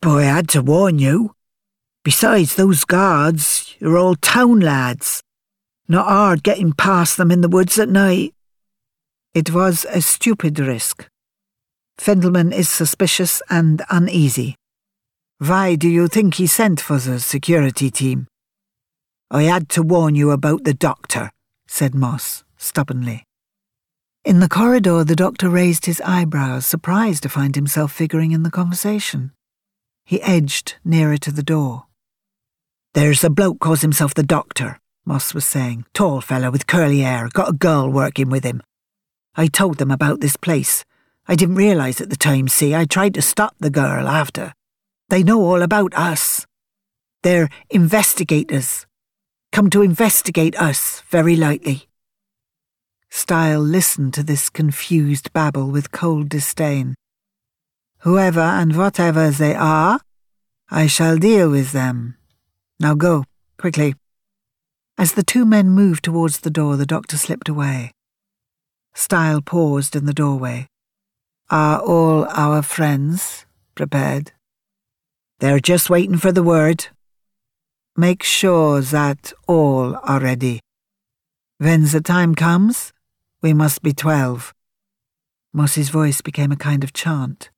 Boy, 0.01 0.21
I 0.21 0.37
had 0.37 0.49
to 0.51 0.63
warn 0.63 0.99
you. 0.99 1.35
Besides, 2.03 2.57
those 2.57 2.85
guards 2.85 3.77
you're 3.79 3.99
all 3.99 4.17
town 4.17 4.61
lads. 4.61 5.23
Not 5.87 6.09
hard 6.09 6.43
getting 6.43 6.73
past 6.73 7.19
them 7.19 7.31
in 7.31 7.43
the 7.43 7.49
woods 7.49 7.79
at 7.79 7.89
night. 7.89 8.35
It 9.35 9.53
was 9.53 9.85
a 9.91 10.01
stupid 10.01 10.59
risk. 10.59 11.09
Fendelman 11.99 12.53
is 12.53 12.69
suspicious 12.69 13.43
and 13.49 13.83
uneasy. 13.91 14.57
Why 15.39 15.75
do 15.75 15.89
you 15.89 16.09
think 16.09 16.35
he 16.35 16.47
sent 16.47 16.81
for 16.81 16.99
the 16.99 17.19
security 17.21 17.91
team? 17.91 18.29
I 19.31 19.45
had 19.45 19.69
to 19.71 19.83
warn 19.83 20.15
you 20.15 20.31
about 20.31 20.65
the 20.65 20.75
doctor, 20.75 21.33
said 21.67 21.95
Moss 21.95 22.45
stubbornly. 22.57 23.25
In 24.25 24.39
the 24.39 24.49
corridor, 24.49 25.03
the 25.03 25.17
doctor 25.17 25.49
raised 25.49 25.87
his 25.87 26.01
eyebrows, 26.03 26.65
surprised 26.65 27.25
to 27.25 27.29
find 27.29 27.57
himself 27.57 27.93
figuring 27.93 28.31
in 28.31 28.45
the 28.45 28.51
conversation. 28.51 29.33
He 30.05 30.23
edged 30.23 30.77
nearer 30.85 31.17
to 31.19 31.33
the 31.33 31.43
door. 31.43 31.87
There's 32.95 33.25
a 33.25 33.31
bloke 33.31 33.59
calls 33.59 33.81
himself 33.81 34.15
the 34.15 34.23
doctor, 34.23 34.79
Moss 35.05 35.35
was 35.35 35.45
saying. 35.45 35.87
Tall 35.93 36.21
fellow 36.21 36.51
with 36.51 36.69
curly 36.69 37.01
hair, 37.01 37.29
got 37.33 37.49
a 37.49 37.53
girl 37.53 37.89
working 37.89 38.31
with 38.31 38.45
him. 38.45 38.63
I 39.35 39.47
told 39.49 39.79
them 39.79 39.91
about 39.91 40.21
this 40.21 40.37
place. 40.37 40.85
I 41.27 41.37
didn't 41.37 41.55
realise 41.55 42.01
at 42.01 42.11
the 42.11 42.17
time, 42.17 42.49
see, 42.49 42.75
I 42.75 42.85
tried 42.85 43.15
to 43.15 43.23
stop 43.23 43.55
the 43.59 43.71
girl 43.71 44.09
after. 44.09 44.53
They 45.09 45.23
know 45.23 45.41
all 45.41 45.63
about 45.63 45.95
us. 45.95 46.47
They're 47.23 47.49
investigators. 47.71 48.87
Come 49.53 49.71
to 49.71 49.83
investigate 49.83 50.57
us, 50.57 51.03
very 51.09 51.37
likely. 51.37 51.89
Stael 53.11 53.61
listened 53.61 54.15
to 54.15 54.23
this 54.23 54.49
confused 54.49 55.33
babble 55.33 55.71
with 55.71 55.93
cold 55.93 56.31
disdain. 56.31 56.95
Whoever 57.99 58.41
and 58.41 58.75
whatever 58.75 59.31
they 59.31 59.55
are, 59.55 60.01
I 60.71 60.87
shall 60.87 61.19
deal 61.19 61.51
with 61.51 61.73
them. 61.73 62.17
Now 62.81 62.95
go, 62.95 63.25
quickly. 63.59 63.95
As 64.99 65.13
the 65.13 65.23
two 65.23 65.45
men 65.45 65.69
moved 65.69 66.03
towards 66.03 66.41
the 66.41 66.51
door, 66.51 66.77
the 66.77 66.87
doctor 66.87 67.17
slipped 67.17 67.49
away. 67.49 67.93
Stael 68.95 69.43
paused 69.43 69.95
in 69.95 70.07
the 70.07 70.15
doorway. 70.15 70.69
Are 71.53 71.81
all 71.81 72.25
our 72.31 72.63
friends 72.63 73.45
prepared? 73.75 74.33
They're 75.39 75.61
just 75.61 75.91
waiting 75.91 76.17
for 76.17 76.33
the 76.33 76.43
word. 76.43 76.87
Make 77.95 78.23
sure 78.23 78.81
that 78.81 79.35
all 79.47 80.01
are 80.03 80.19
ready. 80.19 80.61
When 81.59 81.85
the 81.85 82.01
time 82.01 82.35
comes, 82.35 82.95
we 83.43 83.53
must 83.53 83.83
be 83.83 83.93
twelve. 83.93 84.55
Moss's 85.53 85.91
voice 85.91 86.23
became 86.23 86.53
a 86.53 86.57
kind 86.57 86.83
of 86.83 86.95
chant. 86.95 87.51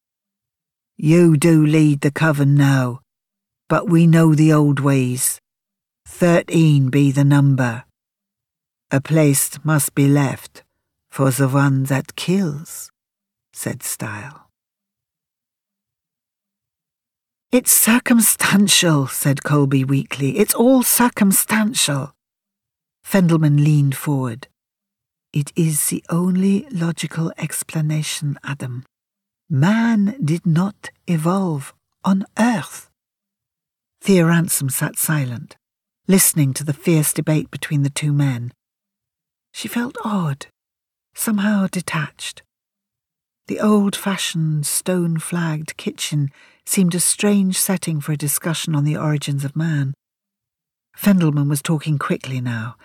You 0.96 1.36
do 1.36 1.64
lead 1.64 2.00
the 2.00 2.10
coven 2.10 2.56
now, 2.56 2.98
but 3.68 3.88
we 3.88 4.08
know 4.08 4.34
the 4.34 4.52
old 4.52 4.80
ways. 4.80 5.38
Thirteen 6.04 6.90
be 6.90 7.12
the 7.12 7.22
number. 7.22 7.84
A 8.90 9.00
place 9.00 9.56
must 9.62 9.94
be 9.94 10.08
left 10.08 10.64
for 11.08 11.30
the 11.30 11.46
one 11.46 11.84
that 11.84 12.16
kills 12.16 12.90
said 13.54 13.82
Stael. 13.82 14.50
It's 17.52 17.70
circumstantial, 17.72 19.06
said 19.06 19.44
Colby 19.44 19.84
weakly. 19.84 20.38
It's 20.38 20.54
all 20.54 20.82
circumstantial. 20.82 22.12
Fendelman 23.04 23.62
leaned 23.62 23.96
forward. 23.96 24.48
It 25.32 25.52
is 25.54 25.88
the 25.88 26.04
only 26.10 26.66
logical 26.70 27.32
explanation, 27.38 28.38
Adam. 28.42 28.84
Man 29.48 30.16
did 30.24 30.44
not 30.44 30.90
evolve 31.06 31.74
on 32.04 32.24
Earth. 32.38 32.90
Thea 34.00 34.26
Ransom 34.26 34.68
sat 34.68 34.98
silent, 34.98 35.56
listening 36.08 36.54
to 36.54 36.64
the 36.64 36.72
fierce 36.72 37.12
debate 37.12 37.50
between 37.50 37.82
the 37.82 37.90
two 37.90 38.12
men. 38.12 38.52
She 39.52 39.68
felt 39.68 39.96
odd, 40.04 40.46
somehow 41.14 41.68
detached. 41.68 42.42
The 43.46 43.60
old 43.60 43.94
fashioned, 43.94 44.64
stone 44.64 45.18
flagged 45.18 45.76
kitchen 45.76 46.30
seemed 46.64 46.94
a 46.94 47.00
strange 47.00 47.58
setting 47.58 48.00
for 48.00 48.12
a 48.12 48.16
discussion 48.16 48.74
on 48.74 48.84
the 48.84 48.96
origins 48.96 49.44
of 49.44 49.54
man. 49.54 49.92
Fendelman 50.96 51.50
was 51.50 51.60
talking 51.60 51.98
quickly 51.98 52.40
now, 52.40 52.76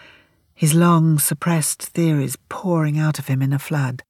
his 0.53 0.73
long, 0.73 1.17
suppressed 1.17 1.81
theories 1.81 2.37
pouring 2.49 2.99
out 2.99 3.19
of 3.19 3.27
him 3.27 3.41
in 3.41 3.53
a 3.53 3.59
flood. 3.59 4.03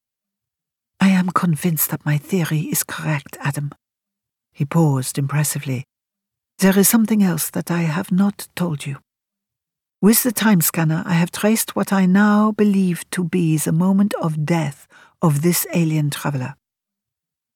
I 1.00 1.10
am 1.10 1.30
convinced 1.30 1.92
that 1.92 2.06
my 2.06 2.18
theory 2.18 2.62
is 2.62 2.84
correct, 2.84 3.38
Adam. 3.42 3.72
He 4.52 4.66
paused 4.66 5.20
impressively. 5.20 5.84
There 6.58 6.78
is 6.78 6.90
something 6.90 7.22
else 7.22 7.52
that 7.52 7.70
I 7.70 7.84
have 7.84 8.12
not 8.12 8.48
told 8.56 8.88
you. 8.88 8.98
With 10.02 10.24
the 10.24 10.32
time 10.32 10.62
scanner, 10.62 11.04
I 11.06 11.14
have 11.14 11.32
traced 11.32 11.76
what 11.76 11.94
I 11.94 12.08
now 12.08 12.54
believe 12.54 13.08
to 13.12 13.24
be 13.24 13.58
the 13.58 13.72
moment 13.72 14.16
of 14.16 14.46
death 14.46 14.88
of 15.22 15.41
this 15.41 15.66
alien 15.74 16.10
traveller. 16.10 16.56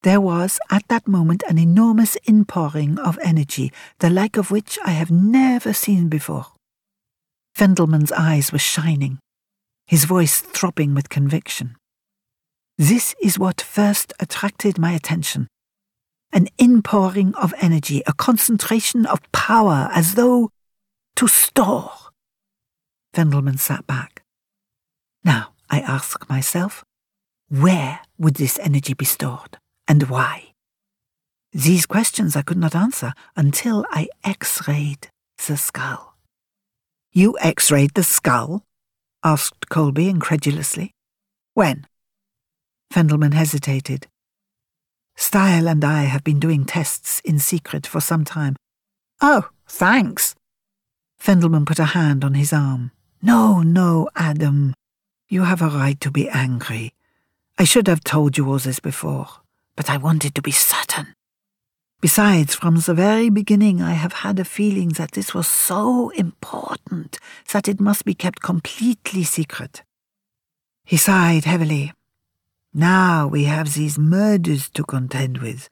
There 0.03 0.19
was 0.19 0.59
at 0.69 0.87
that 0.89 1.07
moment 1.07 1.43
an 1.47 1.57
enormous 1.57 2.17
inpouring 2.25 2.99
of 2.99 3.17
energy, 3.23 3.71
the 3.99 4.09
like 4.09 4.35
of 4.35 4.51
which 4.51 4.77
I 4.83 4.91
have 4.91 5.09
never 5.09 5.71
seen 5.71 6.09
before. 6.09 6.47
Fendelman's 7.55 8.11
eyes 8.11 8.51
were 8.51 8.59
shining, 8.59 9.19
his 9.87 10.03
voice 10.03 10.41
throbbing 10.41 10.93
with 10.93 11.07
conviction. 11.07 11.75
This 12.77 13.15
is 13.21 13.39
what 13.39 13.61
first 13.61 14.11
attracted 14.19 14.77
my 14.77 14.91
attention. 14.91 15.47
An 16.33 16.47
inpouring 16.57 17.33
of 17.35 17.53
energy, 17.61 18.01
a 18.07 18.13
concentration 18.13 19.05
of 19.05 19.21
power, 19.31 19.89
as 19.93 20.15
though 20.15 20.49
to 21.15 21.27
store. 21.27 21.91
Fendelman 23.13 23.59
sat 23.59 23.85
back. 23.85 24.23
Now, 25.23 25.53
I 25.69 25.79
ask 25.79 26.27
myself, 26.27 26.83
where 27.53 27.99
would 28.17 28.33
this 28.35 28.57
energy 28.57 28.95
be 28.95 29.05
stored, 29.05 29.59
and 29.87 30.09
why? 30.09 30.53
These 31.51 31.85
questions 31.85 32.35
I 32.35 32.41
could 32.41 32.57
not 32.57 32.73
answer 32.73 33.13
until 33.35 33.85
I 33.91 34.07
x 34.23 34.67
rayed 34.67 35.09
the 35.45 35.55
skull. 35.55 36.15
You 37.11 37.37
x 37.39 37.69
rayed 37.69 37.93
the 37.93 38.03
skull? 38.03 38.63
asked 39.23 39.69
Colby 39.69 40.09
incredulously. 40.09 40.95
When? 41.53 41.85
Fendelman 42.91 43.35
hesitated. 43.35 44.07
Stael 45.15 45.67
and 45.67 45.85
I 45.85 46.05
have 46.05 46.23
been 46.23 46.39
doing 46.39 46.65
tests 46.65 47.21
in 47.23 47.37
secret 47.37 47.85
for 47.85 48.01
some 48.01 48.25
time. 48.25 48.55
Oh, 49.21 49.47
thanks. 49.67 50.33
Fendelman 51.21 51.67
put 51.67 51.77
a 51.77 51.93
hand 51.93 52.23
on 52.23 52.33
his 52.33 52.51
arm. 52.51 52.89
No, 53.21 53.61
no, 53.61 54.09
Adam. 54.15 54.73
You 55.29 55.43
have 55.43 55.61
a 55.61 55.69
right 55.69 55.99
to 56.01 56.09
be 56.09 56.27
angry. 56.29 56.93
I 57.57 57.65
should 57.65 57.87
have 57.87 58.03
told 58.03 58.37
you 58.37 58.49
all 58.49 58.59
this 58.59 58.79
before, 58.79 59.27
but 59.75 59.89
I 59.89 59.97
wanted 59.97 60.35
to 60.35 60.41
be 60.41 60.51
certain. 60.51 61.13
Besides, 62.01 62.55
from 62.55 62.75
the 62.75 62.93
very 62.93 63.29
beginning, 63.29 63.81
I 63.81 63.93
have 63.93 64.11
had 64.11 64.37
a 64.37 64.43
feeling 64.43 64.89
that 64.89 65.11
this 65.11 65.33
was 65.33 65.47
so 65.47 66.09
important 66.09 67.17
that 67.53 67.69
it 67.69 67.79
must 67.79 68.03
be 68.03 68.13
kept 68.13 68.41
completely 68.41 69.23
secret. 69.23 69.83
He 70.83 70.97
sighed 70.97 71.45
heavily. 71.45 71.93
Now 72.73 73.27
we 73.27 73.45
have 73.45 73.73
these 73.73 73.97
murders 73.97 74.69
to 74.71 74.83
contend 74.83 75.37
with, 75.37 75.69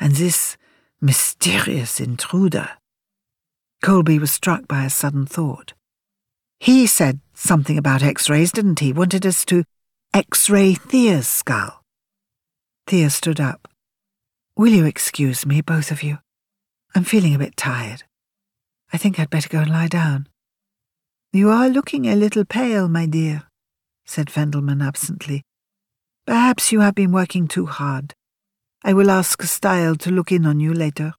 and 0.00 0.12
this 0.12 0.56
mysterious 1.00 2.00
intruder. 2.00 2.70
Colby 3.82 4.18
was 4.18 4.32
struck 4.32 4.66
by 4.66 4.84
a 4.84 4.90
sudden 4.90 5.26
thought. 5.26 5.74
He 6.58 6.86
said 6.86 7.20
something 7.34 7.76
about 7.76 8.02
x 8.02 8.30
rays, 8.30 8.50
didn't 8.50 8.80
he? 8.80 8.92
Wanted 8.92 9.26
us 9.26 9.44
to 9.46 9.64
x 10.16 10.48
ray 10.48 10.72
Thea's 10.72 11.28
skull. 11.28 11.82
Thea 12.86 13.10
stood 13.10 13.38
up. 13.38 13.68
Will 14.56 14.72
you 14.72 14.86
excuse 14.86 15.44
me, 15.44 15.60
both 15.60 15.90
of 15.90 16.02
you? 16.02 16.20
I'm 16.94 17.04
feeling 17.04 17.34
a 17.34 17.38
bit 17.38 17.54
tired. 17.54 18.04
I 18.90 18.96
think 18.96 19.20
I'd 19.20 19.28
better 19.28 19.50
go 19.50 19.58
and 19.58 19.70
lie 19.70 19.88
down. 19.88 20.26
You 21.34 21.50
are 21.50 21.68
looking 21.68 22.06
a 22.06 22.16
little 22.16 22.46
pale, 22.46 22.88
my 22.88 23.04
dear, 23.04 23.42
said 24.06 24.28
Fendelman 24.28 24.82
absently. 24.82 25.42
Perhaps 26.26 26.72
you 26.72 26.80
have 26.80 26.94
been 26.94 27.12
working 27.12 27.46
too 27.46 27.66
hard. 27.66 28.14
I 28.82 28.94
will 28.94 29.10
ask 29.10 29.42
Stael 29.42 29.96
to 29.96 30.10
look 30.10 30.32
in 30.32 30.46
on 30.46 30.60
you 30.60 30.72
later. 30.72 31.12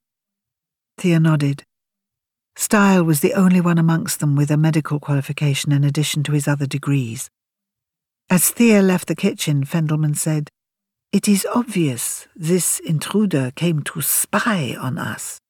Thea 0.96 1.20
nodded. 1.20 1.62
Stael 2.56 3.04
was 3.04 3.20
the 3.20 3.34
only 3.34 3.60
one 3.60 3.78
amongst 3.78 4.18
them 4.18 4.34
with 4.34 4.50
a 4.50 4.56
medical 4.56 4.98
qualification 4.98 5.70
in 5.70 5.84
addition 5.84 6.24
to 6.24 6.32
his 6.32 6.48
other 6.48 6.66
degrees. 6.66 7.30
As 8.30 8.50
Thea 8.50 8.82
left 8.82 9.08
the 9.08 9.16
kitchen, 9.16 9.64
Fendelman 9.64 10.14
said, 10.14 10.50
It 11.12 11.28
is 11.28 11.46
obvious 11.54 12.28
this 12.36 12.78
intruder 12.80 13.52
came 13.56 13.82
to 13.84 14.02
spy 14.02 14.76
on 14.78 14.98
us. 14.98 15.40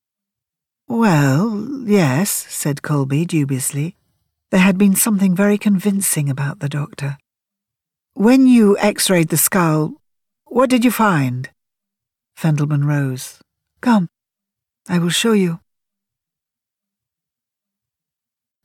Well, 0.86 1.82
yes, 1.84 2.30
said 2.30 2.82
Colby 2.82 3.26
dubiously. 3.26 3.96
There 4.50 4.60
had 4.60 4.78
been 4.78 4.94
something 4.94 5.34
very 5.34 5.58
convincing 5.58 6.30
about 6.30 6.60
the 6.60 6.68
doctor. 6.68 7.18
When 8.14 8.46
you 8.46 8.78
x 8.78 9.10
rayed 9.10 9.28
the 9.28 9.36
skull, 9.36 9.94
what 10.46 10.70
did 10.70 10.84
you 10.84 10.92
find? 10.92 11.50
Fendelman 12.36 12.84
rose. 12.84 13.40
Come, 13.80 14.08
I 14.88 14.98
will 14.98 15.10
show 15.10 15.32
you. 15.32 15.60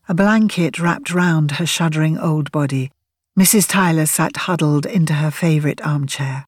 A 0.08 0.14
blanket 0.14 0.80
wrapped 0.80 1.12
round 1.12 1.54
her 1.54 1.66
shuddering 1.66 2.18
old 2.18 2.52
body, 2.52 2.92
Mrs. 3.38 3.68
Tyler 3.68 4.06
sat 4.06 4.38
huddled 4.38 4.86
into 4.86 5.14
her 5.14 5.32
favourite 5.32 5.82
armchair. 5.82 6.46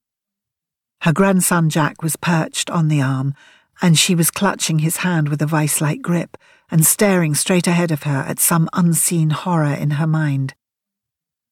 Her 1.02 1.14
grandson 1.14 1.70
Jack 1.70 2.04
was 2.04 2.16
perched 2.16 2.70
on 2.70 2.90
the 2.90 3.02
arm, 3.02 3.34
and 3.82 3.98
she 3.98 4.14
was 4.14 4.30
clutching 4.30 4.80
his 4.80 4.98
hand 4.98 5.30
with 5.30 5.42
a 5.42 5.48
vice 5.48 5.82
like 5.82 6.02
grip 6.02 6.38
and 6.70 6.86
staring 6.86 7.34
straight 7.34 7.68
ahead 7.68 7.92
of 7.92 8.04
her 8.04 8.24
at 8.28 8.40
some 8.40 8.70
unseen 8.74 9.32
horror 9.32 9.74
in 9.74 9.92
her 9.92 10.08
mind. 10.08 10.54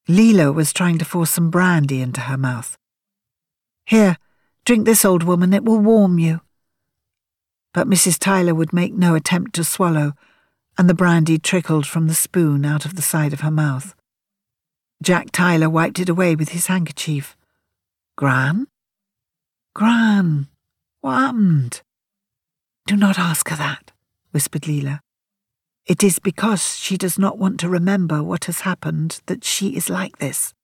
Leela 0.08 0.54
was 0.54 0.72
trying 0.72 0.98
to 0.98 1.04
force 1.04 1.30
some 1.30 1.50
brandy 1.50 2.00
into 2.00 2.22
her 2.22 2.36
mouth. 2.36 2.76
Here, 3.86 4.18
drink 4.64 4.86
this, 4.86 5.04
old 5.04 5.24
woman, 5.24 5.52
it 5.52 5.64
will 5.64 5.80
warm 5.80 6.18
you. 6.18 6.42
But 7.72 7.88
Mrs. 7.88 8.18
Tyler 8.18 8.54
would 8.54 8.72
make 8.72 8.94
no 8.94 9.14
attempt 9.14 9.54
to 9.54 9.64
swallow 9.64 10.12
and 10.78 10.88
the 10.88 10.94
brandy 10.94 11.38
trickled 11.38 11.86
from 11.86 12.06
the 12.06 12.14
spoon 12.14 12.64
out 12.64 12.84
of 12.84 12.94
the 12.94 13.02
side 13.02 13.32
of 13.32 13.40
her 13.40 13.50
mouth. 13.50 13.94
Jack 15.02 15.30
Tyler 15.32 15.68
wiped 15.68 15.98
it 15.98 16.08
away 16.08 16.34
with 16.34 16.50
his 16.50 16.66
handkerchief. 16.66 17.36
Gran? 18.16 18.66
Gran, 19.74 20.48
what 21.00 21.18
happened? 21.18 21.82
Do 22.86 22.96
not 22.96 23.18
ask 23.18 23.48
her 23.48 23.56
that, 23.56 23.92
whispered 24.30 24.62
Leela. 24.62 25.00
It 25.86 26.02
is 26.02 26.18
because 26.18 26.78
she 26.78 26.96
does 26.96 27.18
not 27.18 27.38
want 27.38 27.60
to 27.60 27.68
remember 27.68 28.22
what 28.22 28.44
has 28.46 28.60
happened 28.60 29.20
that 29.26 29.44
she 29.44 29.76
is 29.76 29.90
like 29.90 30.18
this. 30.18 30.54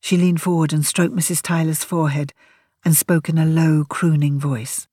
She 0.00 0.16
leaned 0.16 0.40
forward 0.40 0.72
and 0.72 0.84
stroked 0.84 1.14
Mrs. 1.14 1.42
Tyler's 1.42 1.84
forehead 1.84 2.32
and 2.84 2.96
spoke 2.96 3.28
in 3.28 3.38
a 3.38 3.46
low, 3.46 3.84
crooning 3.84 4.38
voice. 4.38 4.88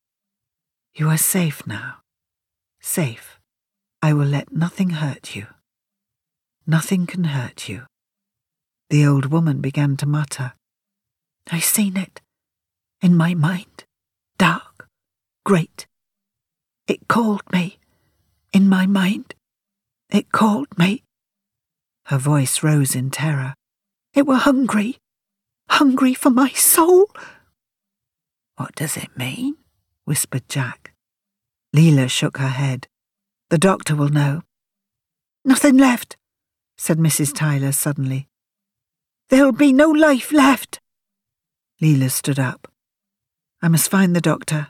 You 0.95 1.09
are 1.09 1.17
safe 1.17 1.65
now. 1.65 1.97
Safe. 2.81 3.39
I 4.01 4.13
will 4.13 4.25
let 4.25 4.51
nothing 4.51 4.91
hurt 4.91 5.35
you. 5.35 5.47
Nothing 6.67 7.05
can 7.05 7.25
hurt 7.25 7.69
you. 7.69 7.85
The 8.93 9.07
old 9.07 9.25
woman 9.25 9.59
began 9.59 9.97
to 9.97 10.05
mutter. 10.05 10.53
I 11.51 11.57
seen 11.57 11.97
it. 11.97 12.21
In 13.01 13.17
my 13.17 13.33
mind. 13.33 13.85
Dark. 14.37 14.87
Great. 15.43 15.87
It 16.87 17.07
called 17.07 17.41
me. 17.51 17.79
In 18.53 18.69
my 18.69 18.85
mind. 18.85 19.33
It 20.11 20.31
called 20.31 20.77
me. 20.77 21.01
Her 22.05 22.19
voice 22.19 22.61
rose 22.61 22.93
in 22.93 23.09
terror. 23.09 23.55
It 24.13 24.27
were 24.27 24.35
hungry. 24.35 24.99
Hungry 25.71 26.13
for 26.13 26.29
my 26.29 26.49
soul. 26.49 27.09
What 28.57 28.75
does 28.75 28.95
it 28.95 29.17
mean? 29.17 29.55
whispered 30.05 30.47
Jack. 30.47 30.93
Leela 31.75 32.11
shook 32.11 32.37
her 32.37 32.49
head. 32.61 32.87
The 33.49 33.57
doctor 33.57 33.95
will 33.95 34.09
know. 34.09 34.43
Nothing 35.43 35.77
left, 35.77 36.15
said 36.77 36.99
Mrs. 36.99 37.33
Tyler 37.33 37.71
suddenly. 37.71 38.27
There'll 39.29 39.51
be 39.51 39.73
no 39.73 39.89
life 39.89 40.31
left. 40.31 40.79
Leela 41.81 42.09
stood 42.11 42.39
up. 42.39 42.71
I 43.61 43.67
must 43.67 43.89
find 43.89 44.15
the 44.15 44.21
doctor. 44.21 44.67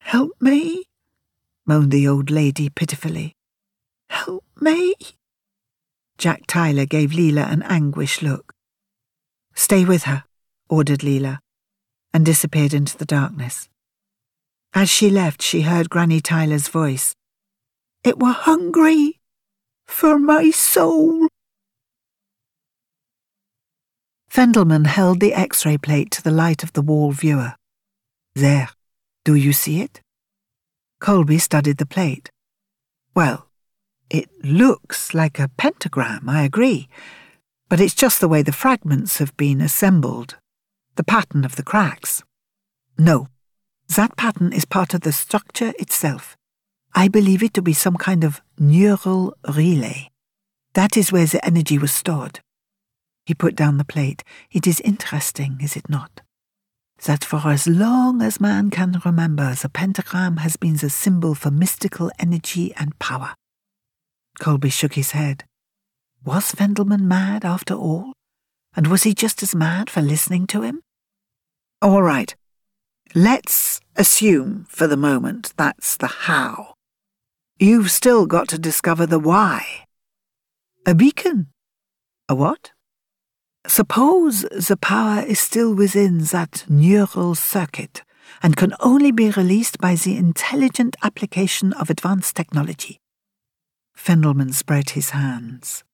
Help 0.00 0.32
me, 0.40 0.84
moaned 1.66 1.90
the 1.90 2.08
old 2.08 2.30
lady 2.30 2.70
pitifully. 2.70 3.34
Help 4.08 4.44
me. 4.60 4.94
Jack 6.16 6.46
Tyler 6.46 6.86
gave 6.86 7.10
Leela 7.10 7.50
an 7.50 7.62
anguished 7.62 8.22
look. 8.22 8.52
Stay 9.54 9.84
with 9.84 10.04
her, 10.04 10.24
ordered 10.68 11.00
Leela, 11.00 11.38
and 12.12 12.24
disappeared 12.24 12.74
into 12.74 12.96
the 12.96 13.04
darkness. 13.04 13.68
As 14.74 14.88
she 14.88 15.10
left, 15.10 15.42
she 15.42 15.62
heard 15.62 15.90
Granny 15.90 16.20
Tyler's 16.20 16.68
voice. 16.68 17.14
It 18.04 18.18
were 18.18 18.32
hungry 18.32 19.20
for 19.86 20.18
my 20.18 20.50
soul. 20.50 21.28
Fendelman 24.30 24.86
held 24.86 25.20
the 25.20 25.32
x 25.32 25.64
ray 25.64 25.78
plate 25.78 26.10
to 26.12 26.22
the 26.22 26.30
light 26.30 26.62
of 26.62 26.72
the 26.72 26.82
wall 26.82 27.12
viewer. 27.12 27.54
There, 28.34 28.68
do 29.24 29.34
you 29.34 29.52
see 29.52 29.80
it? 29.80 30.00
Colby 31.00 31.38
studied 31.38 31.78
the 31.78 31.86
plate. 31.86 32.30
Well, 33.14 33.48
it 34.10 34.28
looks 34.42 35.14
like 35.14 35.38
a 35.38 35.50
pentagram, 35.56 36.28
I 36.28 36.42
agree, 36.42 36.88
but 37.68 37.80
it's 37.80 37.94
just 37.94 38.20
the 38.20 38.28
way 38.28 38.42
the 38.42 38.52
fragments 38.52 39.18
have 39.18 39.36
been 39.36 39.60
assembled, 39.60 40.36
the 40.96 41.04
pattern 41.04 41.44
of 41.44 41.56
the 41.56 41.62
cracks. 41.62 42.22
No, 42.96 43.28
that 43.96 44.16
pattern 44.16 44.52
is 44.52 44.64
part 44.64 44.94
of 44.94 45.02
the 45.02 45.12
structure 45.12 45.72
itself. 45.78 46.36
I 46.94 47.08
believe 47.08 47.42
it 47.42 47.54
to 47.54 47.62
be 47.62 47.72
some 47.72 47.96
kind 47.96 48.24
of 48.24 48.40
neural 48.58 49.34
relay. 49.54 50.10
That 50.74 50.96
is 50.96 51.12
where 51.12 51.26
the 51.26 51.44
energy 51.44 51.78
was 51.78 51.92
stored. 51.92 52.40
He 53.28 53.34
put 53.34 53.54
down 53.54 53.76
the 53.76 53.84
plate. 53.84 54.24
It 54.50 54.66
is 54.66 54.80
interesting, 54.80 55.58
is 55.60 55.76
it 55.76 55.90
not? 55.90 56.22
That 57.04 57.22
for 57.22 57.42
as 57.44 57.66
long 57.66 58.22
as 58.22 58.40
man 58.40 58.70
can 58.70 59.02
remember, 59.04 59.54
the 59.54 59.68
pentagram 59.68 60.38
has 60.38 60.56
been 60.56 60.76
the 60.76 60.88
symbol 60.88 61.34
for 61.34 61.50
mystical 61.50 62.10
energy 62.18 62.72
and 62.78 62.98
power. 62.98 63.34
Colby 64.40 64.70
shook 64.70 64.94
his 64.94 65.10
head. 65.10 65.44
Was 66.24 66.52
Fendelman 66.52 67.02
mad 67.02 67.44
after 67.44 67.74
all? 67.74 68.14
And 68.74 68.86
was 68.86 69.02
he 69.02 69.12
just 69.12 69.42
as 69.42 69.54
mad 69.54 69.90
for 69.90 70.00
listening 70.00 70.46
to 70.46 70.62
him? 70.62 70.80
All 71.82 72.02
right. 72.02 72.34
Let's 73.14 73.78
assume 73.94 74.64
for 74.70 74.86
the 74.86 74.96
moment 74.96 75.52
that's 75.58 75.98
the 75.98 76.06
how. 76.06 76.72
You've 77.58 77.90
still 77.90 78.24
got 78.24 78.48
to 78.48 78.58
discover 78.58 79.04
the 79.04 79.18
why. 79.18 79.84
A 80.86 80.94
beacon? 80.94 81.48
A 82.26 82.34
what? 82.34 82.72
Suppose 83.68 84.42
the 84.42 84.78
power 84.80 85.22
is 85.22 85.38
still 85.38 85.74
within 85.74 86.18
that 86.32 86.64
neural 86.68 87.34
circuit 87.34 88.02
and 88.42 88.56
can 88.56 88.74
only 88.80 89.12
be 89.12 89.30
released 89.30 89.78
by 89.78 89.94
the 89.94 90.16
intelligent 90.16 90.96
application 91.02 91.72
of 91.74 91.90
advanced 91.90 92.34
technology. 92.34 92.98
Fendelman 93.94 94.54
spread 94.54 94.90
his 94.90 95.10
hands. 95.10 95.84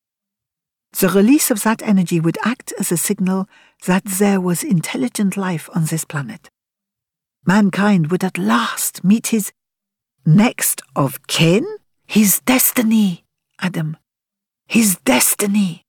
The 0.98 1.08
release 1.08 1.50
of 1.50 1.64
that 1.64 1.82
energy 1.82 2.20
would 2.20 2.38
act 2.44 2.72
as 2.78 2.92
a 2.92 2.96
signal 2.96 3.48
that 3.86 4.04
there 4.04 4.40
was 4.40 4.62
intelligent 4.62 5.36
life 5.36 5.68
on 5.74 5.86
this 5.86 6.04
planet. 6.04 6.48
Mankind 7.44 8.10
would 8.10 8.22
at 8.22 8.38
last 8.38 9.02
meet 9.02 9.28
his 9.28 9.52
Next 10.26 10.80
of 10.96 11.26
kin? 11.26 11.66
His 12.06 12.40
destiny, 12.40 13.24
Adam. 13.60 13.98
His 14.66 14.96
destiny. 15.04 15.83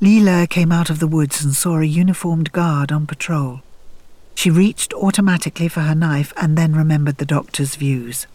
Leela 0.00 0.48
came 0.48 0.72
out 0.72 0.88
of 0.88 0.98
the 0.98 1.06
woods 1.06 1.44
and 1.44 1.54
saw 1.54 1.78
a 1.78 1.84
uniformed 1.84 2.52
guard 2.52 2.90
on 2.90 3.06
patrol. 3.06 3.60
She 4.34 4.48
reached 4.48 4.94
automatically 4.94 5.68
for 5.68 5.80
her 5.80 5.94
knife 5.94 6.32
and 6.38 6.56
then 6.56 6.74
remembered 6.74 7.18
the 7.18 7.26
doctor's 7.26 7.74
views. 7.74 8.26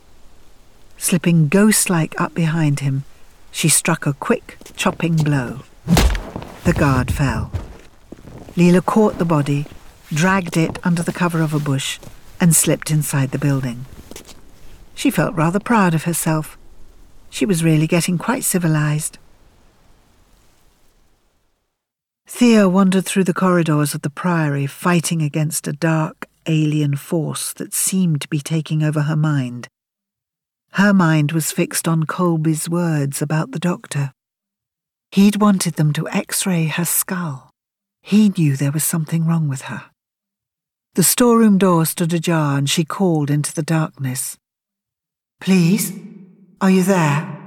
Slipping 0.97 1.47
ghost 1.47 1.89
like 1.89 2.19
up 2.21 2.35
behind 2.35 2.81
him, 2.81 3.03
she 3.51 3.67
struck 3.67 4.05
a 4.05 4.13
quick, 4.13 4.57
chopping 4.75 5.15
blow. 5.15 5.61
The 6.65 6.75
guard 6.77 7.11
fell. 7.11 7.49
Leela 8.55 8.85
caught 8.85 9.17
the 9.17 9.25
body, 9.25 9.65
dragged 10.13 10.57
it 10.57 10.77
under 10.83 11.01
the 11.01 11.11
cover 11.11 11.41
of 11.41 11.53
a 11.53 11.59
bush, 11.59 11.97
and 12.39 12.55
slipped 12.55 12.91
inside 12.91 13.31
the 13.31 13.39
building. 13.39 13.87
She 14.93 15.09
felt 15.09 15.33
rather 15.33 15.59
proud 15.59 15.95
of 15.95 16.03
herself. 16.03 16.59
She 17.31 17.43
was 17.43 17.63
really 17.63 17.87
getting 17.87 18.19
quite 18.19 18.43
civilized. 18.43 19.17
Thea 22.27 22.67
wandered 22.67 23.05
through 23.05 23.25
the 23.25 23.33
corridors 23.33 23.93
of 23.93 24.01
the 24.01 24.09
Priory, 24.09 24.65
fighting 24.65 25.21
against 25.21 25.67
a 25.67 25.73
dark, 25.73 26.27
alien 26.47 26.95
force 26.95 27.53
that 27.53 27.73
seemed 27.73 28.21
to 28.21 28.27
be 28.27 28.39
taking 28.39 28.83
over 28.83 29.03
her 29.03 29.15
mind. 29.15 29.67
Her 30.71 30.93
mind 30.93 31.31
was 31.31 31.51
fixed 31.51 31.87
on 31.87 32.03
Colby's 32.03 32.67
words 32.67 33.21
about 33.21 33.51
the 33.51 33.59
doctor. 33.59 34.11
He'd 35.11 35.37
wanted 35.37 35.75
them 35.75 35.93
to 35.93 36.09
x 36.09 36.45
ray 36.45 36.65
her 36.65 36.83
skull. 36.83 37.51
He 38.01 38.29
knew 38.29 38.57
there 38.57 38.71
was 38.71 38.83
something 38.83 39.25
wrong 39.25 39.47
with 39.47 39.61
her. 39.63 39.83
The 40.95 41.03
storeroom 41.03 41.57
door 41.57 41.85
stood 41.85 42.13
ajar 42.13 42.57
and 42.57 42.69
she 42.69 42.83
called 42.83 43.29
into 43.29 43.53
the 43.53 43.63
darkness. 43.63 44.37
Please? 45.39 45.93
Are 46.59 46.69
you 46.69 46.83
there? 46.83 47.37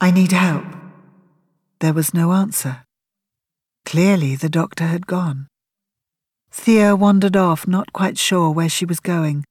I 0.00 0.10
need 0.10 0.32
help. 0.32 0.64
There 1.80 1.92
was 1.92 2.14
no 2.14 2.32
answer. 2.32 2.83
Clearly 3.84 4.36
the 4.36 4.48
doctor 4.48 4.86
had 4.86 5.06
gone. 5.06 5.46
Thea 6.50 6.96
wandered 6.96 7.36
off, 7.36 7.66
not 7.66 7.92
quite 7.92 8.18
sure 8.18 8.50
where 8.50 8.68
she 8.68 8.84
was 8.84 9.00
going. 9.00 9.44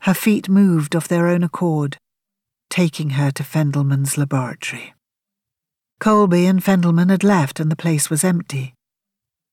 Her 0.00 0.14
feet 0.14 0.48
moved 0.48 0.94
of 0.94 1.08
their 1.08 1.26
own 1.26 1.42
accord, 1.42 1.98
taking 2.70 3.10
her 3.10 3.30
to 3.32 3.42
Fendelman's 3.42 4.16
laboratory. 4.16 4.94
Colby 5.98 6.46
and 6.46 6.62
Fendelman 6.62 7.10
had 7.10 7.24
left 7.24 7.58
and 7.58 7.70
the 7.70 7.76
place 7.76 8.10
was 8.10 8.22
empty. 8.22 8.74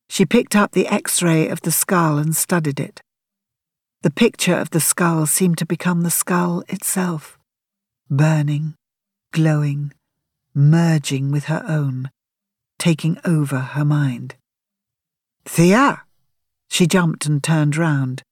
She 0.10 0.26
picked 0.26 0.56
up 0.56 0.72
the 0.74 0.88
x-ray 0.88 1.48
of 1.48 1.62
the 1.62 1.72
skull 1.72 2.18
and 2.18 2.36
studied 2.36 2.80
it. 2.80 3.02
The 4.02 4.12
picture 4.12 4.56
of 4.56 4.72
the 4.72 4.82
skull 4.82 5.26
seemed 5.26 5.58
to 5.60 5.66
become 5.66 6.02
the 6.02 6.12
skull 6.12 6.64
itself, 6.68 7.40
burning, 8.10 8.76
glowing, 9.32 9.94
merging 10.54 11.32
with 11.32 11.46
her 11.46 11.64
own, 11.68 12.12
taking 12.80 13.20
over 13.26 13.60
her 13.60 13.86
mind. 13.86 14.36
Thea! 15.46 16.04
She 16.70 16.88
jumped 16.88 17.26
and 17.26 17.44
turned 17.44 17.78
round. 17.78 18.24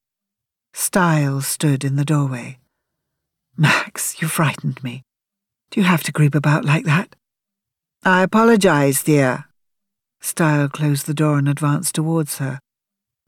Styles 0.73 1.47
stood 1.47 1.83
in 1.83 1.95
the 1.95 2.05
doorway. 2.05 2.59
Max, 3.57 4.21
you 4.21 4.27
frightened 4.27 4.83
me. 4.83 5.03
Do 5.69 5.79
you 5.79 5.85
have 5.85 6.03
to 6.03 6.11
creep 6.11 6.33
about 6.33 6.65
like 6.65 6.85
that? 6.85 7.15
I 8.03 8.23
apologize, 8.23 9.03
dear. 9.03 9.45
Stael 10.21 10.69
closed 10.69 11.05
the 11.05 11.13
door 11.13 11.37
and 11.37 11.47
advanced 11.47 11.95
towards 11.95 12.37
her. 12.37 12.59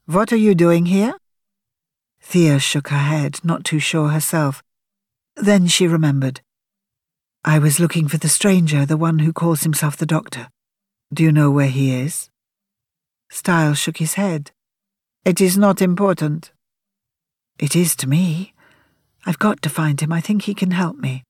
What 0.06 0.32
are 0.32 0.36
you 0.36 0.54
doing 0.54 0.86
here? 0.86 1.14
Thea 2.20 2.58
shook 2.58 2.88
her 2.88 2.98
head, 2.98 3.38
not 3.44 3.64
too 3.64 3.78
sure 3.78 4.08
herself. 4.08 4.62
Then 5.36 5.66
she 5.66 5.86
remembered. 5.86 6.40
I 7.44 7.58
was 7.58 7.78
looking 7.78 8.08
for 8.08 8.16
the 8.16 8.28
stranger, 8.28 8.86
the 8.86 8.96
one 8.96 9.20
who 9.20 9.32
calls 9.32 9.62
himself 9.62 9.96
the 9.96 10.06
doctor. 10.06 10.48
Do 11.14 11.22
you 11.22 11.30
know 11.30 11.48
where 11.48 11.68
he 11.68 11.94
is? 11.94 12.28
Stael 13.30 13.74
shook 13.74 13.98
his 13.98 14.14
head. 14.14 14.50
It 15.24 15.40
is 15.40 15.56
not 15.56 15.80
important. 15.80 16.50
It 17.56 17.76
is 17.76 17.94
to 17.96 18.08
me. 18.08 18.52
I've 19.24 19.38
got 19.38 19.62
to 19.62 19.68
find 19.68 20.00
him. 20.00 20.12
I 20.12 20.20
think 20.20 20.42
he 20.42 20.54
can 20.54 20.72
help 20.72 20.96
me. 20.96 21.22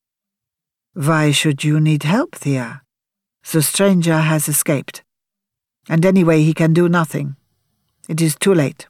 Why 0.95 1.33
should 1.33 1.65
you 1.65 1.81
need 1.81 2.05
help, 2.05 2.35
Thea? 2.35 2.81
The 3.53 3.61
stranger 3.61 4.17
has 4.17 4.49
escaped. 4.49 5.03
And 5.87 6.07
anyway, 6.07 6.43
he 6.43 6.55
can 6.55 6.73
do 6.73 6.89
nothing. 6.89 7.37
It 8.09 8.23
is 8.23 8.37
too 8.37 8.55
late. 8.55 8.89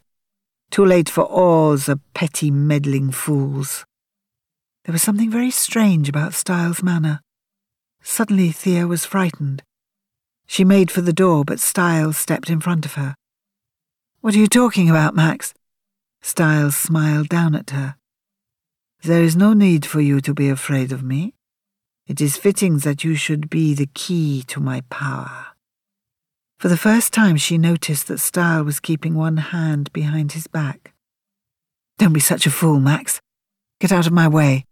Too 0.70 0.86
late 0.86 1.08
for 1.08 1.24
all 1.24 1.76
the 1.76 1.98
petty 2.14 2.52
meddling 2.52 3.10
fools. 3.10 3.84
There 4.84 4.92
was 4.92 5.02
something 5.02 5.30
very 5.30 5.50
strange 5.50 6.08
about 6.08 6.34
Stael's 6.34 6.84
manner. 6.84 7.20
Suddenly 8.00 8.52
Thea 8.52 8.86
was 8.86 9.04
frightened. 9.04 9.64
She 10.46 10.64
made 10.64 10.90
for 10.90 11.00
the 11.00 11.12
door, 11.12 11.44
but 11.44 11.60
Styles 11.60 12.16
stepped 12.16 12.50
in 12.50 12.60
front 12.60 12.84
of 12.84 12.94
her. 12.94 13.14
What 14.20 14.34
are 14.34 14.38
you 14.38 14.46
talking 14.46 14.88
about, 14.88 15.14
Max? 15.14 15.54
Styles 16.22 16.76
smiled 16.76 17.28
down 17.28 17.54
at 17.54 17.70
her. 17.70 17.96
There 19.02 19.22
is 19.22 19.36
no 19.36 19.52
need 19.52 19.84
for 19.84 20.00
you 20.00 20.20
to 20.22 20.32
be 20.32 20.48
afraid 20.48 20.92
of 20.92 21.02
me. 21.02 21.34
It 22.06 22.20
is 22.20 22.36
fitting 22.36 22.78
that 22.78 23.04
you 23.04 23.14
should 23.14 23.50
be 23.50 23.74
the 23.74 23.88
key 23.92 24.42
to 24.48 24.60
my 24.60 24.82
power. 24.90 25.48
For 26.58 26.68
the 26.68 26.76
first 26.76 27.12
time, 27.12 27.36
she 27.36 27.58
noticed 27.58 28.08
that 28.08 28.20
Stael 28.20 28.64
was 28.64 28.80
keeping 28.80 29.14
one 29.14 29.36
hand 29.36 29.92
behind 29.92 30.32
his 30.32 30.46
back. 30.46 30.94
Don't 31.98 32.12
be 32.12 32.20
such 32.20 32.46
a 32.46 32.50
fool, 32.50 32.80
Max. 32.80 33.20
Get 33.80 33.92
out 33.92 34.06
of 34.06 34.12
my 34.12 34.26
way. 34.26 34.64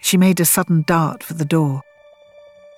She 0.00 0.16
made 0.16 0.38
a 0.38 0.44
sudden 0.44 0.84
dart 0.86 1.22
for 1.22 1.34
the 1.34 1.44
door. 1.44 1.82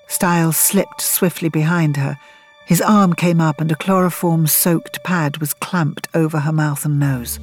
Stael 0.08 0.52
slipped 0.52 1.00
swiftly 1.00 1.48
behind 1.48 1.96
her. 1.96 2.18
His 2.66 2.80
arm 2.80 3.14
came 3.14 3.40
up 3.40 3.60
and 3.60 3.70
a 3.70 3.76
chloroform 3.76 4.46
soaked 4.46 5.02
pad 5.04 5.38
was 5.38 5.54
clamped 5.54 6.08
over 6.14 6.40
her 6.40 6.52
mouth 6.52 6.84
and 6.84 6.98
nose. 6.98 7.38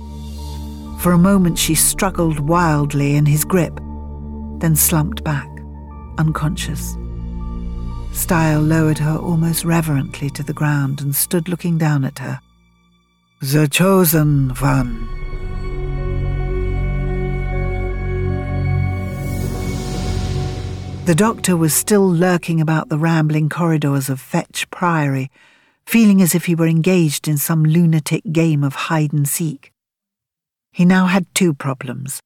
For 1.01 1.11
a 1.11 1.17
moment 1.17 1.57
she 1.57 1.75
struggled 1.75 2.39
wildly 2.39 3.15
in 3.15 3.25
his 3.25 3.43
grip, 3.43 3.75
then 4.59 4.75
slumped 4.75 5.23
back, 5.23 5.49
unconscious. 6.17 6.95
Stael 8.13 8.61
lowered 8.61 8.99
her 8.99 9.17
almost 9.17 9.63
reverently 9.63 10.29
to 10.31 10.43
the 10.43 10.53
ground 10.53 11.01
and 11.01 11.15
stood 11.15 11.47
looking 11.47 11.77
down 11.77 12.03
at 12.03 12.19
her. 12.19 12.39
The 13.41 13.67
chosen 13.67 14.49
one. 14.59 15.07
The 21.03 21.15
doctor 21.15 21.57
was 21.57 21.73
still 21.73 22.07
lurking 22.07 22.61
about 22.61 22.89
the 22.89 22.97
rambling 22.97 23.49
corridors 23.49 24.07
of 24.07 24.21
Fetch 24.21 24.69
Priory, 24.69 25.31
feeling 25.83 26.21
as 26.21 26.35
if 26.35 26.45
he 26.45 26.53
were 26.53 26.67
engaged 26.67 27.27
in 27.27 27.37
some 27.37 27.63
lunatic 27.63 28.21
game 28.31 28.63
of 28.63 28.75
hide 28.75 29.11
and 29.11 29.27
seek. 29.27 29.73
He 30.71 30.85
now 30.85 31.07
had 31.07 31.25
two 31.33 31.55
problems 31.55 32.21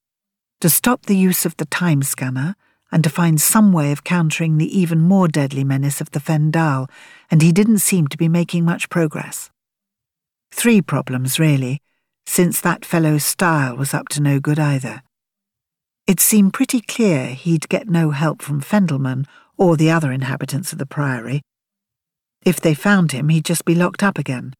to 0.60 0.70
stop 0.70 1.06
the 1.06 1.16
use 1.16 1.46
of 1.46 1.56
the 1.56 1.66
time 1.66 2.04
scanner 2.04 2.56
and 2.92 3.02
to 3.04 3.10
find 3.10 3.40
some 3.40 3.72
way 3.72 3.94
of 3.94 4.04
countering 4.04 4.58
the 4.58 4.78
even 4.78 5.00
more 5.00 5.30
deadly 5.30 5.64
menace 5.64 6.02
of 6.02 6.12
the 6.12 6.20
Fendahl, 6.20 6.90
and 7.32 7.42
he 7.42 7.54
didn't 7.54 7.80
seem 7.80 8.08
to 8.10 8.18
be 8.18 8.28
making 8.28 8.66
much 8.66 8.90
progress. 8.90 9.50
Three 10.52 10.82
problems, 10.82 11.40
really, 11.40 11.82
since 12.26 12.60
that 12.60 12.84
fellow's 12.84 13.24
Stael 13.24 13.78
was 13.78 13.94
up 13.94 14.10
to 14.10 14.22
no 14.22 14.42
good 14.42 14.60
either. 14.60 15.02
It 16.08 16.20
seemed 16.20 16.54
pretty 16.54 16.82
clear 16.82 17.30
he'd 17.30 17.68
get 17.68 17.90
no 17.90 18.12
help 18.12 18.44
from 18.44 18.62
Fendelman 18.62 19.26
or 19.58 19.76
the 19.76 19.90
other 19.90 20.12
inhabitants 20.12 20.72
of 20.72 20.78
the 20.78 20.86
Priory. 20.86 21.42
If 22.46 22.62
they 22.62 22.76
found 22.76 23.12
him, 23.12 23.30
he'd 23.30 23.46
just 23.46 23.66
be 23.66 23.74
locked 23.74 24.04
up 24.04 24.20
again. 24.20 24.54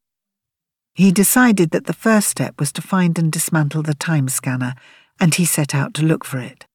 He 0.94 1.12
decided 1.12 1.70
that 1.70 1.86
the 1.86 1.92
first 1.92 2.28
step 2.28 2.58
was 2.58 2.72
to 2.72 2.82
find 2.82 3.16
and 3.16 3.30
dismantle 3.30 3.84
the 3.84 3.94
time 3.94 4.28
scanner, 4.28 4.74
and 5.20 5.34
he 5.34 5.44
set 5.44 5.72
out 5.72 5.94
to 5.94 6.02
look 6.02 6.24
for 6.24 6.38
it. 6.38 6.66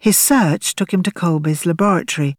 His 0.00 0.18
search 0.18 0.74
took 0.74 0.92
him 0.92 1.04
to 1.04 1.12
Colby's 1.12 1.64
laboratory, 1.64 2.34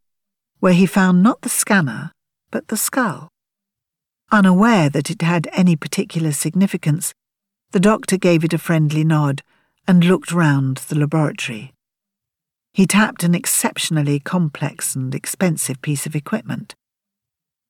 where 0.59 0.73
he 0.73 0.85
found 0.85 1.23
not 1.23 1.41
the 1.41 1.49
scanner, 1.49 2.11
but 2.51 2.67
the 2.67 2.75
skull. 2.77 3.29
Unaware 4.29 4.89
that 4.89 5.09
it 5.09 5.21
had 5.21 5.47
any 5.53 5.77
particular 5.77 6.33
significance, 6.33 7.13
the 7.71 7.79
doctor 7.79 8.17
gave 8.17 8.43
it 8.43 8.53
a 8.53 8.57
friendly 8.57 9.05
nod 9.05 9.41
and 9.89 10.03
looked 10.03 10.31
round 10.31 10.77
the 10.77 10.95
laboratory. 10.95 11.73
He 12.73 12.85
tapped 12.85 13.23
an 13.23 13.33
exceptionally 13.33 14.19
complex 14.19 14.93
and 14.93 15.15
expensive 15.15 15.81
piece 15.81 16.05
of 16.05 16.15
equipment. 16.15 16.75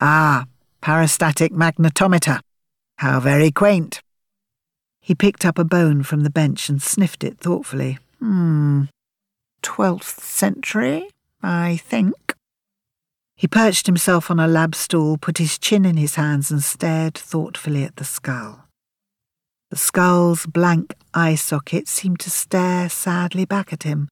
Ah, 0.01 0.43
parastatic 0.81 1.51
magnetometer. 1.51 2.41
How 2.97 3.21
very 3.21 3.51
quaint. 3.51 4.01
He 4.99 5.15
picked 5.15 5.45
up 5.45 5.57
a 5.57 5.63
bone 5.63 6.03
from 6.03 6.23
the 6.23 6.29
bench 6.29 6.67
and 6.67 6.81
sniffed 6.81 7.23
it 7.23 7.37
thoughtfully. 7.37 7.99
Hmm. 8.19 8.83
Twelfth 9.61 10.21
century, 10.21 11.07
I 11.41 11.77
think. 11.77 12.33
He 13.37 13.47
perched 13.47 13.85
himself 13.85 14.29
on 14.29 14.41
a 14.41 14.47
lab 14.47 14.75
stool, 14.75 15.17
put 15.17 15.37
his 15.37 15.57
chin 15.57 15.85
in 15.85 15.95
his 15.95 16.15
hands, 16.15 16.51
and 16.51 16.61
stared 16.61 17.13
thoughtfully 17.13 17.85
at 17.85 17.95
the 17.95 18.03
skull. 18.03 18.65
The 19.69 19.77
skull's 19.77 20.47
blank 20.47 20.95
eye 21.13 21.35
sockets 21.35 21.91
seemed 21.91 22.19
to 22.21 22.31
stare 22.31 22.89
sadly 22.89 23.45
back 23.45 23.71
at 23.71 23.83
him. 23.83 24.09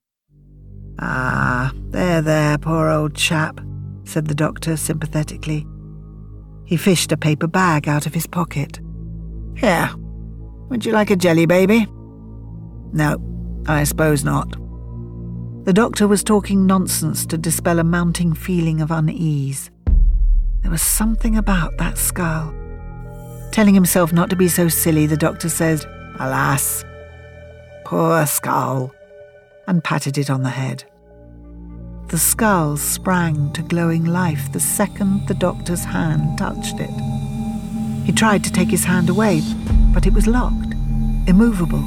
Ah, 0.99 1.71
there, 1.89 2.21
there, 2.21 2.59
poor 2.59 2.89
old 2.89 3.15
chap, 3.15 3.59
said 4.03 4.27
the 4.27 4.35
doctor 4.35 4.77
sympathetically. 4.77 5.65
He 6.65 6.77
fished 6.77 7.11
a 7.11 7.17
paper 7.17 7.47
bag 7.47 7.87
out 7.87 8.05
of 8.05 8.13
his 8.13 8.27
pocket. 8.27 8.79
Here, 9.55 9.89
would 10.69 10.85
you 10.85 10.91
like 10.91 11.09
a 11.09 11.15
jelly 11.15 11.47
baby? 11.47 11.87
No, 12.93 13.17
I 13.67 13.83
suppose 13.83 14.23
not. 14.23 14.51
The 15.65 15.73
doctor 15.73 16.07
was 16.07 16.23
talking 16.23 16.67
nonsense 16.67 17.25
to 17.25 17.37
dispel 17.37 17.79
a 17.79 17.83
mounting 17.83 18.33
feeling 18.35 18.79
of 18.79 18.91
unease. 18.91 19.71
There 20.61 20.71
was 20.71 20.83
something 20.83 21.35
about 21.35 21.77
that 21.79 21.97
skull. 21.97 22.53
Telling 23.51 23.73
himself 23.73 24.13
not 24.13 24.29
to 24.29 24.35
be 24.35 24.47
so 24.47 24.67
silly, 24.67 25.07
the 25.07 25.17
doctor 25.17 25.49
said, 25.49 25.83
Alas, 26.19 26.83
poor 27.85 28.25
skull, 28.25 28.93
and 29.67 29.83
patted 29.83 30.17
it 30.17 30.29
on 30.29 30.43
the 30.43 30.49
head. 30.49 30.83
The 32.09 32.17
skull 32.17 32.77
sprang 32.77 33.51
to 33.53 33.61
glowing 33.61 34.05
life 34.05 34.51
the 34.51 34.59
second 34.59 35.27
the 35.27 35.33
doctor's 35.33 35.83
hand 35.83 36.37
touched 36.37 36.79
it. 36.79 36.89
He 38.05 38.13
tried 38.13 38.43
to 38.45 38.51
take 38.51 38.69
his 38.69 38.85
hand 38.85 39.09
away, 39.09 39.41
but 39.93 40.07
it 40.07 40.13
was 40.13 40.25
locked, 40.25 40.73
immovable. 41.27 41.83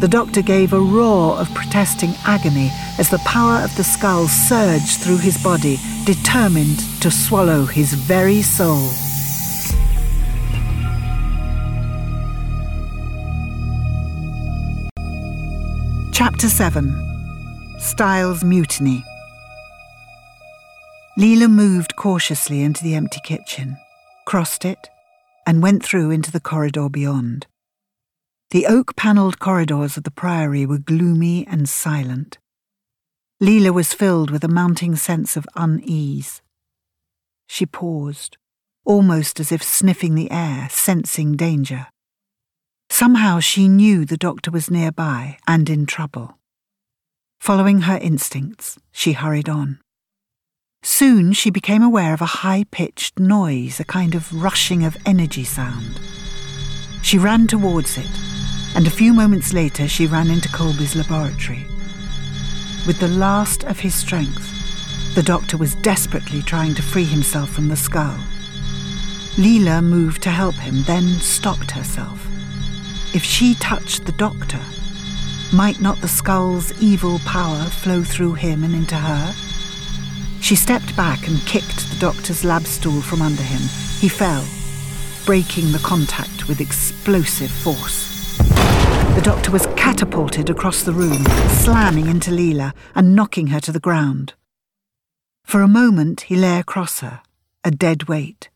The 0.00 0.08
doctor 0.08 0.42
gave 0.42 0.72
a 0.72 0.80
roar 0.80 1.36
of 1.36 1.52
protesting 1.54 2.14
agony 2.24 2.70
as 2.98 3.10
the 3.10 3.18
power 3.18 3.62
of 3.62 3.76
the 3.76 3.84
skull 3.84 4.26
surged 4.26 5.00
through 5.00 5.18
his 5.18 5.40
body, 5.42 5.78
determined 6.06 6.78
to 7.02 7.10
swallow 7.10 7.66
his 7.66 7.92
very 7.92 8.42
soul. 8.42 8.88
Chapter 16.24 16.48
7 16.48 17.80
Stael's 17.80 18.44
Mutiny 18.44 19.02
Leela 21.18 21.50
moved 21.50 21.96
cautiously 21.96 22.62
into 22.62 22.84
the 22.84 22.94
empty 22.94 23.18
kitchen, 23.24 23.76
crossed 24.24 24.64
it, 24.64 24.88
and 25.48 25.60
went 25.60 25.84
through 25.84 26.12
into 26.12 26.30
the 26.30 26.38
corridor 26.38 26.88
beyond. 26.88 27.48
The 28.52 28.66
oak 28.68 28.94
panelled 28.94 29.40
corridors 29.40 29.96
of 29.96 30.04
the 30.04 30.12
priory 30.12 30.64
were 30.64 30.78
gloomy 30.78 31.44
and 31.44 31.68
silent. 31.68 32.38
Leela 33.42 33.74
was 33.74 33.92
filled 33.92 34.30
with 34.30 34.44
a 34.44 34.48
mounting 34.48 34.94
sense 34.94 35.36
of 35.36 35.44
unease. 35.56 36.40
She 37.48 37.66
paused, 37.66 38.36
almost 38.84 39.40
as 39.40 39.50
if 39.50 39.60
sniffing 39.60 40.14
the 40.14 40.30
air, 40.30 40.68
sensing 40.70 41.32
danger. 41.32 41.88
Somehow 42.92 43.40
she 43.40 43.68
knew 43.68 44.04
the 44.04 44.18
doctor 44.18 44.50
was 44.50 44.70
nearby 44.70 45.38
and 45.46 45.70
in 45.70 45.86
trouble. 45.86 46.36
Following 47.40 47.80
her 47.80 47.96
instincts, 47.96 48.78
she 48.92 49.12
hurried 49.12 49.48
on. 49.48 49.80
Soon 50.82 51.32
she 51.32 51.48
became 51.48 51.82
aware 51.82 52.12
of 52.12 52.20
a 52.20 52.42
high 52.44 52.64
pitched 52.70 53.18
noise, 53.18 53.80
a 53.80 53.84
kind 53.84 54.14
of 54.14 54.30
rushing 54.42 54.84
of 54.84 54.98
energy 55.06 55.42
sound. 55.42 55.98
She 57.02 57.16
ran 57.16 57.46
towards 57.46 57.96
it, 57.96 58.10
and 58.76 58.86
a 58.86 58.90
few 58.90 59.14
moments 59.14 59.54
later 59.54 59.88
she 59.88 60.06
ran 60.06 60.30
into 60.30 60.50
Colby's 60.50 60.94
laboratory. 60.94 61.64
With 62.86 62.98
the 63.00 63.08
last 63.08 63.64
of 63.64 63.80
his 63.80 63.94
strength, 63.94 64.46
the 65.14 65.22
doctor 65.22 65.56
was 65.56 65.76
desperately 65.76 66.42
trying 66.42 66.74
to 66.74 66.82
free 66.82 67.04
himself 67.04 67.48
from 67.48 67.68
the 67.68 67.76
skull. 67.76 68.18
Leela 69.36 69.82
moved 69.82 70.22
to 70.24 70.30
help 70.30 70.56
him, 70.56 70.82
then 70.82 71.18
stopped 71.20 71.70
herself. 71.70 72.28
If 73.14 73.22
she 73.24 73.54
touched 73.56 74.06
the 74.06 74.12
doctor, 74.12 74.60
might 75.52 75.80
not 75.82 76.00
the 76.00 76.08
skull's 76.08 76.72
evil 76.80 77.18
power 77.26 77.64
flow 77.64 78.02
through 78.02 78.34
him 78.34 78.64
and 78.64 78.74
into 78.74 78.94
her? 78.94 79.34
She 80.40 80.56
stepped 80.56 80.96
back 80.96 81.28
and 81.28 81.38
kicked 81.40 81.90
the 81.90 81.98
doctor's 82.00 82.42
lab 82.42 82.62
stool 82.64 83.02
from 83.02 83.20
under 83.20 83.42
him. 83.42 83.60
He 84.00 84.08
fell, 84.08 84.44
breaking 85.26 85.72
the 85.72 85.78
contact 85.80 86.48
with 86.48 86.62
explosive 86.62 87.50
force. 87.50 88.38
The 89.14 89.20
doctor 89.22 89.50
was 89.50 89.66
catapulted 89.76 90.48
across 90.48 90.82
the 90.82 90.92
room, 90.92 91.22
slamming 91.62 92.06
into 92.06 92.30
Leela 92.30 92.72
and 92.94 93.14
knocking 93.14 93.48
her 93.48 93.60
to 93.60 93.72
the 93.72 93.78
ground. 93.78 94.32
For 95.44 95.60
a 95.60 95.68
moment 95.68 96.22
he 96.22 96.36
lay 96.36 96.58
across 96.58 97.00
her, 97.00 97.20
a 97.62 97.70
dead 97.70 98.08
weight. 98.08 98.48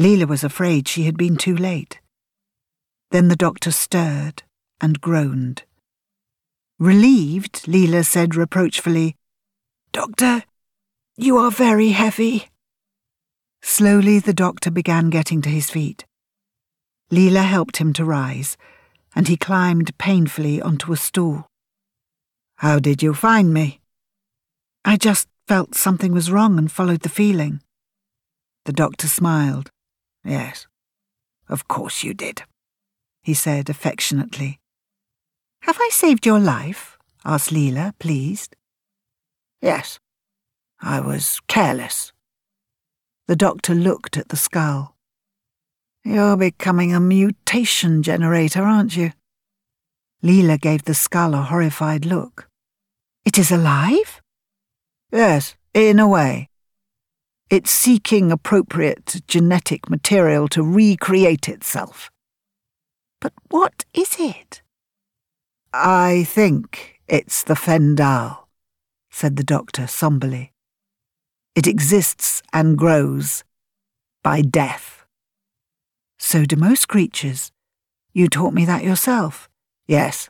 Leela 0.00 0.26
was 0.26 0.42
afraid 0.42 0.88
she 0.88 1.04
had 1.04 1.18
been 1.18 1.36
too 1.36 1.54
late. 1.54 2.00
Then 3.12 3.28
the 3.28 3.36
doctor 3.36 3.70
stirred 3.70 4.42
and 4.80 4.98
groaned. 4.98 5.64
Relieved, 6.78 7.66
Leela 7.66 8.06
said 8.06 8.34
reproachfully, 8.34 9.16
Doctor, 9.92 10.44
you 11.18 11.36
are 11.36 11.50
very 11.50 11.90
heavy. 11.90 12.48
Slowly 13.60 14.18
the 14.18 14.32
doctor 14.32 14.70
began 14.70 15.10
getting 15.10 15.42
to 15.42 15.50
his 15.50 15.68
feet. 15.68 16.06
Leela 17.10 17.44
helped 17.44 17.76
him 17.76 17.92
to 17.92 18.04
rise, 18.06 18.56
and 19.14 19.28
he 19.28 19.36
climbed 19.36 19.98
painfully 19.98 20.62
onto 20.62 20.90
a 20.90 20.96
stool. 20.96 21.46
How 22.56 22.78
did 22.78 23.02
you 23.02 23.12
find 23.12 23.52
me? 23.52 23.82
I 24.86 24.96
just 24.96 25.28
felt 25.46 25.74
something 25.74 26.12
was 26.12 26.30
wrong 26.30 26.56
and 26.56 26.72
followed 26.72 27.02
the 27.02 27.10
feeling. 27.10 27.60
The 28.64 28.72
doctor 28.72 29.06
smiled. 29.06 29.68
Yes, 30.24 30.66
of 31.50 31.68
course 31.68 32.02
you 32.02 32.14
did 32.14 32.44
he 33.22 33.34
said 33.34 33.70
affectionately. 33.70 34.58
Have 35.62 35.78
I 35.80 35.90
saved 35.92 36.26
your 36.26 36.40
life? 36.40 36.98
asked 37.24 37.50
Leela, 37.50 37.92
pleased. 37.98 38.56
Yes, 39.60 40.00
I 40.80 41.00
was 41.00 41.40
careless. 41.46 42.12
The 43.28 43.36
doctor 43.36 43.74
looked 43.74 44.16
at 44.16 44.28
the 44.28 44.36
skull. 44.36 44.96
You're 46.04 46.36
becoming 46.36 46.92
a 46.92 46.98
mutation 46.98 48.02
generator, 48.02 48.62
aren't 48.62 48.96
you? 48.96 49.12
Leela 50.22 50.60
gave 50.60 50.84
the 50.84 50.94
skull 50.94 51.34
a 51.34 51.42
horrified 51.42 52.04
look. 52.04 52.48
It 53.24 53.38
is 53.38 53.52
alive? 53.52 54.20
Yes, 55.12 55.54
in 55.74 56.00
a 56.00 56.08
way. 56.08 56.48
It's 57.50 57.70
seeking 57.70 58.32
appropriate 58.32 59.20
genetic 59.28 59.88
material 59.88 60.48
to 60.48 60.62
recreate 60.62 61.48
itself. 61.48 62.10
But 63.22 63.32
what 63.50 63.84
is 63.94 64.16
it? 64.18 64.62
I 65.72 66.24
think 66.24 67.00
it's 67.06 67.44
the 67.44 67.54
Fendahl, 67.54 68.46
said 69.12 69.36
the 69.36 69.44
doctor 69.44 69.86
somberly. 69.86 70.52
It 71.54 71.68
exists 71.68 72.42
and 72.52 72.76
grows 72.76 73.44
by 74.24 74.42
death. 74.42 75.06
So 76.18 76.44
do 76.44 76.56
most 76.56 76.88
creatures. 76.88 77.52
You 78.12 78.26
taught 78.26 78.54
me 78.54 78.64
that 78.64 78.82
yourself. 78.82 79.48
Yes. 79.86 80.28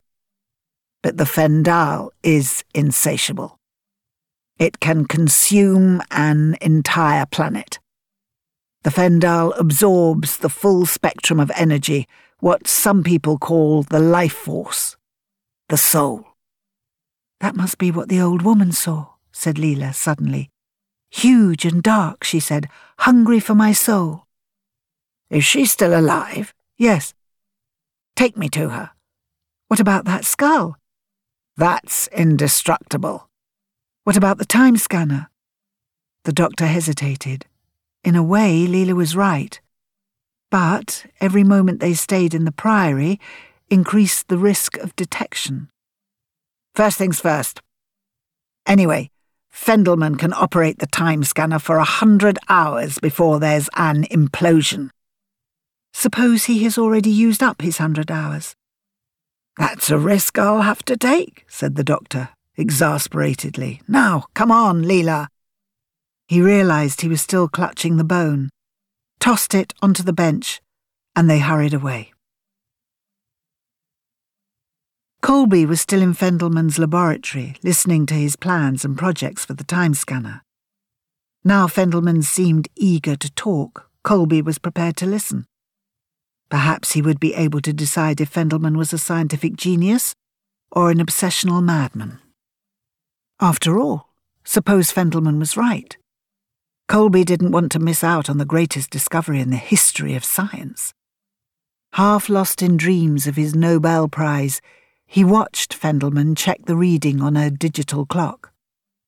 But 1.02 1.16
the 1.16 1.24
Fendahl 1.24 2.10
is 2.23 2.62
insatiable. 2.74 3.59
It 4.59 4.81
can 4.81 5.06
consume 5.06 6.02
an 6.10 6.56
entire 6.60 7.24
planet. 7.24 7.78
The 8.82 8.90
Fendahl 8.90 9.59
absorbs 9.59 10.36
the 10.36 10.51
full 10.51 10.85
spectrum 10.85 11.40
of 11.40 11.51
energy 11.56 12.06
what 12.43 12.66
some 12.66 13.05
people 13.05 13.39
call 13.39 13.85
the 13.85 14.01
life 14.01 14.32
force, 14.32 14.97
the 15.69 15.77
soul. 15.77 16.27
That 17.39 17.55
must 17.55 17.78
be 17.78 17.93
what 17.93 18.09
the 18.09 18.20
old 18.20 18.43
woman 18.43 18.73
saw, 18.73 19.10
said 19.31 19.59
Leela 19.59 19.94
suddenly. 19.94 20.51
Huge 21.09 21.64
and 21.64 21.81
dark, 21.85 22.24
she 22.24 22.40
said, 22.40 22.69
hungry 22.98 23.39
for 23.39 23.55
my 23.55 23.73
soul. 23.73 24.27
Is 25.31 25.44
she 25.44 25.64
still 25.66 25.97
alive? 25.97 26.52
Yes. 26.77 27.14
Take 28.16 28.36
me 28.36 28.48
to 28.48 28.70
her. 28.70 28.90
What 29.69 29.78
about 29.78 30.05
that 30.06 30.24
skull? 30.24 30.77
That's 31.56 32.09
indestructible. 32.09 33.28
What 34.02 34.16
about 34.16 34.39
the 34.39 34.44
time 34.44 34.77
scanner? 34.77 35.31
The 36.24 36.32
doctor 36.32 36.66
hesitated. 36.66 37.47
In 38.02 38.16
a 38.16 38.23
way, 38.24 38.66
Leela 38.66 38.94
was 38.94 39.14
right. 39.14 39.60
But 40.53 41.07
every 41.19 41.45
moment 41.45 41.81
they 41.81 41.95
stayed 41.95 42.35
in 42.35 42.45
the 42.45 42.53
Priory 42.53 43.19
increased 43.70 44.29
the 44.29 44.37
risk 44.37 44.77
of 44.77 44.95
detection. 44.97 45.70
First 46.74 46.99
things 46.99 47.20
first. 47.20 47.62
Anyway, 48.66 49.11
Fendelman 49.51 50.19
can 50.19 50.35
operate 50.35 50.79
the 50.79 50.87
time 50.87 51.24
scanner 51.24 51.59
for 51.59 51.79
a 51.79 51.85
hundred 51.85 52.39
hours 52.51 52.99
before 52.99 53.41
there's 53.41 53.70
an 53.77 54.05
implosion. 54.11 54.91
Suppose 55.95 56.45
he 56.45 56.62
has 56.65 56.77
already 56.77 57.11
used 57.11 57.43
up 57.43 57.62
his 57.62 57.79
hundred 57.79 58.11
hours. 58.11 58.55
That's 59.57 59.91
a 59.91 59.97
risk 59.97 60.39
I'll 60.39 60.61
have 60.61 60.85
to 60.85 60.99
take, 60.99 61.47
said 61.49 61.77
the 61.77 61.85
doctor, 61.85 62.29
exasperatedly. 62.59 63.81
Now, 63.89 64.27
come 64.35 64.53
on, 64.53 64.83
Leela. 64.83 65.29
He 66.29 66.43
realized 66.43 67.01
he 67.01 67.09
was 67.09 67.23
still 67.23 67.49
clutching 67.49 67.97
the 67.97 68.05
bone 68.05 68.51
tossed 69.23 69.55
it 69.55 69.73
onto 69.81 70.03
the 70.03 70.12
bench, 70.12 70.61
and 71.15 71.31
they 71.31 71.39
hurried 71.39 71.73
away. 71.73 72.12
Colby 75.23 75.65
was 75.65 75.81
still 75.81 76.03
in 76.03 76.12
Fendelman's 76.12 76.77
laboratory, 76.77 77.55
listening 77.62 78.05
to 78.07 78.15
his 78.15 78.35
plans 78.35 78.85
and 78.85 78.99
projects 78.99 79.44
for 79.44 79.55
the 79.55 79.62
time 79.62 79.94
scanner. 79.94 80.43
Now 81.44 81.69
Fendelman 81.69 82.24
seemed 82.24 82.66
eager 82.74 83.15
to 83.15 83.31
talk, 83.35 83.89
Colby 84.03 84.43
was 84.43 84.59
prepared 84.59 84.97
to 84.97 85.07
listen. 85.07 85.47
Perhaps 86.51 86.94
he 86.94 87.01
would 87.01 87.20
be 87.20 87.35
able 87.35 87.61
to 87.61 87.73
decide 87.73 88.20
if 88.20 88.35
Fendelman 88.35 88.77
was 88.77 88.93
a 88.93 88.99
scientific 88.99 89.55
genius 89.55 90.15
or 90.73 90.90
an 90.90 90.99
obsessional 90.99 91.62
madman. 91.62 92.19
After 93.39 93.78
all, 93.78 94.09
suppose 94.43 94.93
Fendelman 94.93 95.39
was 95.39 95.57
right. 95.57 95.97
Colby 96.89 97.25
didn't 97.25 97.53
want 97.53 97.73
to 97.73 97.79
miss 97.79 98.05
out 98.05 98.29
on 98.29 98.39
the 98.39 98.45
greatest 98.45 98.91
discovery 98.91 99.41
in 99.41 99.51
the 99.51 99.57
history 99.57 100.15
of 100.15 100.25
science. 100.25 100.93
Half 101.95 102.29
lost 102.29 102.63
in 102.63 102.77
dreams 102.77 103.27
of 103.27 103.37
his 103.37 103.55
Nobel 103.55 104.09
Prize, 104.09 104.61
he 105.07 105.25
watched 105.25 105.79
Fendelman 105.79 106.37
check 106.37 106.65
the 106.65 106.77
reading 106.77 107.21
on 107.21 107.37
a 107.37 107.51
digital 107.51 108.07
clock. 108.07 108.53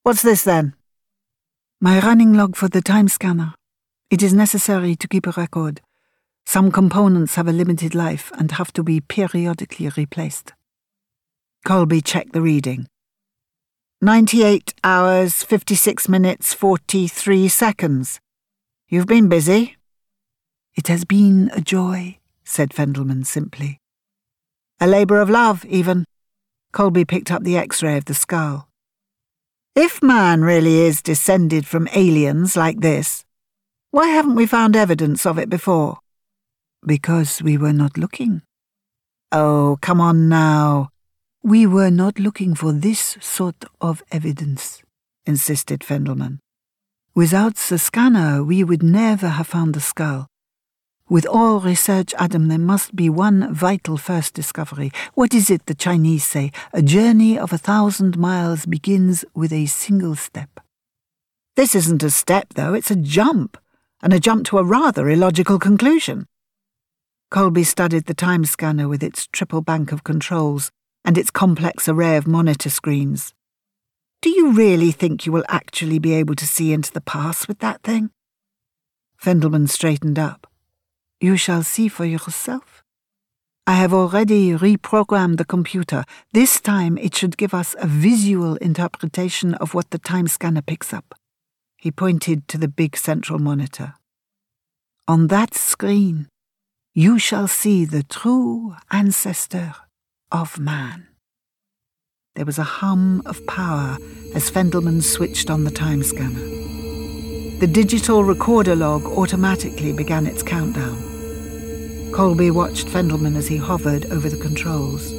What's 0.03 0.23
this 0.23 0.45
then? 0.45 0.75
My 1.81 1.99
running 2.01 2.35
log 2.35 2.57
for 2.57 2.69
the 2.69 2.83
time 2.83 3.09
scanner. 3.09 3.55
It 4.11 4.23
is 4.23 4.35
necessary 4.35 4.97
to 4.97 5.09
keep 5.09 5.27
a 5.27 5.33
record. 5.33 5.81
Some 6.47 6.71
components 6.71 7.37
have 7.37 7.49
a 7.49 7.53
limited 7.53 7.95
life 7.95 8.31
and 8.39 8.53
have 8.53 8.73
to 8.75 8.83
be 8.83 9.01
periodically 9.01 9.89
replaced. 9.97 10.53
Colby 11.65 12.03
checked 12.03 12.33
the 12.33 12.43
reading. 12.43 12.87
98 14.01 14.75
hours, 14.83 15.43
56 15.43 16.09
minutes, 16.09 16.53
43 16.53 17.49
seconds. 17.49 18.21
You've 18.89 19.07
been 19.07 19.29
busy. 19.29 19.77
It 20.77 20.89
has 20.89 21.05
been 21.05 21.51
a 21.55 21.61
joy, 21.61 22.19
said 22.45 22.71
Fendelman 22.71 23.25
simply. 23.25 23.79
A 24.81 24.87
labour 24.87 25.21
of 25.21 25.31
love, 25.31 25.65
even. 25.65 26.05
Colby 26.73 27.05
picked 27.05 27.31
up 27.31 27.45
the 27.45 27.57
x 27.57 27.83
ray 27.83 27.97
of 27.97 28.05
the 28.05 28.15
skull. 28.15 28.69
If 29.75 30.03
man 30.03 30.43
really 30.43 30.79
is 30.81 31.01
descended 31.01 31.66
from 31.66 31.89
aliens 31.95 32.57
like 32.57 32.81
this, 32.81 33.25
why 33.91 34.09
haven't 34.09 34.35
we 34.35 34.47
found 34.47 34.77
evidence 34.77 35.25
of 35.25 35.39
it 35.39 35.49
before? 35.49 35.99
Because 36.85 37.41
we 37.41 37.57
were 37.57 37.73
not 37.73 37.97
looking. 37.97 38.43
Oh, 39.33 39.79
come 39.81 40.01
on 40.01 40.29
now. 40.29 40.91
We 41.47 41.66
were 41.66 41.91
not 41.91 42.19
looking 42.19 42.55
for 42.55 42.73
this 42.73 43.19
sort 43.21 43.66
of 43.79 44.03
evidence, 44.11 44.83
insisted 45.27 45.81
Fendelman. 45.81 46.39
Without 47.15 47.57
the 47.57 47.79
scanner, 47.79 48.43
we 48.43 48.65
would 48.65 48.83
never 48.83 49.29
have 49.29 49.49
found 49.49 49.75
the 49.75 49.81
skull. 49.81 50.27
With 51.07 51.27
all 51.27 51.61
research, 51.61 52.15
Adam, 52.16 52.49
there 52.49 52.57
must 52.57 52.97
be 52.97 53.11
one 53.11 53.53
vital 53.53 53.99
first 53.99 54.33
discovery. 54.33 54.91
What 55.12 55.35
is 55.35 55.51
it 55.51 55.66
the 55.66 55.75
Chinese 55.75 56.25
say? 56.25 56.51
A 56.73 56.81
journey 56.81 57.39
of 57.39 57.53
a 57.53 57.59
thousand 57.59 58.16
miles 58.16 58.65
begins 58.65 59.23
with 59.35 59.53
a 59.53 59.66
single 59.66 60.16
step. 60.16 60.61
This 61.57 61.75
isn't 61.75 62.03
a 62.03 62.09
step, 62.09 62.55
though, 62.55 62.73
it's 62.73 62.91
a 62.91 62.97
jump, 62.97 63.59
and 64.01 64.15
a 64.15 64.19
jump 64.19 64.47
to 64.47 64.57
a 64.57 64.65
rather 64.65 65.11
illogical 65.11 65.59
conclusion. 65.59 66.25
Colby 67.31 67.65
studied 67.65 68.07
the 68.07 68.15
time 68.15 68.47
scanner 68.47 68.89
with 68.89 69.03
its 69.03 69.27
triple 69.27 69.61
bank 69.61 69.93
of 69.93 70.05
controls 70.05 70.73
and 71.05 71.18
its 71.18 71.31
complex 71.31 71.89
array 71.89 72.16
of 72.16 72.26
monitor 72.26 72.70
screens. 72.70 73.35
Do 74.22 74.31
you 74.31 74.52
really 74.52 74.90
think 74.90 75.26
you 75.26 75.32
will 75.32 75.44
actually 75.48 75.98
be 75.98 76.14
able 76.14 76.35
to 76.36 76.47
see 76.47 76.72
into 76.72 76.90
the 76.93 77.01
past 77.01 77.47
with 77.47 77.59
that 77.59 77.82
thing? 77.82 78.10
Fendelman 79.22 79.68
straightened 79.68 80.18
up. 80.18 80.47
You 81.20 81.36
shall 81.36 81.62
see 81.62 81.89
for 81.89 82.05
yourself. 82.05 82.82
I 83.66 83.74
have 83.74 83.94
already 83.94 84.52
reprogrammed 84.52 85.39
the 85.39 85.44
computer. 85.44 86.05
This 86.32 86.60
time 86.60 86.98
it 86.98 87.14
should 87.14 87.36
give 87.36 87.55
us 87.55 87.74
a 87.78 87.86
visual 87.86 88.56
interpretation 88.56 89.55
of 89.55 89.72
what 89.72 89.90
the 89.90 89.98
time 89.98 90.28
scanner 90.28 90.60
picks 90.60 90.93
up. 90.93 91.14
He 91.78 91.90
pointed 91.90 92.47
to 92.48 92.59
the 92.59 92.68
big 92.68 92.97
central 92.97 93.39
monitor. 93.39 93.94
On 95.09 95.28
that 95.28 95.55
screen, 95.55 96.28
you 96.94 97.18
shall 97.18 97.48
see 97.48 97.85
the 97.85 98.02
true 98.02 98.76
ancestor 98.90 99.74
of 100.31 100.59
man. 100.59 101.07
There 102.35 102.45
was 102.45 102.59
a 102.59 102.65
hum 102.65 103.23
of 103.27 103.47
power 103.47 103.97
as 104.35 104.51
Fendelman 104.51 105.03
switched 105.03 105.51
on 105.51 105.65
the 105.65 105.71
time 105.71 106.03
scanner. 106.03 106.49
The 107.61 107.69
digital 107.71 108.25
recorder 108.25 108.75
log 108.75 109.05
automatically 109.05 109.93
began 109.93 110.27
its 110.27 110.43
countdown. 110.43 112.13
Colby 112.13 112.51
watched 112.51 112.89
Fendelman 112.89 113.37
as 113.37 113.47
he 113.47 113.57
hovered 113.57 114.07
over 114.07 114.29
the 114.29 114.37
controls. 114.37 115.13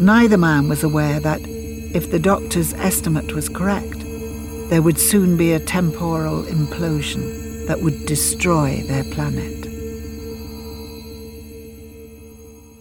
Neither 0.00 0.36
man 0.36 0.68
was 0.68 0.84
aware 0.84 1.20
that, 1.20 1.40
if 1.94 2.10
the 2.10 2.18
doctor's 2.18 2.74
estimate 2.74 3.32
was 3.32 3.48
correct, 3.48 4.00
there 4.68 4.82
would 4.82 4.98
soon 4.98 5.36
be 5.36 5.52
a 5.52 5.60
temporal 5.60 6.42
implosion 6.44 7.66
that 7.66 7.80
would 7.80 8.06
destroy 8.06 8.82
their 8.86 9.04
planet. 9.04 9.61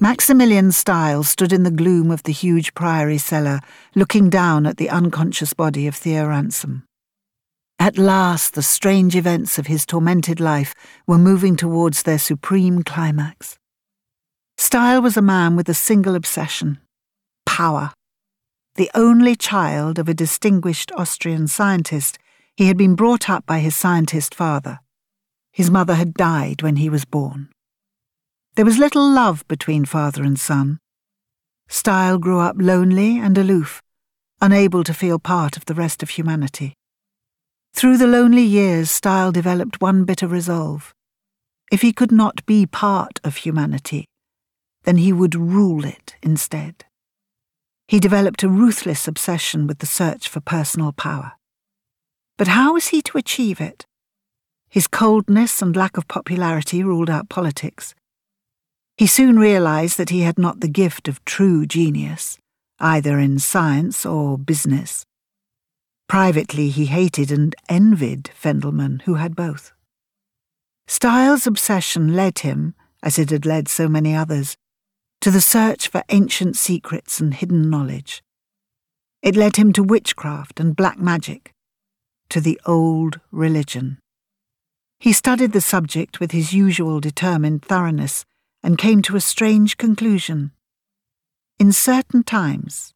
Maximilian 0.03 0.71
Stael 0.71 1.21
stood 1.21 1.53
in 1.53 1.61
the 1.61 1.69
gloom 1.69 2.09
of 2.09 2.23
the 2.23 2.31
huge 2.31 2.73
priory 2.73 3.19
cellar, 3.19 3.59
looking 3.93 4.31
down 4.31 4.65
at 4.65 4.77
the 4.77 4.89
unconscious 4.89 5.53
body 5.53 5.85
of 5.85 5.95
Thea 5.95 6.27
Ransome. 6.27 6.85
At 7.77 7.99
last, 7.99 8.55
the 8.55 8.63
strange 8.63 9.15
events 9.15 9.59
of 9.59 9.67
his 9.67 9.85
tormented 9.85 10.39
life 10.39 10.73
were 11.05 11.19
moving 11.19 11.55
towards 11.55 12.01
their 12.01 12.17
supreme 12.17 12.81
climax. 12.81 13.59
Stael 14.57 15.03
was 15.03 15.17
a 15.17 15.21
man 15.21 15.55
with 15.55 15.69
a 15.69 15.75
single 15.75 16.15
obsession 16.15 16.79
power. 17.45 17.93
The 18.77 18.89
only 18.95 19.35
child 19.35 19.99
of 19.99 20.09
a 20.09 20.15
distinguished 20.15 20.91
Austrian 20.93 21.47
scientist, 21.47 22.17
he 22.57 22.65
had 22.65 22.77
been 22.77 22.95
brought 22.95 23.29
up 23.29 23.45
by 23.45 23.59
his 23.59 23.75
scientist 23.75 24.33
father. 24.33 24.79
His 25.51 25.69
mother 25.69 25.93
had 25.93 26.15
died 26.15 26.63
when 26.63 26.77
he 26.77 26.89
was 26.89 27.05
born. 27.05 27.49
There 28.55 28.65
was 28.65 28.77
little 28.77 29.09
love 29.09 29.47
between 29.47 29.85
father 29.85 30.23
and 30.23 30.37
son. 30.37 30.79
Stael 31.69 32.17
grew 32.17 32.39
up 32.39 32.57
lonely 32.59 33.17
and 33.17 33.37
aloof, 33.37 33.81
unable 34.41 34.83
to 34.83 34.93
feel 34.93 35.19
part 35.19 35.55
of 35.55 35.65
the 35.65 35.73
rest 35.73 36.03
of 36.03 36.09
humanity. 36.09 36.73
Through 37.73 37.97
the 37.97 38.07
lonely 38.07 38.43
years, 38.43 38.91
Stael 38.91 39.31
developed 39.31 39.79
one 39.79 40.03
bitter 40.03 40.27
resolve. 40.27 40.93
If 41.71 41.81
he 41.81 41.93
could 41.93 42.11
not 42.11 42.45
be 42.45 42.65
part 42.65 43.21
of 43.23 43.37
humanity, 43.37 44.05
then 44.83 44.97
he 44.97 45.13
would 45.13 45.33
rule 45.33 45.85
it 45.85 46.15
instead. 46.21 46.83
He 47.87 48.01
developed 48.01 48.43
a 48.43 48.49
ruthless 48.49 49.07
obsession 49.07 49.65
with 49.65 49.79
the 49.79 49.85
search 49.85 50.27
for 50.27 50.41
personal 50.41 50.91
power. 50.91 51.33
But 52.37 52.49
how 52.49 52.73
was 52.73 52.89
he 52.89 53.01
to 53.03 53.17
achieve 53.17 53.61
it? 53.61 53.85
His 54.69 54.87
coldness 54.87 55.61
and 55.61 55.73
lack 55.73 55.95
of 55.95 56.09
popularity 56.09 56.83
ruled 56.83 57.09
out 57.09 57.29
politics. 57.29 57.95
He 59.01 59.07
soon 59.07 59.39
realized 59.39 59.97
that 59.97 60.11
he 60.11 60.19
had 60.21 60.37
not 60.37 60.59
the 60.59 60.67
gift 60.67 61.07
of 61.07 61.25
true 61.25 61.65
genius, 61.65 62.37
either 62.77 63.17
in 63.17 63.39
science 63.39 64.05
or 64.05 64.37
business. 64.37 65.07
Privately, 66.07 66.69
he 66.69 66.85
hated 66.85 67.31
and 67.31 67.55
envied 67.67 68.29
Fendelman, 68.35 69.01
who 69.05 69.15
had 69.15 69.35
both. 69.35 69.73
Stael's 70.87 71.47
obsession 71.47 72.15
led 72.15 72.37
him, 72.45 72.75
as 73.01 73.17
it 73.17 73.31
had 73.31 73.43
led 73.43 73.67
so 73.67 73.87
many 73.87 74.15
others, 74.15 74.55
to 75.21 75.31
the 75.31 75.41
search 75.41 75.87
for 75.87 76.03
ancient 76.09 76.55
secrets 76.55 77.19
and 77.19 77.33
hidden 77.33 77.71
knowledge. 77.71 78.21
It 79.23 79.35
led 79.35 79.55
him 79.55 79.73
to 79.73 79.81
witchcraft 79.81 80.59
and 80.59 80.75
black 80.75 80.99
magic, 80.99 81.53
to 82.29 82.39
the 82.39 82.61
old 82.67 83.19
religion. 83.31 83.97
He 84.99 85.11
studied 85.11 85.53
the 85.53 85.59
subject 85.59 86.19
with 86.19 86.33
his 86.33 86.53
usual 86.53 86.99
determined 86.99 87.65
thoroughness 87.65 88.25
and 88.63 88.77
came 88.77 89.01
to 89.03 89.15
a 89.15 89.21
strange 89.21 89.77
conclusion. 89.77 90.51
In 91.59 91.71
certain 91.71 92.23
times, 92.23 92.93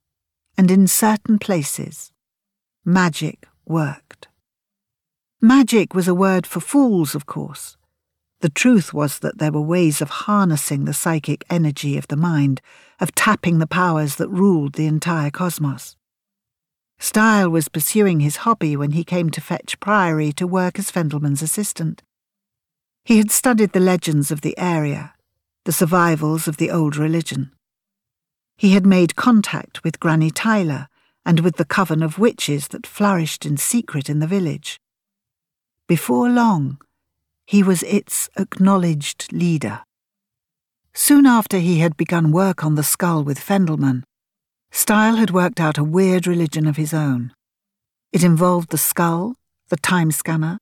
and 0.57 0.71
in 0.71 0.87
certain 0.87 1.39
places, 1.39 2.11
magic 2.83 3.47
worked. 3.65 4.27
Magic 5.41 5.93
was 5.93 6.07
a 6.07 6.15
word 6.15 6.47
for 6.47 6.59
fools, 6.59 7.13
of 7.15 7.25
course. 7.25 7.77
The 8.41 8.49
truth 8.49 8.93
was 8.93 9.19
that 9.19 9.37
there 9.37 9.51
were 9.51 9.61
ways 9.61 10.01
of 10.01 10.09
harnessing 10.09 10.85
the 10.85 10.93
psychic 10.93 11.43
energy 11.49 11.97
of 11.97 12.07
the 12.07 12.15
mind, 12.15 12.61
of 12.99 13.15
tapping 13.15 13.59
the 13.59 13.67
powers 13.67 14.15
that 14.15 14.29
ruled 14.29 14.73
the 14.73 14.85
entire 14.85 15.31
cosmos. 15.31 15.97
Stael 16.99 17.49
was 17.49 17.67
pursuing 17.69 18.19
his 18.19 18.37
hobby 18.37 18.77
when 18.77 18.91
he 18.91 19.03
came 19.03 19.29
to 19.31 19.41
Fetch 19.41 19.79
Priory 19.79 20.31
to 20.33 20.47
work 20.47 20.79
as 20.79 20.91
Fendelman's 20.91 21.41
assistant. 21.41 22.03
He 23.03 23.17
had 23.17 23.31
studied 23.31 23.73
the 23.73 23.79
legends 23.79 24.31
of 24.31 24.41
the 24.41 24.57
area 24.57 25.14
the 25.65 25.71
survivals 25.71 26.47
of 26.47 26.57
the 26.57 26.71
old 26.71 26.95
religion. 26.95 27.51
He 28.57 28.73
had 28.73 28.85
made 28.85 29.15
contact 29.15 29.83
with 29.83 29.99
Granny 29.99 30.31
Tyler 30.31 30.87
and 31.25 31.39
with 31.41 31.57
the 31.57 31.65
coven 31.65 32.01
of 32.01 32.19
witches 32.19 32.69
that 32.69 32.87
flourished 32.87 33.45
in 33.45 33.57
secret 33.57 34.09
in 34.09 34.19
the 34.19 34.27
village. 34.27 34.79
Before 35.87 36.29
long, 36.29 36.79
he 37.45 37.63
was 37.63 37.83
its 37.83 38.29
acknowledged 38.37 39.33
leader. 39.33 39.81
Soon 40.93 41.25
after 41.25 41.57
he 41.57 41.79
had 41.79 41.97
begun 41.97 42.31
work 42.31 42.63
on 42.63 42.75
the 42.75 42.83
skull 42.83 43.23
with 43.23 43.39
Fendelman, 43.39 44.03
Stael 44.71 45.15
had 45.15 45.31
worked 45.31 45.59
out 45.59 45.77
a 45.77 45.83
weird 45.83 46.27
religion 46.27 46.67
of 46.67 46.77
his 46.77 46.93
own. 46.93 47.33
It 48.13 48.23
involved 48.23 48.69
the 48.69 48.77
skull, 48.77 49.35
the 49.69 49.77
time 49.77 50.11
scanner, 50.11 50.57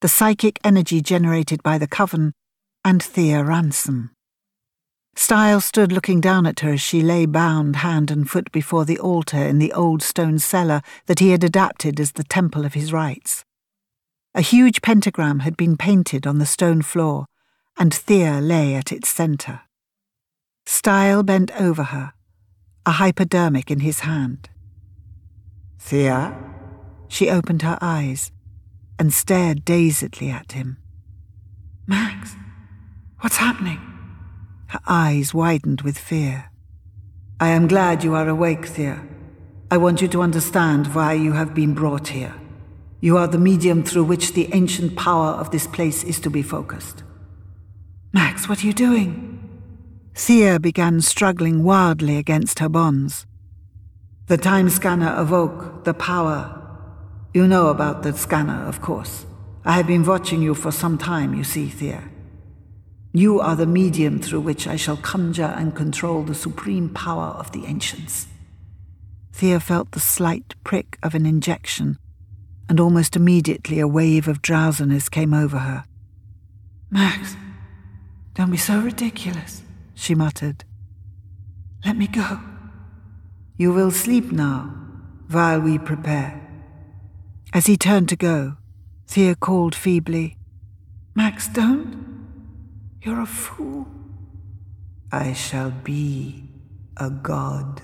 the 0.00 0.08
psychic 0.08 0.58
energy 0.64 1.00
generated 1.00 1.62
by 1.62 1.78
the 1.78 1.88
coven, 1.88 2.32
and 2.84 3.02
Thea 3.02 3.44
Ransome. 3.44 4.10
Stael 5.14 5.60
stood 5.60 5.92
looking 5.92 6.20
down 6.20 6.46
at 6.46 6.60
her 6.60 6.72
as 6.72 6.80
she 6.80 7.02
lay 7.02 7.26
bound 7.26 7.76
hand 7.76 8.10
and 8.10 8.28
foot 8.28 8.50
before 8.52 8.84
the 8.84 8.98
altar 8.98 9.38
in 9.38 9.58
the 9.58 9.72
old 9.72 10.02
stone 10.02 10.38
cellar 10.38 10.82
that 11.06 11.18
he 11.18 11.30
had 11.30 11.44
adapted 11.44 12.00
as 12.00 12.12
the 12.12 12.24
temple 12.24 12.64
of 12.64 12.74
his 12.74 12.92
rites. 12.92 13.44
A 14.34 14.40
huge 14.40 14.80
pentagram 14.80 15.40
had 15.40 15.56
been 15.56 15.76
painted 15.76 16.26
on 16.26 16.38
the 16.38 16.46
stone 16.46 16.82
floor, 16.82 17.26
and 17.78 17.92
Thea 17.92 18.40
lay 18.40 18.74
at 18.74 18.92
its 18.92 19.08
centre. 19.08 19.62
Stael 20.66 21.22
bent 21.22 21.50
over 21.60 21.82
her, 21.84 22.12
a 22.86 22.92
hypodermic 22.92 23.70
in 23.70 23.80
his 23.80 24.00
hand. 24.00 24.48
Thea? 25.78 26.36
She 27.08 27.28
opened 27.28 27.62
her 27.62 27.78
eyes 27.80 28.30
and 28.98 29.12
stared 29.12 29.64
dazedly 29.64 30.30
at 30.30 30.52
him. 30.52 30.76
Max, 31.86 32.36
what's 33.20 33.38
happening? 33.38 33.89
Her 34.70 34.80
eyes 34.86 35.34
widened 35.34 35.80
with 35.80 35.98
fear. 35.98 36.52
I 37.40 37.48
am 37.48 37.66
glad 37.66 38.04
you 38.04 38.14
are 38.14 38.28
awake, 38.28 38.66
Thea. 38.66 39.02
I 39.68 39.76
want 39.76 40.00
you 40.00 40.06
to 40.06 40.22
understand 40.22 40.94
why 40.94 41.14
you 41.14 41.32
have 41.32 41.56
been 41.56 41.74
brought 41.74 42.06
here. 42.06 42.36
You 43.00 43.16
are 43.16 43.26
the 43.26 43.36
medium 43.36 43.82
through 43.82 44.04
which 44.04 44.34
the 44.34 44.48
ancient 44.54 44.94
power 44.94 45.30
of 45.30 45.50
this 45.50 45.66
place 45.66 46.04
is 46.04 46.20
to 46.20 46.30
be 46.30 46.42
focused. 46.42 47.02
Max, 48.12 48.48
what 48.48 48.62
are 48.62 48.66
you 48.68 48.72
doing? 48.72 49.38
Thea 50.14 50.60
began 50.60 51.00
struggling 51.00 51.64
wildly 51.64 52.16
against 52.16 52.60
her 52.60 52.68
bonds. 52.68 53.26
The 54.28 54.38
time 54.38 54.68
scanner 54.68 55.12
awoke 55.16 55.82
the 55.82 55.94
power. 55.94 56.56
You 57.34 57.48
know 57.48 57.70
about 57.70 58.04
that 58.04 58.14
scanner, 58.14 58.68
of 58.68 58.80
course. 58.80 59.26
I 59.64 59.72
have 59.72 59.88
been 59.88 60.04
watching 60.04 60.42
you 60.42 60.54
for 60.54 60.70
some 60.70 60.96
time, 60.96 61.34
you 61.34 61.42
see, 61.42 61.66
Thea. 61.66 62.08
You 63.12 63.40
are 63.40 63.56
the 63.56 63.66
medium 63.66 64.20
through 64.20 64.40
which 64.40 64.68
I 64.68 64.76
shall 64.76 64.96
conjure 64.96 65.54
and 65.56 65.74
control 65.74 66.22
the 66.22 66.34
supreme 66.34 66.88
power 66.90 67.34
of 67.38 67.50
the 67.50 67.66
ancients. 67.66 68.28
Thea 69.32 69.58
felt 69.58 69.92
the 69.92 70.00
slight 70.00 70.54
prick 70.62 70.96
of 71.02 71.14
an 71.14 71.26
injection, 71.26 71.98
and 72.68 72.78
almost 72.78 73.16
immediately 73.16 73.80
a 73.80 73.88
wave 73.88 74.28
of 74.28 74.42
drowsiness 74.42 75.08
came 75.08 75.34
over 75.34 75.58
her. 75.58 75.84
Max, 76.90 77.36
don't 78.34 78.50
be 78.50 78.56
so 78.56 78.78
ridiculous, 78.78 79.62
she 79.94 80.14
muttered. 80.14 80.64
Let 81.84 81.96
me 81.96 82.06
go. 82.06 82.40
You 83.56 83.72
will 83.72 83.90
sleep 83.90 84.30
now, 84.30 84.72
while 85.28 85.60
we 85.60 85.78
prepare. 85.78 86.40
As 87.52 87.66
he 87.66 87.76
turned 87.76 88.08
to 88.10 88.16
go, 88.16 88.56
Thea 89.08 89.34
called 89.34 89.74
feebly, 89.74 90.36
Max, 91.16 91.48
don't. 91.48 92.09
You're 93.02 93.20
a 93.22 93.26
fool. 93.26 93.86
I 95.10 95.32
shall 95.32 95.70
be 95.70 96.50
a 96.98 97.08
god, 97.08 97.80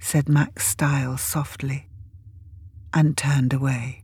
said 0.00 0.28
Max 0.28 0.66
Stael 0.66 1.16
softly, 1.16 1.88
and 2.92 3.16
turned 3.16 3.52
away. 3.52 4.02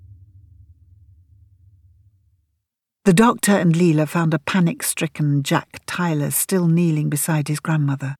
The 3.05 3.13
doctor 3.13 3.51
and 3.51 3.75
Leela 3.75 4.09
found 4.09 4.33
a 4.33 4.39
panic 4.39 4.85
stricken 4.85 5.43
Jack 5.43 5.81
Tyler 5.87 6.31
still 6.31 6.69
kneeling 6.69 7.11
beside 7.11 7.49
his 7.49 7.59
grandmother. 7.59 8.15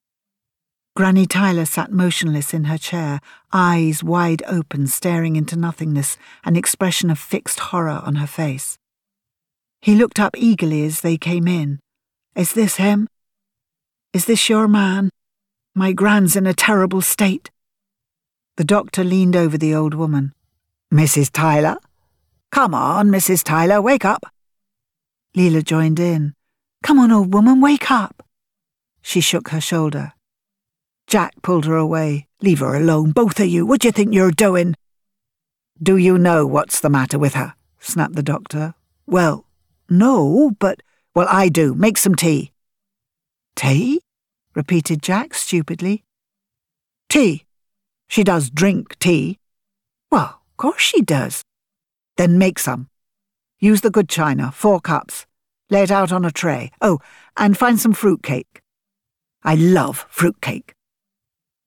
Granny 0.97 1.25
Tyler 1.25 1.65
sat 1.65 1.93
motionless 1.93 2.53
in 2.53 2.65
her 2.65 2.79
chair, 2.79 3.21
eyes 3.53 4.03
wide 4.03 4.43
open, 4.49 4.89
staring 4.89 5.37
into 5.37 5.55
nothingness, 5.55 6.19
an 6.45 6.57
expression 6.57 7.11
of 7.11 7.19
fixed 7.21 7.61
horror 7.61 8.03
on 8.05 8.17
her 8.17 8.27
face. 8.27 8.77
He 9.81 9.95
looked 9.95 10.19
up 10.19 10.37
eagerly 10.37 10.85
as 10.85 11.01
they 11.01 11.17
came 11.17 11.47
in, 11.47 11.79
is 12.35 12.53
this 12.53 12.77
him? 12.77 13.09
Is 14.13 14.27
this 14.27 14.49
your 14.49 14.69
man? 14.69 15.11
My 15.75 15.93
gran's 15.93 16.37
in 16.37 16.47
a 16.47 16.55
terrible 16.55 17.01
state. 17.01 17.51
The 18.57 18.65
doctor 18.65 19.05
leaned 19.05 19.37
over 19.37 19.57
the 19.57 19.75
old 19.75 19.95
woman. 19.95 20.33
Mrs. 20.93 21.31
Tyler? 21.31 21.77
Come 22.51 22.75
on, 22.75 23.09
Mrs. 23.09 23.43
Tyler, 23.43 23.81
wake 23.81 24.05
up. 24.05 24.27
Leela 25.37 25.65
joined 25.65 25.99
in. 25.99 26.35
Come 26.83 26.99
on, 26.99 27.11
old 27.11 27.33
woman, 27.33 27.61
wake 27.61 27.91
up. 27.91 28.27
She 29.01 29.21
shook 29.21 29.49
her 29.49 29.61
shoulder. 29.61 30.13
Jack 31.07 31.35
pulled 31.43 31.65
her 31.65 31.77
away. 31.77 32.29
Leave 32.43 32.61
her 32.61 32.75
alone, 32.75 33.13
both 33.13 33.41
of 33.41 33.47
you. 33.47 33.65
What 33.65 33.81
do 33.81 33.89
you 33.89 33.93
think 33.93 34.13
you're 34.13 34.31
doing? 34.31 34.75
Do 35.83 35.97
you 35.97 36.19
know 36.19 36.47
what's 36.47 36.81
the 36.81 36.91
matter 36.91 37.19
with 37.19 37.35
her? 37.35 37.55
snapped 37.79 38.15
the 38.15 38.23
doctor. 38.23 38.75
Well, 39.07 39.47
no, 39.89 40.53
but 40.59 40.83
well, 41.15 41.27
I 41.31 41.49
do. 41.49 41.75
Make 41.75 41.99
some 41.99 42.15
tea. 42.15 42.53
Tea? 43.57 44.01
repeated 44.55 45.03
Jack 45.03 45.35
stupidly. 45.35 46.05
Tea. 47.09 47.45
She 48.09 48.25
does 48.25 48.51
drink 48.51 48.99
tea. 48.99 49.39
Well, 50.11 50.43
of 50.51 50.57
course 50.57 50.83
she 50.83 51.03
does. 51.03 51.43
Then 52.17 52.39
make 52.39 52.59
some. 52.59 52.89
Use 53.59 53.81
the 53.81 53.91
good 53.91 54.09
china, 54.09 54.51
four 54.53 54.81
cups. 54.81 55.27
Lay 55.71 55.83
it 55.83 55.91
out 55.91 56.13
on 56.13 56.25
a 56.25 56.31
tray. 56.31 56.71
Oh, 56.81 56.99
and 57.37 57.57
find 57.57 57.79
some 57.81 57.95
fruit 57.95 58.23
cake. 58.23 58.61
I 59.43 59.55
love 59.55 60.07
fruit 60.11 60.41
cake. 60.41 60.75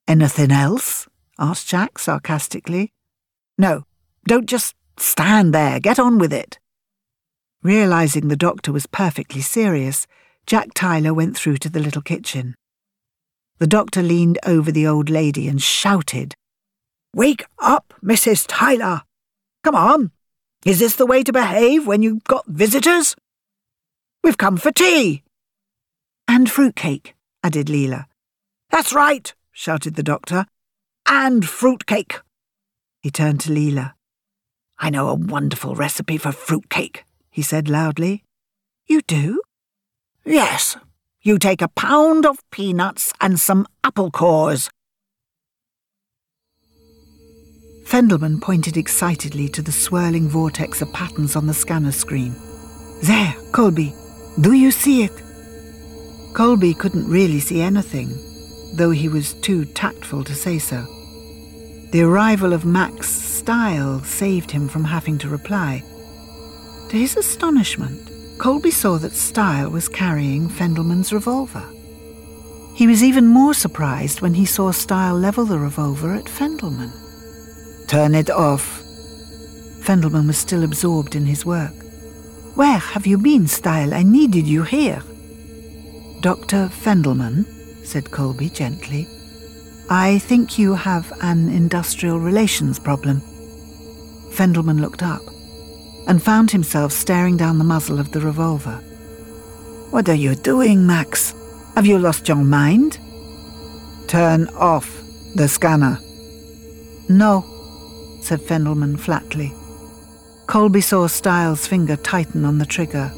Anything 0.08 0.52
else? 0.52 1.08
asked 1.40 1.68
Jack 1.68 1.98
sarcastically. 2.00 2.94
No, 3.58 3.84
don't 4.28 4.48
just 4.48 4.76
stand 4.98 5.54
there. 5.54 5.80
Get 5.80 6.00
on 6.00 6.20
with 6.20 6.32
it. 6.32 6.60
Realizing 7.66 8.28
the 8.28 8.36
doctor 8.36 8.72
was 8.72 8.86
perfectly 8.86 9.42
serious, 9.42 10.06
Jack 10.46 10.76
Tyler 10.76 11.16
went 11.16 11.36
through 11.36 11.58
to 11.58 11.68
the 11.68 11.80
little 11.80 12.04
kitchen. 12.04 12.54
The 13.58 13.66
doctor 13.66 14.04
leaned 14.04 14.38
over 14.46 14.72
the 14.72 14.86
old 14.86 15.10
lady 15.10 15.48
and 15.48 15.60
shouted, 15.60 16.36
Wake 17.16 17.44
up, 17.58 17.92
Mrs. 18.04 18.46
Tyler! 18.48 19.02
Come 19.64 19.74
on! 19.74 20.12
Is 20.64 20.78
this 20.78 20.96
the 20.96 21.08
way 21.08 21.24
to 21.24 21.34
behave 21.34 21.88
when 21.88 22.04
you've 22.04 22.24
got 22.26 22.46
visitors? 22.46 23.16
We've 24.24 24.38
come 24.38 24.58
for 24.58 24.72
tea. 24.72 25.24
And 26.28 26.48
fruitcake, 26.48 27.16
added 27.44 27.66
Leela. 27.66 28.06
That's 28.70 28.94
right, 28.94 29.34
shouted 29.52 29.96
the 29.96 30.04
doctor. 30.04 30.46
And 31.08 31.44
fruitcake. 31.50 32.22
He 33.02 33.10
turned 33.10 33.40
to 33.40 33.50
Leela. 33.50 33.94
I 34.78 34.92
know 34.92 35.10
a 35.10 35.16
wonderful 35.16 35.74
recipe 35.74 36.20
for 36.20 36.32
fruitcake 36.32 37.05
he 37.36 37.42
said 37.42 37.68
loudly. 37.68 38.24
You 38.88 39.02
do? 39.02 39.42
Yes. 40.24 40.78
You 41.22 41.38
take 41.38 41.62
a 41.62 41.68
pound 41.68 42.26
of 42.26 42.40
peanuts 42.50 43.12
and 43.20 43.38
some 43.38 43.68
apple 43.84 44.10
cores. 44.10 44.70
Fendelman 47.84 48.42
pointed 48.42 48.78
excitedly 48.78 49.50
to 49.50 49.62
the 49.62 49.74
swirling 49.74 50.30
vortex 50.30 50.82
of 50.82 50.94
patterns 50.94 51.36
on 51.36 51.46
the 51.46 51.54
scanner 51.54 51.92
screen. 51.92 52.34
There, 53.04 53.36
Colby, 53.52 53.94
do 54.40 54.54
you 54.54 54.72
see 54.72 55.04
it? 55.04 55.22
Colby 56.34 56.74
couldn't 56.74 57.10
really 57.10 57.42
see 57.42 57.60
anything, 57.60 58.08
though 58.78 58.92
he 58.92 59.10
was 59.10 59.34
too 59.42 59.66
tactful 59.66 60.24
to 60.24 60.34
say 60.34 60.58
so. 60.58 60.86
The 61.92 62.04
arrival 62.04 62.54
of 62.54 62.64
Max 62.64 63.10
Stael 63.10 64.02
saved 64.06 64.52
him 64.52 64.70
from 64.70 64.86
having 64.86 65.18
to 65.18 65.28
reply. 65.28 65.84
To 66.90 66.98
his 66.98 67.18
astonishment, 67.18 68.12
Colby 68.38 68.70
saw 68.70 68.98
that 68.98 69.14
Stael 69.14 69.70
was 69.70 69.88
carrying 69.88 70.50
Fendelman's 70.50 71.12
revolver. 71.12 71.64
He 72.76 72.86
was 72.86 73.04
even 73.04 73.28
more 73.28 73.54
surprised 73.54 74.22
when 74.22 74.34
he 74.34 74.46
saw 74.46 74.72
Stael 74.72 75.18
level 75.18 75.46
the 75.46 75.58
revolver 75.58 76.14
at 76.14 76.26
Fendelman. 76.26 76.92
Turn 77.88 78.14
it 78.14 78.30
off. 78.30 78.82
Fendelman 79.82 80.28
was 80.28 80.38
still 80.38 80.64
absorbed 80.64 81.16
in 81.16 81.26
his 81.26 81.46
work. 81.46 81.74
Where 82.56 82.78
have 82.78 83.08
you 83.08 83.18
been, 83.18 83.48
Stael? 83.48 83.94
I 83.94 84.04
needed 84.04 84.46
you 84.46 84.64
here. 84.64 85.02
Dr. 86.22 86.70
Fendelman, 86.70 87.46
said 87.86 88.12
Colby 88.12 88.50
gently, 88.50 89.08
I 89.90 90.20
think 90.20 90.58
you 90.58 90.74
have 90.74 91.12
an 91.22 91.50
industrial 91.50 92.20
relations 92.20 92.80
problem. 92.80 93.22
Fendelman 94.32 94.82
looked 94.82 95.04
up 95.04 95.22
and 96.08 96.22
found 96.22 96.52
himself 96.52 96.92
staring 96.92 97.38
down 97.38 97.58
the 97.58 97.64
muzzle 97.64 98.00
of 98.00 98.12
the 98.12 98.20
revolver. 98.20 98.78
What 99.92 100.10
are 100.10 100.14
you 100.16 100.36
doing, 100.36 100.86
Max? 100.86 101.34
Have 101.76 101.86
you 101.86 101.98
lost 101.98 102.28
your 102.28 102.38
mind? 102.38 103.00
Turn 104.08 104.48
off 104.56 105.02
the 105.36 105.48
scanner. 105.48 106.00
No, 107.10 107.44
said 108.22 108.42
Fendelman 108.42 109.00
flatly. 109.00 109.54
Colby 110.48 110.82
saw 110.82 111.08
Stael's 111.08 111.68
finger 111.68 111.96
tighten 111.96 112.46
on 112.46 112.58
the 112.58 112.66
trigger. 112.66 113.12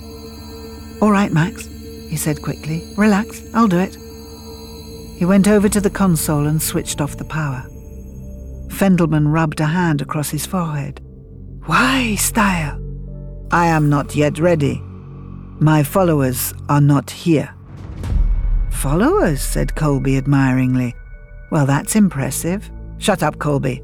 All 1.01 1.11
right, 1.11 1.31
Max. 1.31 1.65
he 1.65 2.15
said 2.15 2.41
quickly. 2.41 2.87
Relax, 2.97 3.41
I'll 3.53 3.67
do 3.67 3.79
it. 3.79 3.95
He 5.17 5.25
went 5.25 5.47
over 5.47 5.67
to 5.67 5.81
the 5.81 5.89
console 5.89 6.45
and 6.47 6.61
switched 6.61 7.01
off 7.01 7.17
the 7.17 7.25
power. 7.25 7.65
Fendelman 8.69 9.31
rubbed 9.31 9.59
a 9.59 9.65
hand 9.65 10.01
across 10.01 10.29
his 10.29 10.45
forehead. 10.45 11.01
Why, 11.67 12.15
Stael? 12.15 12.79
I 13.51 13.65
am 13.67 13.89
not 13.89 14.15
yet 14.15 14.39
ready. 14.39 14.81
My 15.59 15.83
followers 15.83 16.53
are 16.69 16.79
not 16.79 17.11
here. 17.11 17.53
Followers, 18.71 19.41
said 19.41 19.75
Colby 19.75 20.17
admiringly. 20.17 20.95
Well, 21.51 21.65
that's 21.65 21.97
impressive. 21.97 22.71
Shut 22.99 23.21
up, 23.21 23.37
Colby, 23.39 23.83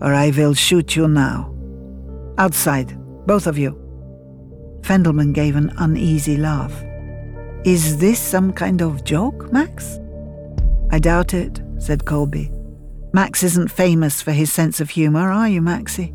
or 0.00 0.14
I 0.14 0.30
will 0.30 0.54
shoot 0.54 0.96
you 0.96 1.06
now. 1.06 1.54
Outside, 2.38 2.96
both 3.26 3.46
of 3.46 3.58
you. 3.58 3.72
Fendelman 4.80 5.34
gave 5.34 5.54
an 5.54 5.74
uneasy 5.76 6.38
laugh. 6.38 6.72
Is 7.66 7.98
this 7.98 8.18
some 8.18 8.54
kind 8.54 8.80
of 8.80 9.04
joke, 9.04 9.52
Max? 9.52 9.98
I 10.90 10.98
doubt 10.98 11.34
it, 11.34 11.60
said 11.76 12.06
Colby. 12.06 12.50
Max 13.12 13.42
isn't 13.42 13.70
famous 13.70 14.22
for 14.22 14.32
his 14.32 14.50
sense 14.50 14.80
of 14.80 14.88
humour, 14.88 15.30
are 15.30 15.48
you, 15.48 15.60
Maxie? 15.60 16.14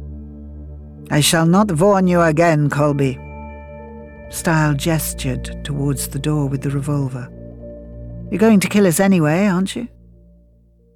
I 1.11 1.19
shall 1.19 1.45
not 1.45 1.71
warn 1.79 2.07
you 2.07 2.21
again, 2.21 2.69
Colby. 2.69 3.19
Stael 4.29 4.73
gestured 4.73 5.63
towards 5.63 6.07
the 6.07 6.19
door 6.19 6.47
with 6.47 6.61
the 6.61 6.71
revolver. 6.71 7.29
You're 8.31 8.39
going 8.39 8.59
to 8.61 8.69
kill 8.69 8.87
us 8.87 8.99
anyway, 8.99 9.45
aren't 9.45 9.75
you? 9.75 9.87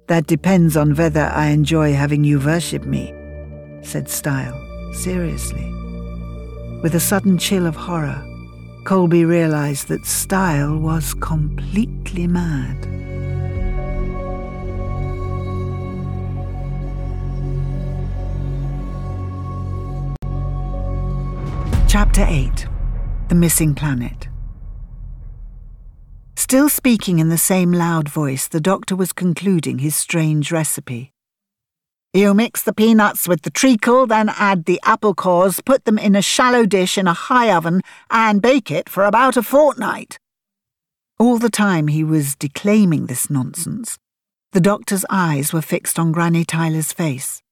That 0.08 0.26
depends 0.26 0.76
on 0.76 0.94
whether 0.94 1.30
I 1.32 1.48
enjoy 1.48 1.92
having 1.92 2.24
you 2.24 2.40
worship 2.40 2.84
me, 2.84 3.14
said 3.82 4.08
Stael, 4.08 4.54
seriously. 4.94 5.70
With 6.82 6.94
a 6.94 7.00
sudden 7.00 7.38
chill 7.38 7.66
of 7.66 7.76
horror, 7.76 8.24
Colby 8.84 9.24
realized 9.24 9.88
that 9.88 10.06
Stael 10.06 10.78
was 10.78 11.14
completely 11.14 12.26
mad. 12.26 12.97
Chapter 21.88 22.26
8 22.28 22.66
The 23.28 23.34
Missing 23.34 23.74
Planet. 23.74 24.28
Still 26.36 26.68
speaking 26.68 27.18
in 27.18 27.30
the 27.30 27.38
same 27.38 27.72
loud 27.72 28.10
voice, 28.10 28.46
the 28.46 28.60
doctor 28.60 28.94
was 28.94 29.14
concluding 29.14 29.78
his 29.78 29.96
strange 29.96 30.52
recipe. 30.52 31.14
You 32.12 32.34
mix 32.34 32.62
the 32.62 32.74
peanuts 32.74 33.26
with 33.26 33.40
the 33.40 33.48
treacle, 33.48 34.06
then 34.06 34.28
add 34.28 34.66
the 34.66 34.78
apple 34.84 35.14
cores, 35.14 35.62
put 35.62 35.86
them 35.86 35.96
in 35.96 36.14
a 36.14 36.20
shallow 36.20 36.66
dish 36.66 36.98
in 36.98 37.06
a 37.06 37.14
high 37.14 37.50
oven, 37.50 37.80
and 38.10 38.42
bake 38.42 38.70
it 38.70 38.90
for 38.90 39.04
about 39.04 39.38
a 39.38 39.42
fortnight. 39.42 40.18
All 41.18 41.38
the 41.38 41.48
time 41.48 41.88
he 41.88 42.04
was 42.04 42.36
declaiming 42.36 43.06
this 43.06 43.30
nonsense, 43.30 43.96
the 44.52 44.60
doctor's 44.60 45.06
eyes 45.08 45.54
were 45.54 45.62
fixed 45.62 45.98
on 45.98 46.12
Granny 46.12 46.44
Tyler's 46.44 46.92
face. 46.92 47.42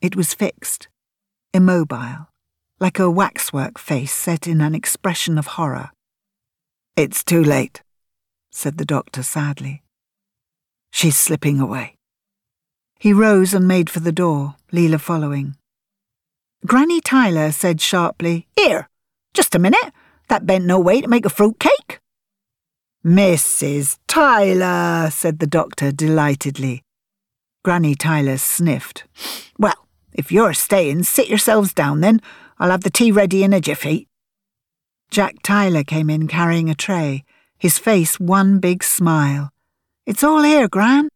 It 0.00 0.16
was 0.16 0.34
fixed, 0.34 0.88
immobile 1.54 2.26
like 2.78 2.98
a 2.98 3.10
waxwork 3.10 3.78
face 3.78 4.12
set 4.12 4.46
in 4.46 4.60
an 4.60 4.74
expression 4.74 5.38
of 5.38 5.46
horror. 5.46 5.90
It's 6.96 7.24
too 7.24 7.42
late, 7.42 7.82
said 8.50 8.78
the 8.78 8.84
doctor 8.84 9.22
sadly. 9.22 9.82
She's 10.90 11.18
slipping 11.18 11.60
away. 11.60 11.96
He 12.98 13.12
rose 13.12 13.52
and 13.54 13.68
made 13.68 13.90
for 13.90 14.00
the 14.00 14.12
door, 14.12 14.56
Leela 14.72 15.00
following. 15.00 15.56
Granny 16.64 17.00
Tyler 17.00 17.52
said 17.52 17.80
sharply, 17.80 18.46
Here, 18.56 18.88
just 19.34 19.54
a 19.54 19.58
minute. 19.58 19.92
That 20.28 20.46
bent 20.46 20.64
no 20.64 20.80
way 20.80 21.00
to 21.00 21.08
make 21.08 21.24
a 21.24 21.30
fruit 21.30 21.60
cake. 21.60 22.00
Mrs. 23.04 23.98
Tyler, 24.08 25.10
said 25.10 25.38
the 25.38 25.46
doctor 25.46 25.92
delightedly. 25.92 26.82
Granny 27.62 27.94
Tyler 27.94 28.38
sniffed. 28.38 29.04
Well, 29.58 29.86
if 30.12 30.32
you're 30.32 30.54
staying, 30.54 31.04
sit 31.04 31.28
yourselves 31.28 31.72
down 31.72 32.00
then. 32.00 32.20
I'll 32.58 32.70
have 32.70 32.82
the 32.82 32.90
tea 32.90 33.12
ready 33.12 33.44
in 33.44 33.52
a 33.52 33.60
jiffy. 33.60 34.08
Jack 35.10 35.36
Tyler 35.42 35.84
came 35.84 36.10
in 36.10 36.26
carrying 36.26 36.70
a 36.70 36.74
tray, 36.74 37.24
his 37.58 37.78
face 37.78 38.18
one 38.18 38.58
big 38.58 38.82
smile. 38.82 39.50
It's 40.06 40.24
all 40.24 40.42
here, 40.42 40.68
Gran. 40.68 41.08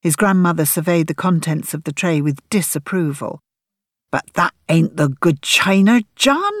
His 0.00 0.16
grandmother 0.16 0.64
surveyed 0.64 1.06
the 1.06 1.14
contents 1.14 1.74
of 1.74 1.84
the 1.84 1.92
tray 1.92 2.20
with 2.20 2.48
disapproval. 2.48 3.40
But 4.10 4.24
that 4.34 4.54
ain't 4.68 4.96
the 4.96 5.08
good 5.08 5.42
china, 5.42 6.02
John. 6.16 6.52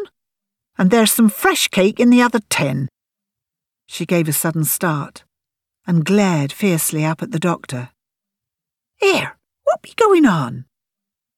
And 0.78 0.90
there's 0.90 1.12
some 1.12 1.28
fresh 1.28 1.68
cake 1.68 1.98
in 1.98 2.10
the 2.10 2.22
other 2.22 2.40
tin. 2.48 2.88
She 3.86 4.06
gave 4.06 4.28
a 4.28 4.32
sudden 4.32 4.64
start 4.64 5.24
and 5.86 6.04
glared 6.04 6.52
fiercely 6.52 7.04
up 7.04 7.22
at 7.22 7.32
the 7.32 7.38
doctor. 7.40 7.90
Here, 8.98 9.36
what 9.64 9.82
be 9.82 9.92
going 9.96 10.26
on? 10.26 10.66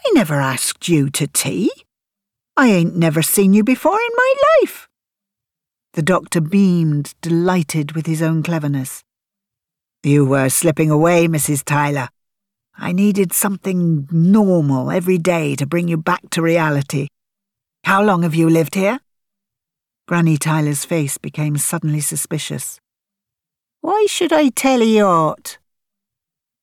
I 0.04 0.10
never 0.12 0.34
asked 0.34 0.88
you 0.88 1.08
to 1.10 1.26
tea. 1.26 1.70
I 2.56 2.68
ain't 2.68 2.96
never 2.96 3.22
seen 3.22 3.54
you 3.54 3.64
before 3.64 3.98
in 3.98 4.16
my 4.16 4.34
life. 4.60 4.88
The 5.94 6.02
doctor 6.02 6.40
beamed, 6.40 7.14
delighted 7.20 7.92
with 7.92 8.06
his 8.06 8.22
own 8.22 8.42
cleverness. 8.42 9.02
You 10.02 10.24
were 10.24 10.48
slipping 10.48 10.90
away, 10.90 11.28
Mrs. 11.28 11.64
Tyler. 11.64 12.08
I 12.76 12.92
needed 12.92 13.32
something 13.32 14.08
normal 14.10 14.90
every 14.90 15.18
day 15.18 15.54
to 15.56 15.66
bring 15.66 15.88
you 15.88 15.96
back 15.96 16.28
to 16.30 16.42
reality. 16.42 17.08
How 17.84 18.02
long 18.02 18.22
have 18.22 18.34
you 18.34 18.48
lived 18.48 18.74
here? 18.74 19.00
Granny 20.06 20.36
Tyler's 20.36 20.84
face 20.84 21.18
became 21.18 21.56
suddenly 21.56 22.00
suspicious. 22.00 22.80
Why 23.80 24.06
should 24.08 24.32
I 24.32 24.48
tell 24.50 24.82
you 24.82 25.04
aught? 25.04 25.58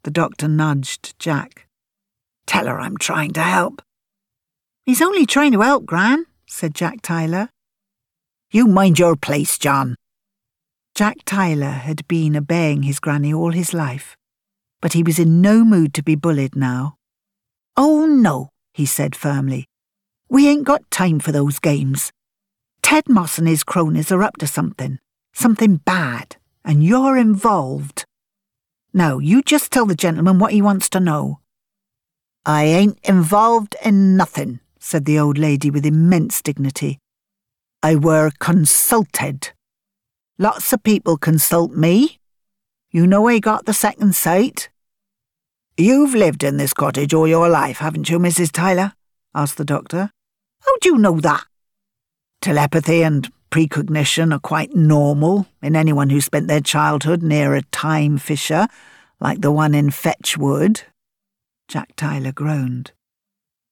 The 0.04 0.12
doctor 0.12 0.48
nudged 0.48 1.18
Jack. 1.20 1.68
Tell 2.46 2.68
her 2.68 2.80
I'm 2.80 2.98
trying 2.98 3.34
to 3.34 3.42
help. 3.42 3.82
He's 4.90 5.04
only 5.04 5.28
trying 5.28 5.52
to 5.52 5.62
help, 5.62 5.86
Gran, 5.86 6.26
said 6.48 6.74
Jack 6.74 7.04
Tyler. 7.04 7.50
You 8.50 8.66
mind 8.66 8.98
your 8.98 9.16
place, 9.16 9.60
John. 9.60 9.94
Jack 10.96 11.18
Tyler 11.26 11.70
had 11.70 12.08
been 12.08 12.36
obeying 12.36 12.82
his 12.82 13.00
granny 13.00 13.32
all 13.32 13.52
his 13.52 13.72
life, 13.72 14.18
but 14.82 14.94
he 14.94 15.04
was 15.04 15.20
in 15.20 15.42
no 15.42 15.64
mood 15.64 15.94
to 15.94 16.02
be 16.02 16.16
bullied 16.16 16.56
now. 16.56 16.96
Oh, 17.78 18.08
no, 18.08 18.50
he 18.74 18.88
said 18.88 19.16
firmly. 19.16 19.68
We 20.28 20.48
ain't 20.48 20.64
got 20.64 20.90
time 20.90 21.20
for 21.20 21.32
those 21.32 21.60
games. 21.60 22.12
Ted 22.82 23.08
Moss 23.08 23.38
and 23.38 23.48
his 23.48 23.64
cronies 23.64 24.12
are 24.12 24.24
up 24.24 24.38
to 24.38 24.48
something, 24.48 24.98
something 25.34 25.76
bad, 25.76 26.38
and 26.66 26.84
you're 26.84 27.16
involved. 27.16 28.06
Now, 28.92 29.20
you 29.20 29.44
just 29.44 29.72
tell 29.72 29.86
the 29.86 29.94
gentleman 29.94 30.40
what 30.40 30.52
he 30.52 30.64
wants 30.64 30.90
to 30.90 31.00
know. 31.00 31.42
I 32.44 32.64
ain't 32.64 32.98
involved 33.04 33.76
in 33.86 34.18
nothing, 34.18 34.62
said 34.80 35.06
the 35.06 35.20
old 35.20 35.38
lady 35.38 35.70
with 35.70 35.86
immense 35.86 36.42
dignity. 36.42 37.00
I 37.84 37.96
were 37.96 38.32
consulted. 38.40 39.52
Lots 40.38 40.74
of 40.74 40.84
people 40.84 41.18
consult 41.18 41.72
me. 41.72 42.20
You 42.92 43.06
know 43.06 43.28
I 43.28 43.40
got 43.40 43.66
the 43.66 43.74
second 43.74 44.16
sight. 44.16 44.70
You've 45.78 46.16
lived 46.16 46.44
in 46.44 46.58
this 46.58 46.74
cottage 46.74 47.14
all 47.14 47.28
your 47.28 47.48
life, 47.48 47.78
haven't 47.78 48.10
you, 48.10 48.20
Mrs. 48.20 48.52
Tyler? 48.52 48.94
asked 49.36 49.58
the 49.58 49.66
doctor. 49.66 50.12
How 50.62 50.78
do 50.82 50.90
you 50.90 50.98
know 50.98 51.20
that? 51.20 51.46
Telepathy 52.42 53.04
and 53.04 53.32
precognition 53.50 54.34
are 54.34 54.40
quite 54.40 54.76
normal 54.76 55.48
in 55.62 55.76
anyone 55.76 56.10
who 56.10 56.22
spent 56.22 56.48
their 56.48 56.62
childhood 56.62 57.22
near 57.22 57.54
a 57.56 57.62
time 57.64 58.18
fissure 58.18 58.68
like 59.20 59.42
the 59.42 59.52
one 59.52 59.76
in 59.76 59.92
Fetchwood. 59.92 60.84
Jack 61.68 61.96
Tyler 61.96 62.32
groaned. 62.32 62.92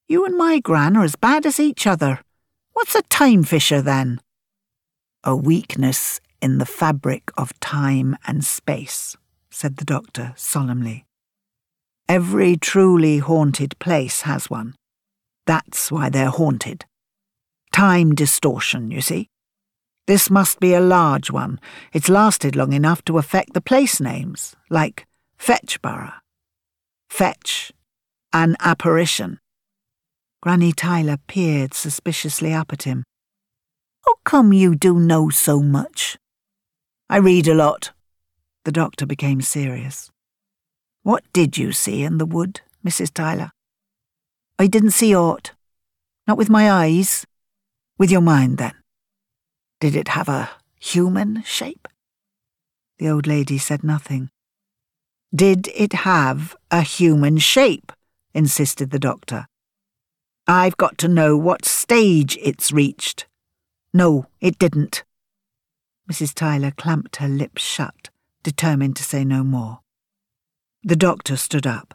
You 0.10 0.24
and 0.24 0.38
my 0.38 0.60
gran 0.60 0.96
are 0.96 1.04
as 1.04 1.18
bad 1.18 1.46
as 1.46 1.60
each 1.60 1.86
other. 1.86 2.22
What's 2.72 2.96
a 2.96 3.02
time 3.04 3.44
fissure 3.44 3.82
then? 3.82 4.22
A 5.26 5.36
weakness 5.36 6.22
in 6.42 6.60
the 6.60 6.66
fabric 6.66 7.30
of 7.38 7.60
time 7.60 8.16
and 8.26 8.46
space, 8.46 9.18
said 9.50 9.76
the 9.76 9.84
doctor 9.84 10.34
solemnly. 10.38 11.06
Every 12.08 12.56
truly 12.56 13.18
haunted 13.18 13.78
place 13.80 14.22
has 14.22 14.50
one. 14.50 14.76
That's 15.46 15.92
why 15.92 16.10
they're 16.10 16.30
haunted. 16.30 16.86
Time 17.74 18.16
distortion, 18.16 18.92
you 18.92 19.02
see. 19.02 19.28
This 20.06 20.30
must 20.30 20.62
be 20.62 20.74
a 20.74 20.80
large 20.80 21.32
one. 21.32 21.60
It's 21.92 22.08
lasted 22.08 22.56
long 22.56 22.72
enough 22.72 23.04
to 23.06 23.18
affect 23.18 23.54
the 23.54 23.60
place 23.60 24.00
names, 24.00 24.56
like 24.70 25.06
Fetchborough. 25.38 26.14
Fetch, 27.10 27.74
an 28.32 28.56
apparition. 28.62 29.40
Granny 30.42 30.72
Tyler 30.72 31.18
peered 31.28 31.74
suspiciously 31.74 32.54
up 32.54 32.72
at 32.72 32.84
him. 32.84 33.04
How 34.06 34.16
come 34.24 34.54
you 34.54 34.76
do 34.76 35.00
know 35.00 35.30
so 35.30 35.62
much? 35.62 36.18
I 37.10 37.18
read 37.18 37.48
a 37.48 37.56
lot. 37.56 37.92
The 38.64 38.72
doctor 38.72 39.06
became 39.06 39.42
serious. 39.42 40.12
What 41.04 41.24
did 41.34 41.58
you 41.58 41.72
see 41.72 42.04
in 42.04 42.18
the 42.18 42.26
wood, 42.26 42.62
Mrs. 42.86 43.14
Tyler? 43.14 43.52
I 44.60 44.68
didn't 44.68 44.92
see 44.92 45.16
aught. 45.16 45.54
Not 46.28 46.38
with 46.38 46.50
my 46.50 46.70
eyes. 46.70 47.26
With 47.98 48.12
your 48.12 48.22
mind, 48.22 48.58
then. 48.58 48.74
Did 49.80 49.96
it 49.96 50.10
have 50.10 50.30
a 50.30 50.50
human 50.80 51.44
shape? 51.44 51.88
The 53.00 53.10
old 53.10 53.26
lady 53.26 53.58
said 53.58 53.84
nothing. 53.84 54.30
Did 55.34 55.70
it 55.76 55.94
have 55.94 56.56
a 56.72 56.82
human 56.82 57.38
shape? 57.38 57.92
insisted 58.34 58.92
the 58.92 59.00
doctor. 59.00 59.48
I've 60.48 60.78
got 60.78 60.98
to 61.00 61.10
know 61.10 61.36
what 61.36 61.66
stage 61.66 62.38
it's 62.42 62.72
reached. 62.72 63.28
No, 63.94 64.28
it 64.40 64.58
didn't. 64.58 65.04
Mrs. 66.10 66.34
Tyler 66.34 66.72
clamped 66.72 67.18
her 67.18 67.28
lips 67.28 67.62
shut, 67.62 68.10
determined 68.44 68.96
to 68.96 69.04
say 69.04 69.26
no 69.26 69.44
more. 69.44 69.80
The 70.84 70.96
doctor 70.96 71.36
stood 71.36 71.68
up. 71.68 71.94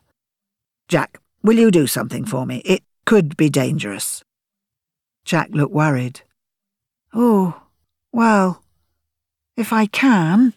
Jack, 0.87 1.19
will 1.43 1.59
you 1.59 1.71
do 1.71 1.87
something 1.87 2.27
for 2.27 2.45
me? 2.45 2.59
It 2.65 2.83
could 3.07 3.39
be 3.39 3.49
dangerous. 3.49 4.23
Jack 5.25 5.49
looked 5.53 5.73
worried. 5.73 6.21
Oh, 7.15 7.63
well, 8.13 8.63
if 9.57 9.73
I 9.73 9.87
can. 9.87 10.53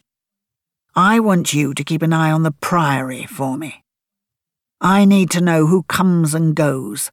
I 0.96 1.20
want 1.20 1.54
you 1.54 1.74
to 1.74 1.84
keep 1.84 2.02
an 2.02 2.14
eye 2.14 2.32
on 2.32 2.44
the 2.44 2.52
Priory 2.52 3.26
for 3.26 3.58
me. 3.58 3.84
I 4.82 5.06
need 5.06 5.30
to 5.32 5.42
know 5.42 5.68
who 5.68 5.84
comes 5.84 6.34
and 6.34 6.56
goes. 6.56 7.12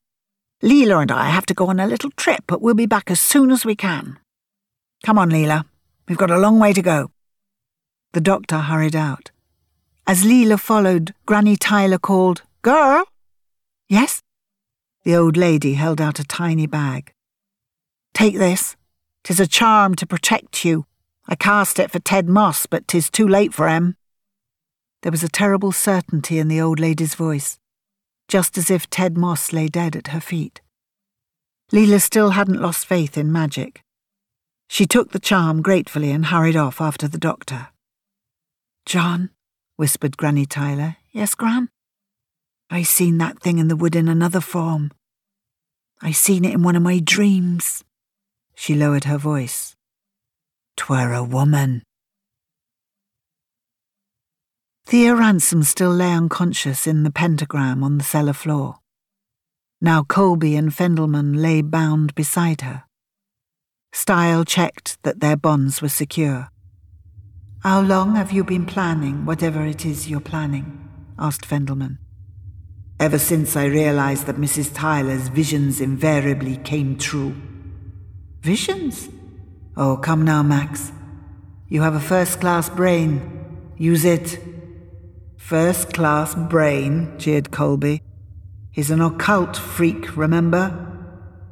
Leela 0.62 1.02
and 1.02 1.10
I 1.10 1.30
have 1.30 1.46
to 1.46 1.54
go 1.54 1.66
on 1.66 1.80
a 1.80 1.86
little 1.86 2.10
trip, 2.12 2.44
but 2.46 2.62
we'll 2.62 2.74
be 2.74 2.86
back 2.86 3.10
as 3.10 3.20
soon 3.20 3.50
as 3.50 3.64
we 3.64 3.74
can. 3.74 4.18
Come 5.04 5.18
on, 5.18 5.30
Leela. 5.30 5.64
We've 6.08 6.18
got 6.18 6.30
a 6.30 6.38
long 6.38 6.58
way 6.58 6.72
to 6.72 6.82
go. 6.82 7.10
The 8.12 8.20
doctor 8.20 8.58
hurried 8.58 8.94
out. 8.94 9.30
As 10.06 10.24
Leela 10.24 10.60
followed, 10.60 11.14
Granny 11.26 11.56
Tyler 11.56 11.98
called, 11.98 12.42
Girl? 12.62 13.04
Yes? 13.88 14.22
The 15.04 15.16
old 15.16 15.36
lady 15.36 15.74
held 15.74 16.00
out 16.00 16.20
a 16.20 16.24
tiny 16.24 16.66
bag. 16.66 17.12
Take 18.14 18.38
this. 18.38 18.76
Tis 19.24 19.40
a 19.40 19.46
charm 19.46 19.94
to 19.96 20.06
protect 20.06 20.64
you. 20.64 20.86
I 21.26 21.34
cast 21.34 21.78
it 21.78 21.90
for 21.90 21.98
Ted 21.98 22.28
Moss, 22.28 22.66
but 22.66 22.86
tis 22.86 23.10
too 23.10 23.26
late 23.26 23.54
for 23.54 23.68
him. 23.68 23.96
There 25.02 25.12
was 25.12 25.22
a 25.22 25.28
terrible 25.28 25.72
certainty 25.72 26.38
in 26.38 26.48
the 26.48 26.60
old 26.60 26.78
lady's 26.78 27.14
voice, 27.14 27.58
just 28.32 28.56
as 28.56 28.70
if 28.70 28.88
Ted 28.88 29.18
Moss 29.18 29.52
lay 29.52 29.68
dead 29.68 29.94
at 29.94 30.08
her 30.08 30.20
feet. 30.20 30.62
Leela 31.70 32.00
still 32.00 32.30
hadn't 32.30 32.62
lost 32.62 32.86
faith 32.86 33.18
in 33.18 33.30
magic. 33.30 33.82
She 34.68 34.86
took 34.86 35.10
the 35.10 35.18
charm 35.18 35.60
gratefully 35.60 36.10
and 36.10 36.24
hurried 36.24 36.56
off 36.56 36.80
after 36.80 37.06
the 37.06 37.18
doctor. 37.18 37.68
John, 38.86 39.28
whispered 39.76 40.16
Granny 40.16 40.46
Tyler. 40.46 40.96
Yes, 41.10 41.34
Gran? 41.34 41.68
I 42.70 42.84
seen 42.84 43.18
that 43.18 43.38
thing 43.38 43.58
in 43.58 43.68
the 43.68 43.76
wood 43.76 43.94
in 43.94 44.08
another 44.08 44.40
form. 44.40 44.92
I 46.00 46.12
seen 46.12 46.46
it 46.46 46.54
in 46.54 46.62
one 46.62 46.74
of 46.74 46.82
my 46.82 47.00
dreams. 47.00 47.84
She 48.54 48.74
lowered 48.74 49.04
her 49.04 49.18
voice. 49.18 49.76
Twere 50.78 51.12
a 51.12 51.22
woman. 51.22 51.82
Thea 54.92 55.14
Ransome 55.14 55.62
still 55.62 55.88
lay 55.88 56.12
unconscious 56.12 56.86
in 56.86 57.02
the 57.02 57.10
pentagram 57.10 57.82
on 57.82 57.96
the 57.96 58.04
cellar 58.04 58.34
floor. 58.34 58.74
Now 59.80 60.02
Colby 60.02 60.54
and 60.54 60.70
Fendelman 60.70 61.40
lay 61.40 61.62
bound 61.62 62.14
beside 62.14 62.60
her. 62.60 62.84
Stael 63.94 64.44
checked 64.44 65.02
that 65.02 65.20
their 65.20 65.34
bonds 65.34 65.80
were 65.80 65.88
secure. 65.88 66.50
How 67.62 67.80
long 67.80 68.16
have 68.16 68.32
you 68.32 68.44
been 68.44 68.66
planning 68.66 69.24
whatever 69.24 69.64
it 69.64 69.86
is 69.86 70.10
you're 70.10 70.20
planning? 70.20 70.86
asked 71.18 71.48
Fendelman. 71.48 71.96
Ever 73.00 73.18
since 73.18 73.56
I 73.56 73.64
realized 73.64 74.26
that 74.26 74.36
Mrs. 74.36 74.74
Tyler's 74.74 75.28
visions 75.28 75.80
invariably 75.80 76.58
came 76.58 76.98
true. 76.98 77.34
Visions? 78.42 79.08
Oh, 79.74 79.96
come 79.96 80.22
now, 80.22 80.42
Max. 80.42 80.92
You 81.68 81.80
have 81.80 81.94
a 81.94 82.08
first 82.14 82.42
class 82.42 82.68
brain. 82.68 83.72
Use 83.78 84.04
it. 84.04 84.51
First 85.42 85.92
class 85.92 86.36
brain, 86.36 87.18
jeered 87.18 87.50
Colby. 87.50 88.00
He's 88.70 88.92
an 88.92 89.00
occult 89.02 89.56
freak, 89.56 90.16
remember? 90.16 90.68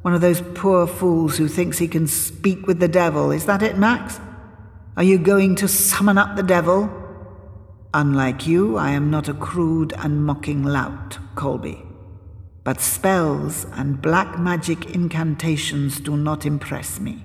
One 0.03 0.15
of 0.15 0.21
those 0.21 0.43
poor 0.55 0.87
fools 0.87 1.37
who 1.37 1.49
thinks 1.49 1.79
he 1.79 1.89
can 1.89 2.07
speak 2.07 2.69
with 2.69 2.79
the 2.79 2.87
devil. 2.87 3.33
Is 3.33 3.47
that 3.47 3.65
it, 3.65 3.77
Max? 3.77 4.21
Are 4.97 5.03
you 5.03 5.19
going 5.19 5.57
to 5.57 5.67
summon 5.67 6.19
up 6.19 6.37
the 6.37 6.45
devil? 6.45 6.89
Unlike 7.93 8.47
you, 8.47 8.77
I 8.77 8.93
am 8.93 9.11
not 9.11 9.29
a 9.29 9.35
crude 9.35 9.93
and 9.99 10.25
mocking 10.25 10.63
lout, 10.63 11.19
Colby. 11.35 11.83
But 12.63 12.81
spells 12.81 13.67
and 13.73 14.01
black 14.01 14.39
magic 14.39 14.95
incantations 14.95 15.99
do 15.99 16.17
not 16.17 16.47
impress 16.47 17.01
me. 17.01 17.25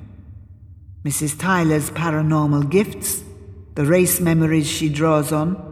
Mrs. 1.05 1.39
Tyler's 1.39 1.91
paranormal 1.91 2.71
gifts, 2.71 3.23
the 3.75 3.85
race 3.85 4.19
memories 4.19 4.67
she 4.67 4.89
draws 4.89 5.31
on, 5.31 5.64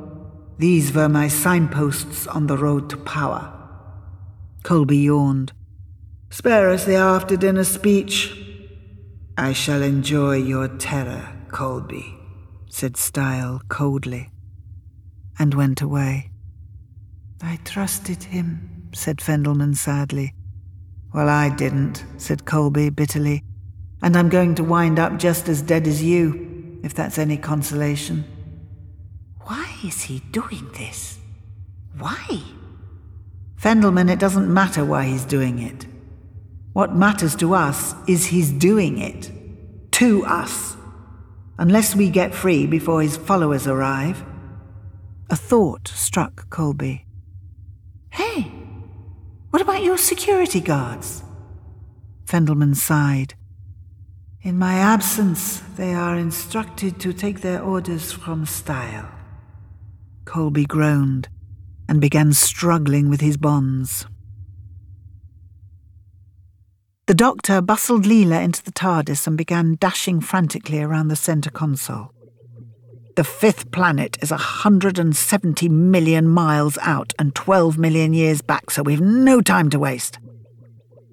these 0.57 0.93
were 0.93 1.09
my 1.09 1.27
signposts 1.27 2.27
on 2.27 2.47
the 2.47 2.57
road 2.57 2.89
to 2.89 2.97
power. 2.97 3.51
Colby 4.63 4.97
yawned. 4.97 5.51
Spare 6.29 6.69
us 6.69 6.85
the 6.85 6.95
after 6.95 7.35
dinner 7.35 7.63
speech. 7.63 8.39
I 9.37 9.53
shall 9.53 9.81
enjoy 9.81 10.37
your 10.37 10.67
terror, 10.67 11.35
Colby, 11.49 12.15
said 12.69 12.97
Stael 12.97 13.61
coldly, 13.67 14.31
and 15.37 15.53
went 15.53 15.81
away. 15.81 16.31
I 17.41 17.59
trusted 17.65 18.23
him, 18.23 18.89
said 18.93 19.17
Fendelman 19.17 19.75
sadly. 19.75 20.33
Well, 21.13 21.29
I 21.29 21.49
didn't, 21.49 22.05
said 22.17 22.45
Colby 22.45 22.89
bitterly 22.89 23.43
and 24.03 24.17
I'm 24.17 24.27
going 24.27 24.53
to 24.55 24.65
wind 24.65 24.99
up 24.99 25.17
just 25.17 25.47
as 25.47 25.61
dead 25.61 25.87
as 25.87 26.03
you, 26.03 26.79
if 26.83 26.93
that's 26.93 27.17
any 27.17 27.37
consolation. 27.37 28.25
Why 29.45 29.75
is 29.83 30.03
he 30.03 30.19
doing 30.31 30.69
this? 30.77 31.19
Why? 31.97 32.41
Fendelman, 33.59 34.09
it 34.09 34.19
doesn't 34.19 34.53
matter 34.53 34.83
why 34.83 35.05
he's 35.05 35.25
doing 35.25 35.59
it. 35.59 35.85
What 36.73 36.95
matters 36.95 37.35
to 37.37 37.53
us 37.53 37.95
is 38.07 38.25
he's 38.25 38.51
doing 38.51 38.97
it. 38.97 39.31
To 39.93 40.25
us. 40.25 40.75
Unless 41.57 41.95
we 41.95 42.09
get 42.09 42.33
free 42.33 42.65
before 42.65 43.01
his 43.01 43.15
followers 43.15 43.67
arrive. 43.67 44.23
A 45.29 45.35
thought 45.35 45.87
struck 45.87 46.49
Colby. 46.49 47.05
Hey, 48.09 48.51
what 49.51 49.61
about 49.61 49.83
your 49.83 49.97
security 49.97 50.59
guards? 50.59 51.23
Fendelman 52.25 52.75
sighed. 52.75 53.35
In 54.41 54.57
my 54.57 54.73
absence, 54.73 55.61
they 55.77 55.93
are 55.93 56.17
instructed 56.17 56.99
to 56.99 57.13
take 57.13 57.41
their 57.41 57.61
orders 57.61 58.11
from 58.11 58.45
Stael. 58.45 59.12
Colby 60.25 60.65
groaned 60.65 61.29
and 61.87 61.99
began 61.99 62.33
struggling 62.33 63.09
with 63.09 63.21
his 63.21 63.37
bonds. 63.37 64.05
The 67.05 67.13
doctor 67.13 67.61
bustled 67.61 68.05
Leela 68.05 68.41
into 68.41 68.63
the 68.63 68.71
TARDIS 68.71 69.27
and 69.27 69.37
began 69.37 69.75
dashing 69.75 70.21
frantically 70.21 70.81
around 70.81 71.09
the 71.09 71.17
centre 71.17 71.51
console. 71.51 72.13
The 73.15 73.23
fifth 73.23 73.71
planet 73.71 74.17
is 74.21 74.31
a 74.31 74.35
170 74.35 75.69
million 75.69 76.27
miles 76.27 76.79
out 76.81 77.13
and 77.19 77.35
12 77.35 77.77
million 77.77 78.13
years 78.13 78.41
back, 78.41 78.71
so 78.71 78.81
we've 78.81 79.01
no 79.01 79.41
time 79.41 79.69
to 79.69 79.77
waste. 79.79 80.17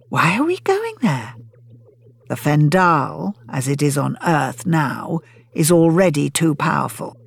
Why 0.09 0.39
are 0.39 0.45
we 0.45 0.59
going 0.61 0.95
there? 1.03 1.35
The 2.29 2.37
Fendahl, 2.37 3.35
as 3.49 3.69
it 3.69 3.83
is 3.83 3.99
on 3.99 4.17
Earth 4.27 4.65
now, 4.65 5.21
is 5.53 5.71
already 5.71 6.31
too 6.31 6.55
powerful. 6.55 7.20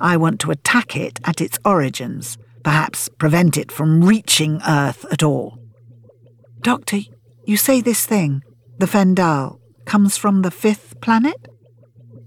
I 0.00 0.16
want 0.16 0.40
to 0.40 0.50
attack 0.50 0.96
it 0.96 1.20
at 1.24 1.40
its 1.40 1.58
origins, 1.64 2.38
perhaps 2.62 3.08
prevent 3.08 3.56
it 3.56 3.72
from 3.72 4.04
reaching 4.04 4.60
Earth 4.66 5.04
at 5.10 5.22
all. 5.22 5.58
Doctor, 6.60 6.98
you 7.44 7.56
say 7.56 7.80
this 7.80 8.06
thing, 8.06 8.42
the 8.78 8.86
Fendahl, 8.86 9.58
comes 9.84 10.16
from 10.16 10.42
the 10.42 10.50
fifth 10.50 11.00
planet? 11.00 11.48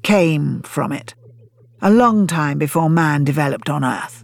Came 0.02 0.62
from 0.62 0.92
it. 0.92 1.14
A 1.82 1.92
long 1.92 2.26
time 2.26 2.58
before 2.58 2.90
man 2.90 3.24
developed 3.24 3.70
on 3.70 3.84
Earth. 3.84 4.24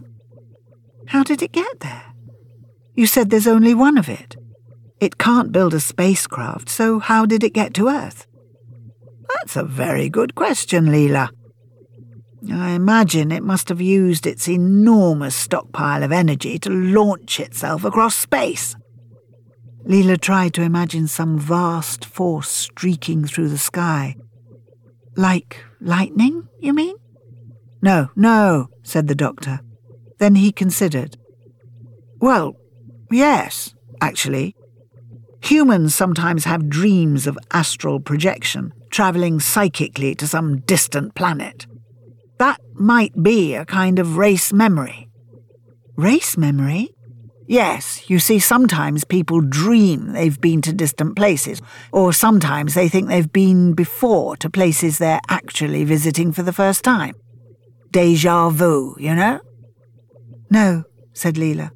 How 1.08 1.22
did 1.22 1.42
it 1.42 1.52
get 1.52 1.80
there? 1.80 2.14
You 2.94 3.06
said 3.06 3.30
there's 3.30 3.46
only 3.46 3.74
one 3.74 3.98
of 3.98 4.08
it. 4.08 4.36
It 5.00 5.18
can't 5.18 5.52
build 5.52 5.74
a 5.74 5.80
spacecraft, 5.80 6.68
so 6.68 6.98
how 6.98 7.26
did 7.26 7.44
it 7.44 7.52
get 7.52 7.74
to 7.74 7.88
Earth? 7.88 8.26
That's 9.34 9.56
a 9.56 9.62
very 9.62 10.08
good 10.08 10.34
question, 10.34 10.86
Leela. 10.86 11.28
I 12.52 12.70
imagine 12.70 13.32
it 13.32 13.42
must 13.42 13.68
have 13.68 13.80
used 13.80 14.26
its 14.26 14.48
enormous 14.48 15.34
stockpile 15.34 16.02
of 16.02 16.12
energy 16.12 16.58
to 16.60 16.70
launch 16.70 17.40
itself 17.40 17.84
across 17.84 18.14
space. 18.14 18.76
Leela 19.86 20.20
tried 20.20 20.52
to 20.54 20.62
imagine 20.62 21.06
some 21.06 21.38
vast 21.38 22.04
force 22.04 22.48
streaking 22.48 23.24
through 23.24 23.48
the 23.48 23.58
sky. 23.58 24.16
Like 25.16 25.64
lightning, 25.80 26.48
you 26.60 26.72
mean? 26.72 26.96
No, 27.80 28.10
no, 28.16 28.68
said 28.82 29.06
the 29.06 29.14
doctor. 29.14 29.60
Then 30.18 30.34
he 30.34 30.50
considered. 30.50 31.16
Well, 32.18 32.56
yes, 33.10 33.74
actually. 34.00 34.56
Humans 35.42 35.94
sometimes 35.94 36.44
have 36.44 36.68
dreams 36.68 37.26
of 37.26 37.38
astral 37.52 38.00
projection, 38.00 38.72
travelling 38.90 39.38
psychically 39.38 40.14
to 40.16 40.26
some 40.26 40.60
distant 40.60 41.14
planet. 41.14 41.66
That 42.38 42.60
might 42.74 43.22
be 43.22 43.54
a 43.54 43.64
kind 43.64 43.98
of 43.98 44.16
race 44.16 44.52
memory. 44.52 45.08
Race 45.96 46.36
memory? 46.36 46.90
Yes, 47.48 48.10
you 48.10 48.18
see, 48.18 48.40
sometimes 48.40 49.04
people 49.04 49.40
dream 49.40 50.12
they've 50.12 50.40
been 50.40 50.60
to 50.62 50.72
distant 50.72 51.14
places, 51.14 51.62
or 51.92 52.12
sometimes 52.12 52.74
they 52.74 52.88
think 52.88 53.08
they've 53.08 53.32
been 53.32 53.72
before 53.72 54.36
to 54.38 54.50
places 54.50 54.98
they're 54.98 55.20
actually 55.28 55.84
visiting 55.84 56.32
for 56.32 56.42
the 56.42 56.52
first 56.52 56.82
time. 56.82 57.14
Deja 57.92 58.50
vu, 58.50 58.96
you 58.98 59.14
know? 59.14 59.40
No, 60.50 60.84
said 61.12 61.36
Leela. 61.36 61.70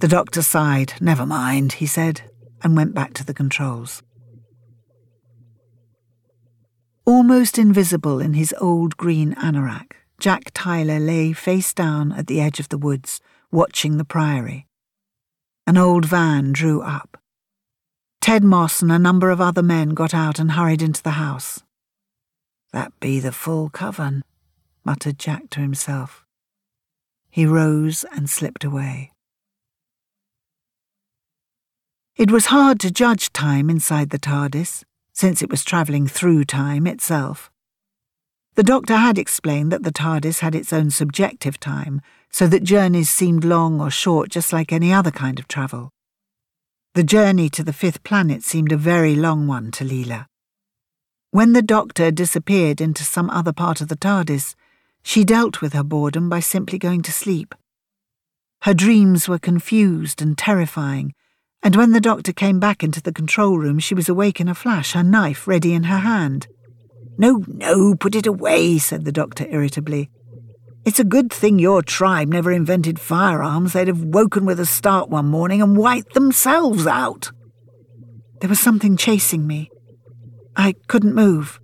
The 0.00 0.08
doctor 0.08 0.42
sighed. 0.42 0.94
Never 1.00 1.24
mind, 1.24 1.74
he 1.74 1.86
said, 1.86 2.22
and 2.62 2.76
went 2.76 2.94
back 2.94 3.14
to 3.14 3.24
the 3.24 3.34
controls. 3.34 4.02
Almost 7.06 7.58
invisible 7.58 8.20
in 8.20 8.34
his 8.34 8.54
old 8.60 8.96
green 8.96 9.34
anorak, 9.34 9.92
Jack 10.18 10.50
Tyler 10.52 11.00
lay 11.00 11.32
face 11.32 11.72
down 11.72 12.12
at 12.12 12.26
the 12.26 12.40
edge 12.40 12.60
of 12.60 12.68
the 12.68 12.78
woods, 12.78 13.20
watching 13.50 13.96
the 13.96 14.04
priory. 14.04 14.66
An 15.66 15.78
old 15.78 16.04
van 16.04 16.52
drew 16.52 16.82
up. 16.82 17.16
Ted 18.20 18.44
Moss 18.44 18.82
and 18.82 18.92
a 18.92 18.98
number 18.98 19.30
of 19.30 19.40
other 19.40 19.62
men 19.62 19.90
got 19.90 20.12
out 20.12 20.38
and 20.38 20.52
hurried 20.52 20.82
into 20.82 21.02
the 21.02 21.12
house. 21.12 21.62
That 22.72 22.92
be 23.00 23.18
the 23.18 23.32
full 23.32 23.70
coven, 23.70 24.22
muttered 24.84 25.18
Jack 25.18 25.48
to 25.50 25.60
himself. 25.60 26.24
He 27.30 27.46
rose 27.46 28.04
and 28.12 28.28
slipped 28.28 28.62
away. 28.62 29.12
It 32.16 32.30
was 32.30 32.46
hard 32.46 32.78
to 32.80 32.90
judge 32.90 33.32
time 33.32 33.70
inside 33.70 34.10
the 34.10 34.18
TARDIS, 34.18 34.84
since 35.20 35.42
it 35.42 35.50
was 35.50 35.62
travelling 35.62 36.06
through 36.06 36.42
time 36.46 36.86
itself. 36.86 37.50
The 38.54 38.62
doctor 38.62 38.96
had 38.96 39.18
explained 39.18 39.70
that 39.70 39.82
the 39.82 39.92
TARDIS 39.92 40.38
had 40.38 40.54
its 40.54 40.72
own 40.72 40.88
subjective 40.90 41.60
time, 41.60 42.00
so 42.30 42.46
that 42.46 42.64
journeys 42.64 43.10
seemed 43.10 43.44
long 43.44 43.82
or 43.82 43.90
short 43.90 44.30
just 44.30 44.50
like 44.50 44.72
any 44.72 44.94
other 44.94 45.10
kind 45.10 45.38
of 45.38 45.46
travel. 45.46 45.90
The 46.94 47.04
journey 47.04 47.50
to 47.50 47.62
the 47.62 47.74
fifth 47.74 48.02
planet 48.02 48.42
seemed 48.42 48.72
a 48.72 48.78
very 48.78 49.14
long 49.14 49.46
one 49.46 49.70
to 49.72 49.84
Leela. 49.84 50.24
When 51.32 51.52
the 51.52 51.68
doctor 51.76 52.10
disappeared 52.10 52.80
into 52.80 53.04
some 53.04 53.28
other 53.28 53.52
part 53.52 53.82
of 53.82 53.88
the 53.88 53.96
TARDIS, 53.96 54.54
she 55.02 55.22
dealt 55.24 55.60
with 55.60 55.74
her 55.74 55.84
boredom 55.84 56.30
by 56.30 56.40
simply 56.40 56.78
going 56.78 57.02
to 57.02 57.12
sleep. 57.12 57.54
Her 58.62 58.72
dreams 58.72 59.28
were 59.28 59.38
confused 59.38 60.22
and 60.22 60.38
terrifying, 60.38 61.12
and 61.62 61.76
when 61.76 61.92
the 61.92 62.00
doctor 62.00 62.32
came 62.32 62.58
back 62.58 62.82
into 62.82 63.02
the 63.02 63.12
control 63.12 63.58
room, 63.58 63.78
she 63.78 63.94
was 63.94 64.08
awake 64.08 64.40
in 64.40 64.48
a 64.48 64.54
flash, 64.54 64.92
her 64.92 65.02
knife 65.02 65.46
ready 65.46 65.74
in 65.74 65.84
her 65.84 65.98
hand. 65.98 66.48
No, 67.18 67.44
no, 67.46 67.94
put 67.94 68.14
it 68.14 68.26
away, 68.26 68.78
said 68.78 69.04
the 69.04 69.12
doctor 69.12 69.46
irritably. 69.50 70.10
It's 70.86 70.98
a 70.98 71.04
good 71.04 71.30
thing 71.30 71.58
your 71.58 71.82
tribe 71.82 72.28
never 72.28 72.50
invented 72.50 72.98
firearms. 72.98 73.74
They'd 73.74 73.88
have 73.88 74.02
woken 74.02 74.46
with 74.46 74.58
a 74.58 74.64
start 74.64 75.10
one 75.10 75.26
morning 75.26 75.60
and 75.60 75.76
wiped 75.76 76.14
themselves 76.14 76.86
out. 76.86 77.30
There 78.40 78.48
was 78.48 78.58
something 78.58 78.96
chasing 78.96 79.46
me. 79.46 79.70
I 80.56 80.74
couldn't 80.88 81.14
move. 81.14 81.60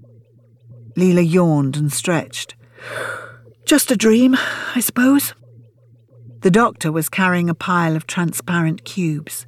Leela 0.94 1.26
yawned 1.26 1.76
and 1.76 1.90
stretched. 1.90 2.54
Just 3.64 3.90
a 3.90 3.96
dream, 3.96 4.36
I 4.74 4.80
suppose. 4.80 5.32
The 6.42 6.50
doctor 6.50 6.92
was 6.92 7.08
carrying 7.08 7.48
a 7.48 7.54
pile 7.54 7.96
of 7.96 8.06
transparent 8.06 8.84
cubes. 8.84 9.46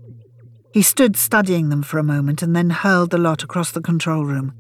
He 0.72 0.82
stood 0.82 1.16
studying 1.16 1.68
them 1.68 1.82
for 1.82 1.98
a 1.98 2.04
moment 2.04 2.42
and 2.42 2.54
then 2.54 2.70
hurled 2.70 3.10
the 3.10 3.18
lot 3.18 3.42
across 3.42 3.70
the 3.70 3.80
control 3.80 4.24
room. 4.24 4.52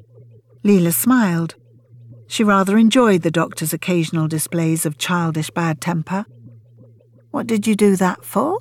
Leela 0.64 0.92
smiled. 0.92 1.54
She 2.26 2.44
rather 2.44 2.76
enjoyed 2.76 3.22
the 3.22 3.30
doctor's 3.30 3.72
occasional 3.72 4.28
displays 4.28 4.84
of 4.84 4.98
childish 4.98 5.50
bad 5.50 5.80
temper. 5.80 6.26
What 7.30 7.46
did 7.46 7.66
you 7.66 7.74
do 7.74 7.96
that 7.96 8.24
for? 8.24 8.58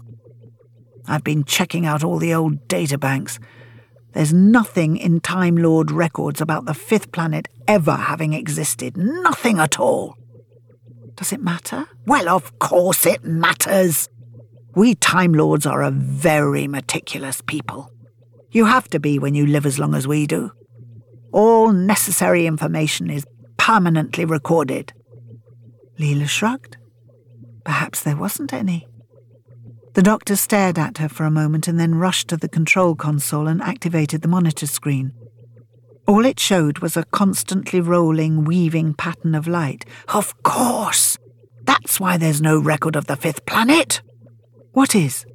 I've 1.07 1.23
been 1.23 1.43
checking 1.43 1.85
out 1.85 2.03
all 2.03 2.17
the 2.17 2.33
old 2.33 2.67
data 2.67 2.97
banks. 2.97 3.39
There's 4.13 4.33
nothing 4.33 4.97
in 4.97 5.19
Time 5.19 5.55
Lord 5.55 5.91
records 5.91 6.41
about 6.41 6.65
the 6.65 6.73
fifth 6.73 7.11
planet 7.11 7.47
ever 7.67 7.95
having 7.95 8.33
existed. 8.33 8.97
Nothing 8.97 9.59
at 9.59 9.79
all. 9.79 10.17
Does 11.15 11.31
it 11.33 11.41
matter? 11.41 11.87
Well, 12.05 12.29
of 12.29 12.59
course 12.59 13.05
it 13.05 13.23
matters. 13.23 14.09
We 14.77 14.93
Time 14.93 15.33
Lords 15.33 15.65
are 15.65 15.81
a 15.81 15.89
very 15.89 16.67
meticulous 16.67 17.41
people. 17.41 17.91
You 18.51 18.65
have 18.65 18.87
to 18.89 18.99
be 18.99 19.17
when 19.17 19.33
you 19.33 19.47
live 19.47 19.65
as 19.65 19.79
long 19.79 19.95
as 19.95 20.07
we 20.07 20.27
do. 20.27 20.51
All 21.31 21.71
necessary 21.71 22.45
information 22.45 23.09
is 23.09 23.25
permanently 23.57 24.23
recorded. 24.23 24.93
Leela 25.97 26.27
shrugged. 26.27 26.77
Perhaps 27.63 28.03
there 28.03 28.17
wasn't 28.17 28.53
any. 28.53 28.87
The 29.95 30.03
doctor 30.03 30.35
stared 30.35 30.77
at 30.77 30.99
her 30.99 31.09
for 31.09 31.25
a 31.25 31.31
moment 31.31 31.67
and 31.67 31.79
then 31.79 31.95
rushed 31.95 32.27
to 32.27 32.37
the 32.37 32.47
control 32.47 32.93
console 32.93 33.47
and 33.47 33.63
activated 33.63 34.21
the 34.21 34.27
monitor 34.27 34.67
screen. 34.67 35.11
All 36.07 36.23
it 36.23 36.39
showed 36.39 36.79
was 36.79 36.95
a 36.95 37.05
constantly 37.05 37.81
rolling, 37.81 38.43
weaving 38.43 38.93
pattern 38.93 39.33
of 39.33 39.47
light. 39.47 39.85
Of 40.09 40.43
course! 40.43 41.17
That's 41.63 41.99
why 41.99 42.17
there's 42.17 42.43
no 42.43 42.59
record 42.59 42.95
of 42.95 43.07
the 43.07 43.15
fifth 43.15 43.47
planet! 43.47 44.01
What 44.77 44.93
is? 44.93 45.25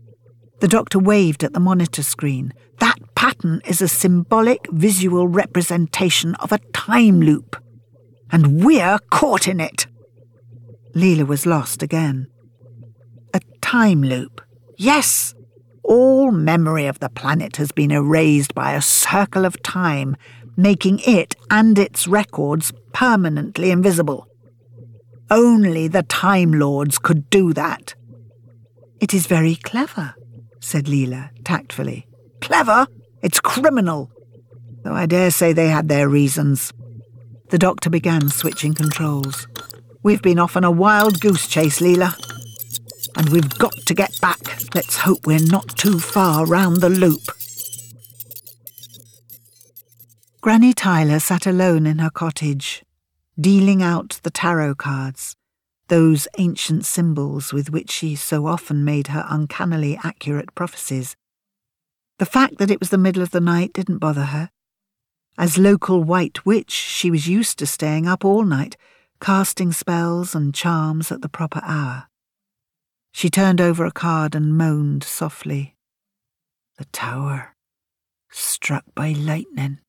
The 0.60 0.69
doctor 0.69 1.01
waved 1.01 1.43
at 1.43 1.52
the 1.52 1.59
monitor 1.59 2.05
screen. 2.05 2.55
That 2.78 3.01
pattern 3.16 3.60
is 3.66 3.82
a 3.82 3.89
symbolic 3.89 4.70
visual 4.70 5.27
representation 5.27 6.36
of 6.36 6.52
a 6.52 6.60
time 6.73 7.20
loop 7.20 7.56
and 8.31 8.64
we're 8.64 9.01
caught 9.10 9.48
in 9.48 9.59
it. 9.59 9.89
Leela 10.94 11.27
was 11.27 11.44
lost 11.44 11.82
again. 11.82 12.28
A 13.35 13.40
time 13.60 14.05
loop. 14.05 14.40
Yes! 14.78 15.35
All 15.82 16.31
memory 16.31 16.86
of 16.86 17.01
the 17.01 17.10
planet 17.10 17.56
has 17.56 17.73
been 17.73 17.90
erased 17.90 18.55
by 18.55 18.74
a 18.74 18.81
circle 18.81 19.44
of 19.44 19.60
time, 19.64 20.16
making 20.56 21.01
it 21.01 21.35
and 21.51 21.81
its 21.81 22.06
records 22.06 22.73
permanently 22.93 23.73
invisible. 23.73 24.28
Only 25.32 25.89
the 25.89 26.05
Time 26.05 26.52
Lords 26.52 27.01
could 27.01 27.28
do 27.28 27.52
that. 27.55 27.97
It 29.03 29.12
is 29.12 29.27
very 29.27 29.57
clever, 29.57 30.15
said 30.61 30.85
Leela 30.85 31.31
tactfully. 31.43 32.07
Clever? 32.41 32.87
It's 33.20 33.41
criminal. 33.41 34.12
Though 34.85 34.95
I 34.95 35.07
dare 35.07 35.33
say 35.33 35.53
they 35.53 35.66
had 35.66 35.89
their 35.89 36.09
reasons. 36.09 36.73
The 37.51 37.59
doctor 37.59 37.91
began 37.91 38.29
switching 38.29 38.74
controls. 38.74 39.49
We've 40.05 40.23
been 40.23 40.39
off 40.39 40.57
on 40.57 40.62
a 40.62 40.70
wild 40.70 41.20
goose 41.20 41.49
chase, 41.49 41.81
Leela. 41.81 42.15
And 43.16 43.29
we've 43.31 43.59
got 43.59 43.74
to 43.87 43.93
get 43.93 44.20
back. 44.20 44.39
Let's 44.73 44.99
hope 44.99 45.27
we're 45.27 45.51
not 45.51 45.77
too 45.77 45.99
far 45.99 46.47
round 46.47 46.77
the 46.77 46.89
loop. 46.89 47.23
Granny 50.41 50.73
Tyler 50.73 51.19
sat 51.19 51.45
alone 51.45 51.87
in 51.87 51.99
her 51.99 52.11
cottage, 52.11 52.85
dealing 53.41 53.83
out 53.83 54.20
the 54.23 54.31
tarot 54.31 54.77
cards, 54.77 55.35
those 55.93 56.27
ancient 56.39 56.86
symbols 56.86 57.52
with 57.52 57.69
which 57.69 57.90
she 57.90 58.16
so 58.16 58.47
often 58.47 58.82
made 58.82 59.09
her 59.09 59.27
uncannily 59.28 59.98
accurate 60.02 60.55
prophecies. 60.55 61.16
The 62.19 62.24
fact 62.24 62.56
that 62.56 62.70
it 62.70 62.81
was 62.81 62.89
the 62.89 62.97
middle 62.97 63.23
of 63.23 63.31
the 63.31 63.43
night 63.43 63.74
didn't 63.74 63.98
bother 63.98 64.24
her. 64.24 64.48
As 65.36 65.59
local 65.59 66.02
white 66.02 66.47
witch, 66.47 66.70
she 66.70 67.10
was 67.10 67.28
used 67.28 67.59
to 67.59 67.66
staying 67.66 68.06
up 68.09 68.24
all 68.24 68.43
night, 68.43 68.78
casting 69.20 69.70
spells 69.70 70.35
and 70.35 70.55
charms 70.55 71.12
at 71.12 71.20
the 71.20 71.28
proper 71.28 71.60
hour. 71.62 72.09
She 73.12 73.28
turned 73.28 73.60
over 73.60 73.85
a 73.85 73.93
card 73.93 74.35
and 74.35 74.56
moaned 74.56 75.05
softly. 75.05 75.77
The 76.78 76.86
tower, 76.86 77.55
struck 78.31 78.85
by 78.94 79.12
lightning. 79.12 79.81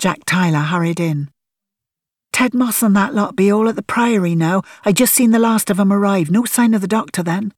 Jack 0.00 0.24
Tyler 0.26 0.66
hurried 0.66 0.98
in. 0.98 1.30
Ted 2.36 2.52
Moss 2.52 2.82
and 2.82 2.94
that 2.94 3.14
lot 3.14 3.34
be 3.34 3.50
all 3.50 3.66
at 3.66 3.76
the 3.76 3.82
Priory 3.82 4.34
now. 4.34 4.60
I 4.84 4.92
just 4.92 5.14
seen 5.14 5.30
the 5.30 5.38
last 5.38 5.70
of 5.70 5.80
'em 5.80 5.90
arrive. 5.90 6.30
No 6.30 6.44
sign 6.44 6.74
of 6.74 6.82
the 6.82 6.86
doctor 6.86 7.22
then. 7.22 7.54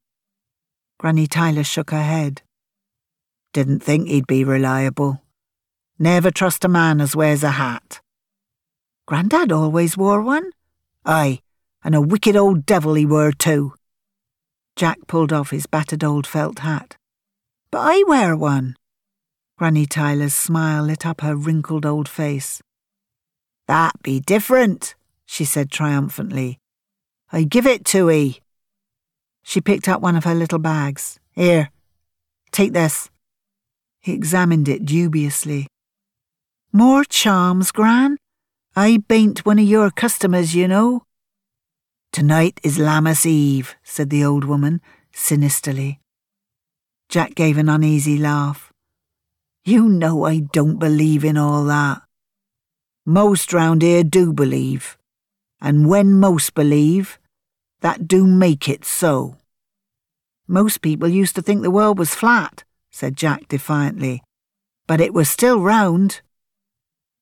Granny 1.00 1.26
Tyler 1.26 1.64
shook 1.64 1.90
her 1.90 2.04
head. 2.04 2.42
Didn't 3.52 3.80
think 3.80 4.06
he'd 4.06 4.28
be 4.28 4.44
reliable. 4.44 5.24
Never 5.98 6.30
trust 6.30 6.64
a 6.64 6.68
man 6.68 7.00
as 7.00 7.16
wears 7.16 7.42
a 7.42 7.58
hat. 7.58 8.00
Grandad 9.04 9.50
always 9.50 9.96
wore 9.96 10.22
one. 10.22 10.52
Aye, 11.04 11.40
and 11.82 11.96
a 11.96 12.00
wicked 12.00 12.36
old 12.36 12.64
devil 12.64 12.94
he 12.94 13.04
were 13.04 13.32
too. 13.32 13.74
Jack 14.76 15.08
pulled 15.08 15.32
off 15.32 15.50
his 15.50 15.66
battered 15.66 16.04
old 16.04 16.24
felt 16.24 16.60
hat. 16.60 16.96
But 17.72 17.80
I 17.80 18.04
wear 18.06 18.36
one. 18.36 18.76
Granny 19.56 19.86
Tyler's 19.86 20.34
smile 20.34 20.84
lit 20.84 21.04
up 21.04 21.22
her 21.22 21.34
wrinkled 21.34 21.84
old 21.84 22.08
face. 22.08 22.62
That 23.68 24.02
be 24.02 24.18
different, 24.18 24.94
she 25.26 25.44
said 25.44 25.70
triumphantly. 25.70 26.58
I 27.30 27.44
give 27.44 27.66
it 27.66 27.84
to 27.92 28.10
'ee. 28.10 28.40
She 29.42 29.60
picked 29.60 29.88
up 29.88 30.00
one 30.00 30.16
of 30.16 30.24
her 30.24 30.34
little 30.34 30.58
bags. 30.58 31.20
Here, 31.32 31.70
take 32.50 32.72
this. 32.72 33.10
He 34.00 34.12
examined 34.14 34.68
it 34.68 34.86
dubiously. 34.86 35.66
More 36.72 37.04
charms, 37.04 37.70
Gran? 37.70 38.16
I 38.74 38.98
bain't 39.06 39.44
one 39.44 39.58
of 39.58 39.68
your 39.68 39.90
customers, 39.90 40.54
you 40.54 40.66
know. 40.66 41.02
Tonight 42.10 42.60
is 42.62 42.78
Lammas 42.78 43.26
Eve, 43.26 43.76
said 43.82 44.08
the 44.08 44.24
old 44.24 44.44
woman, 44.44 44.80
sinisterly. 45.12 46.00
Jack 47.10 47.34
gave 47.34 47.58
an 47.58 47.68
uneasy 47.68 48.16
laugh. 48.16 48.72
You 49.64 49.88
know 49.88 50.24
I 50.24 50.40
don't 50.40 50.78
believe 50.78 51.22
in 51.22 51.36
all 51.36 51.64
that. 51.64 52.07
Most 53.08 53.54
round 53.54 53.80
here 53.80 54.04
do 54.04 54.34
believe, 54.34 54.98
and 55.62 55.88
when 55.88 56.20
most 56.20 56.52
believe, 56.52 57.18
that 57.80 58.06
do 58.06 58.26
make 58.26 58.68
it 58.68 58.84
so. 58.84 59.38
Most 60.46 60.82
people 60.82 61.08
used 61.08 61.34
to 61.36 61.40
think 61.40 61.62
the 61.62 61.70
world 61.70 61.98
was 61.98 62.14
flat, 62.14 62.64
said 62.90 63.16
Jack 63.16 63.48
defiantly, 63.48 64.22
but 64.86 65.00
it 65.00 65.14
was 65.14 65.30
still 65.30 65.62
round. 65.62 66.20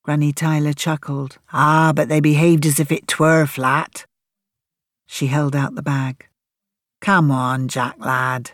Granny 0.03 0.33
Tyler 0.33 0.73
chuckled. 0.73 1.39
Ah, 1.53 1.93
but 1.95 2.09
they 2.09 2.19
behaved 2.19 2.67
as 2.67 2.81
if 2.81 2.91
it 2.91 3.07
twere 3.07 3.47
flat. 3.47 4.07
She 5.07 5.29
held 5.29 5.55
out 5.55 5.77
the 5.77 5.83
bag. 5.83 6.27
Come 7.01 7.31
on, 7.31 7.69
Jack 7.69 7.95
lad. 8.01 8.51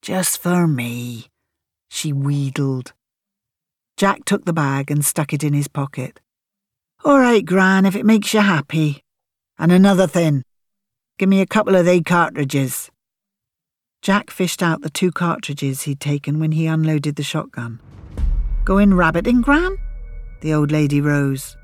Just 0.00 0.40
for 0.40 0.68
me, 0.68 1.26
she 1.90 2.12
wheedled. 2.12 2.92
Jack 3.96 4.24
took 4.24 4.44
the 4.44 4.52
bag 4.52 4.92
and 4.92 5.04
stuck 5.04 5.32
it 5.32 5.42
in 5.42 5.52
his 5.52 5.66
pocket. 5.66 6.20
All 7.06 7.20
right, 7.20 7.44
Gran, 7.44 7.86
if 7.86 7.94
it 7.94 8.04
makes 8.04 8.34
you 8.34 8.40
happy. 8.40 9.04
And 9.60 9.70
another 9.70 10.08
thing. 10.08 10.42
Give 11.18 11.28
me 11.28 11.40
a 11.40 11.46
couple 11.46 11.76
of 11.76 11.86
they 11.86 12.00
cartridges. 12.00 12.90
Jack 14.02 14.28
fished 14.28 14.60
out 14.60 14.82
the 14.82 14.90
two 14.90 15.12
cartridges 15.12 15.82
he'd 15.82 16.00
taken 16.00 16.40
when 16.40 16.50
he 16.50 16.66
unloaded 16.66 17.14
the 17.14 17.22
shotgun. 17.22 17.80
Going 18.64 18.92
rabbiting, 18.92 19.40
Gran? 19.40 19.76
The 20.40 20.52
old 20.52 20.72
lady 20.72 21.00
rose. 21.00 21.56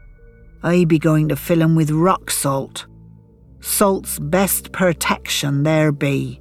I 0.62 0.85
be 0.85 1.01
going 1.01 1.28
to 1.28 1.35
fill 1.35 1.60
'em 1.60 1.74
with 1.74 1.90
rock 1.90 2.31
salt. 2.31 2.86
Salt's 3.60 4.20
best 4.20 4.70
protection 4.70 5.64
there 5.64 5.90
be. 5.90 6.40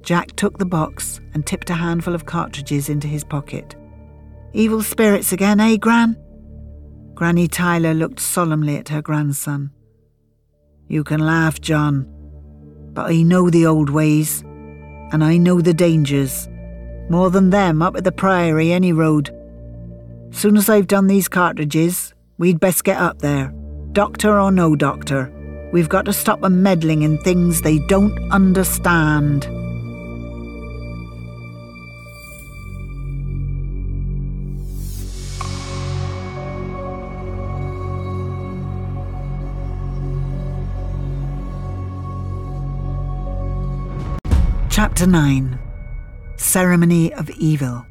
Jack 0.00 0.34
took 0.34 0.58
the 0.58 0.66
box 0.66 1.20
and 1.34 1.46
tipped 1.46 1.70
a 1.70 1.74
handful 1.74 2.16
of 2.16 2.26
cartridges 2.26 2.88
into 2.88 3.06
his 3.06 3.22
pocket. 3.22 3.76
Evil 4.54 4.82
spirits 4.82 5.32
again, 5.32 5.60
eh, 5.60 5.76
Gran? 5.76 6.16
Granny 7.14 7.46
Tyler 7.46 7.94
looked 7.94 8.20
solemnly 8.20 8.76
at 8.76 8.88
her 8.88 9.02
grandson. 9.02 9.70
You 10.88 11.04
can 11.04 11.20
laugh, 11.20 11.60
John, 11.60 12.06
but 12.92 13.10
I 13.10 13.22
know 13.22 13.50
the 13.50 13.66
old 13.66 13.90
ways, 13.90 14.42
and 14.42 15.22
I 15.22 15.36
know 15.36 15.60
the 15.60 15.74
dangers. 15.74 16.48
More 17.08 17.30
than 17.30 17.50
them 17.50 17.82
up 17.82 17.96
at 17.96 18.04
the 18.04 18.12
Priory, 18.12 18.72
any 18.72 18.92
road. 18.92 19.30
Soon 20.30 20.56
as 20.56 20.68
I've 20.68 20.86
done 20.86 21.06
these 21.06 21.28
cartridges, 21.28 22.14
we'd 22.38 22.60
best 22.60 22.84
get 22.84 22.96
up 22.96 23.18
there. 23.18 23.52
Doctor 23.92 24.40
or 24.40 24.50
no 24.50 24.74
doctor, 24.74 25.30
we've 25.72 25.88
got 25.90 26.06
to 26.06 26.12
stop 26.12 26.40
them 26.40 26.62
meddling 26.62 27.02
in 27.02 27.18
things 27.18 27.60
they 27.60 27.78
don't 27.80 28.18
understand. 28.30 29.46
Chapter 44.72 45.06
9 45.06 45.58
Ceremony 46.38 47.12
of 47.12 47.28
Evil. 47.28 47.84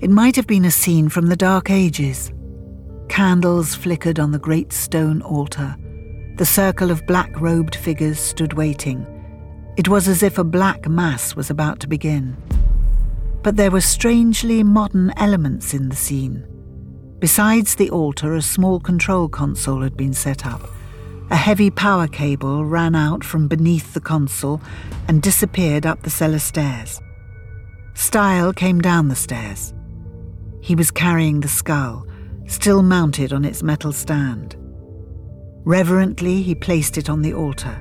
It 0.00 0.10
might 0.10 0.34
have 0.34 0.48
been 0.48 0.64
a 0.64 0.72
scene 0.72 1.08
from 1.08 1.28
the 1.28 1.36
Dark 1.36 1.70
Ages. 1.70 2.32
Candles 3.08 3.76
flickered 3.76 4.18
on 4.18 4.32
the 4.32 4.40
great 4.40 4.72
stone 4.72 5.22
altar. 5.22 5.76
The 6.34 6.44
circle 6.44 6.90
of 6.90 7.06
black 7.06 7.40
robed 7.40 7.76
figures 7.76 8.18
stood 8.18 8.54
waiting. 8.54 9.06
It 9.76 9.86
was 9.86 10.08
as 10.08 10.20
if 10.24 10.36
a 10.36 10.42
black 10.42 10.88
mass 10.88 11.36
was 11.36 11.48
about 11.48 11.78
to 11.78 11.86
begin. 11.86 12.36
But 13.44 13.56
there 13.56 13.70
were 13.70 13.80
strangely 13.80 14.64
modern 14.64 15.12
elements 15.16 15.74
in 15.74 15.90
the 15.90 15.96
scene. 15.96 16.44
Besides 17.20 17.76
the 17.76 17.90
altar, 17.90 18.34
a 18.34 18.42
small 18.42 18.80
control 18.80 19.28
console 19.28 19.82
had 19.82 19.96
been 19.96 20.12
set 20.12 20.44
up 20.44 20.68
a 21.32 21.36
heavy 21.36 21.70
power 21.70 22.06
cable 22.06 22.62
ran 22.62 22.94
out 22.94 23.24
from 23.24 23.48
beneath 23.48 23.94
the 23.94 24.00
console 24.00 24.60
and 25.08 25.22
disappeared 25.22 25.86
up 25.86 26.02
the 26.02 26.10
cellar 26.10 26.38
stairs. 26.38 27.00
Stael 27.94 28.52
came 28.52 28.82
down 28.82 29.08
the 29.08 29.16
stairs. 29.16 29.72
He 30.60 30.74
was 30.74 30.90
carrying 30.90 31.40
the 31.40 31.48
skull, 31.48 32.06
still 32.46 32.82
mounted 32.82 33.32
on 33.32 33.46
its 33.46 33.62
metal 33.62 33.92
stand. 33.92 34.56
Reverently, 35.64 36.42
he 36.42 36.54
placed 36.54 36.98
it 36.98 37.08
on 37.08 37.22
the 37.22 37.32
altar. 37.32 37.78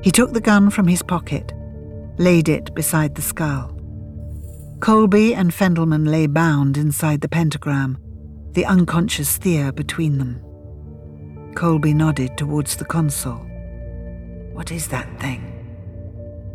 He 0.00 0.12
took 0.12 0.32
the 0.32 0.40
gun 0.40 0.70
from 0.70 0.86
his 0.86 1.02
pocket, 1.02 1.52
laid 2.16 2.48
it 2.48 2.72
beside 2.76 3.16
the 3.16 3.22
skull. 3.22 3.76
Colby 4.78 5.34
and 5.34 5.52
Fendelman 5.52 6.08
lay 6.08 6.28
bound 6.28 6.76
inside 6.76 7.22
the 7.22 7.28
pentagram, 7.28 7.98
the 8.52 8.66
unconscious 8.66 9.36
Thea 9.36 9.72
between 9.72 10.18
them. 10.18 10.45
Colby 11.56 11.94
nodded 11.94 12.36
towards 12.36 12.76
the 12.76 12.84
console. 12.84 13.40
What 14.52 14.70
is 14.70 14.88
that 14.88 15.08
thing? 15.18 15.40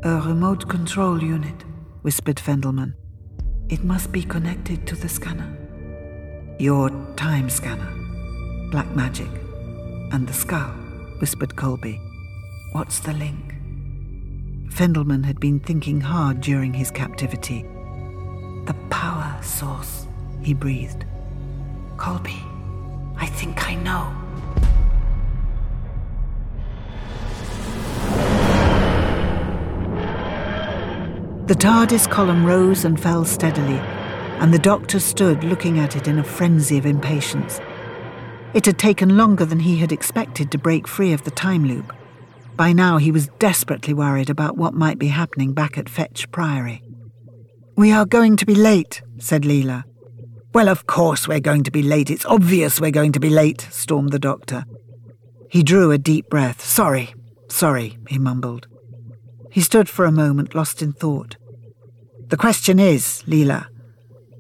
A 0.03 0.21
remote 0.21 0.69
control 0.69 1.23
unit, 1.23 1.65
whispered 2.03 2.35
Fendelman. 2.35 2.93
It 3.67 3.83
must 3.83 4.11
be 4.11 4.21
connected 4.21 4.85
to 4.85 4.95
the 4.95 5.09
scanner. 5.09 5.57
Your 6.59 6.91
time 7.15 7.49
scanner, 7.49 7.91
black 8.69 8.95
magic, 8.95 9.31
and 10.11 10.27
the 10.27 10.33
skull, 10.33 10.69
whispered 11.19 11.55
Colby. 11.55 11.99
What's 12.73 12.99
the 12.99 13.13
link? 13.13 13.55
Fendelman 14.71 15.25
had 15.25 15.39
been 15.39 15.59
thinking 15.61 15.99
hard 15.99 16.41
during 16.41 16.75
his 16.75 16.91
captivity. 16.91 17.63
The 18.67 18.75
power 18.91 19.41
source, 19.41 20.05
he 20.43 20.53
breathed. 20.53 21.05
Colby, 21.97 22.43
I 23.17 23.25
think 23.25 23.67
I 23.67 23.73
know. 23.73 24.20
The 31.47 31.55
TARDIS 31.55 32.09
column 32.09 32.45
rose 32.45 32.85
and 32.85 33.01
fell 33.01 33.25
steadily, 33.25 33.79
and 34.39 34.53
the 34.53 34.59
doctor 34.59 34.99
stood 34.99 35.43
looking 35.43 35.79
at 35.79 35.95
it 35.95 36.07
in 36.07 36.19
a 36.19 36.23
frenzy 36.23 36.77
of 36.77 36.85
impatience. 36.85 37.59
It 38.53 38.65
had 38.65 38.77
taken 38.77 39.17
longer 39.17 39.43
than 39.43 39.59
he 39.59 39.77
had 39.77 39.91
expected 39.91 40.51
to 40.51 40.57
break 40.57 40.87
free 40.87 41.13
of 41.13 41.23
the 41.23 41.31
time 41.31 41.65
loop. 41.65 41.93
By 42.55 42.73
now, 42.73 42.97
he 42.97 43.11
was 43.11 43.29
desperately 43.39 43.93
worried 43.93 44.29
about 44.29 44.55
what 44.55 44.75
might 44.75 44.99
be 44.99 45.07
happening 45.07 45.53
back 45.53 45.77
at 45.77 45.89
Fetch 45.89 46.31
Priory. 46.31 46.83
We 47.75 47.91
are 47.91 48.05
going 48.05 48.37
to 48.37 48.45
be 48.45 48.55
late, 48.55 49.01
said 49.17 49.41
Leela. 49.41 49.83
Well, 50.53 50.69
of 50.69 50.85
course 50.85 51.27
we're 51.27 51.39
going 51.39 51.63
to 51.63 51.71
be 51.71 51.81
late. 51.81 52.11
It's 52.11 52.25
obvious 52.25 52.79
we're 52.79 52.91
going 52.91 53.13
to 53.13 53.19
be 53.19 53.29
late, 53.29 53.61
stormed 53.71 54.11
the 54.11 54.19
doctor. 54.19 54.65
He 55.49 55.63
drew 55.63 55.91
a 55.91 55.97
deep 55.97 56.29
breath. 56.29 56.63
Sorry, 56.63 57.13
sorry, 57.49 57.97
he 58.07 58.19
mumbled. 58.19 58.67
He 59.51 59.61
stood 59.61 59.89
for 59.89 60.05
a 60.05 60.11
moment, 60.11 60.55
lost 60.55 60.81
in 60.81 60.93
thought. 60.93 61.35
The 62.27 62.37
question 62.37 62.79
is, 62.79 63.23
Leela, 63.27 63.67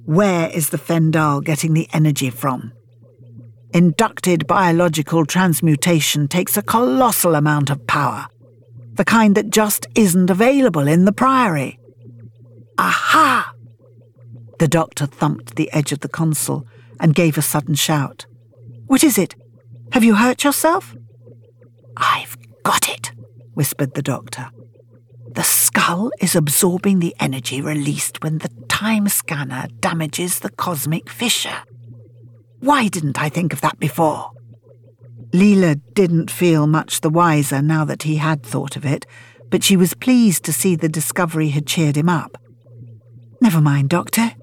where 0.05 0.49
is 0.49 0.69
the 0.69 0.77
Fendahl 0.77 1.43
getting 1.43 1.73
the 1.73 1.89
energy 1.93 2.29
from? 2.29 2.71
Inducted 3.73 4.47
biological 4.47 5.25
transmutation 5.25 6.29
takes 6.29 6.55
a 6.55 6.61
colossal 6.61 7.35
amount 7.35 7.69
of 7.69 7.85
power, 7.87 8.27
the 8.93 9.03
kind 9.03 9.35
that 9.35 9.49
just 9.49 9.85
isn't 9.95 10.29
available 10.29 10.87
in 10.87 11.03
the 11.03 11.11
Priory. 11.11 11.77
Aha! 12.77 13.53
The 14.59 14.67
doctor 14.69 15.05
thumped 15.05 15.55
the 15.55 15.71
edge 15.73 15.91
of 15.91 15.99
the 15.99 16.09
console 16.09 16.65
and 17.01 17.13
gave 17.15 17.37
a 17.37 17.41
sudden 17.41 17.75
shout. 17.75 18.25
What 18.85 19.03
is 19.03 19.17
it? 19.17 19.35
Have 19.91 20.05
you 20.05 20.15
hurt 20.15 20.45
yourself? 20.45 20.95
I've 21.97 22.37
got 22.63 22.87
it, 22.87 23.11
whispered 23.53 23.93
the 23.93 24.01
doctor. 24.01 24.49
The 25.33 25.43
skull 25.43 26.11
is 26.19 26.35
absorbing 26.35 26.99
the 26.99 27.15
energy 27.19 27.61
released 27.61 28.21
when 28.21 28.39
the 28.39 28.49
time 28.67 29.07
scanner 29.07 29.67
damages 29.79 30.39
the 30.39 30.49
cosmic 30.49 31.09
fissure. 31.09 31.63
Why 32.59 32.89
didn't 32.89 33.21
I 33.21 33.29
think 33.29 33.53
of 33.53 33.61
that 33.61 33.79
before? 33.79 34.31
Leela 35.31 35.79
didn't 35.93 36.29
feel 36.29 36.67
much 36.67 36.99
the 36.99 37.09
wiser 37.09 37.61
now 37.61 37.85
that 37.85 38.03
he 38.03 38.17
had 38.17 38.43
thought 38.43 38.75
of 38.75 38.85
it, 38.85 39.05
but 39.49 39.63
she 39.63 39.77
was 39.77 39.93
pleased 39.93 40.43
to 40.43 40.53
see 40.53 40.75
the 40.75 40.89
discovery 40.89 41.49
had 41.49 41.65
cheered 41.65 41.95
him 41.95 42.09
up. 42.09 42.37
Never 43.39 43.61
mind, 43.61 43.89
Doctor. 43.89 44.33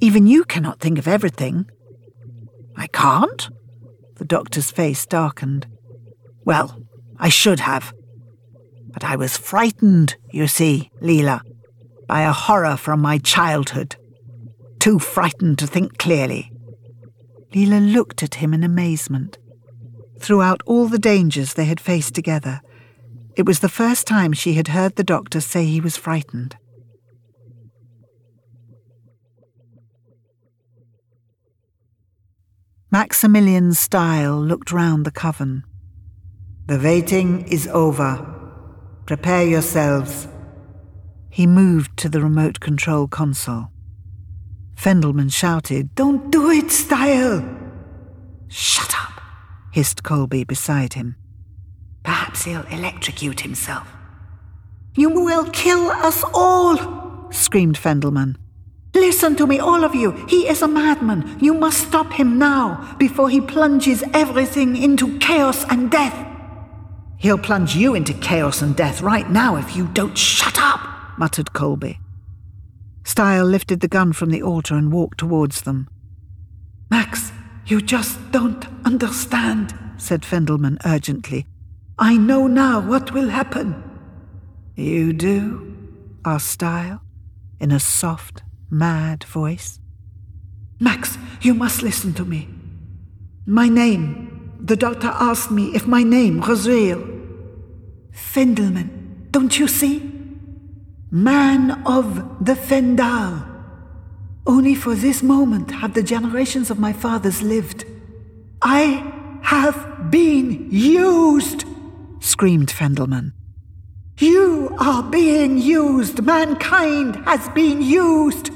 Even 0.00 0.26
you 0.26 0.42
cannot 0.44 0.80
think 0.80 0.98
of 0.98 1.06
everything. 1.06 1.66
I 2.76 2.88
can't? 2.88 3.48
The 4.16 4.24
doctor's 4.24 4.72
face 4.72 5.06
darkened. 5.06 5.68
Well, 6.44 6.82
I 7.16 7.28
should 7.28 7.60
have. 7.60 7.94
But 8.92 9.04
I 9.04 9.16
was 9.16 9.36
frightened, 9.36 10.16
you 10.30 10.46
see, 10.46 10.90
Leela, 11.00 11.40
by 12.06 12.22
a 12.22 12.32
horror 12.32 12.76
from 12.76 13.00
my 13.00 13.18
childhood. 13.18 13.96
too 14.78 14.98
frightened 14.98 15.58
to 15.60 15.66
think 15.66 15.96
clearly. 15.96 16.50
Leela 17.54 17.80
looked 17.92 18.22
at 18.22 18.34
him 18.36 18.52
in 18.52 18.64
amazement. 18.64 19.38
Throughout 20.18 20.60
all 20.66 20.88
the 20.88 20.98
dangers 20.98 21.54
they 21.54 21.66
had 21.66 21.78
faced 21.80 22.14
together, 22.16 22.60
it 23.36 23.46
was 23.46 23.60
the 23.60 23.68
first 23.68 24.08
time 24.08 24.32
she 24.32 24.54
had 24.54 24.68
heard 24.68 24.96
the 24.96 25.04
doctor 25.04 25.40
say 25.40 25.64
he 25.64 25.80
was 25.80 25.96
frightened. 25.96 26.56
Maximilian 32.90 33.72
Stael 33.72 34.38
looked 34.38 34.72
round 34.72 35.06
the 35.06 35.12
coven. 35.12 35.62
The 36.66 36.78
waiting 36.78 37.46
is 37.46 37.68
over. 37.68 38.41
Prepare 39.06 39.44
yourselves. 39.44 40.28
He 41.28 41.46
moved 41.46 41.96
to 41.98 42.08
the 42.08 42.20
remote 42.20 42.60
control 42.60 43.08
console. 43.08 43.70
Fendelman 44.76 45.32
shouted, 45.32 45.94
Don't 45.94 46.30
do 46.30 46.50
it, 46.50 46.70
Stael! 46.70 47.44
Shut 48.48 48.94
up, 48.94 49.20
hissed 49.72 50.02
Colby 50.02 50.44
beside 50.44 50.94
him. 50.94 51.16
Perhaps 52.04 52.44
he'll 52.44 52.66
electrocute 52.66 53.40
himself. 53.40 53.88
You 54.94 55.08
will 55.08 55.48
kill 55.50 55.90
us 55.90 56.22
all, 56.34 57.30
screamed 57.32 57.78
Fendelman. 57.78 58.36
Listen 58.94 59.36
to 59.36 59.46
me, 59.46 59.58
all 59.58 59.84
of 59.84 59.94
you. 59.94 60.12
He 60.28 60.48
is 60.48 60.62
a 60.62 60.68
madman. 60.68 61.38
You 61.40 61.54
must 61.54 61.88
stop 61.88 62.12
him 62.12 62.38
now, 62.38 62.94
before 62.98 63.30
he 63.30 63.40
plunges 63.40 64.04
everything 64.12 64.76
into 64.76 65.18
chaos 65.18 65.64
and 65.70 65.90
death. 65.90 66.31
He'll 67.22 67.38
plunge 67.38 67.76
you 67.76 67.94
into 67.94 68.14
chaos 68.14 68.62
and 68.62 68.74
death 68.74 69.00
right 69.00 69.30
now 69.30 69.54
if 69.54 69.76
you 69.76 69.86
don't 69.86 70.18
shut 70.18 70.58
up, 70.58 70.80
muttered 71.16 71.52
Colby. 71.52 72.00
Stael 73.04 73.44
lifted 73.44 73.78
the 73.78 73.86
gun 73.86 74.12
from 74.12 74.30
the 74.30 74.42
altar 74.42 74.74
and 74.74 74.92
walked 74.92 75.18
towards 75.18 75.62
them. 75.62 75.88
Max, 76.90 77.30
you 77.64 77.80
just 77.80 78.18
don't 78.32 78.66
understand, 78.84 79.72
said 79.98 80.22
Fendelman 80.22 80.78
urgently. 80.84 81.46
I 81.96 82.16
know 82.16 82.48
now 82.48 82.80
what 82.80 83.12
will 83.12 83.28
happen. 83.28 83.80
You 84.74 85.12
do? 85.12 85.76
asked 86.24 86.48
Stael, 86.48 87.02
in 87.60 87.70
a 87.70 87.78
soft, 87.78 88.42
mad 88.68 89.22
voice. 89.22 89.78
Max, 90.80 91.16
you 91.40 91.54
must 91.54 91.84
listen 91.84 92.14
to 92.14 92.24
me. 92.24 92.48
My 93.46 93.68
name. 93.68 94.31
The 94.64 94.76
doctor 94.76 95.08
asked 95.08 95.50
me 95.50 95.74
if 95.74 95.88
my 95.88 96.04
name 96.04 96.40
was 96.40 96.68
real. 96.68 97.02
Fendelman, 98.12 99.30
don't 99.32 99.58
you 99.58 99.66
see? 99.66 100.08
Man 101.10 101.82
of 101.84 102.44
the 102.44 102.54
Fendahl. 102.54 103.48
Only 104.46 104.76
for 104.76 104.94
this 104.94 105.20
moment 105.22 105.72
have 105.72 105.94
the 105.94 106.02
generations 106.02 106.70
of 106.70 106.78
my 106.78 106.92
fathers 106.92 107.42
lived. 107.42 107.84
I 108.62 109.40
have 109.42 110.10
been 110.10 110.68
used, 110.70 111.64
screamed 112.20 112.68
Fendelman. 112.68 113.32
You 114.18 114.76
are 114.78 115.02
being 115.02 115.58
used. 115.58 116.22
Mankind 116.22 117.16
has 117.24 117.48
been 117.48 117.82
used. 117.82 118.50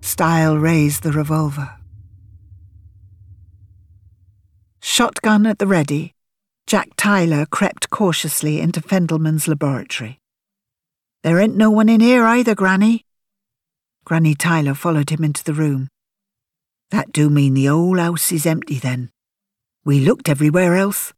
Stael 0.00 0.58
raised 0.58 1.04
the 1.04 1.12
revolver. 1.12 1.70
Shotgun 4.86 5.46
at 5.46 5.58
the 5.58 5.66
ready, 5.66 6.14
Jack 6.66 6.90
Tyler 6.98 7.46
crept 7.46 7.88
cautiously 7.88 8.60
into 8.60 8.82
Fendelman's 8.82 9.48
laboratory. 9.48 10.20
There 11.22 11.40
ain't 11.40 11.56
no 11.56 11.70
one 11.70 11.88
in 11.88 12.02
here 12.02 12.26
either, 12.26 12.54
Granny. 12.54 13.06
Granny 14.04 14.34
Tyler 14.34 14.74
followed 14.74 15.08
him 15.08 15.24
into 15.24 15.42
the 15.42 15.54
room. 15.54 15.88
That 16.90 17.12
do 17.12 17.30
mean 17.30 17.54
the 17.54 17.64
whole 17.64 17.96
house 17.96 18.30
is 18.30 18.44
empty 18.44 18.78
then. 18.78 19.10
We 19.86 20.00
looked 20.00 20.28
everywhere 20.28 20.76
else. 20.76 21.14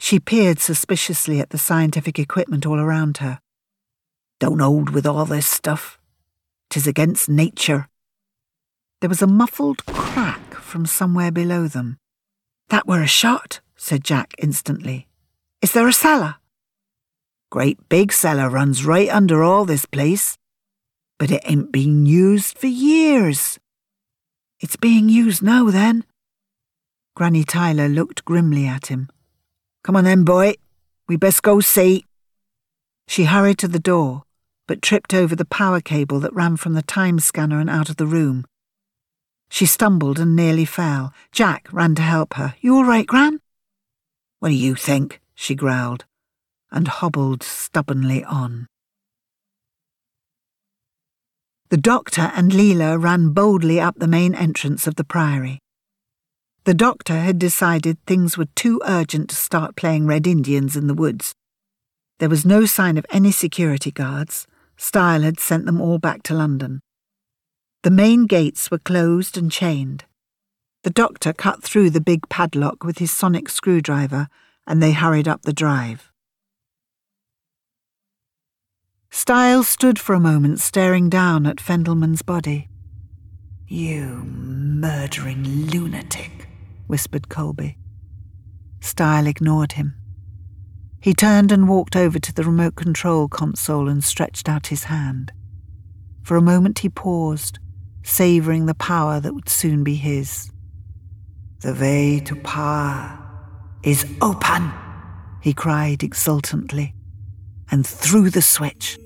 She 0.00 0.18
peered 0.18 0.58
suspiciously 0.58 1.38
at 1.38 1.50
the 1.50 1.58
scientific 1.58 2.18
equipment 2.18 2.66
all 2.66 2.80
around 2.80 3.18
her. 3.18 3.38
Don't 4.40 4.58
hold 4.58 4.90
with 4.90 5.06
all 5.06 5.24
this 5.24 5.46
stuff. 5.46 6.00
Tis 6.68 6.88
against 6.88 7.28
nature. 7.28 7.88
There 9.00 9.08
was 9.08 9.22
a 9.22 9.28
muffled 9.28 9.86
crack 9.86 10.54
from 10.54 10.84
somewhere 10.84 11.30
below 11.30 11.68
them. 11.68 11.98
That 12.68 12.86
were 12.86 13.02
a 13.02 13.06
shot, 13.06 13.60
said 13.76 14.02
Jack 14.02 14.34
instantly. 14.38 15.06
Is 15.62 15.72
there 15.72 15.86
a 15.86 15.92
cellar? 15.92 16.36
Great 17.50 17.88
big 17.88 18.12
cellar 18.12 18.50
runs 18.50 18.84
right 18.84 19.08
under 19.08 19.42
all 19.42 19.64
this 19.64 19.86
place. 19.86 20.36
But 21.18 21.30
it 21.30 21.42
ain't 21.44 21.72
been 21.72 22.06
used 22.06 22.58
for 22.58 22.66
years. 22.66 23.58
It's 24.60 24.76
being 24.76 25.08
used 25.08 25.42
now, 25.42 25.70
then. 25.70 26.04
Granny 27.14 27.44
Tyler 27.44 27.88
looked 27.88 28.24
grimly 28.24 28.66
at 28.66 28.88
him. 28.88 29.08
Come 29.84 29.96
on 29.96 30.04
then, 30.04 30.24
boy. 30.24 30.54
We 31.08 31.16
best 31.16 31.42
go 31.42 31.60
see. 31.60 32.04
She 33.06 33.24
hurried 33.24 33.58
to 33.58 33.68
the 33.68 33.78
door, 33.78 34.24
but 34.66 34.82
tripped 34.82 35.14
over 35.14 35.36
the 35.36 35.44
power 35.44 35.80
cable 35.80 36.18
that 36.20 36.34
ran 36.34 36.56
from 36.56 36.74
the 36.74 36.82
time 36.82 37.20
scanner 37.20 37.60
and 37.60 37.70
out 37.70 37.88
of 37.88 37.96
the 37.96 38.06
room. 38.06 38.44
She 39.48 39.66
stumbled 39.66 40.18
and 40.18 40.34
nearly 40.34 40.64
fell. 40.64 41.12
Jack 41.32 41.68
ran 41.72 41.94
to 41.94 42.02
help 42.02 42.34
her. 42.34 42.54
You 42.60 42.76
all 42.76 42.84
right, 42.84 43.06
Gran? 43.06 43.40
What 44.40 44.50
do 44.50 44.54
you 44.54 44.74
think? 44.74 45.20
she 45.34 45.54
growled, 45.54 46.04
and 46.70 46.88
hobbled 46.88 47.42
stubbornly 47.42 48.24
on. 48.24 48.66
The 51.68 51.76
doctor 51.76 52.32
and 52.34 52.52
Leela 52.52 53.02
ran 53.02 53.30
boldly 53.30 53.80
up 53.80 53.98
the 53.98 54.06
main 54.06 54.34
entrance 54.34 54.86
of 54.86 54.94
the 54.94 55.04
priory. 55.04 55.58
The 56.64 56.74
doctor 56.74 57.14
had 57.14 57.38
decided 57.38 57.98
things 58.06 58.38
were 58.38 58.48
too 58.54 58.80
urgent 58.86 59.30
to 59.30 59.36
start 59.36 59.76
playing 59.76 60.06
Red 60.06 60.26
Indians 60.26 60.76
in 60.76 60.86
the 60.86 60.94
woods. 60.94 61.34
There 62.18 62.28
was 62.28 62.46
no 62.46 62.66
sign 62.66 62.96
of 62.96 63.06
any 63.10 63.30
security 63.30 63.90
guards. 63.90 64.46
Style 64.76 65.22
had 65.22 65.38
sent 65.38 65.66
them 65.66 65.80
all 65.80 65.98
back 65.98 66.22
to 66.24 66.34
London. 66.34 66.80
The 67.86 67.92
main 67.92 68.26
gates 68.26 68.68
were 68.68 68.80
closed 68.80 69.38
and 69.38 69.48
chained. 69.48 70.06
The 70.82 70.90
doctor 70.90 71.32
cut 71.32 71.62
through 71.62 71.90
the 71.90 72.00
big 72.00 72.28
padlock 72.28 72.82
with 72.82 72.98
his 72.98 73.12
sonic 73.12 73.48
screwdriver, 73.48 74.26
and 74.66 74.82
they 74.82 74.90
hurried 74.90 75.28
up 75.28 75.42
the 75.42 75.52
drive. 75.52 76.10
Styles 79.12 79.68
stood 79.68 80.00
for 80.00 80.16
a 80.16 80.18
moment 80.18 80.58
staring 80.58 81.08
down 81.08 81.46
at 81.46 81.60
Fendelman's 81.60 82.22
body. 82.22 82.68
You 83.68 84.24
murdering 84.24 85.44
lunatic, 85.44 86.48
whispered 86.88 87.28
Colby. 87.28 87.78
Stael 88.80 89.28
ignored 89.28 89.74
him. 89.74 89.94
He 91.00 91.14
turned 91.14 91.52
and 91.52 91.68
walked 91.68 91.94
over 91.94 92.18
to 92.18 92.34
the 92.34 92.42
remote 92.42 92.74
control 92.74 93.28
console 93.28 93.88
and 93.88 94.02
stretched 94.02 94.48
out 94.48 94.66
his 94.66 94.84
hand. 94.90 95.30
For 96.24 96.36
a 96.36 96.42
moment 96.42 96.80
he 96.80 96.88
paused, 96.88 97.60
savouring 98.06 98.66
the 98.66 98.74
power 98.74 99.18
that 99.18 99.34
would 99.34 99.48
soon 99.48 99.82
be 99.82 99.96
his. 99.96 100.50
The 101.60 101.74
way 101.74 102.20
to 102.20 102.36
power 102.36 103.18
is 103.82 104.06
open, 104.22 104.72
he 105.42 105.52
cried 105.52 106.04
exultantly, 106.04 106.94
and 107.70 107.84
threw 107.86 108.30
the 108.30 108.42
switch. 108.42 108.96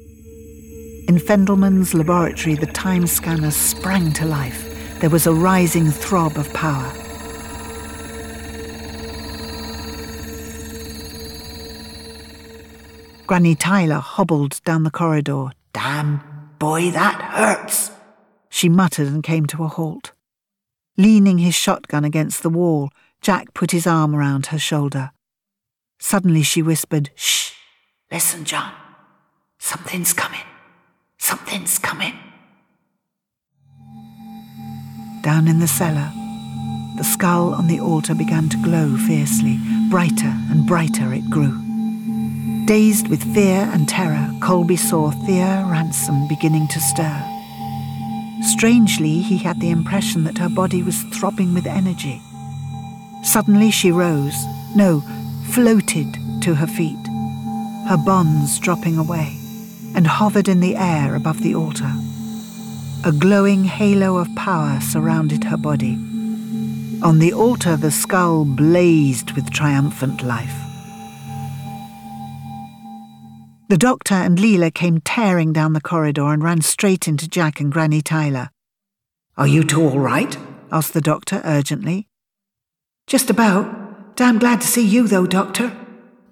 In 1.09 1.19
Fendelman's 1.19 1.95
laboratory, 1.95 2.55
the 2.55 2.67
time 2.67 3.07
scanner 3.07 3.51
sprang 3.51 4.13
to 4.13 4.27
life. 4.27 4.67
There 5.01 5.11
was 5.11 5.27
a 5.27 5.33
rising 5.33 5.91
throb 5.91 6.37
of 6.37 6.53
power. 6.53 6.93
Granny 13.27 13.55
Tyler 13.55 13.99
hobbled 13.99 14.61
down 14.65 14.83
the 14.83 14.91
corridor. 14.91 15.53
Damn, 15.73 16.21
boy, 16.59 16.91
that 16.91 17.23
hurts, 17.23 17.91
she 18.51 18.69
muttered 18.69 19.09
and 19.09 19.23
came 19.23 19.47
to 19.47 19.65
a 19.65 19.69
halt. 19.69 20.13
Leaning 20.99 21.39
his 21.39 21.55
shotgun 21.55 22.05
against 22.05 22.43
the 22.43 22.51
wall, 22.51 22.91
Jack 23.23 23.55
put 23.55 23.71
his 23.71 23.87
arm 23.87 24.15
around 24.15 24.47
her 24.47 24.59
shoulder. 24.59 25.13
Suddenly 25.99 26.43
she 26.43 26.61
whispered, 26.61 27.11
Shh! 27.15 27.53
Listen, 28.11 28.45
John. 28.45 28.73
Something's 29.59 30.13
coming. 30.13 30.41
Something's 31.19 31.79
coming. 31.79 32.15
Down 35.23 35.47
in 35.47 35.61
the 35.61 35.69
cellar, 35.69 36.11
the 36.97 37.05
skull 37.05 37.55
on 37.55 37.67
the 37.67 37.79
altar 37.79 38.15
began 38.15 38.49
to 38.49 38.63
glow 38.63 38.97
fiercely. 38.97 39.59
Brighter 39.91 40.35
and 40.51 40.67
brighter 40.67 41.13
it 41.13 41.29
grew. 41.31 41.55
Dazed 42.67 43.09
with 43.09 43.23
fear 43.35 43.69
and 43.73 43.89
terror, 43.89 44.31
Colby 44.43 44.77
saw 44.77 45.11
Thea 45.11 45.67
Ransome 45.71 46.27
beginning 46.27 46.69
to 46.69 46.81
stir. 46.81 47.30
Strangely, 48.43 49.21
he 49.21 49.39
had 49.39 49.61
the 49.61 49.71
impression 49.71 50.25
that 50.25 50.39
her 50.39 50.49
body 50.49 50.83
was 50.83 51.03
throbbing 51.15 51.53
with 51.53 51.67
energy. 51.67 52.21
Suddenly 53.23 53.71
she 53.71 53.91
rose, 53.91 54.37
no, 54.75 55.03
floated 55.51 56.17
to 56.43 56.55
her 56.55 56.67
feet, 56.67 57.07
her 57.89 57.99
bonds 58.05 58.59
dropping 58.59 58.97
away, 58.97 59.37
and 59.95 60.07
hovered 60.07 60.49
in 60.49 60.61
the 60.61 60.77
air 60.77 61.15
above 61.15 61.43
the 61.43 61.55
altar. 61.55 61.93
A 63.05 63.13
glowing 63.13 63.65
halo 63.65 64.17
of 64.17 64.35
power 64.37 64.81
surrounded 64.81 65.45
her 65.45 65.57
body. 65.57 65.95
On 67.03 67.19
the 67.19 67.33
altar, 67.33 67.77
the 67.77 67.91
skull 67.91 68.45
blazed 68.45 69.33
with 69.33 69.51
triumphant 69.51 70.23
life. 70.23 70.70
The 73.71 73.79
doctor 73.79 74.15
and 74.15 74.37
Leela 74.37 74.75
came 74.75 74.99
tearing 74.99 75.53
down 75.53 75.75
the 75.75 75.81
corridor 75.81 76.33
and 76.33 76.43
ran 76.43 76.61
straight 76.61 77.07
into 77.07 77.29
Jack 77.29 77.61
and 77.61 77.71
Granny 77.71 78.03
Tyler. 78.03 78.51
Are 79.37 79.47
you 79.47 79.63
two 79.63 79.89
all 79.89 80.01
right? 80.01 80.37
asked 80.73 80.93
the 80.93 81.01
doctor 81.01 81.41
urgently. 81.45 82.09
Just 83.07 83.31
about. 83.31 84.17
Damn 84.17 84.41
glad 84.41 84.61
to 84.63 84.67
see 84.67 84.85
you, 84.85 85.07
though, 85.07 85.25
Doctor. 85.25 85.71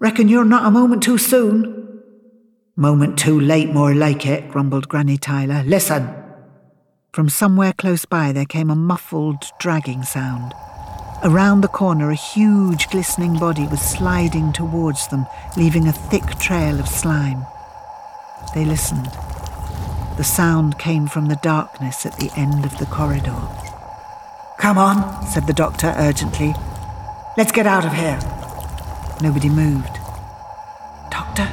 Reckon 0.00 0.26
you're 0.26 0.44
not 0.44 0.66
a 0.66 0.72
moment 0.72 1.04
too 1.04 1.16
soon. 1.16 2.00
Moment 2.74 3.16
too 3.16 3.38
late, 3.38 3.72
more 3.72 3.94
like 3.94 4.26
it, 4.26 4.50
grumbled 4.50 4.88
Granny 4.88 5.16
Tyler. 5.16 5.62
Listen. 5.64 6.12
From 7.12 7.28
somewhere 7.28 7.72
close 7.72 8.04
by 8.04 8.32
there 8.32 8.46
came 8.46 8.68
a 8.68 8.74
muffled, 8.74 9.44
dragging 9.60 10.02
sound. 10.02 10.54
Around 11.24 11.62
the 11.62 11.68
corner, 11.68 12.10
a 12.10 12.14
huge, 12.14 12.88
glistening 12.90 13.38
body 13.40 13.66
was 13.66 13.80
sliding 13.80 14.52
towards 14.52 15.08
them, 15.08 15.26
leaving 15.56 15.88
a 15.88 15.92
thick 15.92 16.38
trail 16.38 16.78
of 16.78 16.86
slime. 16.86 17.44
They 18.54 18.64
listened. 18.64 19.06
The 20.16 20.22
sound 20.22 20.78
came 20.78 21.08
from 21.08 21.26
the 21.26 21.40
darkness 21.42 22.06
at 22.06 22.16
the 22.18 22.30
end 22.36 22.64
of 22.64 22.78
the 22.78 22.86
corridor. 22.86 23.36
Come 24.58 24.78
on, 24.78 25.26
said 25.26 25.48
the 25.48 25.52
doctor 25.52 25.92
urgently. 25.96 26.54
Let's 27.36 27.52
get 27.52 27.66
out 27.66 27.84
of 27.84 27.92
here. 27.92 28.20
Nobody 29.20 29.48
moved. 29.48 29.98
Doctor, 31.10 31.46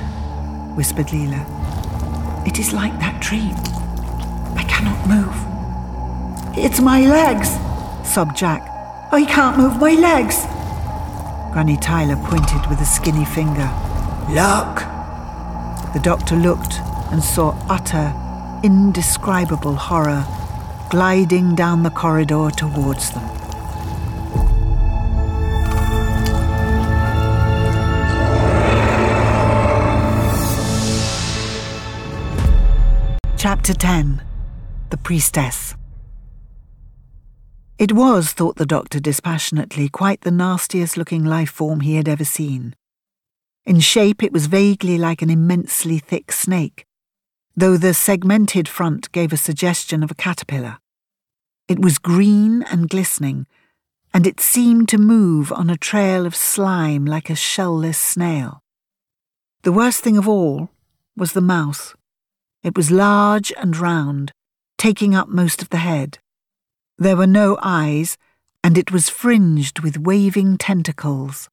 whispered 0.76 1.08
Leela. 1.08 1.44
It 2.48 2.60
is 2.60 2.72
like 2.72 3.00
that 3.00 3.20
dream. 3.20 3.56
I 4.56 4.64
cannot 4.70 5.08
move. 5.08 6.56
It's 6.56 6.80
my 6.80 7.02
legs, 7.08 7.50
sobbed 8.08 8.38
Jack. 8.38 8.75
I 9.16 9.24
can't 9.24 9.58
move 9.58 9.78
my 9.80 9.94
legs. 9.94 10.44
Granny 11.54 11.78
Tyler 11.78 12.18
pointed 12.18 12.70
with 12.70 12.82
a 12.82 12.86
skinny 12.86 13.24
finger. 13.24 13.72
Look! 14.28 14.84
The 15.94 16.02
doctor 16.04 16.36
looked 16.36 16.82
and 17.14 17.24
saw 17.24 17.56
utter, 17.70 18.14
indescribable 18.62 19.76
horror 19.76 20.28
gliding 20.90 21.56
down 21.56 21.84
the 21.84 21.92
corridor 21.92 22.50
towards 22.52 23.12
them. 23.12 23.24
Chapter 33.38 33.74
10 33.74 34.22
The 34.90 34.98
Priestess 34.98 35.76
it 37.78 37.92
was, 37.92 38.32
thought 38.32 38.56
the 38.56 38.66
doctor 38.66 39.00
dispassionately, 39.00 39.90
quite 39.90 40.22
the 40.22 40.32
nastiest 40.32 40.96
looking 40.96 41.26
life 41.26 41.50
form 41.50 41.82
he 41.82 41.96
had 41.96 42.08
ever 42.08 42.24
seen. 42.24 42.76
In 43.66 43.80
shape, 43.80 44.24
it 44.24 44.32
was 44.32 44.46
vaguely 44.46 44.98
like 44.98 45.22
an 45.22 45.30
immensely 45.30 45.98
thick 45.98 46.32
snake, 46.32 46.86
though 47.56 47.78
the 47.78 47.94
segmented 47.94 48.68
front 48.68 49.12
gave 49.12 49.34
a 49.34 49.38
suggestion 49.38 50.04
of 50.04 50.12
a 50.12 50.16
caterpillar. 50.16 50.78
It 51.68 51.80
was 51.80 51.98
green 51.98 52.64
and 52.64 52.90
glistening, 52.90 53.48
and 54.14 54.26
it 54.26 54.40
seemed 54.40 54.88
to 54.90 54.98
move 54.98 55.52
on 55.52 55.70
a 55.70 55.78
trail 55.78 56.26
of 56.26 56.36
slime 56.36 57.06
like 57.06 57.30
a 57.30 57.36
shellless 57.36 57.98
snail. 57.98 58.62
The 59.64 59.74
worst 59.74 60.02
thing 60.02 60.18
of 60.18 60.30
all 60.30 60.70
was 61.18 61.34
the 61.34 61.42
mouth. 61.42 61.96
It 62.64 62.78
was 62.78 62.92
large 62.92 63.52
and 63.58 63.76
round, 63.76 64.32
taking 64.78 65.16
up 65.16 65.28
most 65.28 65.62
of 65.62 65.70
the 65.70 65.78
head. 65.78 66.20
There 66.98 67.18
were 67.18 67.28
no 67.28 67.58
eyes, 67.62 68.18
and 68.64 68.78
it 68.78 68.90
was 68.92 69.10
fringed 69.10 69.80
with 69.80 69.98
waving 69.98 70.58
tentacles. 70.58 71.50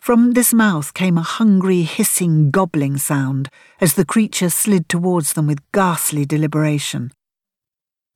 From 0.00 0.32
this 0.32 0.52
mouth 0.52 0.94
came 0.94 1.16
a 1.16 1.22
hungry, 1.22 1.82
hissing, 1.82 2.50
gobbling 2.50 2.96
sound 2.96 3.48
as 3.80 3.94
the 3.94 4.04
creature 4.04 4.50
slid 4.50 4.88
towards 4.88 5.34
them 5.34 5.46
with 5.46 5.62
ghastly 5.70 6.24
deliberation. 6.24 7.12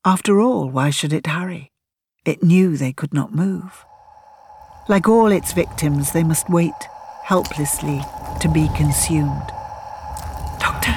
After 0.05 0.41
all, 0.41 0.69
why 0.69 0.91
should 0.91 1.13
it 1.13 1.29
hurry? 1.29 1.71
It 2.25 2.43
knew 2.43 2.77
they 2.77 2.93
could 2.93 3.15
not 3.15 3.33
move. 3.33 3.85
Like 4.89 5.09
all 5.09 5.31
its 5.31 5.53
victims, 5.53 6.11
they 6.11 6.25
must 6.25 6.51
wait, 6.51 6.75
helplessly, 7.23 8.03
to 8.41 8.49
be 8.49 8.69
consumed. 8.77 9.47
Doctor, 10.59 10.93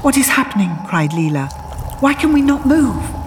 what 0.00 0.16
is 0.16 0.28
happening? 0.28 0.74
cried 0.88 1.10
Leela. 1.10 1.52
Why 2.00 2.14
can 2.14 2.32
we 2.32 2.40
not 2.40 2.66
move? 2.66 3.23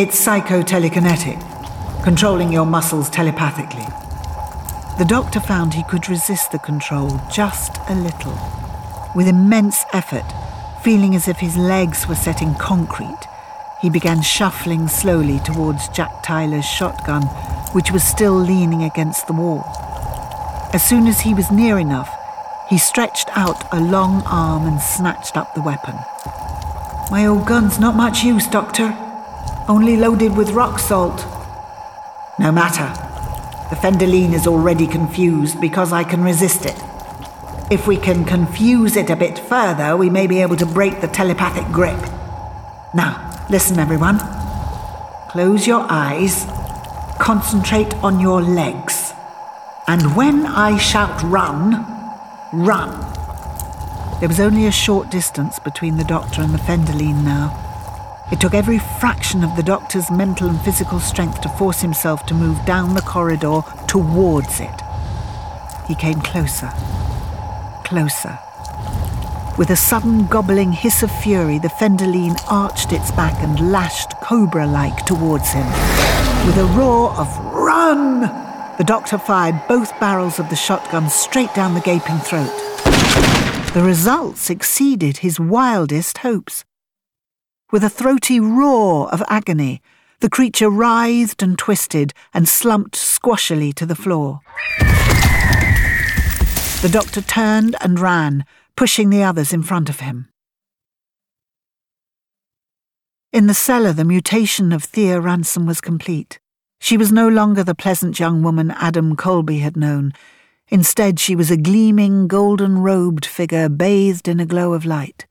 It's 0.00 0.26
psychotelekinetic, 0.26 2.02
controlling 2.02 2.50
your 2.50 2.64
muscles 2.64 3.10
telepathically. 3.10 3.84
The 4.96 5.04
doctor 5.06 5.40
found 5.40 5.74
he 5.74 5.82
could 5.82 6.08
resist 6.08 6.52
the 6.52 6.58
control 6.58 7.20
just 7.30 7.76
a 7.86 7.94
little. 7.94 8.32
With 9.14 9.28
immense 9.28 9.84
effort, 9.92 10.24
feeling 10.82 11.14
as 11.14 11.28
if 11.28 11.36
his 11.36 11.54
legs 11.54 12.08
were 12.08 12.14
set 12.14 12.40
in 12.40 12.54
concrete, 12.54 13.28
he 13.82 13.90
began 13.90 14.22
shuffling 14.22 14.88
slowly 14.88 15.38
towards 15.40 15.90
Jack 15.90 16.22
Tyler's 16.22 16.64
shotgun, 16.64 17.24
which 17.74 17.92
was 17.92 18.02
still 18.02 18.40
leaning 18.40 18.84
against 18.84 19.26
the 19.26 19.34
wall. 19.34 19.64
As 20.72 20.82
soon 20.82 21.08
as 21.08 21.20
he 21.20 21.34
was 21.34 21.50
near 21.50 21.78
enough, 21.78 22.08
he 22.70 22.78
stretched 22.78 23.28
out 23.36 23.70
a 23.70 23.78
long 23.78 24.22
arm 24.24 24.66
and 24.66 24.80
snatched 24.80 25.36
up 25.36 25.54
the 25.54 25.60
weapon. 25.60 25.96
My 27.10 27.26
old 27.26 27.46
gun's 27.46 27.78
not 27.78 27.96
much 27.96 28.24
use, 28.24 28.46
Doctor, 28.46 28.96
only 29.70 29.96
loaded 29.96 30.36
with 30.36 30.50
rock 30.50 30.80
salt. 30.80 31.24
No 32.40 32.50
matter. 32.50 32.88
The 33.70 33.76
Fendahleen 33.76 34.32
is 34.32 34.48
already 34.48 34.88
confused 34.88 35.60
because 35.60 35.92
I 35.92 36.02
can 36.02 36.24
resist 36.24 36.66
it. 36.66 36.74
If 37.70 37.86
we 37.86 37.96
can 37.96 38.24
confuse 38.24 38.96
it 38.96 39.10
a 39.10 39.14
bit 39.14 39.38
further, 39.38 39.96
we 39.96 40.10
may 40.10 40.26
be 40.26 40.42
able 40.42 40.56
to 40.56 40.66
break 40.66 41.00
the 41.00 41.06
telepathic 41.06 41.72
grip. 41.72 42.00
Now, 42.94 43.46
listen, 43.48 43.78
everyone. 43.78 44.18
Close 45.30 45.68
your 45.68 45.86
eyes, 45.88 46.46
concentrate 47.20 47.94
on 48.02 48.18
your 48.18 48.42
legs, 48.42 49.12
and 49.86 50.16
when 50.16 50.46
I 50.46 50.78
shout 50.78 51.22
run, 51.22 51.86
run. 52.52 52.90
There 54.18 54.28
was 54.28 54.40
only 54.40 54.66
a 54.66 54.72
short 54.72 55.10
distance 55.10 55.60
between 55.60 55.96
the 55.96 56.02
doctor 56.02 56.42
and 56.42 56.52
the 56.52 56.58
Fendahleen 56.58 57.22
now. 57.22 57.69
It 58.32 58.40
took 58.40 58.54
every 58.54 58.78
fraction 58.78 59.42
of 59.42 59.56
the 59.56 59.62
doctor's 59.62 60.10
mental 60.10 60.48
and 60.48 60.60
physical 60.60 61.00
strength 61.00 61.40
to 61.40 61.48
force 61.48 61.80
himself 61.80 62.24
to 62.26 62.34
move 62.34 62.64
down 62.64 62.94
the 62.94 63.00
corridor 63.00 63.62
towards 63.88 64.60
it. 64.60 64.80
He 65.88 65.96
came 65.96 66.20
closer, 66.20 66.70
closer. 67.84 68.38
With 69.58 69.70
a 69.70 69.76
sudden 69.76 70.26
gobbling 70.26 70.72
hiss 70.72 71.02
of 71.02 71.10
fury, 71.10 71.58
the 71.58 71.68
Fendahleen 71.68 72.40
arched 72.48 72.92
its 72.92 73.10
back 73.10 73.34
and 73.42 73.72
lashed 73.72 74.12
cobra 74.22 74.66
like 74.66 75.04
towards 75.04 75.50
him. 75.50 75.66
With 76.46 76.56
a 76.56 76.72
roar 76.78 77.10
of 77.18 77.36
run, 77.52 78.20
the 78.78 78.84
doctor 78.84 79.18
fired 79.18 79.60
both 79.68 79.98
barrels 79.98 80.38
of 80.38 80.48
the 80.48 80.56
shotgun 80.56 81.10
straight 81.10 81.52
down 81.54 81.74
the 81.74 81.80
gaping 81.80 82.18
throat. 82.18 82.50
The 83.74 83.82
results 83.84 84.48
exceeded 84.48 85.18
his 85.18 85.38
wildest 85.40 86.18
hopes. 86.18 86.64
With 87.72 87.84
a 87.84 87.90
throaty 87.90 88.40
roar 88.40 89.08
of 89.12 89.22
agony, 89.28 89.80
the 90.18 90.28
creature 90.28 90.68
writhed 90.68 91.40
and 91.40 91.56
twisted 91.56 92.12
and 92.34 92.48
slumped 92.48 92.96
squashily 92.96 93.72
to 93.74 93.86
the 93.86 93.94
floor. 93.94 94.40
The 96.82 96.90
doctor 96.90 97.20
turned 97.20 97.76
and 97.80 98.00
ran, 98.00 98.44
pushing 98.76 99.10
the 99.10 99.22
others 99.22 99.52
in 99.52 99.62
front 99.62 99.88
of 99.88 100.00
him. 100.00 100.28
In 103.32 103.46
the 103.46 103.54
cellar, 103.54 103.92
the 103.92 104.04
mutation 104.04 104.72
of 104.72 104.82
Thea 104.82 105.20
Ransome 105.20 105.66
was 105.66 105.80
complete. 105.80 106.40
She 106.80 106.96
was 106.96 107.12
no 107.12 107.28
longer 107.28 107.62
the 107.62 107.76
pleasant 107.76 108.18
young 108.18 108.42
woman 108.42 108.72
Adam 108.72 109.14
Colby 109.14 109.60
had 109.60 109.76
known. 109.76 110.12
Instead, 110.70 111.20
she 111.20 111.36
was 111.36 111.52
a 111.52 111.56
gleaming, 111.56 112.26
golden 112.26 112.78
robed 112.78 113.24
figure 113.24 113.68
bathed 113.68 114.26
in 114.26 114.40
a 114.40 114.46
glow 114.46 114.72
of 114.72 114.84
light. 114.84 115.26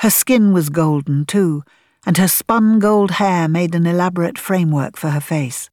Her 0.00 0.10
skin 0.10 0.52
was 0.52 0.68
golden, 0.68 1.24
too, 1.24 1.62
and 2.04 2.18
her 2.18 2.28
spun 2.28 2.78
gold 2.78 3.12
hair 3.12 3.48
made 3.48 3.74
an 3.74 3.86
elaborate 3.86 4.38
framework 4.38 4.96
for 4.96 5.10
her 5.10 5.20
face. 5.20 5.70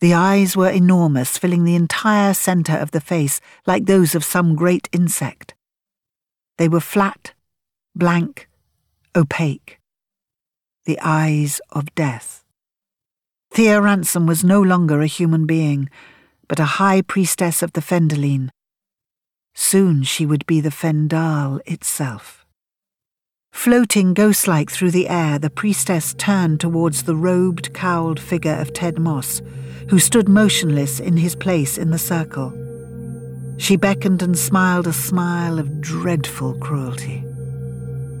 The 0.00 0.14
eyes 0.14 0.56
were 0.56 0.68
enormous, 0.68 1.38
filling 1.38 1.64
the 1.64 1.76
entire 1.76 2.34
centre 2.34 2.76
of 2.76 2.90
the 2.90 3.00
face 3.00 3.40
like 3.66 3.86
those 3.86 4.14
of 4.14 4.24
some 4.24 4.56
great 4.56 4.88
insect. 4.92 5.54
They 6.58 6.68
were 6.68 6.80
flat, 6.80 7.34
blank, 7.94 8.48
opaque. 9.14 9.78
The 10.86 10.98
eyes 11.00 11.60
of 11.70 11.94
death. 11.94 12.44
Thea 13.52 13.80
Ransome 13.80 14.26
was 14.26 14.42
no 14.42 14.60
longer 14.60 15.00
a 15.00 15.06
human 15.06 15.46
being, 15.46 15.88
but 16.48 16.58
a 16.58 16.80
high 16.80 17.02
priestess 17.02 17.62
of 17.62 17.72
the 17.74 17.80
Fendahleen. 17.80 18.50
Soon 19.54 20.02
she 20.02 20.26
would 20.26 20.44
be 20.46 20.60
the 20.60 20.70
Fendahl 20.70 21.60
itself. 21.64 22.41
Floating 23.52 24.12
ghost 24.12 24.48
like 24.48 24.70
through 24.72 24.90
the 24.90 25.08
air, 25.08 25.38
the 25.38 25.48
priestess 25.48 26.14
turned 26.14 26.58
towards 26.58 27.04
the 27.04 27.14
robed, 27.14 27.72
cowled 27.72 28.18
figure 28.18 28.56
of 28.56 28.72
Ted 28.72 28.98
Moss, 28.98 29.40
who 29.88 30.00
stood 30.00 30.28
motionless 30.28 30.98
in 30.98 31.16
his 31.16 31.36
place 31.36 31.78
in 31.78 31.90
the 31.90 31.98
circle. 31.98 32.52
She 33.58 33.76
beckoned 33.76 34.20
and 34.20 34.36
smiled 34.36 34.88
a 34.88 34.92
smile 34.92 35.60
of 35.60 35.80
dreadful 35.80 36.54
cruelty. 36.54 37.22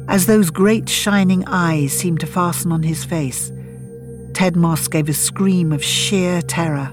As 0.06 0.26
those 0.26 0.50
great 0.50 0.88
shining 0.88 1.44
eyes 1.48 1.92
seemed 1.92 2.20
to 2.20 2.26
fasten 2.26 2.70
on 2.70 2.84
his 2.84 3.04
face, 3.04 3.50
Ted 4.34 4.54
Moss 4.54 4.86
gave 4.86 5.08
a 5.08 5.14
scream 5.14 5.72
of 5.72 5.82
sheer 5.82 6.40
terror. 6.42 6.92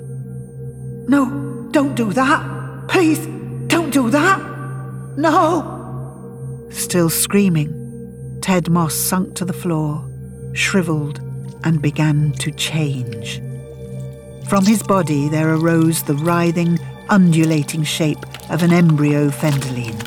No, 1.08 1.68
don't 1.70 1.94
do 1.94 2.12
that! 2.14 2.88
Please, 2.88 3.20
don't 3.68 3.92
do 3.92 4.10
that! 4.10 4.40
No! 5.18 6.68
Still 6.72 7.10
screaming, 7.10 7.79
Ted 8.42 8.70
Moss 8.70 8.94
sunk 8.94 9.36
to 9.36 9.46
the 9.46 9.54
floor, 9.54 10.10
shriveled, 10.54 11.20
and 11.64 11.82
began 11.82 12.32
to 12.34 12.52
change. 12.52 13.42
From 14.48 14.66
his 14.66 14.82
body 14.82 15.28
there 15.28 15.54
arose 15.54 16.04
the 16.04 16.16
writhing, 16.16 16.80
undulating 17.10 17.84
shape 17.84 18.20
of 18.50 18.64
an 18.64 18.72
embryo 18.72 19.30
Fendahleen. 19.30 20.00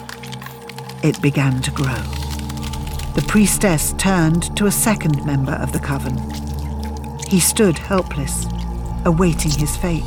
It 1.04 1.20
began 1.20 1.60
to 1.62 1.70
grow. 1.70 2.02
The 3.14 3.24
priestess 3.28 3.92
turned 3.98 4.56
to 4.56 4.66
a 4.66 4.72
second 4.72 5.24
member 5.26 5.52
of 5.52 5.72
the 5.72 5.78
coven. 5.78 6.18
He 7.28 7.38
stood 7.38 7.76
helpless, 7.76 8.46
awaiting 9.04 9.52
his 9.52 9.76
fate. 9.76 10.02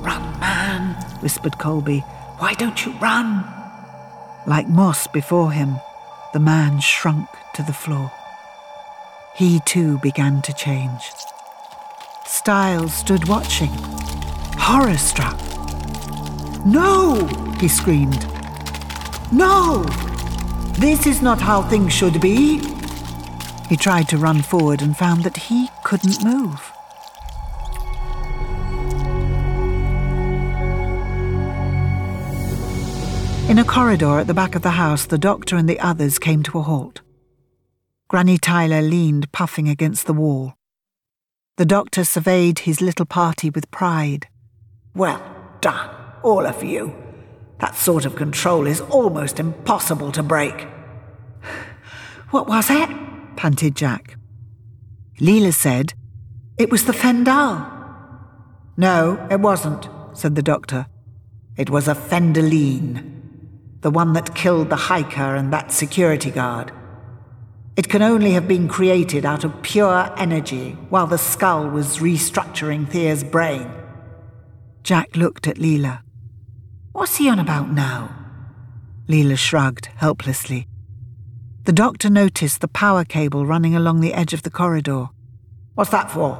Run, 0.00 0.40
man, 0.40 0.94
whispered 1.20 1.58
Colby. 1.58 2.00
Why 2.38 2.54
don't 2.54 2.84
you 2.84 2.92
run? 2.98 3.44
Like 4.46 4.68
Moss 4.68 5.06
before 5.06 5.52
him, 5.52 5.76
the 6.34 6.40
man 6.40 6.80
shrunk 6.80 7.28
to 7.54 7.62
the 7.62 7.72
floor. 7.72 8.10
He 9.36 9.60
too 9.60 9.98
began 9.98 10.42
to 10.42 10.52
change. 10.52 11.12
Styles 12.26 12.92
stood 12.92 13.28
watching, 13.28 13.70
horror 14.58 14.96
struck. 14.96 15.38
No! 16.66 17.28
he 17.60 17.68
screamed. 17.68 18.26
No! 19.30 19.84
This 20.76 21.06
is 21.06 21.22
not 21.22 21.40
how 21.40 21.62
things 21.62 21.92
should 21.92 22.20
be. 22.20 22.58
He 23.68 23.76
tried 23.76 24.08
to 24.08 24.18
run 24.18 24.42
forward 24.42 24.82
and 24.82 24.96
found 24.96 25.22
that 25.22 25.36
he 25.36 25.70
couldn't 25.84 26.24
move. 26.24 26.73
In 33.46 33.58
a 33.58 33.64
corridor 33.64 34.18
at 34.18 34.26
the 34.26 34.32
back 34.32 34.54
of 34.54 34.62
the 34.62 34.70
house, 34.70 35.04
the 35.04 35.18
doctor 35.18 35.56
and 35.56 35.68
the 35.68 35.78
others 35.78 36.18
came 36.18 36.42
to 36.44 36.58
a 36.58 36.62
halt. 36.62 37.02
Granny 38.08 38.38
Tyler 38.38 38.80
leaned, 38.80 39.30
puffing 39.32 39.68
against 39.68 40.06
the 40.06 40.14
wall. 40.14 40.54
The 41.58 41.66
doctor 41.66 42.04
surveyed 42.04 42.60
his 42.60 42.80
little 42.80 43.04
party 43.04 43.50
with 43.50 43.70
pride. 43.70 44.28
Well 44.94 45.22
done, 45.60 45.90
all 46.22 46.46
of 46.46 46.64
you. 46.64 46.96
That 47.60 47.76
sort 47.76 48.06
of 48.06 48.16
control 48.16 48.66
is 48.66 48.80
almost 48.80 49.38
impossible 49.38 50.10
to 50.12 50.22
break. 50.22 50.66
What 52.30 52.48
was 52.48 52.70
it? 52.70 52.88
panted 53.36 53.76
Jack. 53.76 54.16
Leela 55.20 55.52
said, 55.52 55.92
It 56.56 56.70
was 56.70 56.86
the 56.86 56.92
Fendahl. 56.92 57.70
No, 58.78 59.28
it 59.30 59.40
wasn't, 59.40 59.88
said 60.14 60.34
the 60.34 60.42
doctor. 60.42 60.86
It 61.56 61.68
was 61.68 61.86
a 61.86 61.94
Fendahleen 61.94 63.13
the 63.84 63.90
one 63.90 64.14
that 64.14 64.34
killed 64.34 64.70
the 64.70 64.76
hiker 64.76 65.36
and 65.36 65.52
that 65.52 65.70
security 65.70 66.30
guard. 66.30 66.72
It 67.76 67.90
can 67.90 68.00
only 68.00 68.30
have 68.30 68.48
been 68.48 68.66
created 68.66 69.26
out 69.26 69.44
of 69.44 69.60
pure 69.60 70.10
energy 70.16 70.70
while 70.88 71.06
the 71.06 71.18
skull 71.18 71.68
was 71.68 71.98
restructuring 71.98 72.88
Thea's 72.88 73.22
brain. 73.22 73.70
Jack 74.82 75.16
looked 75.16 75.46
at 75.46 75.58
Leela. 75.58 76.00
What's 76.92 77.16
he 77.16 77.28
on 77.28 77.38
about 77.38 77.72
now? 77.72 78.08
Leela 79.06 79.36
shrugged 79.36 79.90
helplessly. 79.96 80.66
The 81.64 81.72
doctor 81.72 82.08
noticed 82.08 82.62
the 82.62 82.68
power 82.68 83.04
cable 83.04 83.44
running 83.44 83.76
along 83.76 84.00
the 84.00 84.14
edge 84.14 84.32
of 84.32 84.44
the 84.44 84.50
corridor. 84.50 85.10
What's 85.74 85.90
that 85.90 86.10
for? 86.10 86.32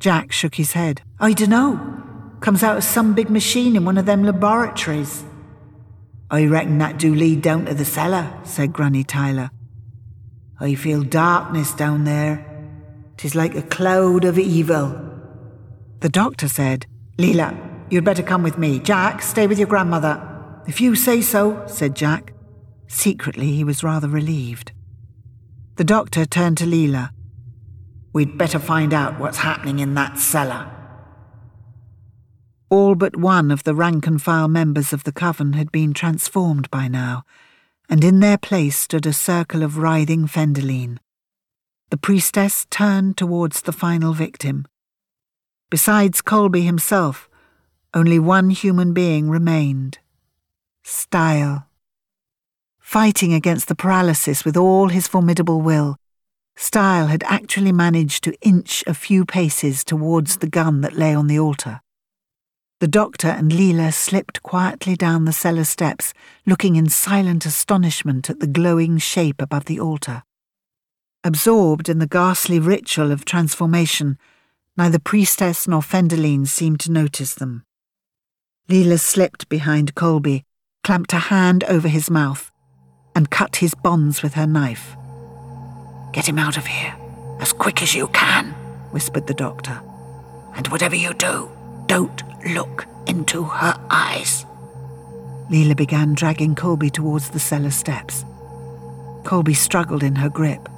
Jack 0.00 0.32
shook 0.32 0.56
his 0.56 0.72
head. 0.72 1.00
I 1.18 1.32
dunno. 1.32 2.36
Comes 2.40 2.62
out 2.62 2.76
of 2.76 2.84
some 2.84 3.14
big 3.14 3.30
machine 3.30 3.74
in 3.74 3.86
one 3.86 3.96
of 3.96 4.04
them 4.04 4.22
laboratories. 4.22 5.24
I 6.32 6.46
reckon 6.46 6.78
that 6.78 6.98
do 6.98 7.14
lead 7.14 7.42
down 7.42 7.66
to 7.66 7.74
the 7.74 7.84
cellar, 7.84 8.32
said 8.42 8.72
Granny 8.72 9.04
Tyler. 9.04 9.50
I 10.58 10.74
feel 10.74 11.02
darkness 11.02 11.74
down 11.74 12.04
there. 12.04 12.46
Tis 13.18 13.34
like 13.34 13.54
a 13.54 13.60
cloud 13.60 14.24
of 14.24 14.38
evil. 14.38 14.98
The 16.00 16.08
doctor 16.08 16.48
said, 16.48 16.86
Leela, 17.18 17.54
you'd 17.90 18.06
better 18.06 18.22
come 18.22 18.42
with 18.42 18.56
me. 18.56 18.78
Jack, 18.78 19.20
stay 19.20 19.46
with 19.46 19.58
your 19.58 19.68
grandmother. 19.68 20.26
If 20.66 20.80
you 20.80 20.96
say 20.96 21.20
so, 21.20 21.62
said 21.66 21.94
Jack. 21.94 22.32
Secretly, 22.88 23.52
he 23.52 23.62
was 23.62 23.84
rather 23.84 24.08
relieved. 24.08 24.72
The 25.76 25.84
doctor 25.84 26.24
turned 26.24 26.56
to 26.58 26.64
Leela. 26.64 27.10
We'd 28.14 28.38
better 28.38 28.58
find 28.58 28.94
out 28.94 29.20
what's 29.20 29.38
happening 29.38 29.80
in 29.80 29.92
that 29.94 30.18
cellar. 30.18 30.71
All 32.72 32.94
but 32.94 33.16
one 33.16 33.50
of 33.50 33.64
the 33.64 33.74
rank 33.74 34.06
and 34.06 34.20
file 34.22 34.48
members 34.48 34.94
of 34.94 35.04
the 35.04 35.12
coven 35.12 35.52
had 35.52 35.70
been 35.70 35.92
transformed 35.92 36.70
by 36.70 36.88
now, 36.88 37.22
and 37.86 38.02
in 38.02 38.20
their 38.20 38.38
place 38.38 38.78
stood 38.78 39.04
a 39.04 39.12
circle 39.12 39.62
of 39.62 39.76
writhing 39.76 40.26
Fendahleen. 40.26 40.96
The 41.90 41.98
priestess 41.98 42.64
turned 42.70 43.18
towards 43.18 43.60
the 43.60 43.72
final 43.72 44.14
victim. 44.14 44.64
Besides 45.68 46.22
Colby 46.22 46.62
himself, 46.62 47.28
only 47.92 48.18
one 48.18 48.48
human 48.48 48.94
being 48.94 49.28
remained 49.28 49.98
Stael. 50.82 51.66
Fighting 52.80 53.34
against 53.34 53.68
the 53.68 53.74
paralysis 53.74 54.46
with 54.46 54.56
all 54.56 54.88
his 54.88 55.06
formidable 55.06 55.60
will, 55.60 55.96
Stael 56.56 57.08
had 57.08 57.22
actually 57.24 57.72
managed 57.72 58.24
to 58.24 58.34
inch 58.40 58.82
a 58.86 58.94
few 58.94 59.26
paces 59.26 59.84
towards 59.84 60.38
the 60.38 60.48
gun 60.48 60.80
that 60.80 60.96
lay 60.96 61.14
on 61.14 61.26
the 61.26 61.38
altar. 61.38 61.81
The 62.82 62.88
doctor 62.88 63.28
and 63.28 63.52
Leela 63.52 63.94
slipped 63.94 64.42
quietly 64.42 64.96
down 64.96 65.24
the 65.24 65.32
cellar 65.32 65.62
steps, 65.62 66.12
looking 66.44 66.74
in 66.74 66.88
silent 66.88 67.46
astonishment 67.46 68.28
at 68.28 68.40
the 68.40 68.48
glowing 68.48 68.98
shape 68.98 69.40
above 69.40 69.66
the 69.66 69.78
altar. 69.78 70.24
Absorbed 71.22 71.88
in 71.88 72.00
the 72.00 72.08
ghastly 72.08 72.58
ritual 72.58 73.12
of 73.12 73.24
transformation, 73.24 74.18
neither 74.76 74.98
priestess 74.98 75.68
nor 75.68 75.80
Fendahleen 75.80 76.44
seemed 76.44 76.80
to 76.80 76.90
notice 76.90 77.34
them. 77.34 77.64
Leela 78.68 78.98
slipped 78.98 79.48
behind 79.48 79.94
Colby, 79.94 80.44
clamped 80.82 81.12
a 81.12 81.30
hand 81.30 81.62
over 81.68 81.86
his 81.86 82.10
mouth, 82.10 82.50
and 83.14 83.30
cut 83.30 83.54
his 83.54 83.76
bonds 83.76 84.24
with 84.24 84.34
her 84.34 84.48
knife. 84.48 84.96
Get 86.12 86.28
him 86.28 86.40
out 86.40 86.56
of 86.56 86.66
here, 86.66 86.96
as 87.38 87.52
quick 87.52 87.80
as 87.80 87.94
you 87.94 88.08
can, 88.08 88.46
whispered 88.90 89.28
the 89.28 89.34
doctor. 89.34 89.80
And 90.56 90.66
whatever 90.66 90.96
you 90.96 91.14
do, 91.14 91.48
don't 91.92 92.22
look 92.54 92.86
into 93.06 93.42
her 93.42 93.78
eyes. 93.90 94.46
Leela 95.50 95.76
began 95.76 96.14
dragging 96.14 96.54
Colby 96.54 96.88
towards 96.88 97.28
the 97.28 97.38
cellar 97.38 97.70
steps. 97.70 98.24
Colby 99.24 99.52
struggled 99.52 100.02
in 100.02 100.16
her 100.16 100.30
grip. 100.30 100.70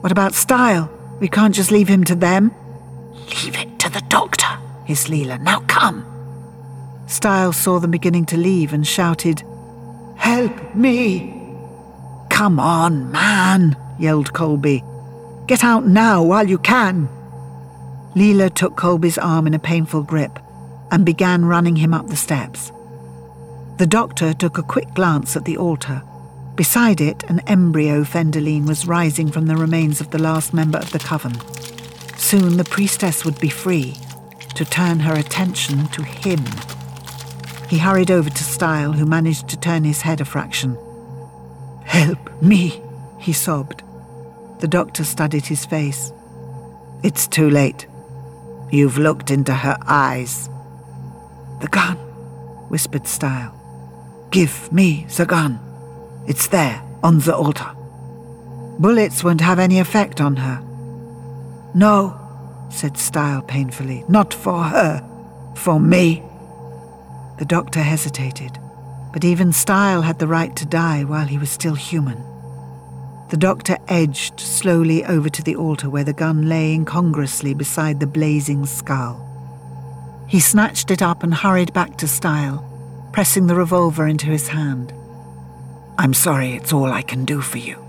What 0.00 0.10
about 0.12 0.32
Stael? 0.32 0.88
We 1.20 1.28
can't 1.28 1.54
just 1.54 1.70
leave 1.70 1.86
him 1.86 2.02
to 2.04 2.14
them. 2.14 2.54
Leave 3.28 3.58
it 3.58 3.78
to 3.80 3.90
the 3.90 4.00
doctor, 4.08 4.56
hissed 4.86 5.08
Leela. 5.08 5.38
Now 5.38 5.60
come. 5.66 6.06
Stael 7.06 7.52
saw 7.52 7.78
them 7.78 7.90
beginning 7.90 8.24
to 8.26 8.38
leave 8.38 8.72
and 8.72 8.86
shouted, 8.86 9.42
Help 10.16 10.74
me! 10.74 11.30
Come 12.30 12.58
on, 12.58 13.12
man, 13.12 13.76
yelled 13.98 14.32
Colby. 14.32 14.82
Get 15.46 15.62
out 15.62 15.86
now 15.86 16.22
while 16.22 16.48
you 16.48 16.56
can. 16.56 17.10
Leela 18.16 18.52
took 18.52 18.76
Colby's 18.76 19.18
arm 19.18 19.46
in 19.46 19.52
a 19.52 19.58
painful 19.58 20.02
grip 20.02 20.38
and 20.90 21.04
began 21.04 21.44
running 21.44 21.76
him 21.76 21.92
up 21.92 22.06
the 22.06 22.16
steps. 22.16 22.72
The 23.76 23.86
doctor 23.86 24.32
took 24.32 24.56
a 24.56 24.62
quick 24.62 24.94
glance 24.94 25.36
at 25.36 25.44
the 25.44 25.58
altar. 25.58 26.02
Beside 26.54 27.02
it, 27.02 27.24
an 27.24 27.40
embryo 27.40 28.04
Fendahleen 28.04 28.66
was 28.66 28.86
rising 28.86 29.30
from 29.30 29.44
the 29.44 29.56
remains 29.56 30.00
of 30.00 30.12
the 30.12 30.18
last 30.18 30.54
member 30.54 30.78
of 30.78 30.92
the 30.92 30.98
coven. 30.98 31.34
Soon 32.16 32.56
the 32.56 32.64
priestess 32.64 33.26
would 33.26 33.38
be 33.38 33.50
free 33.50 33.94
to 34.54 34.64
turn 34.64 35.00
her 35.00 35.14
attention 35.14 35.86
to 35.88 36.02
him. 36.02 36.40
He 37.68 37.76
hurried 37.76 38.10
over 38.10 38.30
to 38.30 38.44
Stael, 38.44 38.92
who 38.92 39.04
managed 39.04 39.48
to 39.48 39.60
turn 39.60 39.84
his 39.84 40.00
head 40.00 40.22
a 40.22 40.24
fraction. 40.24 40.78
Help 41.84 42.40
me, 42.40 42.80
he 43.18 43.34
sobbed. 43.34 43.82
The 44.60 44.68
doctor 44.68 45.04
studied 45.04 45.44
his 45.44 45.66
face. 45.66 46.12
It's 47.02 47.28
too 47.28 47.50
late. 47.50 47.86
You've 48.70 48.98
looked 48.98 49.30
into 49.30 49.54
her 49.54 49.76
eyes. 49.86 50.48
The 51.60 51.68
gun, 51.68 51.96
whispered 52.68 53.06
Stael. 53.06 53.54
Give 54.30 54.72
me 54.72 55.06
the 55.16 55.24
gun. 55.26 55.60
It's 56.26 56.48
there, 56.48 56.82
on 57.02 57.20
the 57.20 57.34
altar. 57.34 57.70
Bullets 58.78 59.22
won't 59.24 59.40
have 59.40 59.58
any 59.58 59.78
effect 59.78 60.20
on 60.20 60.36
her. 60.36 60.62
No, 61.74 62.18
said 62.70 62.98
Stael 62.98 63.42
painfully. 63.42 64.04
Not 64.08 64.34
for 64.34 64.64
her. 64.64 65.02
For 65.56 65.80
me. 65.80 66.22
The 67.38 67.44
doctor 67.44 67.80
hesitated, 67.80 68.58
but 69.12 69.24
even 69.24 69.52
Stael 69.52 70.02
had 70.02 70.18
the 70.18 70.26
right 70.26 70.54
to 70.56 70.66
die 70.66 71.04
while 71.04 71.26
he 71.26 71.38
was 71.38 71.50
still 71.50 71.74
human. 71.74 72.22
The 73.28 73.36
doctor 73.36 73.76
edged 73.88 74.38
slowly 74.38 75.04
over 75.04 75.28
to 75.28 75.42
the 75.42 75.56
altar 75.56 75.90
where 75.90 76.04
the 76.04 76.12
gun 76.12 76.48
lay 76.48 76.72
incongruously 76.72 77.54
beside 77.54 77.98
the 77.98 78.06
blazing 78.06 78.66
skull. 78.66 79.22
He 80.28 80.38
snatched 80.38 80.90
it 80.90 81.02
up 81.02 81.22
and 81.22 81.34
hurried 81.34 81.72
back 81.72 81.96
to 81.98 82.08
Stael, 82.08 82.64
pressing 83.12 83.46
the 83.46 83.56
revolver 83.56 84.06
into 84.06 84.26
his 84.26 84.48
hand. 84.48 84.92
I'm 85.98 86.14
sorry, 86.14 86.52
it's 86.52 86.72
all 86.72 86.92
I 86.92 87.02
can 87.02 87.24
do 87.24 87.40
for 87.40 87.58
you. 87.58 87.82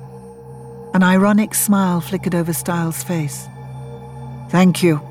An 0.94 1.04
ironic 1.04 1.54
smile 1.54 2.02
flickered 2.02 2.34
over 2.34 2.54
Stael's 2.54 3.04
face. 3.04 3.48
Thank 4.50 4.82
you. 4.82 5.02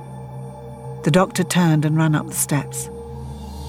The 1.05 1.11
doctor 1.13 1.45
turned 1.45 1.85
and 1.85 1.97
ran 1.97 2.17
up 2.17 2.27
the 2.27 2.33
steps. 2.33 2.91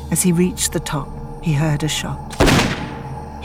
As 0.10 0.24
he 0.24 0.32
reached 0.32 0.74
the 0.74 0.80
top, 0.80 1.44
he 1.44 1.54
heard 1.54 1.84
a 1.84 1.88
shot. 1.88 2.27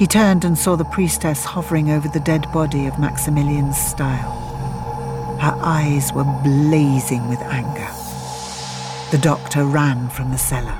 He 0.02 0.08
turned 0.08 0.44
and 0.44 0.58
saw 0.58 0.74
the 0.74 0.84
priestess 0.84 1.44
hovering 1.44 1.92
over 1.92 2.08
the 2.08 2.18
dead 2.18 2.50
body 2.50 2.88
of 2.88 2.98
Maximilian 2.98 3.72
Stael. 3.72 4.32
Her 5.40 5.56
eyes 5.62 6.12
were 6.12 6.24
blazing 6.42 7.28
with 7.28 7.38
anger. 7.42 7.88
The 9.12 9.22
doctor 9.22 9.64
ran 9.64 10.08
from 10.08 10.32
the 10.32 10.38
cellar. 10.38 10.76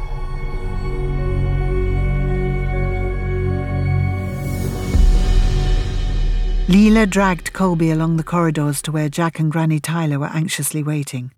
Leela 6.67 7.09
dragged 7.09 7.53
Colby 7.53 7.93
along 7.93 8.17
the 8.17 8.25
corridors 8.25 8.83
to 8.83 8.91
where 8.91 9.09
Jack 9.09 9.39
and 9.39 9.53
Granny 9.53 9.79
Tyler 9.79 10.19
were 10.19 10.35
anxiously 10.35 10.83
waiting. 10.83 11.33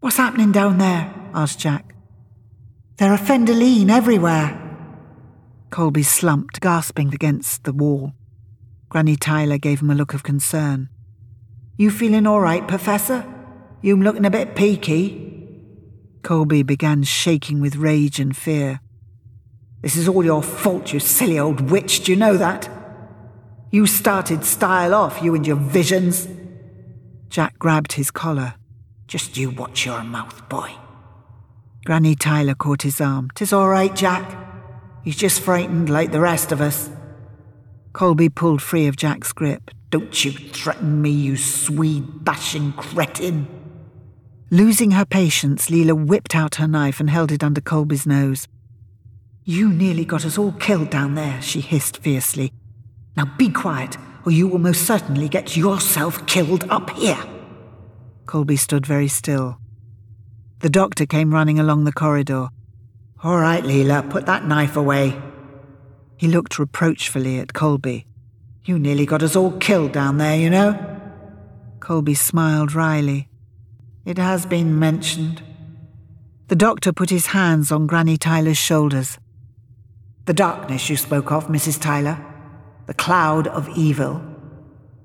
What's 0.00 0.16
happening 0.16 0.52
down 0.52 0.78
there? 0.78 1.12
asked 1.34 1.58
Jack. 1.58 1.94
There 2.96 3.12
are 3.12 3.18
Fendahleen 3.18 3.90
everywhere. 3.90 4.67
Colby 5.70 6.02
slumped, 6.02 6.60
gasping 6.60 7.12
against 7.14 7.64
the 7.64 7.72
wall. 7.72 8.12
Granny 8.88 9.16
Tyler 9.16 9.58
gave 9.58 9.80
him 9.80 9.90
a 9.90 9.94
look 9.94 10.14
of 10.14 10.22
concern. 10.22 10.88
You 11.76 11.90
feeling 11.90 12.26
all 12.26 12.40
right, 12.40 12.66
Professor? 12.66 13.24
You 13.82 13.96
looking 13.96 14.24
a 14.24 14.30
bit 14.30 14.56
peaky? 14.56 15.24
Colby 16.22 16.62
began 16.62 17.02
shaking 17.04 17.60
with 17.60 17.76
rage 17.76 18.18
and 18.18 18.36
fear. 18.36 18.80
This 19.82 19.96
is 19.96 20.08
all 20.08 20.24
your 20.24 20.42
fault, 20.42 20.92
you 20.92 21.00
silly 21.00 21.38
old 21.38 21.70
witch, 21.70 22.04
do 22.04 22.12
you 22.12 22.18
know 22.18 22.36
that? 22.36 22.68
You 23.70 23.86
started 23.86 24.44
Stael 24.44 24.94
off, 24.94 25.22
you 25.22 25.34
and 25.34 25.46
your 25.46 25.56
visions. 25.56 26.26
Jack 27.28 27.58
grabbed 27.58 27.92
his 27.92 28.10
collar. 28.10 28.54
Just 29.06 29.36
you 29.36 29.50
watch 29.50 29.86
your 29.86 30.02
mouth, 30.02 30.48
boy. 30.48 30.72
Granny 31.84 32.14
Tyler 32.14 32.54
caught 32.54 32.82
his 32.82 33.00
arm. 33.00 33.30
Tis 33.34 33.52
all 33.52 33.68
right, 33.68 33.94
Jack. 33.94 34.47
He's 35.08 35.16
just 35.16 35.40
frightened 35.40 35.88
like 35.88 36.12
the 36.12 36.20
rest 36.20 36.52
of 36.52 36.60
us. 36.60 36.90
Colby 37.94 38.28
pulled 38.28 38.60
free 38.60 38.88
of 38.88 38.96
Jack's 38.96 39.32
grip. 39.32 39.70
Don't 39.88 40.22
you 40.22 40.32
threaten 40.32 41.00
me, 41.00 41.08
you 41.08 41.34
Swede 41.38 42.26
bashing 42.26 42.72
cretin. 42.72 43.48
Losing 44.50 44.90
her 44.90 45.06
patience, 45.06 45.70
Leela 45.70 45.94
whipped 45.94 46.34
out 46.34 46.56
her 46.56 46.68
knife 46.68 47.00
and 47.00 47.08
held 47.08 47.32
it 47.32 47.42
under 47.42 47.62
Colby's 47.62 48.06
nose. 48.06 48.48
You 49.44 49.70
nearly 49.70 50.04
got 50.04 50.26
us 50.26 50.36
all 50.36 50.52
killed 50.52 50.90
down 50.90 51.14
there, 51.14 51.40
she 51.40 51.62
hissed 51.62 51.96
fiercely. 51.96 52.52
Now 53.16 53.34
be 53.38 53.48
quiet, 53.48 53.96
or 54.26 54.32
you 54.32 54.46
will 54.46 54.58
most 54.58 54.82
certainly 54.82 55.30
get 55.30 55.56
yourself 55.56 56.26
killed 56.26 56.68
up 56.68 56.90
here. 56.90 57.24
Colby 58.26 58.56
stood 58.56 58.84
very 58.84 59.08
still. 59.08 59.58
The 60.58 60.68
doctor 60.68 61.06
came 61.06 61.32
running 61.32 61.58
along 61.58 61.84
the 61.84 61.94
corridor. 61.94 62.50
All 63.22 63.38
right, 63.38 63.64
Leela, 63.64 64.08
put 64.08 64.26
that 64.26 64.46
knife 64.46 64.76
away. 64.76 65.20
He 66.16 66.28
looked 66.28 66.58
reproachfully 66.58 67.38
at 67.38 67.52
Colby. 67.52 68.06
You 68.64 68.78
nearly 68.78 69.06
got 69.06 69.22
us 69.22 69.36
all 69.36 69.52
killed 69.52 69.92
down 69.92 70.18
there, 70.18 70.36
you 70.36 70.50
know. 70.50 70.76
Colby 71.80 72.14
smiled 72.14 72.74
wryly. 72.74 73.28
It 74.04 74.18
has 74.18 74.46
been 74.46 74.78
mentioned. 74.78 75.42
The 76.48 76.56
doctor 76.56 76.92
put 76.92 77.10
his 77.10 77.26
hands 77.26 77.72
on 77.72 77.86
Granny 77.86 78.16
Tyler's 78.16 78.58
shoulders. 78.58 79.18
The 80.26 80.34
darkness 80.34 80.88
you 80.88 80.96
spoke 80.96 81.32
of, 81.32 81.48
Mrs. 81.48 81.80
Tyler 81.80 82.24
the 82.88 82.94
cloud 82.94 83.46
of 83.48 83.68
evil. 83.76 84.22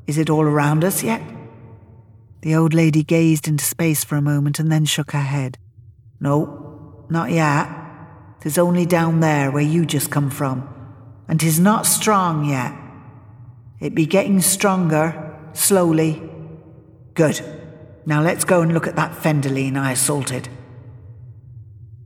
Is 0.08 0.18
it 0.18 0.30
all 0.30 0.44
around 0.44 0.86
us 0.86 1.04
yet? 1.04 1.22
The 2.42 2.56
old 2.56 2.74
lady 2.74 3.04
gazed 3.04 3.46
into 3.46 3.66
space 3.66 4.06
for 4.06 4.16
a 4.16 4.22
moment 4.22 4.58
and 4.58 4.72
then 4.72 4.86
shook 4.86 5.12
her 5.12 5.20
head. 5.20 5.58
No, 6.22 7.06
not 7.10 7.30
yet. 7.32 7.68
Tis 8.44 8.58
only 8.58 8.86
down 8.86 9.22
there 9.22 9.50
where 9.52 9.64
you 9.64 9.86
just 9.86 10.12
come 10.12 10.30
from, 10.30 10.68
and 11.30 11.40
tis 11.40 11.62
not 11.62 11.86
strong 11.86 12.44
yet. 12.44 12.74
It 13.80 13.96
be 13.96 14.06
getting 14.06 14.42
stronger, 14.42 15.34
slowly. 15.54 16.22
Good. 17.14 17.40
Now 18.06 18.22
let's 18.22 18.44
go 18.44 18.60
and 18.60 18.74
look 18.74 18.86
at 18.86 18.98
that 18.98 19.14
Fendahleen 19.14 19.78
I 19.78 19.94
assaulted. 19.94 20.50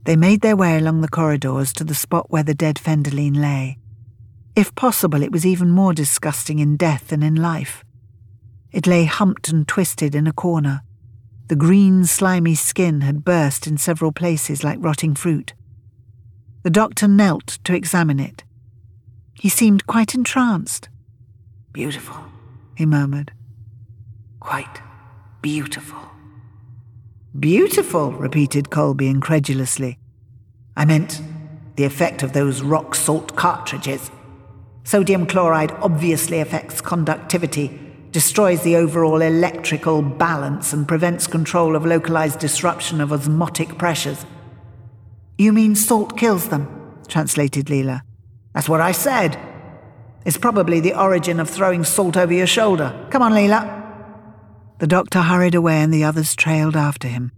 They 0.04 0.14
made 0.14 0.42
their 0.42 0.54
way 0.54 0.78
along 0.78 1.00
the 1.00 1.08
corridors 1.08 1.72
to 1.72 1.82
the 1.82 1.92
spot 1.92 2.30
where 2.30 2.44
the 2.44 2.54
dead 2.54 2.76
Fendahleen 2.76 3.40
lay. 3.40 3.78
If 4.54 4.76
possible, 4.76 5.24
it 5.24 5.32
was 5.32 5.44
even 5.44 5.70
more 5.70 5.92
disgusting 5.92 6.60
in 6.60 6.76
death 6.76 7.08
than 7.08 7.24
in 7.24 7.34
life. 7.34 7.84
It 8.70 8.86
lay 8.86 9.06
humped 9.06 9.48
and 9.48 9.66
twisted 9.66 10.14
in 10.14 10.28
a 10.28 10.32
corner. 10.32 10.82
The 11.48 11.56
green, 11.56 12.04
slimy 12.04 12.54
skin 12.54 13.00
had 13.00 13.24
burst 13.24 13.66
in 13.66 13.76
several 13.76 14.12
places 14.12 14.62
like 14.62 14.78
rotting 14.80 15.16
fruit. 15.16 15.52
The 16.68 16.80
doctor 16.80 17.08
knelt 17.08 17.58
to 17.64 17.74
examine 17.74 18.20
it. 18.20 18.44
He 19.32 19.48
seemed 19.48 19.86
quite 19.86 20.14
entranced. 20.14 20.90
Beautiful, 21.72 22.22
he 22.76 22.84
murmured. 22.84 23.32
Quite 24.38 24.82
beautiful. 25.40 25.98
Beautiful, 27.40 28.12
repeated 28.12 28.68
Colby 28.68 29.08
incredulously. 29.08 29.98
I 30.76 30.84
meant 30.84 31.22
the 31.76 31.84
effect 31.84 32.22
of 32.22 32.34
those 32.34 32.60
rock 32.60 32.94
salt 32.94 33.34
cartridges. 33.34 34.10
Sodium 34.84 35.24
chloride 35.24 35.72
obviously 35.80 36.38
affects 36.38 36.82
conductivity, 36.82 37.80
destroys 38.10 38.62
the 38.62 38.76
overall 38.76 39.22
electrical 39.22 40.02
balance, 40.02 40.74
and 40.74 40.86
prevents 40.86 41.26
control 41.26 41.74
of 41.74 41.86
localized 41.86 42.40
disruption 42.40 43.00
of 43.00 43.10
osmotic 43.10 43.78
pressures. 43.78 44.26
You 45.38 45.52
mean 45.52 45.76
salt 45.76 46.18
kills 46.18 46.48
them? 46.48 46.66
translated 47.06 47.66
Leela. 47.66 48.02
That's 48.54 48.68
what 48.68 48.80
I 48.80 48.90
said. 48.90 49.38
It's 50.24 50.36
probably 50.36 50.80
the 50.80 51.00
origin 51.00 51.38
of 51.38 51.48
throwing 51.48 51.84
salt 51.84 52.16
over 52.16 52.32
your 52.32 52.48
shoulder. 52.48 53.06
Come 53.10 53.22
on, 53.22 53.32
Leela. 53.32 53.76
The 54.80 54.88
doctor 54.88 55.22
hurried 55.22 55.54
away 55.54 55.80
and 55.80 55.94
the 55.94 56.02
others 56.02 56.34
trailed 56.34 56.76
after 56.76 57.06
him. 57.06 57.30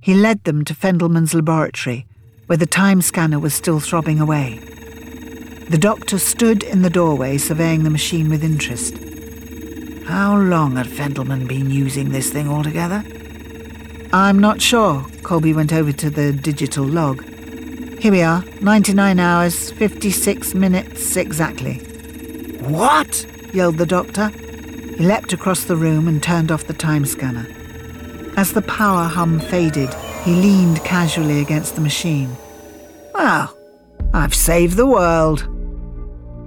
He 0.00 0.14
led 0.14 0.44
them 0.44 0.64
to 0.66 0.74
Fendelman's 0.74 1.34
laboratory, 1.34 2.06
where 2.46 2.56
the 2.56 2.64
time 2.64 3.02
scanner 3.02 3.40
was 3.40 3.54
still 3.54 3.80
throbbing 3.80 4.20
away. 4.20 4.60
The 5.68 5.78
doctor 5.78 6.20
stood 6.20 6.62
in 6.62 6.82
the 6.82 6.90
doorway 6.90 7.38
surveying 7.38 7.82
the 7.82 7.90
machine 7.90 8.30
with 8.30 8.44
interest. 8.44 8.94
How 10.06 10.38
long 10.38 10.76
had 10.76 10.86
Fendelman 10.86 11.48
been 11.48 11.72
using 11.72 12.10
this 12.10 12.30
thing 12.30 12.48
altogether? 12.48 13.02
I'm 14.12 14.38
not 14.38 14.62
sure. 14.62 15.04
Colby 15.22 15.52
went 15.52 15.72
over 15.72 15.92
to 15.92 16.10
the 16.10 16.32
digital 16.32 16.84
log. 16.84 17.24
Here 17.98 18.12
we 18.12 18.22
are 18.22 18.44
99 18.60 19.18
hours, 19.18 19.70
56 19.72 20.54
minutes 20.54 21.16
exactly. 21.16 21.78
What? 22.60 23.26
yelled 23.52 23.78
the 23.78 23.86
doctor. 23.86 24.28
He 24.28 25.04
leapt 25.04 25.32
across 25.32 25.64
the 25.64 25.76
room 25.76 26.08
and 26.08 26.22
turned 26.22 26.52
off 26.52 26.66
the 26.66 26.74
time 26.74 27.04
scanner. 27.04 27.46
As 28.36 28.52
the 28.52 28.62
power 28.62 29.04
hum 29.04 29.40
faded, 29.40 29.92
he 30.24 30.34
leaned 30.34 30.84
casually 30.84 31.40
against 31.40 31.74
the 31.74 31.80
machine. 31.80 32.36
Well, 33.14 33.56
I've 34.12 34.34
saved 34.34 34.76
the 34.76 34.86
world. 34.86 35.48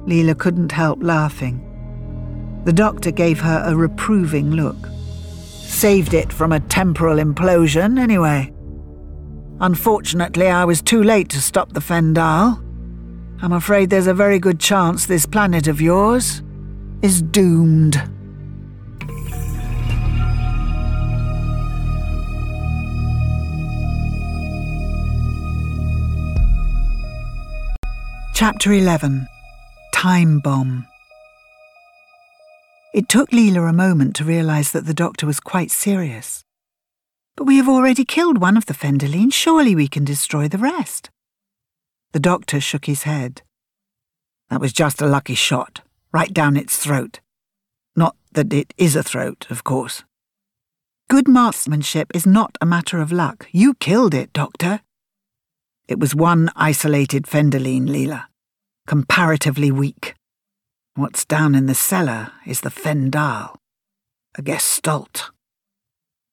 Leela 0.06 0.38
couldn't 0.38 0.72
help 0.72 1.00
laughing. 1.02 1.66
The 2.66 2.74
doctor 2.74 3.12
gave 3.12 3.40
her 3.40 3.64
a 3.66 3.76
reproving 3.76 4.52
look. 4.52 4.78
Saved 5.80 6.14
it 6.14 6.34
from 6.34 6.52
a 6.52 6.60
temporal 6.60 7.20
implosion, 7.20 7.98
anyway. 7.98 8.52
Unfortunately, 9.62 10.50
I 10.50 10.66
was 10.66 10.82
too 10.82 11.02
late 11.02 11.30
to 11.30 11.40
stop 11.40 11.72
the 11.72 11.80
Fendahl. 11.80 12.58
I'm 13.42 13.54
afraid 13.54 13.90
there's 13.90 14.06
a 14.06 14.14
very 14.14 14.40
good 14.40 14.60
chance 14.60 15.06
this 15.06 15.26
planet 15.26 15.70
of 15.70 15.80
yours 15.80 16.44
is 17.02 17.22
doomed. 17.22 17.96
Chapter 28.34 28.74
11 28.74 29.26
Time 29.94 30.40
Bomb 30.40 30.86
It 32.92 33.08
took 33.08 33.30
Leela 33.30 33.70
a 33.70 33.74
moment 33.74 34.16
to 34.16 34.24
realise 34.24 34.72
that 34.72 34.88
the 34.88 34.96
doctor 34.96 35.28
was 35.28 35.40
quite 35.40 35.70
serious. 35.70 36.44
But 37.36 37.44
we 37.44 37.58
have 37.58 37.70
already 37.70 38.04
killed 38.04 38.40
one 38.40 38.58
of 38.58 38.66
the 38.66 38.74
Fendahleens. 38.74 39.34
Surely 39.34 39.76
we 39.76 39.88
can 39.88 40.04
destroy 40.04 40.48
the 40.48 40.58
rest. 40.58 41.12
The 42.14 42.20
doctor 42.20 42.60
shook 42.60 42.86
his 42.86 43.04
head. 43.04 43.44
That 44.50 44.60
was 44.60 44.74
just 44.74 45.02
a 45.02 45.08
lucky 45.08 45.36
shot, 45.36 45.82
right 46.12 46.34
down 46.34 46.58
its 46.58 46.78
throat. 46.78 47.20
Not 47.96 48.16
that 48.32 48.52
it 48.52 48.74
is 48.78 48.96
a 48.96 49.04
throat, 49.04 49.46
of 49.52 49.64
course. 49.64 50.04
Good 51.10 51.28
marksmanship 51.28 52.08
is 52.16 52.26
not 52.26 52.58
a 52.60 52.66
matter 52.66 53.00
of 53.00 53.12
luck. 53.12 53.48
You 53.52 53.76
killed 53.76 54.16
it, 54.16 54.34
Doctor. 54.34 54.82
It 55.88 56.00
was 56.00 56.16
one 56.16 56.50
isolated 56.56 57.24
Fendahleen, 57.24 57.88
Leela. 57.88 58.26
Comparatively 58.88 59.72
weak. 59.72 60.16
What's 61.00 61.24
down 61.24 61.56
in 61.56 61.66
the 61.66 61.76
cellar 61.76 62.34
is 62.46 62.60
the 62.60 62.70
Fendahl, 62.70 63.56
a 64.38 64.42
gestalt. 64.42 65.32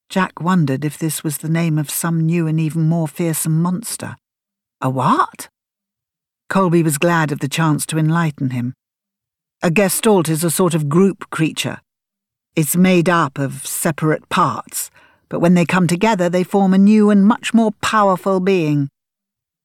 Jack 0.09 0.41
wondered 0.41 0.85
if 0.85 0.99
this 0.99 1.23
was 1.23 1.39
the 1.39 1.49
name 1.49 1.79
of 1.79 1.89
some 1.89 2.27
new 2.27 2.49
and 2.49 2.59
even 2.59 2.89
more 2.89 3.07
fearsome 3.07 3.63
monster. 3.63 4.17
A 4.81 4.91
what? 4.91 5.49
Colby 6.49 6.83
was 6.83 6.99
glad 6.99 7.31
of 7.31 7.39
the 7.39 7.49
chance 7.49 7.87
to 7.87 7.97
enlighten 7.97 8.51
him. 8.51 8.75
A 9.63 9.71
gestalt 9.71 10.29
is 10.29 10.43
a 10.43 10.51
sort 10.51 10.75
of 10.75 10.89
group 10.89 11.31
creature. 11.31 11.79
It's 12.57 12.75
made 12.75 13.09
up 13.09 13.39
of 13.39 13.65
separate 13.65 14.29
parts, 14.31 14.91
but 15.29 15.39
when 15.39 15.55
they 15.55 15.65
come 15.65 15.87
together, 15.87 16.29
they 16.29 16.43
form 16.43 16.75
a 16.75 16.79
new 16.79 17.09
and 17.09 17.25
much 17.25 17.55
more 17.55 17.71
powerful 17.83 18.41
being. 18.41 18.89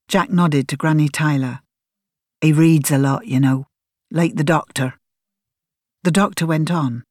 Jack 0.07 0.29
nodded 0.29 0.67
to 0.67 0.77
Granny 0.77 1.09
Tyler. 1.09 1.61
He 2.39 2.53
reads 2.53 2.91
a 2.91 2.99
lot, 2.99 3.25
you 3.25 3.39
know 3.39 3.65
like 4.11 4.35
the 4.35 4.43
doctor. 4.43 4.93
The 6.03 6.11
doctor 6.11 6.45
went 6.45 6.69
on. 6.69 7.03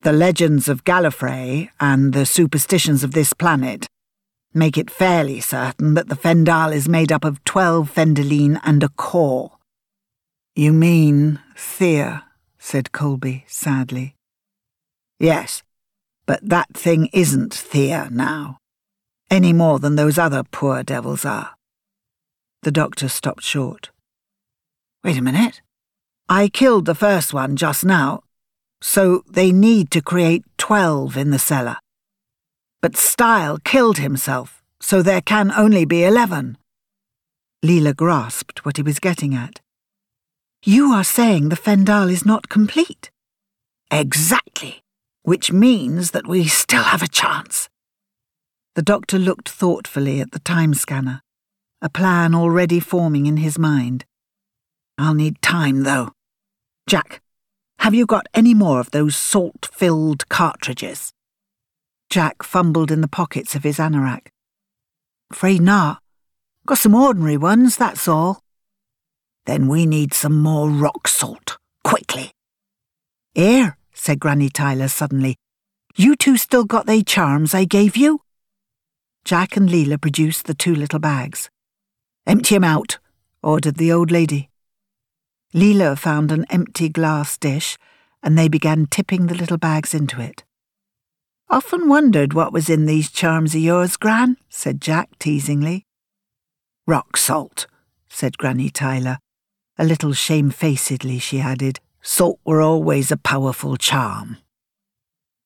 The 0.00 0.12
legends 0.12 0.68
of 0.68 0.84
Gallifrey 0.84 1.68
and 1.78 2.12
the 2.12 2.26
superstitions 2.26 3.04
of 3.04 3.12
this 3.12 3.32
planet 3.32 3.86
make 4.54 4.76
it 4.76 4.90
fairly 4.90 5.40
certain 5.40 5.94
that 5.94 6.08
the 6.08 6.16
Fendahl 6.16 6.74
is 6.74 6.88
made 6.88 7.12
up 7.12 7.24
of 7.24 7.42
twelve 7.44 7.92
Fendahleen 7.92 8.60
and 8.64 8.82
a 8.82 8.88
core. 8.88 9.52
You 10.54 10.72
mean 10.72 11.40
Thea, 11.56 12.24
said 12.58 12.92
Colby 12.92 13.44
sadly. 13.46 14.16
Yes, 15.18 15.62
but 16.26 16.40
that 16.48 16.74
thing 16.74 17.08
isn't 17.12 17.54
Thea 17.54 18.08
now, 18.10 18.58
any 19.30 19.52
more 19.52 19.78
than 19.78 19.96
those 19.96 20.18
other 20.18 20.42
poor 20.42 20.82
devils 20.82 21.24
are. 21.24 21.54
The 22.62 22.72
doctor 22.72 23.08
stopped 23.08 23.42
short. 23.42 23.90
Wait 25.02 25.16
a 25.16 25.22
minute. 25.22 25.62
I 26.28 26.48
killed 26.48 26.86
the 26.86 26.94
first 26.94 27.34
one 27.34 27.56
just 27.56 27.84
now, 27.84 28.22
so 28.80 29.22
they 29.28 29.52
need 29.52 29.90
to 29.90 30.00
create 30.00 30.44
twelve 30.56 31.16
in 31.16 31.30
the 31.30 31.38
cellar. 31.38 31.76
But 32.80 32.96
Stael 32.96 33.58
killed 33.58 33.98
himself, 33.98 34.62
so 34.80 35.02
there 35.02 35.20
can 35.20 35.52
only 35.52 35.84
be 35.84 36.04
eleven. 36.04 36.58
Leela 37.64 37.94
grasped 37.94 38.64
what 38.64 38.76
he 38.76 38.82
was 38.82 38.98
getting 38.98 39.34
at. 39.34 39.60
You 40.64 40.92
are 40.92 41.04
saying 41.04 41.48
the 41.48 41.56
Fendahl 41.56 42.10
is 42.10 42.24
not 42.24 42.48
complete? 42.48 43.10
Exactly, 43.90 44.82
which 45.22 45.52
means 45.52 46.12
that 46.12 46.26
we 46.26 46.46
still 46.46 46.84
have 46.84 47.02
a 47.02 47.08
chance. 47.08 47.68
The 48.74 48.82
doctor 48.82 49.18
looked 49.18 49.48
thoughtfully 49.48 50.20
at 50.20 50.32
the 50.32 50.38
time 50.38 50.74
scanner, 50.74 51.20
a 51.80 51.90
plan 51.90 52.34
already 52.34 52.80
forming 52.80 53.26
in 53.26 53.36
his 53.36 53.58
mind. 53.58 54.04
I'll 54.98 55.14
need 55.14 55.40
time, 55.42 55.82
though. 55.82 56.12
Jack, 56.86 57.20
have 57.78 57.94
you 57.94 58.06
got 58.06 58.26
any 58.34 58.54
more 58.54 58.80
of 58.80 58.90
those 58.90 59.16
salt 59.16 59.68
filled 59.72 60.28
cartridges? 60.28 61.12
Jack 62.10 62.42
fumbled 62.42 62.90
in 62.90 63.00
the 63.00 63.08
pockets 63.08 63.54
of 63.54 63.64
his 63.64 63.78
anorak. 63.78 64.28
Afraid 65.30 65.62
not. 65.62 66.00
Got 66.66 66.78
some 66.78 66.94
ordinary 66.94 67.36
ones, 67.36 67.76
that's 67.76 68.06
all. 68.06 68.42
Then 69.46 69.66
we 69.66 69.86
need 69.86 70.14
some 70.14 70.40
more 70.40 70.68
rock 70.68 71.08
salt, 71.08 71.56
quickly. 71.82 72.30
Here, 73.34 73.76
said 73.94 74.20
Granny 74.20 74.48
Tyler 74.48 74.88
suddenly. 74.88 75.36
You 75.96 76.16
two 76.16 76.36
still 76.36 76.64
got 76.64 76.86
they 76.86 77.02
charms 77.02 77.54
I 77.54 77.64
gave 77.64 77.96
you? 77.96 78.20
Jack 79.24 79.56
and 79.56 79.68
Leela 79.68 80.00
produced 80.00 80.46
the 80.46 80.54
two 80.54 80.74
little 80.74 80.98
bags. 80.98 81.50
Empty 82.26 82.54
'em 82.54 82.64
out, 82.64 82.98
ordered 83.42 83.76
the 83.76 83.90
old 83.90 84.10
lady. 84.10 84.51
Leela 85.54 85.98
found 85.98 86.32
an 86.32 86.46
empty 86.50 86.88
glass 86.88 87.36
dish, 87.36 87.76
and 88.22 88.38
they 88.38 88.48
began 88.48 88.86
tipping 88.86 89.26
the 89.26 89.34
little 89.34 89.58
bags 89.58 89.92
into 89.92 90.20
it. 90.20 90.44
Often 91.50 91.88
wondered 91.88 92.32
what 92.32 92.52
was 92.52 92.70
in 92.70 92.86
these 92.86 93.10
charms 93.10 93.54
of 93.54 93.60
yours, 93.60 93.96
Gran, 93.96 94.38
said 94.48 94.80
Jack 94.80 95.18
teasingly. 95.18 95.84
Rock 96.86 97.16
salt, 97.16 97.66
said 98.08 98.38
Granny 98.38 98.70
Tyler. 98.70 99.18
A 99.78 99.84
little 99.84 100.14
shamefacedly, 100.14 101.18
she 101.18 101.40
added, 101.40 101.80
Salt 102.00 102.40
were 102.44 102.62
always 102.62 103.12
a 103.12 103.16
powerful 103.16 103.76
charm. 103.76 104.38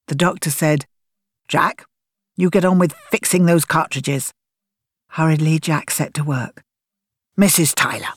The 0.07 0.15
doctor 0.15 0.51
said, 0.51 0.87
Jack, 1.49 1.85
you 2.37 2.51
get 2.51 2.65
on 2.65 2.79
with 2.79 2.95
fixing 3.11 3.47
those 3.47 3.65
cartridges. 3.65 4.33
Hurriedly, 5.11 5.59
Jack 5.59 5.91
set 5.91 6.15
to 6.15 6.25
work. 6.25 6.63
Mrs. 7.39 7.75
Tyler, 7.75 8.15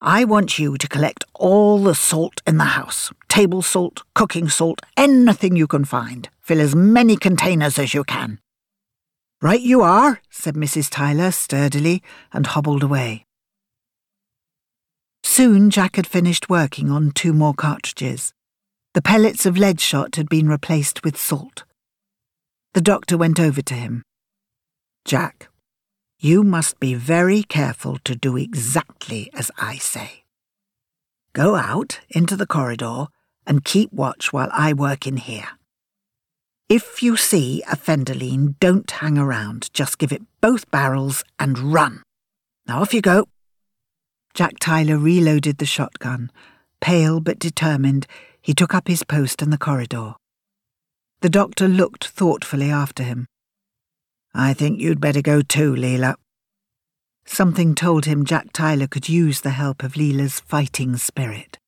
I 0.00 0.24
want 0.24 0.58
you 0.58 0.76
to 0.76 0.88
collect 0.88 1.24
all 1.34 1.78
the 1.82 1.94
salt 1.94 2.42
in 2.46 2.58
the 2.58 2.64
house 2.64 3.10
table 3.36 3.60
salt, 3.60 4.02
cooking 4.14 4.48
salt, 4.48 4.80
anything 4.96 5.56
you 5.56 5.66
can 5.66 5.84
find. 5.84 6.30
Fill 6.40 6.58
as 6.58 6.74
many 6.74 7.18
containers 7.18 7.78
as 7.78 7.92
you 7.92 8.02
can. 8.02 8.38
Right 9.42 9.60
you 9.60 9.82
are, 9.82 10.22
said 10.30 10.54
Mrs. 10.54 10.88
Tyler 10.90 11.30
sturdily 11.30 12.02
and 12.32 12.46
hobbled 12.46 12.82
away. 12.82 13.26
Soon 15.22 15.68
Jack 15.68 15.96
had 15.96 16.06
finished 16.06 16.48
working 16.48 16.90
on 16.90 17.10
two 17.10 17.34
more 17.34 17.52
cartridges. 17.52 18.32
The 18.94 19.02
pellets 19.02 19.44
of 19.44 19.58
lead 19.58 19.82
shot 19.82 20.16
had 20.16 20.30
been 20.30 20.48
replaced 20.48 21.04
with 21.04 21.18
salt. 21.18 21.64
The 22.72 22.80
doctor 22.80 23.18
went 23.18 23.38
over 23.38 23.60
to 23.60 23.74
him. 23.74 24.02
Jack, 25.04 25.50
you 26.26 26.42
must 26.42 26.80
be 26.80 26.92
very 26.92 27.44
careful 27.44 27.98
to 27.98 28.16
do 28.16 28.36
exactly 28.36 29.30
as 29.32 29.52
I 29.58 29.76
say. 29.76 30.24
Go 31.32 31.54
out 31.54 32.00
into 32.10 32.34
the 32.34 32.48
corridor 32.48 33.06
and 33.46 33.64
keep 33.64 33.92
watch 33.92 34.32
while 34.32 34.50
I 34.52 34.72
work 34.72 35.06
in 35.06 35.18
here. 35.18 35.50
If 36.68 37.00
you 37.00 37.16
see 37.16 37.62
a 37.70 37.76
Fendahleen, 37.76 38.56
don't 38.58 38.90
hang 38.90 39.16
around. 39.16 39.72
Just 39.72 39.98
give 39.98 40.10
it 40.10 40.22
both 40.40 40.68
barrels 40.72 41.22
and 41.38 41.72
run. 41.72 42.02
Now 42.66 42.80
off 42.82 42.92
you 42.92 43.02
go. 43.02 43.28
Jack 44.34 44.54
Tyler 44.58 44.98
reloaded 44.98 45.58
the 45.58 45.64
shotgun. 45.64 46.32
Pale 46.80 47.20
but 47.20 47.38
determined, 47.38 48.08
he 48.42 48.52
took 48.52 48.74
up 48.74 48.88
his 48.88 49.04
post 49.04 49.42
in 49.42 49.50
the 49.50 49.58
corridor. 49.58 50.14
The 51.20 51.30
doctor 51.30 51.68
looked 51.68 52.08
thoughtfully 52.08 52.68
after 52.72 53.04
him. 53.04 53.28
I 54.38 54.52
think 54.52 54.78
you'd 54.80 55.00
better 55.00 55.22
go 55.22 55.40
too, 55.40 55.72
Leela. 55.72 56.16
Something 57.24 57.74
told 57.74 58.04
him 58.04 58.26
Jack 58.26 58.52
Tyler 58.52 58.86
could 58.86 59.08
use 59.08 59.40
the 59.40 59.50
help 59.50 59.82
of 59.82 59.94
Leela's 59.94 60.40
fighting 60.40 60.98
spirit. 60.98 61.58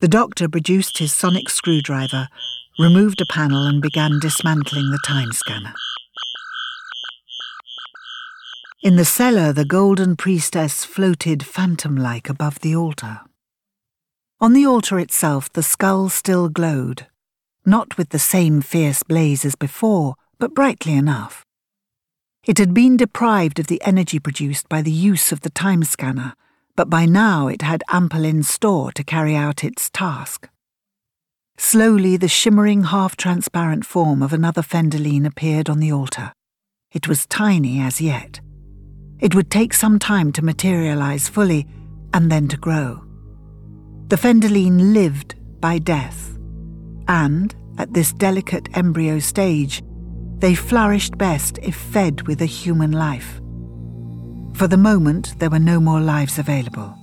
The 0.00 0.08
doctor 0.08 0.48
produced 0.48 0.98
his 0.98 1.12
sonic 1.12 1.48
screwdriver, 1.48 2.28
removed 2.80 3.20
a 3.20 3.26
panel, 3.32 3.64
and 3.64 3.80
began 3.80 4.18
dismantling 4.18 4.90
the 4.90 5.00
time 5.06 5.30
scanner. 5.30 5.72
In 8.82 8.96
the 8.96 9.04
cellar, 9.04 9.52
the 9.52 9.64
golden 9.64 10.16
priestess 10.16 10.84
floated 10.84 11.44
phantom 11.44 11.96
like 11.96 12.28
above 12.28 12.58
the 12.58 12.74
altar. 12.74 13.20
On 14.40 14.52
the 14.52 14.66
altar 14.66 14.98
itself, 14.98 15.52
the 15.52 15.62
skull 15.62 16.08
still 16.08 16.48
glowed, 16.48 17.06
not 17.64 17.96
with 17.96 18.10
the 18.10 18.18
same 18.18 18.62
fierce 18.62 19.04
blaze 19.04 19.44
as 19.44 19.54
before, 19.54 20.16
but 20.38 20.54
brightly 20.54 20.94
enough. 20.94 21.44
It 22.48 22.56
had 22.56 22.72
been 22.72 22.96
deprived 22.96 23.58
of 23.58 23.66
the 23.66 23.82
energy 23.84 24.18
produced 24.18 24.70
by 24.70 24.80
the 24.80 24.90
use 24.90 25.32
of 25.32 25.42
the 25.42 25.50
time 25.50 25.84
scanner, 25.84 26.32
but 26.76 26.88
by 26.88 27.04
now 27.04 27.46
it 27.46 27.60
had 27.60 27.84
ample 27.90 28.24
in 28.24 28.42
store 28.42 28.90
to 28.92 29.04
carry 29.04 29.36
out 29.36 29.62
its 29.62 29.90
task. 29.90 30.48
Slowly, 31.58 32.16
the 32.16 32.26
shimmering, 32.26 32.84
half 32.84 33.18
transparent 33.18 33.84
form 33.84 34.22
of 34.22 34.32
another 34.32 34.62
Fendahleen 34.62 35.26
appeared 35.26 35.68
on 35.68 35.78
the 35.78 35.92
altar. 35.92 36.32
It 36.90 37.06
was 37.06 37.26
tiny 37.26 37.82
as 37.82 38.00
yet. 38.00 38.40
It 39.20 39.34
would 39.34 39.50
take 39.50 39.74
some 39.74 39.98
time 39.98 40.32
to 40.32 40.42
materialize 40.42 41.28
fully 41.28 41.66
and 42.14 42.32
then 42.32 42.48
to 42.48 42.56
grow. 42.56 43.04
The 44.06 44.16
Fendahleen 44.16 44.94
lived 44.94 45.34
by 45.60 45.80
death, 45.80 46.38
and, 47.08 47.54
at 47.76 47.92
this 47.92 48.14
delicate 48.14 48.74
embryo 48.74 49.18
stage, 49.18 49.82
they 50.38 50.54
flourished 50.54 51.18
best 51.18 51.58
if 51.62 51.74
fed 51.74 52.26
with 52.26 52.40
a 52.40 52.46
human 52.46 52.92
life. 52.92 53.40
For 54.54 54.68
the 54.68 54.76
moment, 54.76 55.38
there 55.38 55.50
were 55.50 55.58
no 55.58 55.80
more 55.80 56.00
lives 56.00 56.38
available. 56.38 56.94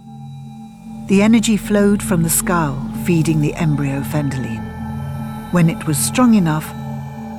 The 1.07 1.21
energy 1.21 1.57
flowed 1.57 2.01
from 2.01 2.23
the 2.23 2.29
skull, 2.29 2.81
feeding 3.05 3.41
the 3.41 3.53
embryo 3.53 4.01
Fendahleen. 4.01 4.63
When 5.51 5.69
it 5.69 5.85
was 5.85 5.97
strong 5.97 6.33
enough, 6.33 6.69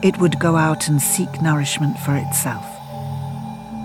it 0.02 0.18
would 0.18 0.39
go 0.39 0.57
out 0.57 0.89
and 0.89 1.00
seek 1.02 1.42
nourishment 1.42 1.99
for 1.99 2.15
itself. 2.15 2.65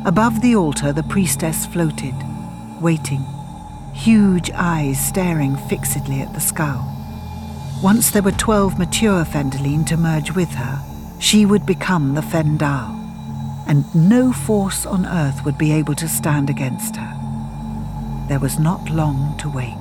Above 0.05 0.41
the 0.41 0.55
altar, 0.55 0.93
the 0.93 1.03
priestess 1.03 1.65
floated, 1.65 2.13
waiting, 2.79 3.25
huge 3.93 4.51
eyes 4.51 4.99
staring 4.99 5.55
fixedly 5.67 6.21
at 6.21 6.33
the 6.33 6.39
skull. 6.39 6.87
Once 7.83 8.11
there 8.11 8.21
were 8.21 8.31
twelve 8.31 8.77
mature 8.77 9.23
Fendahleen 9.25 9.85
to 9.87 9.97
merge 9.97 10.31
with 10.35 10.49
her, 10.49 10.79
she 11.21 11.45
would 11.45 11.65
become 11.65 12.15
the 12.15 12.21
Fendahl, 12.21 12.97
and 13.67 13.85
no 13.95 14.33
force 14.33 14.85
on 14.85 15.05
earth 15.05 15.45
would 15.45 15.57
be 15.57 15.71
able 15.71 15.93
to 15.95 16.07
stand 16.07 16.49
against 16.49 16.95
her. 16.95 17.13
There 18.27 18.39
was 18.39 18.57
not 18.57 18.89
long 18.89 19.37
to 19.37 19.47
wait. 19.47 19.77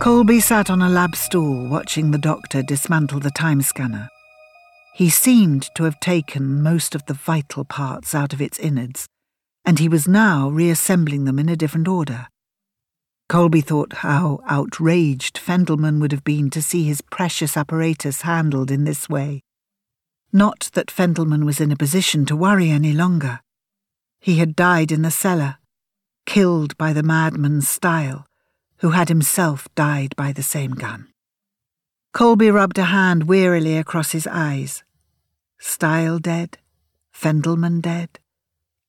Colby 0.00 0.40
sat 0.40 0.70
on 0.70 0.82
a 0.82 0.88
lab 0.88 1.14
stool 1.14 1.66
watching 1.66 2.10
the 2.10 2.18
doctor 2.18 2.62
dismantle 2.62 3.20
the 3.20 3.30
time 3.30 3.60
scanner. 3.60 4.08
He 4.94 5.10
seemed 5.10 5.68
to 5.74 5.84
have 5.84 6.00
taken 6.00 6.62
most 6.62 6.94
of 6.94 7.06
the 7.06 7.14
vital 7.14 7.64
parts 7.64 8.14
out 8.14 8.32
of 8.32 8.40
its 8.40 8.58
innards, 8.58 9.06
and 9.64 9.78
he 9.78 9.88
was 9.88 10.08
now 10.08 10.48
reassembling 10.48 11.24
them 11.24 11.38
in 11.38 11.48
a 11.48 11.56
different 11.56 11.88
order. 11.88 12.28
Colby 13.28 13.60
thought 13.60 13.94
how 13.94 14.40
outraged 14.46 15.38
Fendelman 15.38 16.00
would 16.00 16.12
have 16.12 16.24
been 16.24 16.50
to 16.50 16.60
see 16.60 16.84
his 16.84 17.00
precious 17.00 17.56
apparatus 17.56 18.22
handled 18.22 18.70
in 18.70 18.84
this 18.84 19.08
way. 19.08 19.42
Not 20.32 20.70
that 20.74 20.90
Fendelman 20.90 21.44
was 21.44 21.60
in 21.60 21.72
a 21.72 21.76
position 21.76 22.26
to 22.26 22.36
worry 22.36 22.70
any 22.70 22.92
longer. 22.92 23.40
He 24.20 24.36
had 24.36 24.54
died 24.54 24.92
in 24.92 25.02
the 25.02 25.10
cellar, 25.10 25.56
killed 26.26 26.76
by 26.76 26.92
the 26.92 27.02
madman's 27.02 27.68
Stael, 27.68 28.26
who 28.78 28.90
had 28.90 29.08
himself 29.08 29.68
died 29.74 30.14
by 30.16 30.32
the 30.32 30.42
same 30.42 30.72
gun. 30.72 31.08
Colby 32.12 32.50
rubbed 32.50 32.78
a 32.78 32.84
hand 32.84 33.24
wearily 33.24 33.78
across 33.78 34.12
his 34.12 34.26
eyes. 34.26 34.84
Stael 35.58 36.18
dead, 36.18 36.58
Fendelman 37.12 37.80
dead, 37.80 38.18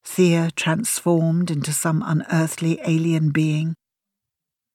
Thea 0.05 0.51
transformed 0.55 1.49
into 1.49 1.71
some 1.71 2.03
unearthly 2.05 2.79
alien 2.85 3.31
being. 3.31 3.75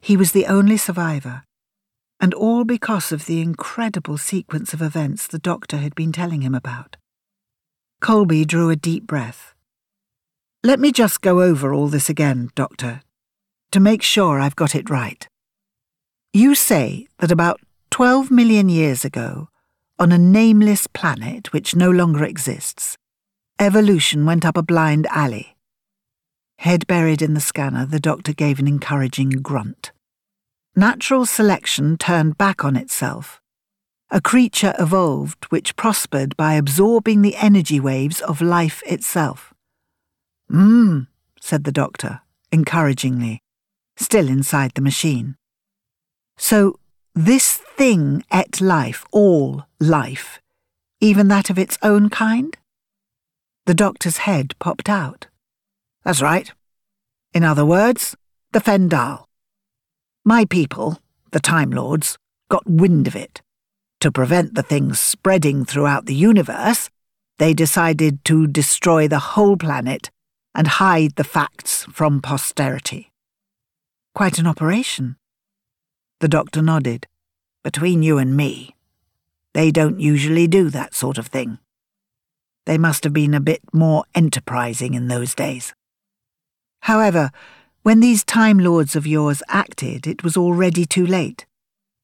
He 0.00 0.16
was 0.16 0.32
the 0.32 0.47
only 0.47 0.76
survivor, 0.76 1.44
and 2.20 2.34
all 2.34 2.65
because 2.65 3.12
of 3.12 3.26
the 3.26 3.40
incredible 3.40 4.18
sequence 4.18 4.73
of 4.73 4.82
events 4.82 5.26
the 5.26 5.39
doctor 5.39 5.76
had 5.76 5.94
been 5.94 6.12
telling 6.12 6.42
him 6.42 6.55
about. 6.55 6.97
Colby 8.00 8.44
drew 8.44 8.70
a 8.70 8.76
deep 8.76 9.07
breath. 9.07 9.55
Let 10.65 10.81
me 10.81 10.92
just 10.92 11.20
go 11.20 11.42
over 11.42 11.73
all 11.73 11.89
this 11.89 12.08
again, 12.08 12.50
Doctor, 12.55 13.02
to 13.70 13.81
make 13.81 14.02
sure 14.02 14.40
I've 14.40 14.57
got 14.57 14.74
it 14.74 14.90
right. 14.90 15.28
You 16.32 16.55
say 16.55 17.07
that 17.18 17.31
about 17.31 17.60
12 17.90 18.31
million 18.31 18.68
years 18.68 19.05
ago, 19.05 19.48
on 19.98 20.12
a 20.12 20.18
nameless 20.18 20.86
planet 20.86 21.52
which 21.52 21.74
no 21.74 21.90
longer 21.90 22.24
exists, 22.24 22.97
evolution 23.59 24.25
went 24.25 24.45
up 24.45 24.57
a 24.57 24.62
blind 24.62 25.07
alley. 25.11 25.57
Head 26.59 26.87
buried 26.87 27.23
in 27.23 27.35
the 27.35 27.41
scanner, 27.41 27.87
the 27.87 28.01
doctor 28.01 28.33
gave 28.33 28.59
an 28.59 28.67
encouraging 28.67 29.31
grunt. 29.31 29.93
Natural 30.75 31.27
selection 31.27 31.97
turned 31.97 32.39
back 32.39 32.65
on 32.65 32.77
itself. 32.77 33.41
A 34.11 34.20
creature 34.20 34.75
evolved 34.78 35.45
which 35.51 35.77
prospered 35.77 36.37
by 36.37 36.55
absorbing 36.55 37.23
the 37.23 37.37
energy 37.37 37.78
waves 37.78 38.20
of 38.20 38.41
life 38.41 38.83
itself. 38.87 39.53
Mmm, 40.51 41.09
said 41.41 41.65
the 41.65 41.73
doctor, 41.73 42.23
encouragingly 42.51 43.43
still 43.99 44.28
inside 44.28 44.73
the 44.75 44.81
machine. 44.81 45.37
So, 46.37 46.78
this 47.15 47.57
thing 47.57 48.25
ate 48.33 48.61
life, 48.61 49.05
all 49.11 49.67
life, 49.81 50.41
even 51.01 51.28
that 51.28 51.51
of 51.51 51.59
its 51.59 51.78
own 51.83 52.09
kind? 52.09 52.57
The 53.68 53.74
doctor's 53.74 54.16
head 54.16 54.55
popped 54.58 54.88
out. 54.88 55.26
That's 56.02 56.22
right. 56.22 56.50
In 57.34 57.44
other 57.44 57.66
words, 57.66 58.16
the 58.52 58.60
Fendahl. 58.60 59.26
My 60.24 60.47
people, 60.47 61.02
the 61.32 61.38
Time 61.38 61.70
Lords, 61.72 62.16
got 62.48 62.66
wind 62.66 63.06
of 63.06 63.14
it. 63.14 63.42
To 64.00 64.10
prevent 64.10 64.55
the 64.55 64.62
thing 64.62 64.94
spreading 64.94 65.66
throughout 65.66 66.06
the 66.06 66.14
universe, 66.14 66.88
they 67.38 67.52
decided 67.52 68.24
to 68.24 68.47
destroy 68.47 69.06
the 69.06 69.18
whole 69.36 69.58
planet 69.58 70.10
and 70.55 70.66
hide 70.66 71.16
the 71.16 71.22
facts 71.22 71.84
from 71.92 72.22
posterity. 72.22 73.12
Quite 74.14 74.38
an 74.38 74.47
operation. 74.47 75.16
The 76.20 76.28
doctor 76.28 76.62
nodded. 76.62 77.06
Between 77.62 78.02
you 78.02 78.16
and 78.16 78.34
me, 78.34 78.74
they 79.52 79.70
don't 79.70 80.00
usually 80.00 80.47
do 80.47 80.70
that 80.70 80.94
sort 80.94 81.18
of 81.18 81.26
thing. 81.26 81.58
They 82.68 82.76
must 82.76 83.02
have 83.05 83.14
been 83.14 83.32
a 83.32 83.40
bit 83.40 83.62
more 83.72 84.05
enterprising 84.14 84.92
in 84.92 85.08
those 85.08 85.34
days. 85.34 85.72
However, 86.82 87.30
when 87.82 88.00
these 88.00 88.22
Time 88.22 88.58
Lords 88.58 88.94
of 88.94 89.06
yours 89.06 89.42
acted, 89.48 90.06
it 90.06 90.22
was 90.22 90.36
already 90.36 90.84
too 90.84 91.06
late. 91.06 91.47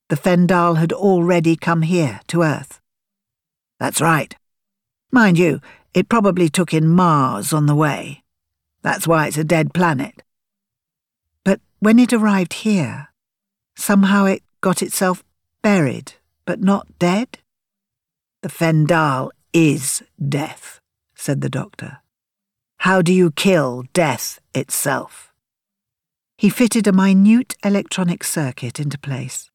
The 0.09 0.17
Fendahl 0.17 0.79
had 0.79 0.91
already 0.91 1.55
come 1.55 1.83
here, 1.83 2.21
to 2.29 2.41
Earth. 2.41 2.81
That's 3.79 4.01
right. 4.01 4.35
Mind 5.13 5.39
you, 5.39 5.61
it 5.93 6.09
probably 6.09 6.49
took 6.49 6.73
in 6.73 6.89
Mars 6.89 7.53
on 7.53 7.67
the 7.67 7.75
way. 7.75 8.23
That's 8.81 9.07
why 9.07 9.27
it's 9.27 9.37
a 9.37 9.45
dead 9.45 9.75
planet. 9.75 10.23
But 11.45 11.61
when 11.81 11.99
it 11.99 12.15
arrived 12.15 12.55
here, 12.65 13.09
somehow 13.77 14.25
it 14.25 14.43
got 14.63 14.81
itself 14.81 15.23
buried, 15.61 16.15
but 16.47 16.63
not 16.63 16.87
dead? 16.99 17.41
The 18.41 18.49
Fendahl 18.49 19.29
is 19.55 20.03
death, 20.29 20.81
said 21.15 21.41
the 21.41 21.49
doctor. 21.49 21.99
How 22.79 23.01
do 23.01 23.15
you 23.15 23.31
kill 23.31 23.85
death 23.95 24.41
itself? 24.55 25.33
He 26.37 26.51
fitted 26.51 26.87
a 26.87 26.93
minute 26.93 27.57
electronic 27.65 28.25
circuit 28.25 28.79
into 28.79 28.99
place. 28.99 29.49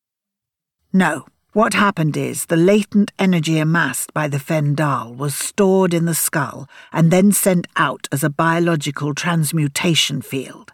No, 0.91 1.25
what 1.51 1.73
happened 1.73 2.15
is 2.15 2.45
the 2.45 2.55
latent 2.55 3.11
energy 3.19 3.59
amassed 3.59 4.13
by 4.13 4.27
the 4.27 4.39
Fendahl 4.39 5.15
was 5.15 5.35
stored 5.35 5.93
in 5.93 6.05
the 6.05 6.15
skull 6.15 6.67
and 6.93 7.11
then 7.11 7.31
sent 7.31 7.67
out 7.75 8.07
as 8.11 8.23
a 8.23 8.29
biological 8.29 9.13
transmutation 9.13 10.21
field. 10.21 10.71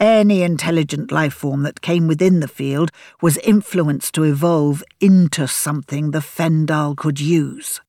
Any 0.00 0.42
intelligent 0.42 1.12
life 1.12 1.34
form 1.34 1.62
that 1.62 1.82
came 1.82 2.08
within 2.08 2.40
the 2.40 2.48
field 2.48 2.90
was 3.22 3.36
influenced 3.38 4.14
to 4.14 4.24
evolve 4.24 4.82
into 5.00 5.46
something 5.46 6.10
the 6.10 6.20
Fendahl 6.20 6.96
could 6.96 7.20
use. 7.20 7.80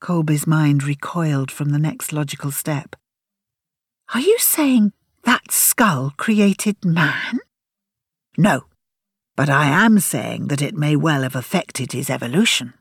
Colby's 0.00 0.46
mind 0.46 0.82
recoiled 0.82 1.50
from 1.50 1.70
the 1.70 1.78
next 1.78 2.12
logical 2.12 2.50
step. 2.50 2.96
Are 4.14 4.20
you 4.20 4.38
saying 4.38 4.92
that 5.24 5.52
skull 5.52 6.14
created 6.16 6.84
man? 6.84 7.38
No, 8.36 8.64
but 9.36 9.50
I 9.50 9.66
am 9.66 10.00
saying 10.00 10.48
that 10.48 10.62
it 10.62 10.74
may 10.74 10.96
well 10.96 11.22
have 11.22 11.36
affected 11.36 11.92
his 11.92 12.08
evolution. 12.08 12.72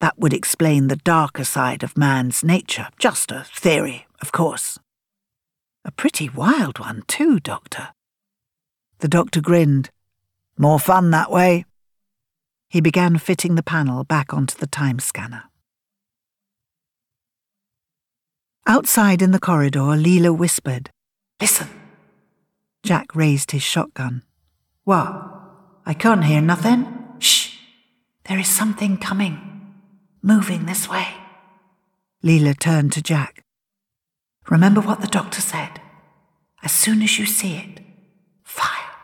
That 0.00 0.18
would 0.18 0.32
explain 0.32 0.88
the 0.88 0.96
darker 0.96 1.44
side 1.44 1.82
of 1.82 1.96
man's 1.96 2.44
nature, 2.44 2.88
just 2.98 3.32
a 3.32 3.44
theory, 3.44 4.06
of 4.20 4.30
course. 4.30 4.78
A 5.84 5.90
pretty 5.90 6.28
wild 6.28 6.78
one, 6.78 7.02
too, 7.08 7.40
Doctor. 7.40 7.88
The 8.98 9.08
doctor 9.08 9.40
grinned. 9.40 9.90
More 10.58 10.78
fun 10.78 11.10
that 11.10 11.30
way. 11.30 11.64
He 12.68 12.80
began 12.80 13.18
fitting 13.18 13.54
the 13.54 13.62
panel 13.62 14.04
back 14.04 14.34
onto 14.34 14.56
the 14.56 14.66
time 14.66 14.98
scanner. 14.98 15.49
Outside 18.70 19.20
in 19.20 19.32
the 19.32 19.40
corridor, 19.40 19.98
Leela 19.98 20.30
whispered, 20.30 20.90
Listen. 21.40 21.66
Jack 22.84 23.16
raised 23.16 23.50
his 23.50 23.64
shotgun. 23.64 24.22
What? 24.84 25.10
I 25.84 25.92
can't 25.92 26.22
hear 26.22 26.40
nothing. 26.40 26.86
Shh! 27.18 27.56
There 28.28 28.38
is 28.38 28.46
something 28.46 28.96
coming. 28.96 29.74
Moving 30.22 30.66
this 30.66 30.88
way. 30.88 31.08
Leela 32.22 32.56
turned 32.56 32.92
to 32.92 33.02
Jack. 33.02 33.42
Remember 34.48 34.80
what 34.80 35.00
the 35.00 35.08
doctor 35.08 35.40
said. 35.40 35.80
As 36.62 36.70
soon 36.70 37.02
as 37.02 37.18
you 37.18 37.26
see 37.26 37.56
it, 37.56 37.80
fire. 38.44 38.94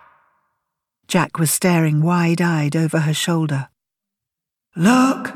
Jack 1.09 1.41
was 1.41 1.51
staring 1.51 2.03
wide 2.03 2.41
eyed 2.41 2.77
over 2.77 3.01
her 3.01 3.15
shoulder. 3.15 3.69
Look! 4.77 5.35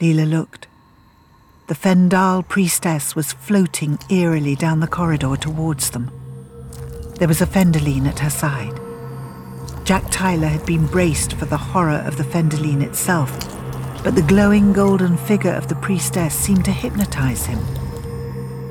Leela 0.00 0.28
looked. 0.28 0.66
The 1.72 1.88
Fendahl 1.88 2.46
priestess 2.46 3.16
was 3.16 3.32
floating 3.32 3.98
eerily 4.10 4.54
down 4.54 4.80
the 4.80 4.86
corridor 4.86 5.36
towards 5.36 5.88
them. 5.88 6.10
There 7.14 7.26
was 7.26 7.40
a 7.40 7.46
Fendahleen 7.46 8.04
at 8.06 8.18
her 8.18 8.28
side. 8.28 8.78
Jack 9.82 10.04
Tyler 10.10 10.48
had 10.48 10.66
been 10.66 10.86
braced 10.86 11.32
for 11.32 11.46
the 11.46 11.56
horror 11.56 12.04
of 12.06 12.18
the 12.18 12.24
Fendahleen 12.24 12.82
itself, 12.82 13.32
but 14.04 14.14
the 14.14 14.20
glowing 14.20 14.74
golden 14.74 15.16
figure 15.16 15.54
of 15.54 15.68
the 15.68 15.74
priestess 15.76 16.34
seemed 16.34 16.66
to 16.66 16.70
hypnotize 16.70 17.46
him. 17.46 17.60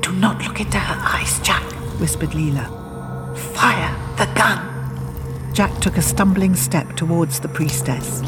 Do 0.00 0.12
not 0.12 0.46
look 0.46 0.60
into 0.60 0.78
her 0.78 1.02
eyes, 1.04 1.40
Jack, 1.40 1.64
whispered 1.98 2.30
Leela. 2.30 2.68
Fire 3.36 3.96
the 4.16 4.32
gun. 4.36 5.52
Jack 5.52 5.76
took 5.80 5.96
a 5.96 6.02
stumbling 6.02 6.54
step 6.54 6.94
towards 6.94 7.40
the 7.40 7.48
priestess, 7.48 8.20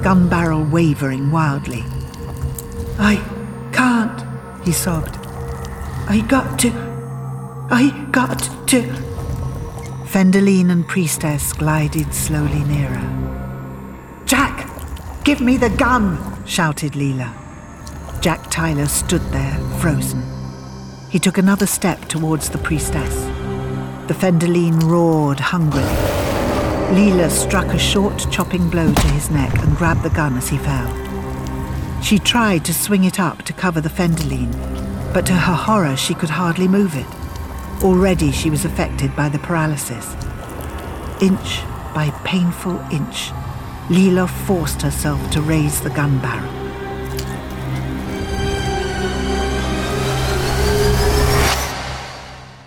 gun 0.00 0.26
barrel 0.30 0.64
wavering 0.64 1.30
wildly. 1.30 1.84
I 2.98 3.16
can't, 3.72 4.22
he 4.64 4.72
sobbed. 4.72 5.18
I 6.08 6.24
got 6.28 6.58
to. 6.60 6.70
I 7.70 8.06
got 8.10 8.40
to. 8.68 8.82
Fendahleen 10.04 10.70
and 10.70 10.86
priestess 10.86 11.52
glided 11.52 12.12
slowly 12.12 12.62
nearer. 12.64 13.00
Jack, 14.26 14.68
give 15.24 15.40
me 15.40 15.56
the 15.56 15.70
gun, 15.70 16.18
shouted 16.46 16.92
Leela. 16.92 17.32
Jack 18.20 18.50
Tyler 18.50 18.86
stood 18.86 19.22
there, 19.30 19.58
frozen. 19.80 20.22
He 21.10 21.18
took 21.18 21.38
another 21.38 21.66
step 21.66 22.08
towards 22.08 22.50
the 22.50 22.58
priestess. 22.58 23.14
The 24.06 24.14
Fendahleen 24.14 24.82
roared 24.82 25.40
hungrily. 25.40 25.86
Leela 26.92 27.30
struck 27.30 27.66
a 27.66 27.78
short, 27.78 28.26
chopping 28.30 28.68
blow 28.68 28.92
to 28.92 29.06
his 29.08 29.30
neck 29.30 29.58
and 29.62 29.76
grabbed 29.76 30.02
the 30.02 30.10
gun 30.10 30.36
as 30.36 30.48
he 30.48 30.58
fell. 30.58 31.11
She 32.02 32.18
tried 32.18 32.64
to 32.64 32.74
swing 32.74 33.04
it 33.04 33.20
up 33.20 33.42
to 33.42 33.52
cover 33.52 33.80
the 33.80 33.88
Fendahleen, 33.88 34.52
but 35.14 35.24
to 35.26 35.32
her 35.32 35.54
horror, 35.54 35.96
she 35.96 36.14
could 36.14 36.30
hardly 36.30 36.66
move 36.66 36.96
it. 36.96 37.06
Already 37.82 38.32
she 38.32 38.50
was 38.50 38.64
affected 38.64 39.14
by 39.14 39.28
the 39.28 39.38
paralysis. 39.38 40.14
Inch 41.22 41.62
by 41.94 42.10
painful 42.24 42.78
inch, 42.90 43.30
Leela 43.88 44.28
forced 44.28 44.82
herself 44.82 45.30
to 45.30 45.40
raise 45.40 45.80
the 45.80 45.90
gun 45.90 46.18
barrel. 46.18 46.52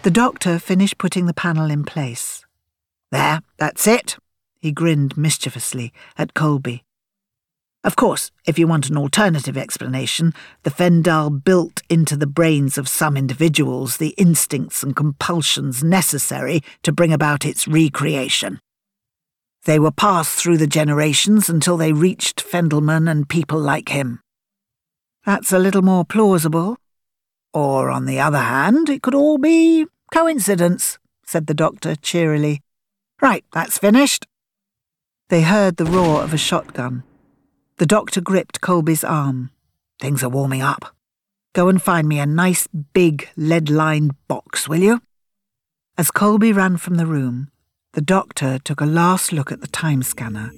The 0.04 0.12
doctor 0.12 0.60
finished 0.60 0.98
putting 0.98 1.26
the 1.26 1.34
panel 1.34 1.70
in 1.70 1.84
place. 1.84 2.46
There, 3.12 3.42
that's 3.58 3.88
it, 3.88 4.18
he 4.60 4.72
grinned 4.72 5.18
mischievously 5.18 5.92
at 6.18 6.34
Colby. 6.34 6.85
Of 7.86 7.96
course, 7.96 8.32
if 8.48 8.58
you 8.58 8.66
want 8.66 8.90
an 8.90 8.98
alternative 8.98 9.56
explanation, 9.56 10.34
the 10.64 10.72
Fendahl 10.72 11.30
built 11.30 11.84
into 11.88 12.18
the 12.18 12.26
brains 12.26 12.80
of 12.80 12.90
some 12.90 13.16
individuals 13.16 13.98
the 13.98 14.16
instincts 14.18 14.82
and 14.82 14.96
compulsions 14.96 15.84
necessary 15.84 16.64
to 16.82 16.92
bring 16.92 17.14
about 17.14 17.46
its 17.46 17.68
recreation. 17.68 18.60
They 19.66 19.78
were 19.78 19.92
passed 19.92 20.32
through 20.32 20.58
the 20.58 20.66
generations 20.66 21.48
until 21.48 21.78
they 21.78 21.94
reached 21.94 22.44
Fendelman 22.44 23.08
and 23.08 23.30
people 23.30 23.60
like 23.60 23.90
him. 23.90 24.20
That's 25.24 25.54
a 25.54 25.60
little 25.60 25.84
more 25.84 26.06
plausible. 26.06 26.78
Or, 27.54 27.92
on 27.92 28.06
the 28.06 28.20
other 28.20 28.40
hand, 28.40 28.90
it 28.90 29.04
could 29.04 29.16
all 29.16 29.38
be 29.38 29.86
Coincidence, 30.12 30.98
said 31.24 31.46
the 31.46 31.54
doctor 31.54 31.96
cheerily. 31.96 32.62
Right, 33.22 33.46
that's 33.54 33.78
finished. 33.78 34.26
They 35.30 35.44
heard 35.44 35.78
the 35.78 35.86
roar 35.86 36.24
of 36.24 36.34
a 36.34 36.38
shotgun. 36.38 37.04
The 37.78 37.86
doctor 37.86 38.22
gripped 38.22 38.62
Colby's 38.62 39.04
arm. 39.04 39.52
Things 40.00 40.24
are 40.24 40.30
warming 40.30 40.62
up. 40.62 40.96
Go 41.54 41.68
and 41.68 41.82
find 41.82 42.08
me 42.08 42.20
a 42.20 42.26
nice 42.26 42.68
big 42.68 43.28
lead 43.36 43.70
lined 43.70 44.16
box, 44.30 44.70
will 44.70 44.80
you? 44.80 45.02
As 45.98 46.10
Colby 46.10 46.54
ran 46.54 46.78
from 46.78 46.96
the 46.96 47.06
room, 47.06 47.52
the 47.92 48.02
doctor 48.02 48.60
took 48.60 48.80
a 48.80 48.86
last 48.86 49.34
look 49.34 49.52
at 49.52 49.60
the 49.60 49.68
time 49.68 50.04
scanner 50.04 50.52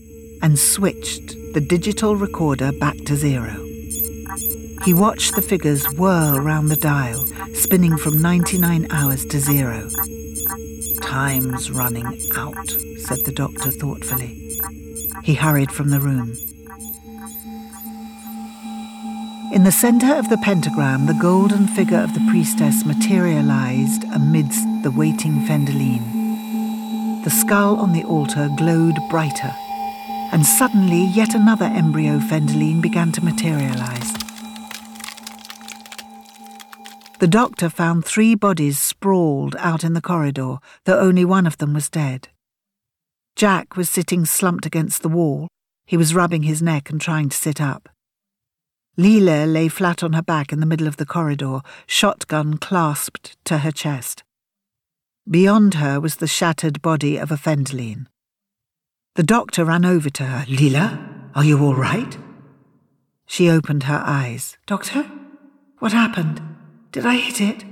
and 0.43 0.59
switched 0.59 1.29
the 1.53 1.65
digital 1.67 2.15
recorder 2.15 2.71
back 2.79 2.95
to 3.05 3.15
zero. 3.15 3.65
He 4.85 4.93
watched 4.93 5.33
the 5.35 5.41
figures 5.41 5.91
whirl 5.97 6.39
round 6.39 6.69
the 6.69 6.75
dial, 6.75 7.25
spinning 7.55 7.97
from 7.97 8.21
99 8.21 8.91
hours 8.91 9.25
to 9.25 9.39
zero. 9.39 9.89
Time's 11.01 11.71
running 11.71 12.05
out, 12.35 12.69
said 12.99 13.25
the 13.25 13.33
doctor 13.35 13.71
thoughtfully. 13.71 14.59
He 15.23 15.33
hurried 15.33 15.71
from 15.71 15.89
the 15.89 15.99
room. 15.99 16.35
In 19.57 19.63
the 19.63 19.71
centre 19.71 20.13
of 20.13 20.29
the 20.29 20.37
pentagram, 20.37 21.07
the 21.07 21.15
golden 21.15 21.65
figure 21.65 21.97
of 21.97 22.13
the 22.13 22.23
priestess 22.29 22.85
materialized 22.85 24.03
amidst 24.13 24.67
the 24.83 24.91
waiting 24.91 25.47
Fendahleen. 25.47 27.23
The 27.23 27.31
skull 27.31 27.77
on 27.77 27.91
the 27.91 28.03
altar 28.03 28.51
glowed 28.55 28.95
brighter, 29.09 29.51
and 30.31 30.45
suddenly 30.45 31.05
yet 31.07 31.33
another 31.33 31.65
embryo 31.65 32.19
Fendahleen 32.19 32.83
began 32.83 33.11
to 33.13 33.25
materialize. 33.25 34.13
The 37.17 37.27
doctor 37.27 37.71
found 37.71 38.05
three 38.05 38.35
bodies 38.35 38.77
sprawled 38.77 39.55
out 39.57 39.83
in 39.83 39.93
the 39.93 40.01
corridor, 40.01 40.57
though 40.85 40.99
only 40.99 41.25
one 41.25 41.47
of 41.47 41.57
them 41.57 41.73
was 41.73 41.89
dead. 41.89 42.27
Jack 43.35 43.75
was 43.75 43.89
sitting 43.89 44.23
slumped 44.23 44.67
against 44.67 45.01
the 45.01 45.09
wall. 45.09 45.47
He 45.87 45.97
was 45.97 46.13
rubbing 46.13 46.43
his 46.43 46.61
neck 46.61 46.91
and 46.91 47.01
trying 47.01 47.29
to 47.29 47.35
sit 47.35 47.59
up. 47.59 47.89
Leela 48.99 49.51
lay 49.51 49.67
flat 49.67 50.01
on 50.01 50.13
her 50.13 50.23
back 50.23 50.51
in 50.51 50.59
the 50.59 50.65
middle 50.65 50.87
of 50.87 50.97
the 50.97 51.05
corridor, 51.05 51.61
shotgun 51.85 52.57
clasped 52.57 53.37
to 53.45 53.59
her 53.59 53.71
chest. 53.71 54.23
Beyond 55.29 55.75
her 55.75 55.99
was 55.99 56.15
the 56.15 56.25
shattered 56.25 56.81
body 56.81 57.17
of 57.17 57.31
a 57.31 57.35
Fendahleen. 57.35 58.07
The 59.15 59.23
doctor 59.23 59.65
ran 59.65 59.85
over 59.85 60.09
to 60.09 60.23
her. 60.23 60.45
Leela, 60.45 61.29
are 61.35 61.43
you 61.43 61.63
all 61.63 61.75
right? 61.75 62.17
She 63.27 63.49
opened 63.49 63.83
her 63.83 64.01
eyes. 64.03 64.57
Doctor? 64.65 65.03
What 65.79 65.91
happened? 65.91 66.41
Did 66.91 67.05
I 67.05 67.17
hit 67.17 67.39
it? 67.39 67.65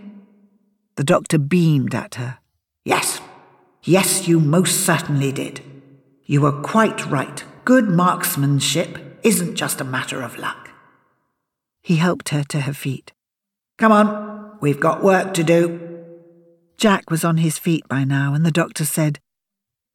The 0.96 1.04
doctor 1.04 1.40
beamed 1.40 1.96
at 1.96 2.16
her. 2.16 2.38
Yes. 2.84 3.20
Yes, 3.84 4.28
you 4.28 4.40
most 4.40 4.86
certainly 4.86 5.32
did. 5.32 5.62
You 6.26 6.42
were 6.42 6.62
quite 6.62 7.06
right. 7.08 7.44
Good 7.64 7.90
marksmanship 7.90 9.20
isn't 9.24 9.56
just 9.56 9.82
a 9.82 9.86
matter 9.86 10.22
of 10.22 10.38
luck. 10.38 10.65
He 11.86 11.98
helped 11.98 12.30
her 12.30 12.44
to 12.46 12.62
her 12.62 12.74
feet. 12.74 13.14
Come 13.78 13.92
on, 13.92 14.58
we've 14.60 14.80
got 14.80 15.04
work 15.04 15.36
to 15.36 15.44
do. 15.44 15.80
Jack 16.78 17.12
was 17.12 17.24
on 17.24 17.38
his 17.38 17.60
feet 17.60 17.88
by 17.88 18.04
now, 18.04 18.34
and 18.34 18.44
the 18.44 18.50
doctor 18.50 18.86
said, 18.86 19.20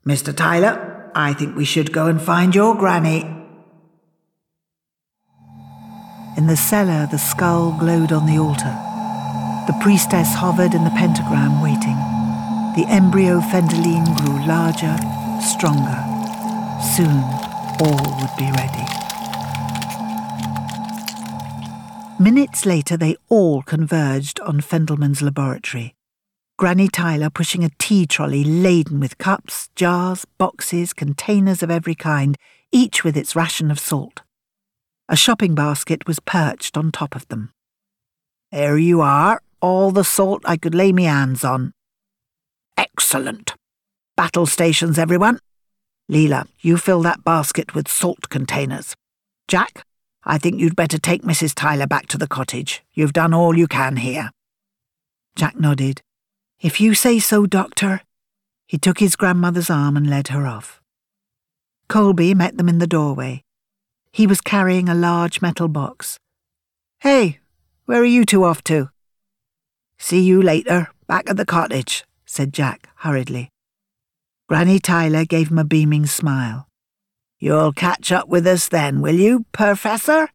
Mr. 0.06 0.32
Tyler, 0.32 1.10
I 1.16 1.32
think 1.32 1.56
we 1.56 1.64
should 1.64 1.92
go 1.92 2.06
and 2.06 2.22
find 2.22 2.54
your 2.54 2.76
granny. 2.76 3.22
In 6.36 6.46
the 6.46 6.56
cellar, 6.56 7.08
the 7.10 7.18
skull 7.18 7.76
glowed 7.76 8.12
on 8.12 8.26
the 8.26 8.38
altar. 8.38 8.76
The 9.66 9.76
priestess 9.82 10.32
hovered 10.32 10.74
in 10.74 10.84
the 10.84 10.90
pentagram, 10.90 11.60
waiting. 11.60 11.98
The 12.76 12.86
embryo 12.88 13.40
Fendahleen 13.40 14.06
grew 14.16 14.46
larger, 14.46 14.96
stronger. 15.42 15.98
Soon, 16.94 17.18
all 17.82 18.20
would 18.20 18.36
be 18.38 18.48
ready. 18.52 18.99
Minutes 22.20 22.66
later, 22.66 22.98
they 22.98 23.16
all 23.30 23.62
converged 23.62 24.40
on 24.40 24.60
Fendelman's 24.60 25.22
laboratory. 25.22 25.94
Granny 26.58 26.86
Tyler 26.86 27.30
pushing 27.30 27.64
a 27.64 27.70
tea 27.78 28.06
trolley 28.06 28.44
laden 28.44 29.00
with 29.00 29.16
cups, 29.16 29.70
jars, 29.74 30.26
boxes, 30.36 30.92
containers 30.92 31.62
of 31.62 31.70
every 31.70 31.94
kind, 31.94 32.36
each 32.70 33.04
with 33.04 33.16
its 33.16 33.34
ration 33.34 33.70
of 33.70 33.78
salt. 33.78 34.20
A 35.08 35.16
shopping 35.16 35.54
basket 35.54 36.06
was 36.06 36.20
perched 36.20 36.76
on 36.76 36.92
top 36.92 37.16
of 37.16 37.26
them. 37.28 37.54
There 38.52 38.76
you 38.76 39.00
are, 39.00 39.40
all 39.62 39.90
the 39.90 40.04
salt 40.04 40.42
I 40.44 40.58
could 40.58 40.74
lay 40.74 40.92
me 40.92 41.04
hands 41.04 41.42
on. 41.42 41.72
Excellent. 42.76 43.54
Battle 44.14 44.44
stations, 44.44 44.98
everyone. 44.98 45.38
Leela, 46.12 46.46
you 46.60 46.76
fill 46.76 47.00
that 47.00 47.24
basket 47.24 47.74
with 47.74 47.88
salt 47.88 48.28
containers. 48.28 48.94
Jack, 49.48 49.86
I 50.24 50.38
think 50.38 50.60
you'd 50.60 50.76
better 50.76 50.98
take 50.98 51.22
Mrs. 51.22 51.54
Tyler 51.54 51.86
back 51.86 52.06
to 52.08 52.18
the 52.18 52.28
cottage. 52.28 52.82
You've 52.92 53.12
done 53.12 53.32
all 53.32 53.56
you 53.56 53.66
can 53.66 53.96
here. 53.96 54.30
Jack 55.34 55.58
nodded. 55.58 56.02
If 56.60 56.80
you 56.80 56.94
say 56.94 57.18
so, 57.18 57.46
Doctor. 57.46 58.02
He 58.66 58.78
took 58.78 59.00
his 59.00 59.16
grandmother's 59.16 59.70
arm 59.70 59.96
and 59.96 60.08
led 60.08 60.28
her 60.28 60.46
off. 60.46 60.80
Colby 61.88 62.34
met 62.34 62.56
them 62.56 62.68
in 62.68 62.78
the 62.78 62.86
doorway. 62.86 63.42
He 64.12 64.26
was 64.26 64.40
carrying 64.40 64.88
a 64.88 64.94
large 64.94 65.42
metal 65.42 65.68
box. 65.68 66.18
Hey, 67.00 67.40
where 67.86 68.00
are 68.00 68.04
you 68.04 68.24
two 68.24 68.44
off 68.44 68.62
to? 68.64 68.90
See 69.98 70.20
you 70.20 70.40
later, 70.40 70.88
back 71.06 71.28
at 71.28 71.36
the 71.36 71.44
cottage, 71.44 72.04
said 72.26 72.52
Jack 72.52 72.88
hurriedly. 72.98 73.50
Granny 74.48 74.78
Tyler 74.78 75.24
gave 75.24 75.50
him 75.50 75.58
a 75.58 75.64
beaming 75.64 76.06
smile. 76.06 76.68
You'll 77.40 77.72
catch 77.72 78.12
up 78.12 78.28
with 78.28 78.46
us 78.46 78.68
then, 78.68 79.00
will 79.00 79.16
you, 79.16 79.46
Professor? 79.50 80.28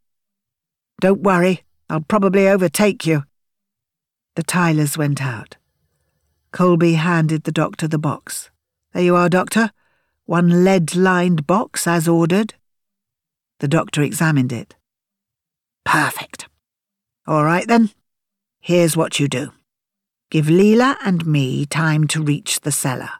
Don't 0.99 1.21
worry, 1.21 1.63
I'll 1.89 2.01
probably 2.01 2.49
overtake 2.49 3.05
you. 3.05 3.23
The 4.35 4.43
Tylers 4.43 4.97
went 4.97 5.21
out. 5.21 5.55
Colby 6.51 6.95
handed 6.95 7.43
the 7.43 7.51
doctor 7.51 7.87
the 7.87 7.97
box. 7.97 8.49
There 8.93 9.03
you 9.03 9.15
are, 9.15 9.29
Doctor. 9.29 9.71
One 10.25 10.65
lead 10.65 10.95
lined 10.95 11.45
box 11.47 11.87
as 11.87 12.07
ordered. 12.07 12.55
The 13.59 13.67
doctor 13.67 14.01
examined 14.01 14.51
it. 14.51 14.75
Perfect. 15.85 16.49
All 17.27 17.45
right 17.45 17.67
then, 17.67 17.91
Here's 18.65 18.97
what 18.97 19.19
you 19.19 19.27
do 19.27 19.51
Give 20.31 20.47
Leela 20.47 20.95
and 21.05 21.23
me 21.27 21.67
time 21.67 22.07
to 22.07 22.23
reach 22.23 22.61
the 22.61 22.71
cellar. 22.71 23.11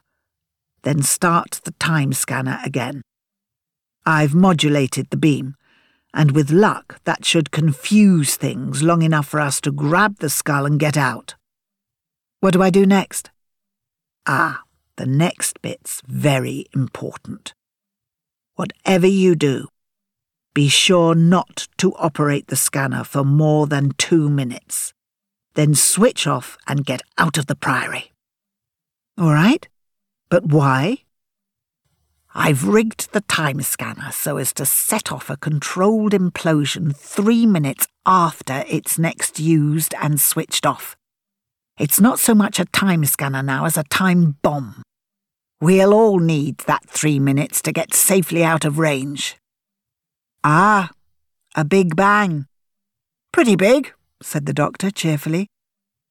Then 0.82 1.04
start 1.04 1.60
the 1.62 1.70
time 1.70 2.12
scanner 2.12 2.58
again. 2.64 3.02
I've 4.06 4.34
modulated 4.34 5.10
the 5.10 5.16
beam, 5.16 5.56
and 6.14 6.30
with 6.30 6.50
luck, 6.50 7.00
that 7.04 7.24
should 7.24 7.50
confuse 7.50 8.36
things 8.36 8.82
long 8.82 9.02
enough 9.02 9.26
for 9.26 9.40
us 9.40 9.60
to 9.62 9.72
grab 9.72 10.20
the 10.20 10.30
skull 10.30 10.64
and 10.64 10.78
get 10.78 10.96
out. 10.96 11.34
What 12.40 12.52
do 12.52 12.62
I 12.62 12.70
do 12.70 12.86
next? 12.86 13.30
Ah, 14.26 14.62
the 14.96 15.06
next 15.06 15.60
bit's 15.60 16.02
very 16.06 16.66
important. 16.72 17.52
Whatever 18.54 19.08
you 19.08 19.34
do, 19.34 19.68
be 20.54 20.68
sure 20.68 21.14
not 21.14 21.68
to 21.78 21.92
operate 21.96 22.46
the 22.46 22.56
scanner 22.56 23.04
for 23.04 23.24
more 23.24 23.66
than 23.66 23.92
two 23.98 24.30
minutes. 24.30 24.94
Then 25.54 25.74
switch 25.74 26.26
off 26.26 26.56
and 26.66 26.86
get 26.86 27.02
out 27.18 27.36
of 27.36 27.46
the 27.46 27.56
priory. 27.56 28.12
All 29.18 29.32
right? 29.32 29.68
But 30.30 30.46
why? 30.46 30.98
I've 32.38 32.68
rigged 32.68 33.14
the 33.14 33.22
time 33.22 33.62
scanner 33.62 34.12
so 34.12 34.36
as 34.36 34.52
to 34.52 34.66
set 34.66 35.10
off 35.10 35.30
a 35.30 35.38
controlled 35.38 36.12
implosion 36.12 36.94
three 36.94 37.46
minutes 37.46 37.88
after 38.04 38.62
it's 38.68 38.98
next 38.98 39.40
used 39.40 39.94
and 40.02 40.20
switched 40.20 40.66
off. 40.66 40.98
It's 41.78 41.98
not 41.98 42.18
so 42.18 42.34
much 42.34 42.60
a 42.60 42.66
time 42.66 43.06
scanner 43.06 43.42
now 43.42 43.64
as 43.64 43.78
a 43.78 43.84
time 43.84 44.36
bomb. 44.42 44.82
We'll 45.62 45.94
all 45.94 46.18
need 46.18 46.58
that 46.66 46.84
three 46.86 47.18
minutes 47.18 47.62
to 47.62 47.72
get 47.72 47.94
safely 47.94 48.44
out 48.44 48.66
of 48.66 48.78
range. 48.78 49.38
Ah, 50.44 50.90
a 51.54 51.64
big 51.64 51.96
bang. 51.96 52.44
Pretty 53.32 53.56
big, 53.56 53.94
said 54.22 54.44
the 54.44 54.52
doctor 54.52 54.90
cheerfully. 54.90 55.46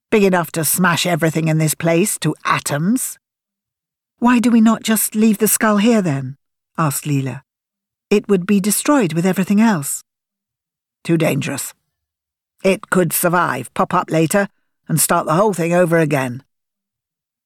Big 0.10 0.24
enough 0.24 0.52
to 0.54 0.66
smash 0.66 1.06
everything 1.06 1.50
in 1.50 1.60
this 1.60 1.76
place 1.76 2.18
to 2.22 2.34
atoms. 2.46 3.20
Why 4.20 4.40
do 4.40 4.50
we 4.50 4.62
not 4.62 4.84
just 4.84 5.16
leave 5.16 5.38
the 5.38 5.48
skull 5.48 5.78
here 5.78 6.02
then? 6.02 6.38
asked 6.78 7.06
Leela. 7.06 7.42
It 8.10 8.28
would 8.28 8.46
be 8.46 8.60
destroyed 8.60 9.14
with 9.14 9.26
everything 9.26 9.60
else. 9.60 10.02
Too 11.04 11.18
dangerous. 11.18 11.74
It 12.64 12.90
could 12.90 13.14
survive, 13.14 13.74
pop 13.74 13.94
up 13.94 14.10
later, 14.10 14.48
and 14.88 15.00
start 15.00 15.26
the 15.26 15.34
whole 15.34 15.54
thing 15.54 15.74
over 15.74 15.98
again. 15.98 16.44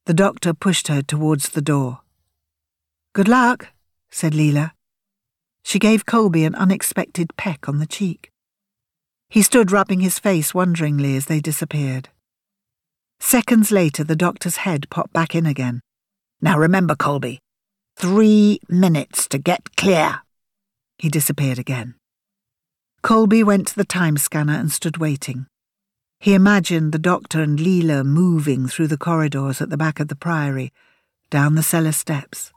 The 0.06 0.14
doctor 0.14 0.53
pushed 0.53 0.88
her 0.88 1.01
towards 1.01 1.49
the 1.49 1.61
door. 1.61 1.99
Good 3.14 3.27
luck, 3.27 3.69
said 4.09 4.33
Leela. 4.33 4.72
She 5.64 5.80
gave 5.80 6.06
Colby 6.06 6.45
an 6.45 6.56
unexpected 6.56 7.35
peck 7.38 7.67
on 7.67 7.80
the 7.80 7.85
cheek. 7.85 8.31
He 9.30 9.41
stood 9.41 9.72
rubbing 9.72 9.99
his 9.99 10.17
face 10.17 10.53
wonderingly 10.53 11.15
as 11.15 11.25
they 11.25 11.39
disappeared. 11.39 12.09
Seconds 13.19 13.72
later, 13.72 14.03
the 14.03 14.15
doctor's 14.15 14.57
head 14.57 14.89
popped 14.89 15.14
back 15.14 15.35
in 15.35 15.45
again. 15.45 15.81
Now 16.42 16.58
remember, 16.58 16.95
Colby, 16.95 17.40
three 17.98 18.59
minutes 18.69 19.27
to 19.30 19.38
get 19.38 19.76
clear. 19.76 20.22
He 20.98 21.09
disappeared 21.09 21.59
again. 21.59 21.95
Colby 23.01 23.43
went 23.43 23.68
to 23.68 23.76
the 23.76 23.85
time 23.85 24.18
scanner 24.18 24.53
and 24.53 24.72
stood 24.72 24.98
waiting. 24.98 25.48
He 26.19 26.34
imagined 26.34 26.92
the 26.92 27.00
doctor 27.00 27.42
and 27.42 27.58
Leela 27.58 28.06
moving 28.06 28.68
through 28.68 28.88
the 28.88 28.98
corridors 28.98 29.61
at 29.61 29.69
the 29.69 29.77
back 29.77 30.00
of 30.00 30.09
the 30.09 30.16
priory, 30.16 30.74
down 31.30 31.56
the 31.56 31.64
cellar 31.64 31.93
steps. 31.93 32.51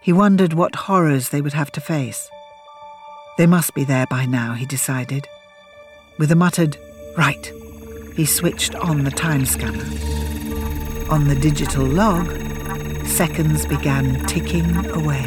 He 0.00 0.12
wondered 0.12 0.52
what 0.52 0.74
horrors 0.74 1.28
they 1.28 1.40
would 1.40 1.52
have 1.52 1.70
to 1.72 1.80
face. 1.80 2.28
They 3.36 3.46
must 3.46 3.74
be 3.74 3.84
there 3.84 4.06
by 4.06 4.26
now, 4.26 4.54
he 4.54 4.66
decided. 4.66 5.28
With 6.18 6.32
a 6.32 6.36
muttered, 6.36 6.76
right, 7.16 7.52
he 8.16 8.24
switched 8.24 8.74
on 8.74 9.04
the 9.04 9.12
time 9.12 9.44
scanner. 9.44 9.84
On 11.12 11.28
the 11.28 11.38
digital 11.40 11.84
log, 11.84 12.47
Seconds 13.08 13.66
began 13.66 14.24
ticking 14.26 14.86
away. 14.90 15.24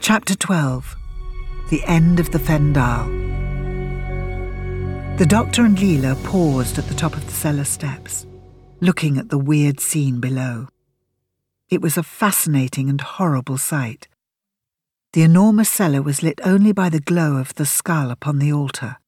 Chapter 0.00 0.34
12 0.34 0.94
The 1.70 1.82
End 1.86 2.20
of 2.20 2.32
the 2.32 2.38
Fendahl. 2.38 3.06
The 5.16 5.24
doctor 5.24 5.64
and 5.64 5.78
Leela 5.78 6.22
paused 6.24 6.76
at 6.78 6.86
the 6.88 6.94
top 6.94 7.14
of 7.14 7.24
the 7.24 7.32
cellar 7.32 7.64
steps, 7.64 8.26
looking 8.80 9.16
at 9.16 9.30
the 9.30 9.38
weird 9.38 9.80
scene 9.80 10.20
below. 10.20 10.68
It 11.70 11.80
was 11.80 11.96
a 11.96 12.02
fascinating 12.02 12.90
and 12.90 13.00
horrible 13.00 13.56
sight. 13.56 14.08
The 15.14 15.22
enormous 15.22 15.70
cellar 15.70 16.02
was 16.02 16.22
lit 16.22 16.40
only 16.44 16.72
by 16.72 16.90
the 16.90 17.00
glow 17.00 17.38
of 17.38 17.54
the 17.54 17.64
skull 17.64 18.10
upon 18.10 18.38
the 18.38 18.52
altar 18.52 18.98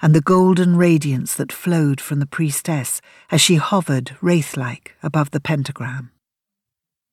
and 0.00 0.14
the 0.14 0.20
golden 0.20 0.76
radiance 0.76 1.34
that 1.34 1.52
flowed 1.52 2.00
from 2.00 2.20
the 2.20 2.26
priestess 2.26 3.00
as 3.30 3.40
she 3.40 3.56
hovered 3.56 4.16
wraith 4.20 4.56
like 4.56 4.94
above 5.02 5.30
the 5.32 5.40
pentagram. 5.40 6.10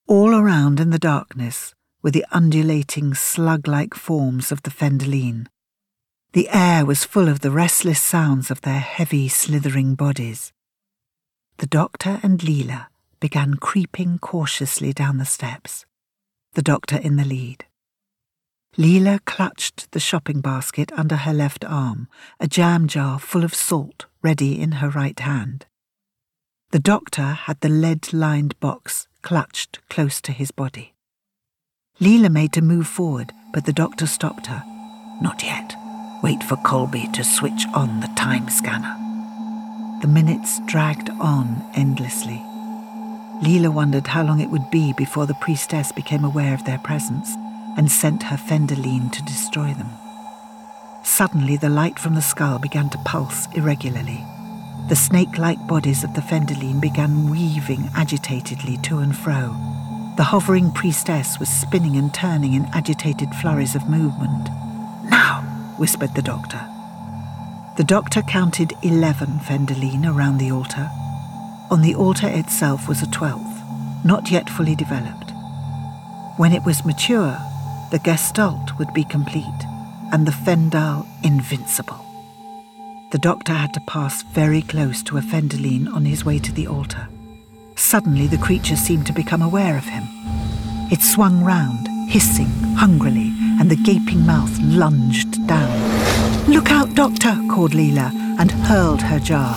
All 0.07 0.35
around 0.35 0.79
in 0.79 0.91
the 0.91 0.99
darkness 0.99 1.73
were 2.03 2.11
the 2.11 2.25
undulating 2.31 3.15
slug 3.15 3.67
like 3.67 3.95
forms 3.95 4.51
of 4.51 4.61
the 4.61 4.69
Fendahleen. 4.69 5.47
The 6.33 6.49
air 6.49 6.85
was 6.85 7.03
full 7.03 7.27
of 7.27 7.39
the 7.39 7.49
restless 7.49 7.99
sounds 7.99 8.51
of 8.51 8.61
their 8.61 8.79
heavy, 8.79 9.27
slithering 9.27 9.95
bodies. 9.95 10.53
The 11.57 11.65
doctor 11.65 12.19
and 12.21 12.39
Leela 12.39 12.87
began 13.19 13.55
creeping 13.55 14.19
cautiously 14.19 14.93
down 14.93 15.17
the 15.17 15.25
steps, 15.25 15.85
the 16.53 16.61
doctor 16.61 16.97
in 16.97 17.15
the 17.15 17.25
lead. 17.25 17.65
Leela 18.77 19.23
clutched 19.23 19.89
the 19.91 20.01
shopping 20.01 20.41
basket 20.41 20.91
under 20.97 21.15
her 21.15 21.33
left 21.33 21.63
arm, 21.63 22.09
a 22.41 22.47
jam 22.47 22.87
jar 22.89 23.17
full 23.17 23.45
of 23.45 23.55
salt 23.55 24.05
ready 24.21 24.59
in 24.59 24.73
her 24.73 24.89
right 24.89 25.17
hand. 25.21 25.65
The 26.71 26.79
doctor 26.79 27.21
had 27.21 27.61
the 27.61 27.69
lead 27.69 28.11
lined 28.11 28.59
box 28.59 29.07
clutched 29.21 29.79
close 29.89 30.19
to 30.21 30.33
his 30.33 30.51
body. 30.51 30.93
Leela 32.01 32.29
made 32.29 32.51
to 32.51 32.61
move 32.61 32.85
forward, 32.85 33.31
but 33.53 33.65
the 33.65 33.71
doctor 33.71 34.05
stopped 34.05 34.47
her. 34.47 34.61
Not 35.21 35.41
yet. 35.41 35.73
Wait 36.21 36.43
for 36.43 36.57
Colby 36.57 37.07
to 37.13 37.23
switch 37.23 37.65
on 37.73 38.01
the 38.01 38.11
time 38.17 38.49
scanner. 38.49 38.93
The 40.01 40.09
minutes 40.09 40.59
dragged 40.65 41.09
on 41.11 41.63
endlessly. 41.75 42.43
Leela 43.41 43.73
wondered 43.73 44.07
how 44.07 44.23
long 44.23 44.41
it 44.41 44.49
would 44.49 44.69
be 44.69 44.91
before 44.97 45.27
the 45.27 45.33
priestess 45.35 45.93
became 45.93 46.25
aware 46.25 46.53
of 46.53 46.65
their 46.65 46.79
presence 46.79 47.37
and 47.77 47.91
sent 47.91 48.23
her 48.23 48.37
Fendahleen 48.37 49.11
to 49.11 49.23
destroy 49.23 49.73
them. 49.73 49.89
Suddenly, 51.03 51.57
the 51.57 51.69
light 51.69 51.99
from 51.99 52.15
the 52.15 52.21
skull 52.21 52.59
began 52.59 52.89
to 52.89 52.97
pulse 52.99 53.47
irregularly. 53.53 54.23
The 54.89 54.95
snake 54.95 55.37
like 55.37 55.67
bodies 55.67 56.03
of 56.03 56.13
the 56.13 56.21
Fendahleen 56.21 56.79
began 56.79 57.29
weaving 57.29 57.89
agitatedly 57.95 58.77
to 58.83 58.99
and 58.99 59.15
fro. 59.15 59.55
The 60.17 60.23
hovering 60.23 60.71
priestess 60.71 61.39
was 61.39 61.49
spinning 61.49 61.97
and 61.97 62.13
turning 62.13 62.53
in 62.53 62.65
agitated 62.73 63.29
flurries 63.35 63.75
of 63.75 63.89
movement. 63.89 64.49
Now, 65.09 65.41
whispered 65.77 66.15
the 66.15 66.21
doctor. 66.21 66.65
The 67.77 67.83
doctor 67.83 68.21
counted 68.21 68.73
eleven 68.81 69.39
Fendahleen 69.39 70.05
around 70.05 70.37
the 70.37 70.51
altar. 70.51 70.89
On 71.69 71.81
the 71.81 71.95
altar 71.95 72.29
itself 72.29 72.87
was 72.87 73.01
a 73.01 73.11
twelfth, 73.11 73.61
not 74.05 74.31
yet 74.31 74.49
fully 74.49 74.75
developed. 74.75 75.31
When 76.37 76.53
it 76.53 76.63
was 76.63 76.85
mature, 76.85 77.37
the 77.91 77.99
Gestalt 77.99 78.77
would 78.77 78.93
be 78.93 79.03
complete 79.03 79.43
and 80.11 80.27
the 80.27 80.31
Fendahl 80.31 81.05
invincible. 81.23 82.03
The 83.11 83.19
doctor 83.19 83.53
had 83.53 83.73
to 83.75 83.81
pass 83.81 84.23
very 84.23 84.61
close 84.61 85.03
to 85.03 85.17
a 85.17 85.21
Fendahleen 85.21 85.87
on 85.93 86.05
his 86.05 86.25
way 86.25 86.39
to 86.39 86.51
the 86.51 86.67
altar. 86.67 87.07
Suddenly, 87.75 88.27
the 88.27 88.37
creature 88.37 88.75
seemed 88.75 89.05
to 89.07 89.13
become 89.13 89.41
aware 89.41 89.77
of 89.77 89.85
him. 89.85 90.03
It 90.91 91.01
swung 91.01 91.43
round, 91.43 91.87
hissing 92.09 92.49
hungrily, 92.75 93.31
and 93.59 93.69
the 93.69 93.75
gaping 93.75 94.25
mouth 94.25 94.57
lunged 94.59 95.47
down. 95.47 96.51
Look 96.51 96.71
out, 96.71 96.93
Doctor, 96.95 97.35
called 97.49 97.71
Leela, 97.71 98.11
and 98.39 98.51
hurled 98.51 99.01
her 99.01 99.19
jar. 99.19 99.55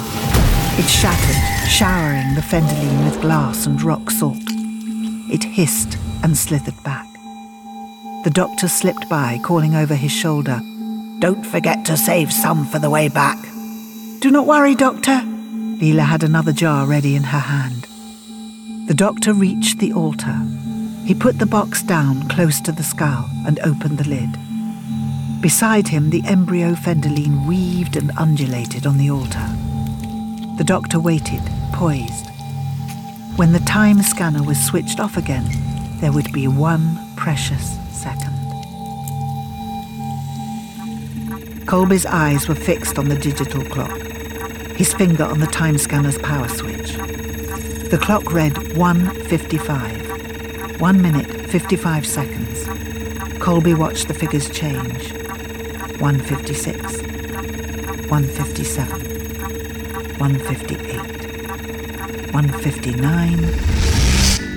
It 0.78 0.88
shattered, 0.88 1.68
showering 1.68 2.34
the 2.34 2.42
Fendahleen 2.42 3.04
with 3.04 3.20
glass 3.20 3.66
and 3.66 3.82
rock 3.82 4.10
salt. 4.10 4.36
It 5.30 5.42
hissed 5.44 5.98
and 6.22 6.36
slithered 6.36 6.80
back. 6.84 7.07
The 8.28 8.34
doctor 8.34 8.68
slipped 8.68 9.08
by, 9.08 9.40
calling 9.42 9.74
over 9.74 9.94
his 9.94 10.12
shoulder, 10.12 10.60
Don't 11.18 11.46
forget 11.46 11.86
to 11.86 11.96
save 11.96 12.30
some 12.30 12.66
for 12.66 12.78
the 12.78 12.90
way 12.90 13.08
back. 13.08 13.38
Do 14.20 14.30
not 14.30 14.46
worry, 14.46 14.74
Doctor. 14.74 15.22
Leela 15.80 16.04
had 16.04 16.22
another 16.22 16.52
jar 16.52 16.86
ready 16.86 17.16
in 17.16 17.22
her 17.22 17.38
hand. 17.38 17.86
The 18.86 18.92
doctor 18.92 19.32
reached 19.32 19.78
the 19.78 19.94
altar. 19.94 20.36
He 21.06 21.14
put 21.14 21.38
the 21.38 21.46
box 21.46 21.82
down 21.82 22.28
close 22.28 22.60
to 22.60 22.70
the 22.70 22.82
skull 22.82 23.30
and 23.46 23.60
opened 23.60 23.96
the 23.96 24.06
lid. 24.06 24.36
Beside 25.40 25.88
him, 25.88 26.10
the 26.10 26.22
embryo 26.26 26.74
Fendahleen 26.74 27.48
weaved 27.48 27.96
and 27.96 28.12
undulated 28.18 28.86
on 28.86 28.98
the 28.98 29.10
altar. 29.10 29.48
The 30.58 30.64
doctor 30.66 31.00
waited, 31.00 31.40
poised. 31.72 32.26
When 33.36 33.52
the 33.52 33.64
time 33.64 34.02
scanner 34.02 34.42
was 34.42 34.62
switched 34.62 35.00
off 35.00 35.16
again, 35.16 35.48
there 36.02 36.12
would 36.12 36.30
be 36.30 36.46
one 36.46 37.07
precious 37.18 37.76
second. 37.90 38.32
Colby's 41.66 42.06
eyes 42.06 42.48
were 42.48 42.54
fixed 42.54 42.98
on 42.98 43.08
the 43.08 43.18
digital 43.18 43.64
clock, 43.64 44.00
his 44.76 44.94
finger 44.94 45.24
on 45.24 45.40
the 45.40 45.48
time 45.48 45.76
scanner's 45.76 46.16
power 46.18 46.46
switch. 46.48 46.92
The 47.90 47.98
clock 48.00 48.32
read 48.32 48.54
1.55. 48.54 50.80
One 50.80 51.02
minute, 51.02 51.50
55 51.50 52.06
seconds. 52.06 52.68
Colby 53.40 53.74
watched 53.74 54.06
the 54.06 54.14
figures 54.14 54.48
change. 54.48 55.12
156, 56.00 57.02
157, 58.08 58.88
158, 60.18 62.32
159. 62.32 63.38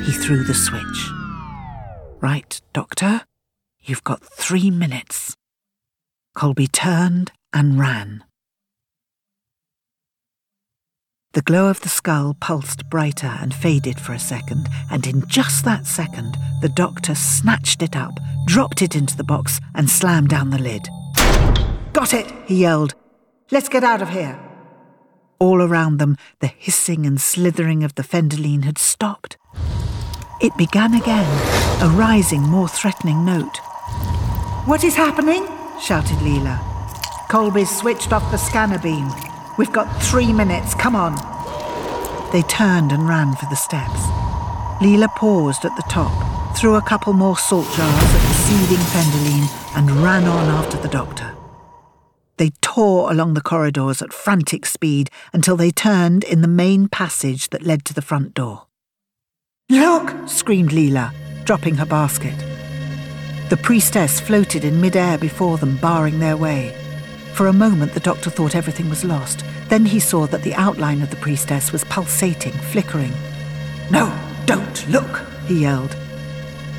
He 0.06 0.12
threw 0.12 0.44
the 0.44 0.54
switch. 0.54 1.21
Right, 2.22 2.62
Doctor, 2.72 3.22
you've 3.80 4.04
got 4.04 4.24
three 4.24 4.70
minutes. 4.70 5.36
Colby 6.36 6.68
turned 6.68 7.32
and 7.52 7.80
ran. 7.80 8.24
The 11.34 11.42
glow 11.42 11.68
of 11.68 11.82
the 11.82 11.90
skull 11.90 12.36
pulsed 12.40 12.88
brighter 12.92 13.36
and 13.42 13.56
faded 13.56 14.00
for 14.00 14.14
a 14.14 14.20
second, 14.20 14.68
and 14.92 15.08
in 15.08 15.26
just 15.28 15.66
that 15.66 15.88
second, 15.88 16.38
the 16.62 16.70
doctor 16.70 17.16
snatched 17.16 17.82
it 17.82 17.96
up, 17.96 18.14
dropped 18.46 18.84
it 18.84 18.96
into 18.96 19.18
the 19.18 19.24
box, 19.24 19.60
and 19.74 19.90
slammed 19.90 20.30
down 20.30 20.52
the 20.52 20.60
lid. 20.60 20.88
Got 21.92 22.14
it, 22.14 22.32
he 22.46 22.62
yelled. 22.62 22.94
Let's 23.50 23.70
get 23.70 23.84
out 23.84 24.04
of 24.04 24.10
here. 24.10 24.40
All 25.40 25.60
around 25.60 25.98
them, 25.98 26.18
the 26.40 26.48
hissing 26.48 27.08
and 27.08 27.20
slithering 27.20 27.84
of 27.84 27.96
the 27.96 28.04
Fendahleen 28.04 28.64
had 28.64 28.78
stopped. 28.78 29.38
It 30.42 30.58
began 30.58 30.96
again, 30.96 31.30
a 31.84 31.90
rising, 31.90 32.42
more 32.42 32.68
threatening 32.68 33.24
note. 33.24 33.58
What 34.66 34.84
is 34.84 34.96
happening? 34.96 35.46
shouted 35.80 36.18
Leela. 36.18 36.60
Colby's 37.30 37.70
switched 37.70 38.12
off 38.12 38.32
the 38.32 38.38
scanner 38.38 38.80
beam. 38.80 39.08
We've 39.60 39.72
got 39.72 40.02
three 40.02 40.34
minutes, 40.34 40.74
come 40.74 40.96
on. 40.96 41.14
They 42.32 42.42
turned 42.42 42.92
and 42.92 43.08
ran 43.08 43.36
for 43.36 43.46
the 43.52 43.56
steps. 43.56 44.02
Leela 44.82 45.10
paused 45.16 45.64
at 45.64 45.76
the 45.76 45.86
top, 45.88 46.58
threw 46.58 46.74
a 46.74 46.82
couple 46.82 47.14
more 47.14 47.38
salt 47.38 47.68
jars 47.76 48.04
at 48.04 48.22
the 48.28 48.34
seething 48.34 48.78
Fendahleen, 48.78 49.78
and 49.78 49.92
ran 50.04 50.24
on 50.24 50.50
after 50.50 50.78
the 50.78 50.88
doctor. 50.88 51.36
They 52.38 52.50
tore 52.62 53.12
along 53.12 53.36
the 53.36 53.42
corridors 53.42 54.02
at 54.02 54.12
frantic 54.12 54.66
speed 54.66 55.12
until 55.34 55.56
they 55.56 55.70
turned 55.70 56.24
in 56.24 56.42
the 56.42 56.48
main 56.48 56.88
passage 56.88 57.50
that 57.50 57.62
led 57.62 57.86
to 57.86 57.94
the 57.94 58.02
front 58.02 58.34
door. 58.34 58.66
Look! 59.72 60.14
screamed 60.28 60.72
Leela, 60.72 61.14
dropping 61.46 61.76
her 61.76 61.86
basket. 61.86 62.38
The 63.50 63.56
priestess 63.56 64.20
floated 64.20 64.66
in 64.66 64.82
midair 64.82 65.18
before 65.18 65.58
them, 65.58 65.78
barring 65.78 66.20
their 66.20 66.36
way. 66.36 66.76
For 67.32 67.48
a 67.48 67.54
moment, 67.54 67.94
the 67.94 68.02
doctor 68.02 68.30
thought 68.30 68.54
everything 68.54 68.90
was 68.90 69.06
lost. 69.06 69.46
Then 69.70 69.86
he 69.86 70.02
saw 70.02 70.28
that 70.28 70.42
the 70.42 70.56
outline 70.56 71.02
of 71.02 71.10
the 71.10 71.16
priestess 71.16 71.72
was 71.72 71.86
pulsating, 71.86 72.52
flickering. 72.52 73.14
No, 73.90 74.14
don't 74.46 74.90
look, 74.90 75.22
he 75.48 75.62
yelled. 75.62 75.96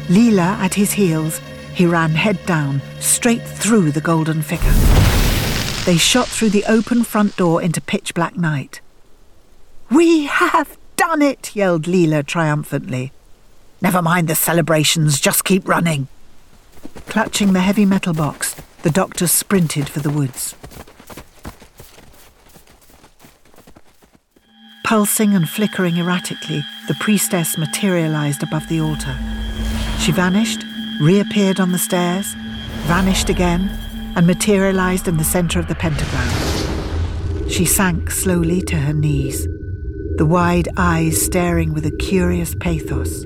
Leela 0.08 0.58
at 0.58 0.74
his 0.74 0.92
heels, 0.92 1.40
he 1.72 1.86
ran 1.86 2.10
head 2.10 2.44
down, 2.44 2.82
straight 3.00 3.42
through 3.42 3.92
the 3.92 4.02
golden 4.02 4.42
figure. 4.42 4.74
They 5.86 5.96
shot 5.96 6.28
through 6.28 6.50
the 6.50 6.66
open 6.66 7.04
front 7.04 7.38
door 7.38 7.62
into 7.62 7.80
pitch 7.80 8.12
black 8.12 8.36
night. 8.36 8.82
We 9.90 10.24
have 10.26 10.76
done 11.08 11.20
it, 11.20 11.56
yelled 11.56 11.86
Leela 11.86 12.24
triumphantly. 12.24 13.10
Never 13.80 14.00
mind 14.00 14.28
the 14.28 14.36
celebrations, 14.36 15.18
just 15.18 15.44
keep 15.44 15.66
running. 15.66 16.06
Clutching 17.08 17.52
the 17.52 17.60
heavy 17.60 17.84
metal 17.84 18.14
box, 18.14 18.54
the 18.82 18.90
doctor 18.90 19.26
sprinted 19.26 19.88
for 19.88 19.98
the 19.98 20.10
woods. 20.10 20.54
Pulsing 24.84 25.34
and 25.34 25.48
flickering 25.48 25.96
erratically, 25.96 26.62
the 26.86 26.94
priestess 27.00 27.58
materialized 27.58 28.44
above 28.44 28.68
the 28.68 28.80
altar. 28.80 29.18
She 29.98 30.12
vanished, 30.12 30.62
reappeared 31.00 31.58
on 31.58 31.72
the 31.72 31.78
stairs, 31.78 32.32
vanished 32.86 33.28
again, 33.28 33.62
and 34.14 34.24
materialized 34.24 35.08
in 35.08 35.16
the 35.16 35.24
center 35.24 35.58
of 35.58 35.66
the 35.66 35.74
pentagram. 35.74 37.48
She 37.48 37.64
sank 37.64 38.12
slowly 38.12 38.62
to 38.62 38.76
her 38.76 38.92
knees, 38.92 39.48
the 40.16 40.26
wide 40.26 40.68
eyes 40.76 41.20
staring 41.20 41.72
with 41.72 41.86
a 41.86 41.90
curious 41.90 42.54
pathos. 42.54 43.24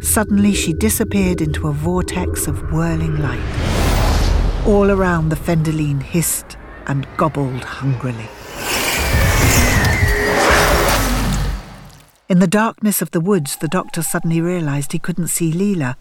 Suddenly, 0.00 0.54
she 0.54 0.72
disappeared 0.72 1.40
into 1.40 1.66
a 1.66 1.72
vortex 1.72 2.46
of 2.46 2.72
whirling 2.72 3.18
light. 3.18 4.62
All 4.64 4.90
around, 4.90 5.28
the 5.28 5.36
Fendahleen 5.36 6.02
hissed 6.02 6.56
and 6.86 7.06
gobbled 7.16 7.64
hungrily. 7.64 8.28
In 12.28 12.38
the 12.38 12.46
darkness 12.46 13.02
of 13.02 13.10
the 13.10 13.20
woods, 13.20 13.56
the 13.56 13.68
doctor 13.68 14.02
suddenly 14.02 14.40
realized 14.40 14.92
he 14.92 14.98
couldn't 14.98 15.28
see 15.28 15.52
Leela. 15.52 15.96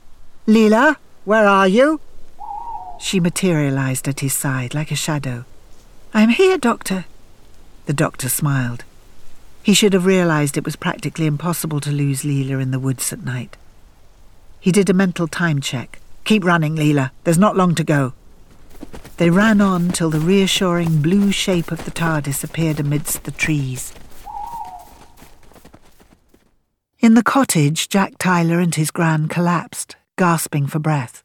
Leela, 0.48 0.98
where 1.26 1.48
are 1.48 1.68
you? 1.68 2.00
She 3.00 3.20
materialized 3.20 4.08
at 4.08 4.20
his 4.20 4.34
side 4.34 4.76
like 4.76 4.92
a 4.92 4.96
shadow. 4.96 5.46
I'm 6.14 6.30
here, 6.30 6.58
Doctor. 6.58 7.06
The 7.88 7.94
doctor 7.94 8.30
smiled. 8.30 8.84
He 9.64 9.74
should 9.74 9.94
have 9.94 10.06
realized 10.06 10.58
it 10.58 10.66
was 10.66 10.76
practically 10.76 11.28
impossible 11.28 11.80
to 11.82 11.92
lose 11.92 12.24
Leela 12.24 12.62
in 12.62 12.72
the 12.72 12.80
woods 12.80 13.14
at 13.14 13.24
night. 13.24 13.58
He 14.60 14.72
did 14.72 14.90
a 14.90 14.94
mental 14.94 15.28
time 15.28 15.62
check. 15.62 16.00
Keep 16.24 16.44
running, 16.44 16.76
Leela. 16.76 17.12
There's 17.24 17.38
not 17.38 17.56
long 17.56 17.76
to 17.76 17.84
go. 17.84 18.14
They 19.18 19.30
ran 19.30 19.62
on 19.62 19.90
till 19.90 20.10
the 20.10 20.20
reassuring 20.20 21.02
blue 21.02 21.32
shape 21.32 21.72
of 21.72 21.86
the 21.86 21.92
TARDIS 21.92 22.44
appeared 22.44 22.80
amidst 22.80 23.24
the 23.24 23.32
trees. 23.32 23.94
In 27.00 27.16
the 27.16 27.24
cottage, 27.24 27.90
Jack 27.90 28.14
Tyler 28.20 28.60
and 28.60 28.74
his 28.74 28.92
gran 28.92 29.28
collapsed, 29.28 29.96
gasping 30.18 30.68
for 30.68 30.80
breath. 30.80 31.24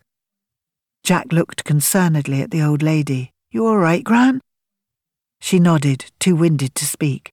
Jack 1.02 1.32
looked 1.32 1.64
concernedly 1.64 2.42
at 2.42 2.50
the 2.50 2.62
old 2.62 2.82
lady. 2.82 3.30
You 3.50 3.66
all 3.66 3.78
right, 3.78 4.02
Gran? 4.02 4.40
She 5.40 5.58
nodded, 5.58 6.10
too 6.18 6.34
winded 6.34 6.74
to 6.76 6.86
speak. 6.86 7.32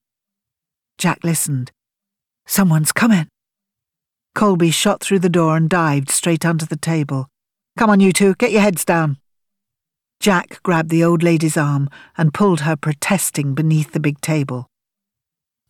Jack 0.97 1.23
listened. 1.23 1.72
Someone's 2.45 2.91
coming. 2.91 3.27
Colby 4.35 4.72
shot 4.72 5.01
through 5.01 5.19
the 5.19 5.30
door 5.30 5.55
and 5.55 5.69
dived 5.69 6.09
straight 6.09 6.45
under 6.45 6.65
the 6.65 6.75
table. 6.77 7.27
Come 7.77 7.89
on, 7.89 7.99
you 7.99 8.11
two, 8.11 8.35
get 8.35 8.51
your 8.51 8.61
heads 8.61 8.85
down. 8.85 9.17
Jack 10.19 10.61
grabbed 10.63 10.89
the 10.89 11.03
old 11.03 11.22
lady's 11.22 11.57
arm 11.57 11.89
and 12.17 12.33
pulled 12.33 12.61
her 12.61 12.75
protesting 12.75 13.53
beneath 13.53 13.91
the 13.91 13.99
big 13.99 14.22
table. 14.22 14.67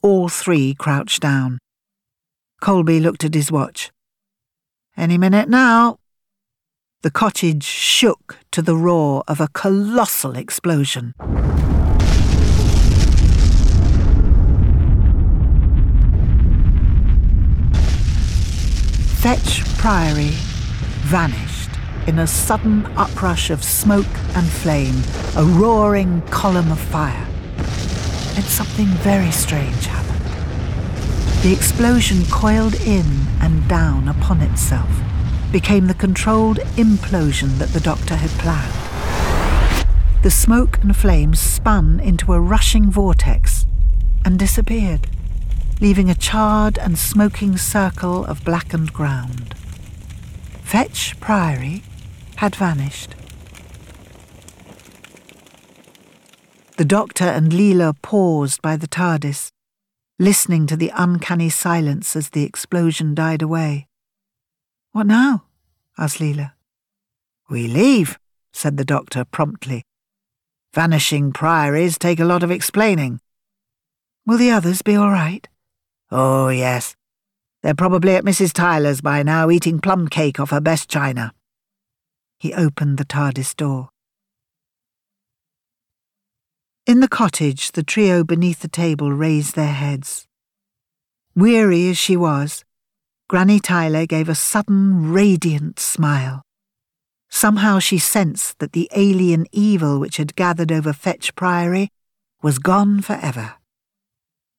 All 0.01 0.29
three 0.29 0.75
crouched 0.75 1.21
down. 1.21 1.59
Colby 2.61 2.99
looked 2.99 3.23
at 3.23 3.33
his 3.33 3.51
watch. 3.51 3.91
Any 4.95 5.17
minute 5.17 5.49
now. 5.49 5.97
The 7.01 7.11
cottage 7.11 7.63
shook 7.63 8.37
to 8.51 8.61
the 8.61 8.77
roar 8.77 9.23
of 9.27 9.41
a 9.41 9.49
colossal 9.49 10.35
explosion. 10.37 11.13
Fetch 19.23 19.63
Priory 19.77 20.31
vanished 21.05 21.69
in 22.07 22.19
a 22.19 22.27
sudden 22.27 22.85
uprush 22.97 23.51
of 23.51 23.63
smoke 23.63 24.05
and 24.35 24.45
flame, 24.45 25.01
a 25.37 25.45
roaring 25.45 26.21
column 26.23 26.69
of 26.69 26.77
fire. 26.77 27.25
Then 28.35 28.43
something 28.43 28.87
very 28.87 29.31
strange 29.31 29.85
happened. 29.85 31.41
The 31.41 31.53
explosion 31.53 32.25
coiled 32.29 32.75
in 32.81 33.05
and 33.39 33.65
down 33.69 34.09
upon 34.09 34.41
itself, 34.41 34.91
became 35.53 35.87
the 35.87 35.93
controlled 35.93 36.57
implosion 36.75 37.59
that 37.59 37.69
the 37.69 37.79
doctor 37.79 38.17
had 38.17 38.31
planned. 38.31 38.73
The 40.21 40.31
smoke 40.31 40.79
and 40.81 40.93
flames 40.93 41.39
spun 41.39 42.01
into 42.01 42.33
a 42.33 42.41
rushing 42.41 42.91
vortex 42.91 43.67
and 44.25 44.37
disappeared 44.37 45.07
leaving 45.83 46.09
a 46.09 46.15
charred 46.15 46.79
and 46.79 46.97
smoking 46.97 47.57
circle 47.57 48.23
of 48.23 48.45
blackened 48.45 48.93
ground. 48.93 49.53
Fetch 50.63 51.19
Priory 51.19 51.83
had 52.37 52.55
vanished. 52.55 53.15
The 56.77 56.85
doctor 56.85 57.25
and 57.25 57.51
Leela 57.51 58.01
paused 58.01 58.61
by 58.61 58.77
the 58.77 58.87
TARDIS, 58.87 59.49
listening 60.17 60.67
to 60.67 60.77
the 60.77 60.89
uncanny 60.95 61.49
silence 61.49 62.15
as 62.15 62.29
the 62.29 62.43
explosion 62.43 63.13
died 63.13 63.41
away. 63.41 63.87
What 64.93 65.07
now? 65.07 65.43
asked 65.97 66.19
Leela. 66.19 66.53
We 67.49 67.67
leave, 67.67 68.17
said 68.53 68.77
the 68.77 68.85
doctor 68.85 69.25
promptly. 69.25 69.83
Vanishing 70.73 71.33
priories 71.33 71.97
take 71.97 72.21
a 72.21 72.25
lot 72.25 72.41
of 72.41 72.51
explaining. 72.51 73.19
Will 74.25 74.37
the 74.37 74.51
others 74.51 74.81
be 74.81 74.95
all 74.95 75.11
right? 75.11 75.45
Oh, 76.15 76.49
yes. 76.49 76.95
They're 77.63 77.73
probably 77.73 78.15
at 78.15 78.23
Mrs. 78.23 78.53
Tyler's 78.53 79.01
by 79.01 79.23
now, 79.23 79.49
eating 79.49 79.79
plum 79.79 80.07
cake 80.07 80.39
off 80.39 80.51
her 80.51 80.61
best 80.61 80.87
china. 80.87 81.33
He 82.37 82.53
opened 82.53 82.99
the 82.99 83.05
TARDIS 83.05 83.55
door. 83.55 83.89
In 86.85 86.99
the 86.99 87.07
cottage, 87.07 87.71
the 87.71 87.81
trio 87.81 88.23
beneath 88.23 88.59
the 88.59 88.67
table 88.67 89.11
raised 89.11 89.55
their 89.55 89.73
heads. 89.73 90.27
Weary 91.35 91.89
as 91.89 91.97
she 91.97 92.15
was, 92.15 92.63
Granny 93.27 93.59
Tyler 93.59 94.05
gave 94.05 94.29
a 94.29 94.35
sudden, 94.35 95.11
radiant 95.11 95.79
smile. 95.79 96.43
Somehow 97.31 97.79
she 97.79 97.97
sensed 97.97 98.59
that 98.59 98.73
the 98.73 98.87
alien 98.95 99.47
evil 99.51 99.99
which 99.99 100.17
had 100.17 100.35
gathered 100.35 100.71
over 100.71 100.93
Fetch 100.93 101.33
Priory 101.33 101.89
was 102.43 102.59
gone 102.59 103.01
forever. 103.01 103.55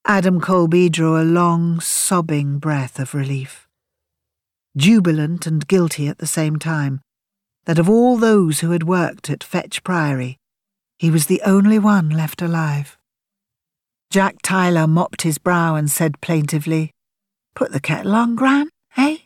Adam 0.07 0.39
Colby 0.39 0.91
drew 0.91 1.17
a 1.17 1.25
long, 1.25 1.81
sobbing 1.81 2.59
breath 2.59 2.99
of 2.99 3.15
relief. 3.15 3.67
Jubilant 4.77 5.47
and 5.47 5.67
guilty 5.67 6.09
at 6.09 6.19
the 6.19 6.27
same 6.27 6.59
time, 6.59 7.01
that 7.65 7.79
of 7.79 7.89
all 7.89 8.19
those 8.19 8.61
who 8.61 8.73
had 8.73 8.83
worked 8.83 9.31
at 9.31 9.43
Fetch 9.43 9.83
Priory, 9.83 10.37
he 10.99 11.11
was 11.11 11.25
the 11.25 11.41
only 11.41 11.79
one 11.79 12.11
left 12.11 12.43
alive. 12.43 12.99
Jack 14.11 14.43
Tyler 14.43 14.87
mopped 14.87 15.23
his 15.23 15.39
brow 15.39 15.75
and 15.75 15.91
said 15.91 16.21
plaintively, 16.21 16.91
Put 17.55 17.73
the 17.73 17.81
kettle 17.81 18.15
on, 18.15 18.35
Gran, 18.35 18.69
eh? 18.99 19.17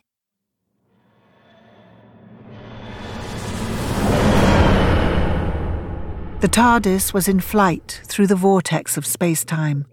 The 6.38 6.48
TARDIS 6.48 7.12
was 7.12 7.26
in 7.26 7.40
flight 7.40 8.00
through 8.04 8.28
the 8.28 8.36
vortex 8.36 8.96
of 8.96 9.04
space-time. 9.04 9.86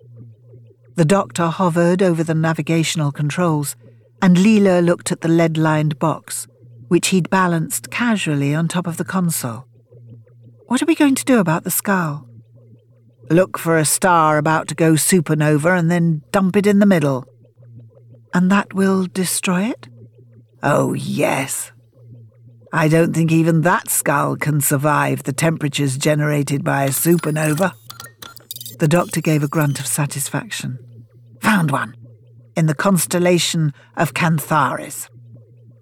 The 0.95 1.05
Doctor 1.05 1.47
hovered 1.47 2.01
over 2.01 2.23
the 2.23 2.33
navigational 2.33 3.11
controls, 3.11 3.75
and 4.21 4.37
Leela 4.37 4.83
looked 4.83 5.11
at 5.11 5.19
the 5.19 5.27
lead-lined 5.27 5.99
box, 5.99 6.47
which 6.87 7.09
he'd 7.09 7.29
balanced 7.29 7.91
casually 7.91 8.55
on 8.55 8.69
top 8.69 8.87
of 8.87 8.95
the 8.95 9.03
console. 9.03 9.65
What 10.67 10.81
are 10.81 10.85
we 10.85 10.95
going 10.95 11.15
to 11.15 11.25
do 11.25 11.39
about 11.39 11.65
the 11.65 11.71
skull? 11.71 12.29
Look 13.29 13.57
for 13.57 13.77
a 13.77 13.83
star 13.83 14.37
about 14.37 14.69
to 14.69 14.75
go 14.75 14.93
supernova 14.93 15.77
and 15.77 15.91
then 15.91 16.21
dump 16.31 16.55
it 16.55 16.65
in 16.65 16.79
the 16.79 16.85
middle. 16.85 17.25
And 18.33 18.49
that 18.49 18.73
will 18.73 19.05
destroy 19.05 19.63
it? 19.63 19.89
Oh, 20.63 20.93
yes. 20.93 21.71
I 22.71 22.87
don't 22.87 23.13
think 23.13 23.31
even 23.31 23.61
that 23.61 23.89
skull 23.89 24.37
can 24.37 24.61
survive 24.61 25.23
the 25.23 25.33
temperatures 25.33 25.97
generated 25.97 26.63
by 26.63 26.85
a 26.85 26.89
supernova. 26.89 27.73
The 28.79 28.87
doctor 28.87 29.21
gave 29.21 29.43
a 29.43 29.47
grunt 29.47 29.79
of 29.79 29.87
satisfaction. 29.87 30.79
Found 31.45 31.69
one. 31.69 31.95
In 32.55 32.65
the 32.65 32.73
constellation 32.73 33.71
of 33.95 34.15
Cantharis. 34.15 35.07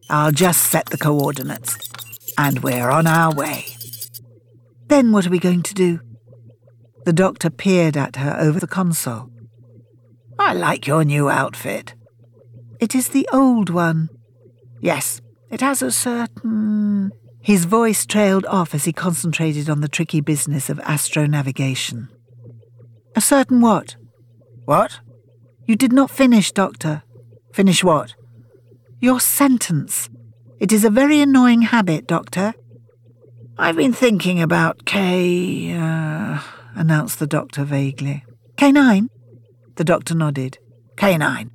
I'll 0.10 0.34
just 0.34 0.64
set 0.70 0.88
the 0.88 0.98
coordinates. 0.98 1.78
And 2.38 2.60
we're 2.60 2.90
on 2.90 3.08
our 3.08 3.34
way. 3.34 3.68
Then 4.88 5.14
what 5.14 5.26
are 5.26 5.30
we 5.30 5.40
going 5.40 5.64
to 5.64 5.74
do? 5.74 6.02
The 7.06 7.14
doctor 7.14 7.50
peered 7.50 7.96
at 7.96 8.18
her 8.18 8.36
over 8.38 8.60
the 8.60 8.68
console. 8.68 9.32
I 10.38 10.54
like 10.54 10.86
your 10.86 11.06
new 11.06 11.30
outfit. 11.30 11.96
It 12.82 12.94
is 12.94 13.08
the 13.08 13.26
old 13.32 13.70
one. 13.70 14.10
Yes, 14.82 15.22
it 15.50 15.62
has 15.62 15.82
a 15.82 15.92
certain. 15.92 17.14
His 17.42 17.64
voice 17.64 18.06
trailed 18.06 18.46
off 18.48 18.76
as 18.76 18.84
he 18.84 18.92
concentrated 18.92 19.70
on 19.70 19.80
the 19.80 19.88
tricky 19.88 20.20
business 20.20 20.70
of 20.70 20.80
astronavigation. 20.80 22.10
A 23.16 23.22
certain 23.22 23.62
what? 23.62 23.96
What? 24.66 25.00
You 25.66 25.76
did 25.76 25.94
not 25.94 26.12
finish, 26.12 26.52
Doctor. 26.52 27.04
Finish 27.54 27.84
what? 27.84 28.16
Your 29.00 29.20
sentence. 29.20 30.10
It 30.60 30.72
is 30.72 30.84
a 30.84 30.90
very 30.90 31.22
annoying 31.22 31.64
habit, 31.64 32.08
Doctor. 32.08 32.54
I've 33.58 33.76
been 33.76 33.94
thinking 33.94 34.42
about 34.42 34.86
K. 34.86 35.74
Uh, 35.74 36.42
announced 36.76 37.20
the 37.20 37.28
doctor 37.28 37.64
vaguely. 37.64 38.26
K9? 38.58 39.10
The 39.76 39.84
doctor 39.84 40.16
nodded. 40.16 40.58
K9. 40.96 41.50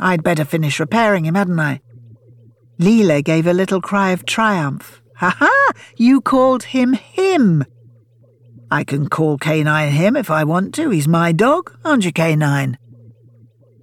I'd 0.00 0.24
better 0.24 0.44
finish 0.44 0.80
repairing 0.80 1.24
him, 1.24 1.36
hadn't 1.36 1.60
I? 1.60 1.80
Leela 2.80 3.22
gave 3.22 3.46
a 3.46 3.52
little 3.52 3.80
cry 3.80 4.10
of 4.10 4.26
triumph. 4.26 5.00
Ha 5.18 5.36
ha! 5.38 5.72
You 5.96 6.20
called 6.20 6.64
him 6.64 6.94
him! 6.94 7.64
I 8.70 8.82
can 8.82 9.08
call 9.08 9.38
K9 9.38 9.90
him 9.90 10.16
if 10.16 10.30
I 10.30 10.42
want 10.42 10.74
to. 10.74 10.90
He's 10.90 11.06
my 11.06 11.30
dog, 11.30 11.78
aren't 11.84 12.04
you, 12.04 12.12
K9? 12.12 12.76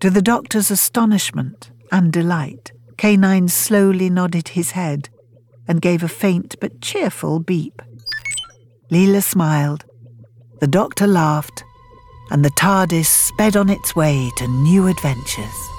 To 0.02 0.10
the 0.10 0.22
doctor's 0.22 0.72
astonishment 0.72 1.72
and 1.92 2.12
delight, 2.12 2.72
K9 2.98 3.50
slowly 3.50 4.10
nodded 4.10 4.50
his 4.50 4.72
head 4.72 5.10
and 5.68 5.82
gave 5.82 6.04
a 6.04 6.08
faint 6.08 6.56
but 6.60 6.82
cheerful 6.82 7.40
beep. 7.40 7.82
Leela 8.92 9.24
smiled 9.24 9.86
the 10.62 10.68
doctor 10.68 11.08
laughed, 11.08 11.64
and 12.30 12.46
the 12.46 12.52
TARDIS 12.52 13.08
sped 13.08 13.58
on 13.58 13.68
its 13.68 13.96
way 13.96 14.30
to 14.38 14.48
new 14.48 14.86
adventures. 14.86 15.70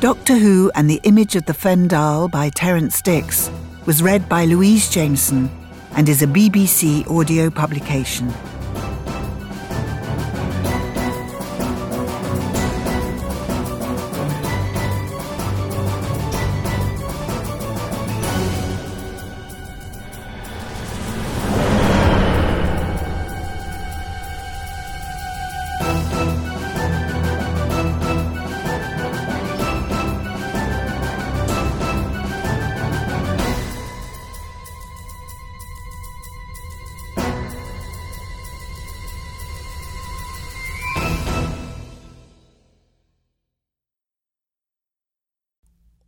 Doctor 0.00 0.38
Who 0.38 0.70
and 0.74 0.88
the 0.88 0.98
Image 1.02 1.36
of 1.36 1.44
the 1.44 1.52
Fendahl 1.52 2.30
by 2.30 2.48
Terrance 2.48 3.02
Dicks 3.02 3.50
was 3.84 4.02
read 4.02 4.26
by 4.30 4.46
Louise 4.46 4.88
Jameson 4.88 5.50
and 5.94 6.08
is 6.08 6.22
a 6.22 6.26
BBC 6.26 7.06
audio 7.10 7.50
publication. 7.50 8.32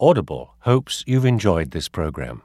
Audible 0.03 0.57
hopes 0.63 1.05
you've 1.07 1.25
enjoyed 1.25 1.71
this 1.71 1.89
program. 1.89 2.43